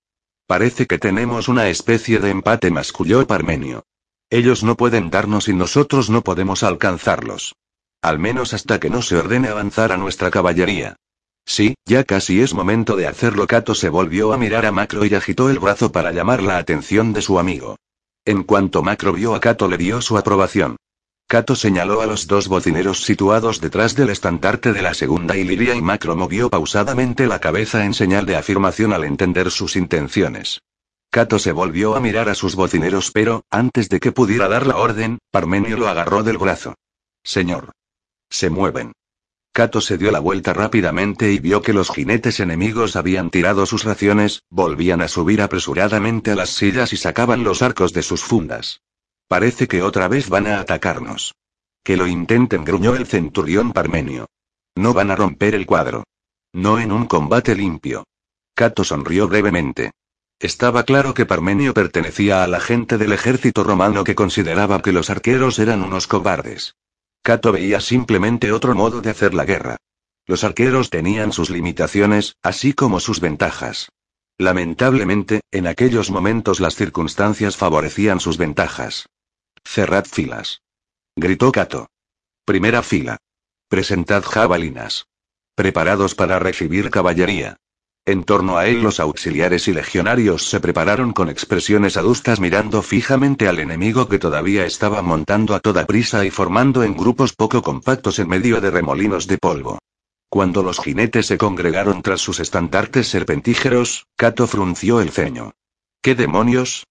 Parece 0.48 0.86
que 0.86 0.98
tenemos 0.98 1.46
una 1.46 1.68
especie 1.68 2.18
de 2.18 2.30
empate, 2.30 2.72
masculló 2.72 3.24
Parmenio. 3.24 3.84
Ellos 4.30 4.62
no 4.62 4.76
pueden 4.76 5.10
darnos 5.10 5.48
y 5.48 5.54
nosotros 5.54 6.08
no 6.08 6.22
podemos 6.22 6.62
alcanzarlos. 6.62 7.56
Al 8.00 8.20
menos 8.20 8.54
hasta 8.54 8.78
que 8.78 8.88
no 8.88 9.02
se 9.02 9.16
ordene 9.16 9.48
avanzar 9.48 9.90
a 9.90 9.96
nuestra 9.96 10.30
caballería. 10.30 10.96
Sí, 11.44 11.74
ya 11.84 12.04
casi 12.04 12.40
es 12.40 12.54
momento 12.54 12.94
de 12.94 13.08
hacerlo. 13.08 13.48
Kato 13.48 13.74
se 13.74 13.88
volvió 13.88 14.32
a 14.32 14.38
mirar 14.38 14.66
a 14.66 14.72
Macro 14.72 15.04
y 15.04 15.12
agitó 15.14 15.50
el 15.50 15.58
brazo 15.58 15.90
para 15.90 16.12
llamar 16.12 16.44
la 16.44 16.58
atención 16.58 17.12
de 17.12 17.22
su 17.22 17.40
amigo. 17.40 17.76
En 18.24 18.44
cuanto 18.44 18.84
Macro 18.84 19.12
vio 19.12 19.34
a 19.34 19.40
Kato 19.40 19.66
le 19.66 19.76
dio 19.76 20.00
su 20.00 20.16
aprobación. 20.16 20.76
Kato 21.26 21.56
señaló 21.56 22.00
a 22.00 22.06
los 22.06 22.28
dos 22.28 22.46
bocineros 22.46 23.02
situados 23.02 23.60
detrás 23.60 23.96
del 23.96 24.10
estandarte 24.10 24.72
de 24.72 24.82
la 24.82 24.94
segunda 24.94 25.36
Iliria 25.36 25.74
y 25.74 25.82
Macro 25.82 26.14
movió 26.14 26.50
pausadamente 26.50 27.26
la 27.26 27.40
cabeza 27.40 27.84
en 27.84 27.94
señal 27.94 28.26
de 28.26 28.36
afirmación 28.36 28.92
al 28.92 29.04
entender 29.04 29.50
sus 29.50 29.74
intenciones. 29.74 30.60
Cato 31.10 31.40
se 31.40 31.50
volvió 31.50 31.96
a 31.96 32.00
mirar 32.00 32.28
a 32.28 32.36
sus 32.36 32.54
bocineros, 32.54 33.10
pero, 33.10 33.44
antes 33.50 33.88
de 33.88 33.98
que 33.98 34.12
pudiera 34.12 34.48
dar 34.48 34.64
la 34.64 34.76
orden, 34.76 35.18
Parmenio 35.32 35.76
lo 35.76 35.88
agarró 35.88 36.22
del 36.22 36.38
brazo. 36.38 36.76
Señor. 37.24 37.72
Se 38.30 38.48
mueven. 38.48 38.92
Cato 39.52 39.80
se 39.80 39.98
dio 39.98 40.12
la 40.12 40.20
vuelta 40.20 40.52
rápidamente 40.52 41.32
y 41.32 41.40
vio 41.40 41.62
que 41.62 41.72
los 41.72 41.90
jinetes 41.90 42.38
enemigos 42.38 42.94
habían 42.94 43.30
tirado 43.30 43.66
sus 43.66 43.82
raciones, 43.82 44.44
volvían 44.48 45.02
a 45.02 45.08
subir 45.08 45.42
apresuradamente 45.42 46.30
a 46.30 46.36
las 46.36 46.50
sillas 46.50 46.92
y 46.92 46.96
sacaban 46.96 47.42
los 47.42 47.60
arcos 47.60 47.92
de 47.92 48.04
sus 48.04 48.22
fundas. 48.22 48.82
Parece 49.26 49.66
que 49.66 49.82
otra 49.82 50.06
vez 50.06 50.28
van 50.28 50.46
a 50.46 50.60
atacarnos. 50.60 51.34
Que 51.82 51.96
lo 51.96 52.06
intenten, 52.06 52.64
gruñó 52.64 52.94
el 52.94 53.06
centurión 53.06 53.72
Parmenio. 53.72 54.26
No 54.76 54.94
van 54.94 55.10
a 55.10 55.16
romper 55.16 55.56
el 55.56 55.66
cuadro. 55.66 56.04
No 56.52 56.78
en 56.78 56.92
un 56.92 57.06
combate 57.06 57.56
limpio. 57.56 58.04
Cato 58.54 58.84
sonrió 58.84 59.26
brevemente. 59.26 59.90
Estaba 60.40 60.84
claro 60.84 61.12
que 61.12 61.26
Parmenio 61.26 61.74
pertenecía 61.74 62.42
a 62.42 62.46
la 62.46 62.60
gente 62.60 62.96
del 62.96 63.12
ejército 63.12 63.62
romano 63.62 64.04
que 64.04 64.14
consideraba 64.14 64.80
que 64.80 64.90
los 64.90 65.10
arqueros 65.10 65.58
eran 65.58 65.82
unos 65.82 66.06
cobardes. 66.06 66.76
Cato 67.22 67.52
veía 67.52 67.80
simplemente 67.80 68.50
otro 68.50 68.74
modo 68.74 69.02
de 69.02 69.10
hacer 69.10 69.34
la 69.34 69.44
guerra. 69.44 69.76
Los 70.26 70.42
arqueros 70.42 70.88
tenían 70.88 71.32
sus 71.32 71.50
limitaciones, 71.50 72.36
así 72.42 72.72
como 72.72 73.00
sus 73.00 73.20
ventajas. 73.20 73.90
Lamentablemente, 74.38 75.42
en 75.50 75.66
aquellos 75.66 76.10
momentos 76.10 76.58
las 76.60 76.74
circunstancias 76.74 77.58
favorecían 77.58 78.18
sus 78.18 78.38
ventajas. 78.38 79.10
Cerrad 79.62 80.06
filas. 80.06 80.62
Gritó 81.16 81.52
Cato. 81.52 81.88
Primera 82.46 82.82
fila. 82.82 83.18
Presentad 83.68 84.22
jabalinas. 84.22 85.04
Preparados 85.54 86.14
para 86.14 86.38
recibir 86.38 86.88
caballería. 86.88 87.58
En 88.10 88.24
torno 88.24 88.58
a 88.58 88.66
él 88.66 88.82
los 88.82 88.98
auxiliares 88.98 89.68
y 89.68 89.72
legionarios 89.72 90.50
se 90.50 90.58
prepararon 90.58 91.12
con 91.12 91.28
expresiones 91.28 91.96
adustas 91.96 92.40
mirando 92.40 92.82
fijamente 92.82 93.46
al 93.46 93.60
enemigo 93.60 94.08
que 94.08 94.18
todavía 94.18 94.66
estaba 94.66 95.00
montando 95.00 95.54
a 95.54 95.60
toda 95.60 95.86
prisa 95.86 96.24
y 96.24 96.30
formando 96.30 96.82
en 96.82 96.96
grupos 96.96 97.34
poco 97.34 97.62
compactos 97.62 98.18
en 98.18 98.26
medio 98.26 98.60
de 98.60 98.72
remolinos 98.72 99.28
de 99.28 99.38
polvo. 99.38 99.78
Cuando 100.28 100.64
los 100.64 100.80
jinetes 100.80 101.26
se 101.26 101.38
congregaron 101.38 102.02
tras 102.02 102.20
sus 102.20 102.40
estandartes 102.40 103.06
serpentígeros, 103.06 104.08
Cato 104.16 104.48
frunció 104.48 105.00
el 105.00 105.10
ceño. 105.10 105.52
¿Qué 106.02 106.16
demonios? 106.16 106.88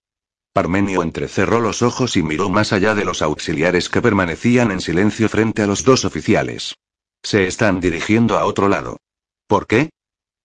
Parmenio 0.53 1.03
entrecerró 1.03 1.59
los 1.59 1.81
ojos 1.81 2.15
y 2.15 2.23
miró 2.23 2.49
más 2.49 2.71
allá 2.71 2.95
de 2.95 3.03
los 3.03 3.21
auxiliares 3.21 3.89
que 3.89 4.01
permanecían 4.01 4.71
en 4.71 4.79
silencio 4.79 5.27
frente 5.27 5.63
a 5.63 5.67
los 5.67 5.83
dos 5.83 6.05
oficiales. 6.05 6.75
Se 7.23 7.45
están 7.45 7.81
dirigiendo 7.81 8.37
a 8.37 8.45
otro 8.45 8.69
lado. 8.69 8.99
¿Por 9.47 9.67
qué? 9.67 9.89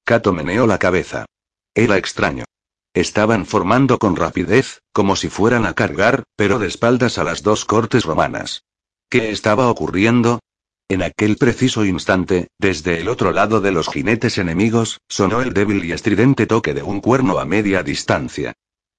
Cato 0.05 0.33
meneó 0.33 0.67
la 0.67 0.79
cabeza. 0.79 1.25
Era 1.75 1.97
extraño. 1.97 2.45
Estaban 2.93 3.47
formando 3.47 3.99
con 3.99 4.17
rapidez, 4.17 4.81
como 4.93 5.17
si 5.17 5.29
fueran 5.29 5.67
a 5.67 5.75
cargar, 5.75 6.25
pero 6.37 6.59
de 6.59 6.69
espaldas 6.69 7.19
a 7.19 7.25
las 7.25 7.43
dos 7.43 7.65
cortes 7.65 8.05
romanas. 8.05 8.65
¿Qué 9.09 9.31
estaba 9.31 9.69
ocurriendo? 9.69 10.41
En 10.89 11.03
aquel 11.03 11.37
preciso 11.37 11.85
instante, 11.85 12.49
desde 12.59 13.01
el 13.01 13.09
otro 13.09 13.33
lado 13.33 13.63
de 13.63 13.73
los 13.73 13.89
jinetes 13.89 14.37
enemigos, 14.37 15.01
sonó 15.09 15.41
el 15.41 15.55
débil 15.55 15.83
y 15.85 15.93
estridente 15.93 16.47
toque 16.47 16.75
de 16.75 16.83
un 16.83 17.01
cuerno 17.01 17.39
a 17.39 17.47
media 17.47 17.83
distancia. 17.83 18.53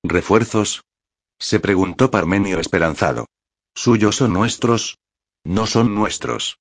¿Refuerzos? 0.03 0.83
se 1.37 1.59
preguntó 1.59 2.09
Parmenio 2.09 2.59
esperanzado. 2.59 3.27
¿Suyos 3.75 4.15
son 4.15 4.33
nuestros? 4.33 4.97
No 5.43 5.67
son 5.67 5.93
nuestros. 5.93 6.57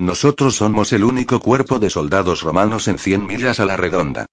Nosotros 0.00 0.56
somos 0.56 0.94
el 0.94 1.04
único 1.04 1.40
cuerpo 1.40 1.78
de 1.78 1.90
soldados 1.90 2.40
romanos 2.40 2.88
en 2.88 2.96
100 2.96 3.26
millas 3.26 3.60
a 3.60 3.66
la 3.66 3.76
redonda. 3.76 4.24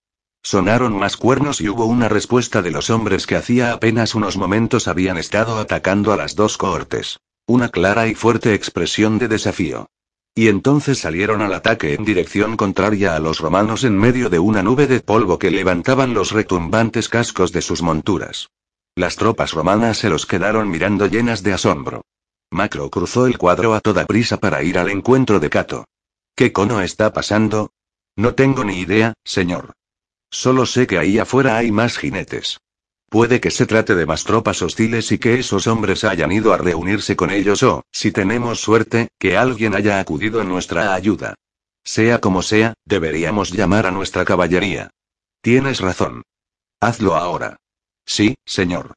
Sonaron 0.42 0.98
más 0.98 1.18
cuernos 1.18 1.60
y 1.60 1.68
hubo 1.68 1.84
una 1.84 2.08
respuesta 2.08 2.62
de 2.62 2.72
los 2.72 2.90
hombres 2.90 3.28
que 3.28 3.36
hacía 3.36 3.74
apenas 3.74 4.16
unos 4.16 4.38
momentos 4.38 4.88
habían 4.88 5.18
estado 5.18 5.58
atacando 5.58 6.14
a 6.14 6.16
las 6.16 6.38
dos 6.38 6.58
cohortes. 6.58 7.20
Una 7.48 7.68
clara 7.68 8.08
y 8.08 8.16
fuerte 8.16 8.54
expresión 8.54 9.18
de 9.20 9.28
desafío. 9.28 9.88
Y 10.34 10.48
entonces 10.48 11.00
salieron 11.00 11.42
al 11.42 11.54
ataque 11.54 11.96
en 11.96 12.06
dirección 12.06 12.56
contraria 12.56 13.18
a 13.18 13.20
los 13.20 13.40
romanos 13.40 13.84
en 13.84 13.98
medio 13.98 14.30
de 14.30 14.40
una 14.40 14.64
nube 14.64 14.88
de 14.88 15.02
polvo 15.02 15.38
que 15.38 15.52
levantaban 15.52 16.14
los 16.14 16.32
retumbantes 16.32 17.10
cascos 17.10 17.52
de 17.52 17.62
sus 17.62 17.82
monturas. 17.82 18.48
Las 18.96 19.18
tropas 19.18 19.52
romanas 19.52 19.98
se 19.98 20.10
los 20.10 20.26
quedaron 20.26 20.70
mirando 20.70 21.08
llenas 21.08 21.44
de 21.44 21.52
asombro. 21.52 22.04
Macro 22.52 22.90
cruzó 22.90 23.28
el 23.28 23.38
cuadro 23.38 23.74
a 23.74 23.82
toda 23.82 24.06
prisa 24.06 24.38
para 24.38 24.64
ir 24.64 24.78
al 24.78 24.90
encuentro 24.90 25.40
de 25.40 25.50
Cato. 25.50 25.86
¿Qué 26.36 26.54
cono 26.54 26.82
está 26.82 27.12
pasando? 27.12 27.72
No 28.16 28.36
tengo 28.36 28.64
ni 28.64 28.80
idea, 28.80 29.14
señor. 29.24 29.74
Solo 30.30 30.66
sé 30.66 30.88
que 30.88 30.98
ahí 30.98 31.20
afuera 31.20 31.58
hay 31.58 31.72
más 31.72 31.98
jinetes. 31.98 32.60
Puede 33.10 33.40
que 33.40 33.52
se 33.52 33.66
trate 33.66 33.96
de 33.96 34.06
más 34.06 34.24
tropas 34.24 34.62
hostiles 34.62 35.12
y 35.12 35.18
que 35.18 35.40
esos 35.40 35.68
hombres 35.68 36.04
hayan 36.04 36.32
ido 36.32 36.54
a 36.54 36.58
reunirse 36.58 37.16
con 37.16 37.32
ellos 37.32 37.64
o, 37.64 37.84
si 37.92 38.12
tenemos 38.12 38.60
suerte, 38.60 39.08
que 39.18 39.38
alguien 39.38 39.76
haya 39.76 40.00
acudido 40.00 40.42
en 40.42 40.50
nuestra 40.50 40.94
ayuda. 40.94 41.36
Sea 41.86 42.20
como 42.20 42.42
sea, 42.42 42.74
deberíamos 42.86 43.52
llamar 43.52 43.86
a 43.86 43.92
nuestra 43.92 44.26
caballería. 44.26 44.90
Tienes 45.42 45.80
razón. 45.80 46.24
Hazlo 46.82 47.16
ahora. 47.16 47.58
Sí, 48.06 48.36
señor. 48.46 48.94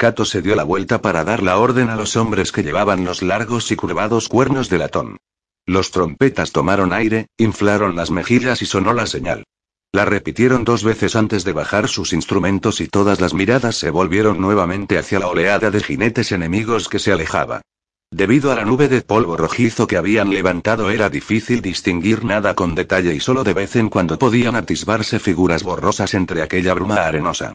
Cato 0.00 0.24
se 0.24 0.40
dio 0.40 0.56
la 0.56 0.64
vuelta 0.64 1.02
para 1.02 1.24
dar 1.24 1.42
la 1.42 1.58
orden 1.58 1.90
a 1.90 1.94
los 1.94 2.16
hombres 2.16 2.52
que 2.52 2.62
llevaban 2.62 3.04
los 3.04 3.20
largos 3.20 3.70
y 3.70 3.76
curvados 3.76 4.30
cuernos 4.30 4.70
de 4.70 4.78
latón. 4.78 5.18
Los 5.66 5.90
trompetas 5.90 6.52
tomaron 6.52 6.94
aire, 6.94 7.26
inflaron 7.36 7.96
las 7.96 8.10
mejillas 8.10 8.62
y 8.62 8.64
sonó 8.64 8.94
la 8.94 9.06
señal. 9.06 9.44
La 9.92 10.06
repitieron 10.06 10.64
dos 10.64 10.84
veces 10.84 11.16
antes 11.16 11.44
de 11.44 11.52
bajar 11.52 11.86
sus 11.86 12.14
instrumentos 12.14 12.80
y 12.80 12.88
todas 12.88 13.20
las 13.20 13.34
miradas 13.34 13.76
se 13.76 13.90
volvieron 13.90 14.40
nuevamente 14.40 14.96
hacia 14.96 15.18
la 15.18 15.26
oleada 15.26 15.70
de 15.70 15.82
jinetes 15.82 16.32
enemigos 16.32 16.88
que 16.88 16.98
se 16.98 17.12
alejaba. 17.12 17.60
Debido 18.10 18.52
a 18.52 18.54
la 18.54 18.64
nube 18.64 18.88
de 18.88 19.02
polvo 19.02 19.36
rojizo 19.36 19.86
que 19.86 19.98
habían 19.98 20.30
levantado 20.30 20.88
era 20.88 21.10
difícil 21.10 21.60
distinguir 21.60 22.24
nada 22.24 22.54
con 22.54 22.74
detalle 22.74 23.14
y 23.14 23.20
solo 23.20 23.44
de 23.44 23.52
vez 23.52 23.76
en 23.76 23.90
cuando 23.90 24.18
podían 24.18 24.56
atisbarse 24.56 25.18
figuras 25.18 25.62
borrosas 25.62 26.14
entre 26.14 26.40
aquella 26.40 26.72
bruma 26.72 27.04
arenosa. 27.04 27.52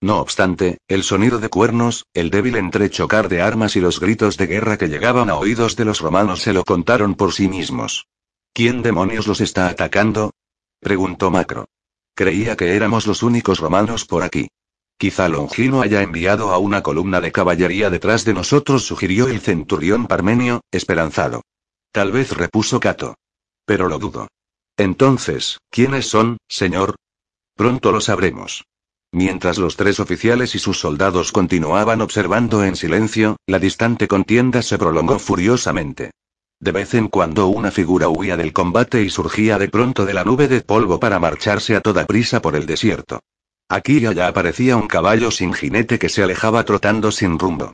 No 0.00 0.20
obstante, 0.20 0.78
el 0.86 1.02
sonido 1.02 1.38
de 1.40 1.48
cuernos, 1.48 2.06
el 2.14 2.30
débil 2.30 2.56
entrechocar 2.56 3.28
de 3.28 3.42
armas 3.42 3.74
y 3.74 3.80
los 3.80 3.98
gritos 3.98 4.36
de 4.36 4.46
guerra 4.46 4.78
que 4.78 4.88
llegaban 4.88 5.28
a 5.28 5.34
oídos 5.34 5.74
de 5.74 5.84
los 5.84 6.00
romanos 6.00 6.40
se 6.42 6.52
lo 6.52 6.64
contaron 6.64 7.16
por 7.16 7.32
sí 7.32 7.48
mismos. 7.48 8.06
¿Quién 8.52 8.82
demonios 8.82 9.26
los 9.26 9.40
está 9.40 9.68
atacando? 9.68 10.32
preguntó 10.80 11.30
Macro. 11.30 11.66
Creía 12.14 12.56
que 12.56 12.76
éramos 12.76 13.06
los 13.06 13.22
únicos 13.22 13.58
romanos 13.58 14.04
por 14.04 14.22
aquí. 14.22 14.48
Quizá 14.96 15.28
Longino 15.28 15.80
haya 15.80 16.02
enviado 16.02 16.52
a 16.52 16.58
una 16.58 16.82
columna 16.82 17.20
de 17.20 17.32
caballería 17.32 17.90
detrás 17.90 18.24
de 18.24 18.34
nosotros, 18.34 18.84
sugirió 18.84 19.28
el 19.28 19.40
centurión 19.40 20.06
Parmenio, 20.06 20.62
esperanzado. 20.72 21.42
Tal 21.92 22.12
vez 22.12 22.36
repuso 22.36 22.80
Cato. 22.80 23.16
Pero 23.64 23.88
lo 23.88 23.98
dudo. 23.98 24.28
Entonces, 24.76 25.58
¿quiénes 25.70 26.08
son, 26.08 26.38
señor? 26.48 26.96
Pronto 27.54 27.92
lo 27.92 28.00
sabremos. 28.00 28.64
Mientras 29.12 29.56
los 29.56 29.76
tres 29.76 30.00
oficiales 30.00 30.54
y 30.54 30.58
sus 30.58 30.78
soldados 30.78 31.32
continuaban 31.32 32.02
observando 32.02 32.62
en 32.62 32.76
silencio, 32.76 33.36
la 33.46 33.58
distante 33.58 34.06
contienda 34.06 34.60
se 34.62 34.76
prolongó 34.76 35.18
furiosamente. 35.18 36.10
De 36.60 36.72
vez 36.72 36.92
en 36.94 37.08
cuando 37.08 37.46
una 37.46 37.70
figura 37.70 38.08
huía 38.08 38.36
del 38.36 38.52
combate 38.52 39.02
y 39.02 39.10
surgía 39.10 39.58
de 39.58 39.68
pronto 39.68 40.04
de 40.04 40.12
la 40.12 40.24
nube 40.24 40.48
de 40.48 40.60
polvo 40.60 41.00
para 41.00 41.20
marcharse 41.20 41.74
a 41.76 41.80
toda 41.80 42.04
prisa 42.04 42.42
por 42.42 42.54
el 42.54 42.66
desierto. 42.66 43.20
Aquí 43.70 43.98
y 43.98 44.06
allá 44.06 44.28
aparecía 44.28 44.76
un 44.76 44.88
caballo 44.88 45.30
sin 45.30 45.52
jinete 45.54 45.98
que 45.98 46.08
se 46.08 46.22
alejaba 46.22 46.64
trotando 46.64 47.12
sin 47.12 47.38
rumbo. 47.38 47.72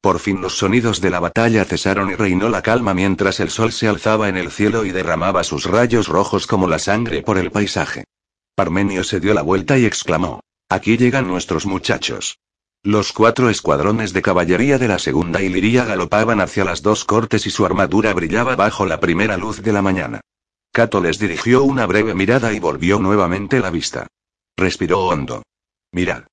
Por 0.00 0.20
fin 0.20 0.40
los 0.40 0.58
sonidos 0.58 1.00
de 1.00 1.10
la 1.10 1.18
batalla 1.18 1.64
cesaron 1.64 2.10
y 2.10 2.14
reinó 2.14 2.48
la 2.48 2.62
calma 2.62 2.94
mientras 2.94 3.40
el 3.40 3.50
sol 3.50 3.72
se 3.72 3.88
alzaba 3.88 4.28
en 4.28 4.36
el 4.36 4.52
cielo 4.52 4.84
y 4.84 4.92
derramaba 4.92 5.42
sus 5.42 5.64
rayos 5.64 6.06
rojos 6.06 6.46
como 6.46 6.68
la 6.68 6.78
sangre 6.78 7.22
por 7.22 7.38
el 7.38 7.50
paisaje. 7.50 8.04
Parmenio 8.54 9.02
se 9.02 9.18
dio 9.18 9.34
la 9.34 9.42
vuelta 9.42 9.78
y 9.78 9.84
exclamó. 9.84 10.40
Aquí 10.68 10.96
llegan 10.96 11.28
nuestros 11.28 11.64
muchachos. 11.64 12.40
Los 12.82 13.12
cuatro 13.12 13.50
escuadrones 13.50 14.12
de 14.12 14.20
caballería 14.20 14.78
de 14.78 14.88
la 14.88 14.98
segunda 14.98 15.40
Iliria 15.40 15.84
galopaban 15.84 16.40
hacia 16.40 16.64
las 16.64 16.82
dos 16.82 17.04
cortes 17.04 17.46
y 17.46 17.50
su 17.50 17.64
armadura 17.64 18.12
brillaba 18.12 18.56
bajo 18.56 18.84
la 18.84 18.98
primera 18.98 19.36
luz 19.36 19.62
de 19.62 19.72
la 19.72 19.80
mañana. 19.80 20.20
Cato 20.72 21.00
les 21.00 21.20
dirigió 21.20 21.62
una 21.62 21.86
breve 21.86 22.14
mirada 22.14 22.52
y 22.52 22.58
volvió 22.58 22.98
nuevamente 22.98 23.60
la 23.60 23.70
vista. 23.70 24.08
Respiró 24.56 25.06
hondo. 25.06 25.44
Mirad. 25.92 26.24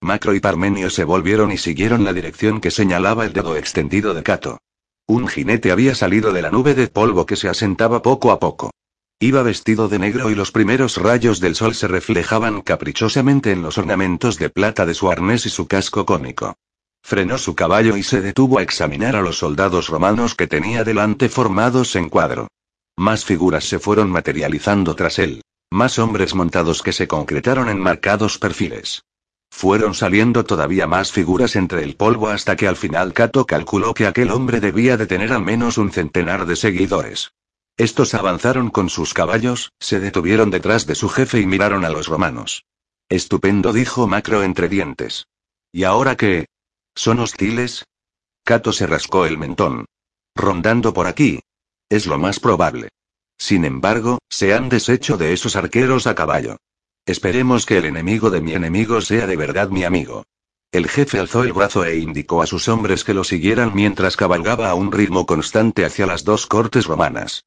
Macro 0.00 0.34
y 0.34 0.40
Parmenio 0.40 0.88
se 0.88 1.02
volvieron 1.02 1.50
y 1.50 1.58
siguieron 1.58 2.04
la 2.04 2.12
dirección 2.12 2.60
que 2.60 2.70
señalaba 2.70 3.24
el 3.24 3.32
dedo 3.32 3.56
extendido 3.56 4.14
de 4.14 4.22
Cato. 4.22 4.58
Un 5.08 5.26
jinete 5.26 5.72
había 5.72 5.96
salido 5.96 6.32
de 6.32 6.42
la 6.42 6.50
nube 6.50 6.74
de 6.74 6.86
polvo 6.86 7.26
que 7.26 7.36
se 7.36 7.48
asentaba 7.48 8.00
poco 8.00 8.30
a 8.30 8.38
poco. 8.38 8.70
Iba 9.22 9.44
vestido 9.44 9.88
de 9.88 10.00
negro 10.00 10.30
y 10.30 10.34
los 10.34 10.50
primeros 10.50 10.96
rayos 10.96 11.38
del 11.38 11.54
sol 11.54 11.76
se 11.76 11.86
reflejaban 11.86 12.60
caprichosamente 12.60 13.52
en 13.52 13.62
los 13.62 13.78
ornamentos 13.78 14.36
de 14.36 14.50
plata 14.50 14.84
de 14.84 14.94
su 14.94 15.12
arnés 15.12 15.46
y 15.46 15.48
su 15.48 15.68
casco 15.68 16.04
cónico. 16.04 16.56
Frenó 17.04 17.38
su 17.38 17.54
caballo 17.54 17.96
y 17.96 18.02
se 18.02 18.20
detuvo 18.20 18.58
a 18.58 18.62
examinar 18.62 19.14
a 19.14 19.22
los 19.22 19.38
soldados 19.38 19.86
romanos 19.86 20.34
que 20.34 20.48
tenía 20.48 20.82
delante 20.82 21.28
formados 21.28 21.94
en 21.94 22.08
cuadro. 22.08 22.48
Más 22.96 23.24
figuras 23.24 23.62
se 23.62 23.78
fueron 23.78 24.10
materializando 24.10 24.96
tras 24.96 25.20
él. 25.20 25.40
Más 25.70 26.00
hombres 26.00 26.34
montados 26.34 26.82
que 26.82 26.92
se 26.92 27.06
concretaron 27.06 27.68
en 27.68 27.78
marcados 27.78 28.38
perfiles. 28.38 29.04
Fueron 29.52 29.94
saliendo 29.94 30.42
todavía 30.42 30.88
más 30.88 31.12
figuras 31.12 31.54
entre 31.54 31.84
el 31.84 31.94
polvo 31.94 32.26
hasta 32.26 32.56
que 32.56 32.66
al 32.66 32.74
final 32.74 33.12
Cato 33.12 33.46
calculó 33.46 33.94
que 33.94 34.08
aquel 34.08 34.32
hombre 34.32 34.58
debía 34.58 34.96
de 34.96 35.06
tener 35.06 35.32
al 35.32 35.42
menos 35.42 35.78
un 35.78 35.92
centenar 35.92 36.44
de 36.44 36.56
seguidores. 36.56 37.30
Estos 37.76 38.14
avanzaron 38.14 38.70
con 38.70 38.90
sus 38.90 39.14
caballos, 39.14 39.72
se 39.80 39.98
detuvieron 39.98 40.50
detrás 40.50 40.86
de 40.86 40.94
su 40.94 41.08
jefe 41.08 41.40
y 41.40 41.46
miraron 41.46 41.84
a 41.84 41.90
los 41.90 42.06
romanos. 42.06 42.64
Estupendo, 43.08 43.72
dijo 43.72 44.06
Macro 44.06 44.42
entre 44.42 44.68
dientes. 44.68 45.26
¿Y 45.72 45.84
ahora 45.84 46.16
qué? 46.16 46.46
¿Son 46.94 47.18
hostiles? 47.18 47.84
Cato 48.44 48.72
se 48.72 48.86
rascó 48.86 49.26
el 49.26 49.38
mentón. 49.38 49.86
Rondando 50.34 50.92
por 50.92 51.06
aquí. 51.06 51.40
Es 51.88 52.06
lo 52.06 52.18
más 52.18 52.40
probable. 52.40 52.88
Sin 53.38 53.64
embargo, 53.64 54.18
se 54.28 54.54
han 54.54 54.68
deshecho 54.68 55.16
de 55.16 55.32
esos 55.32 55.56
arqueros 55.56 56.06
a 56.06 56.14
caballo. 56.14 56.56
Esperemos 57.06 57.66
que 57.66 57.78
el 57.78 57.86
enemigo 57.86 58.30
de 58.30 58.40
mi 58.40 58.52
enemigo 58.52 59.00
sea 59.00 59.26
de 59.26 59.36
verdad 59.36 59.70
mi 59.70 59.84
amigo. 59.84 60.24
El 60.70 60.88
jefe 60.88 61.18
alzó 61.18 61.42
el 61.42 61.52
brazo 61.52 61.84
e 61.84 61.98
indicó 61.98 62.42
a 62.42 62.46
sus 62.46 62.68
hombres 62.68 63.04
que 63.04 63.14
lo 63.14 63.24
siguieran 63.24 63.72
mientras 63.74 64.16
cabalgaba 64.16 64.70
a 64.70 64.74
un 64.74 64.92
ritmo 64.92 65.26
constante 65.26 65.84
hacia 65.84 66.06
las 66.06 66.24
dos 66.24 66.46
cortes 66.46 66.86
romanas. 66.86 67.44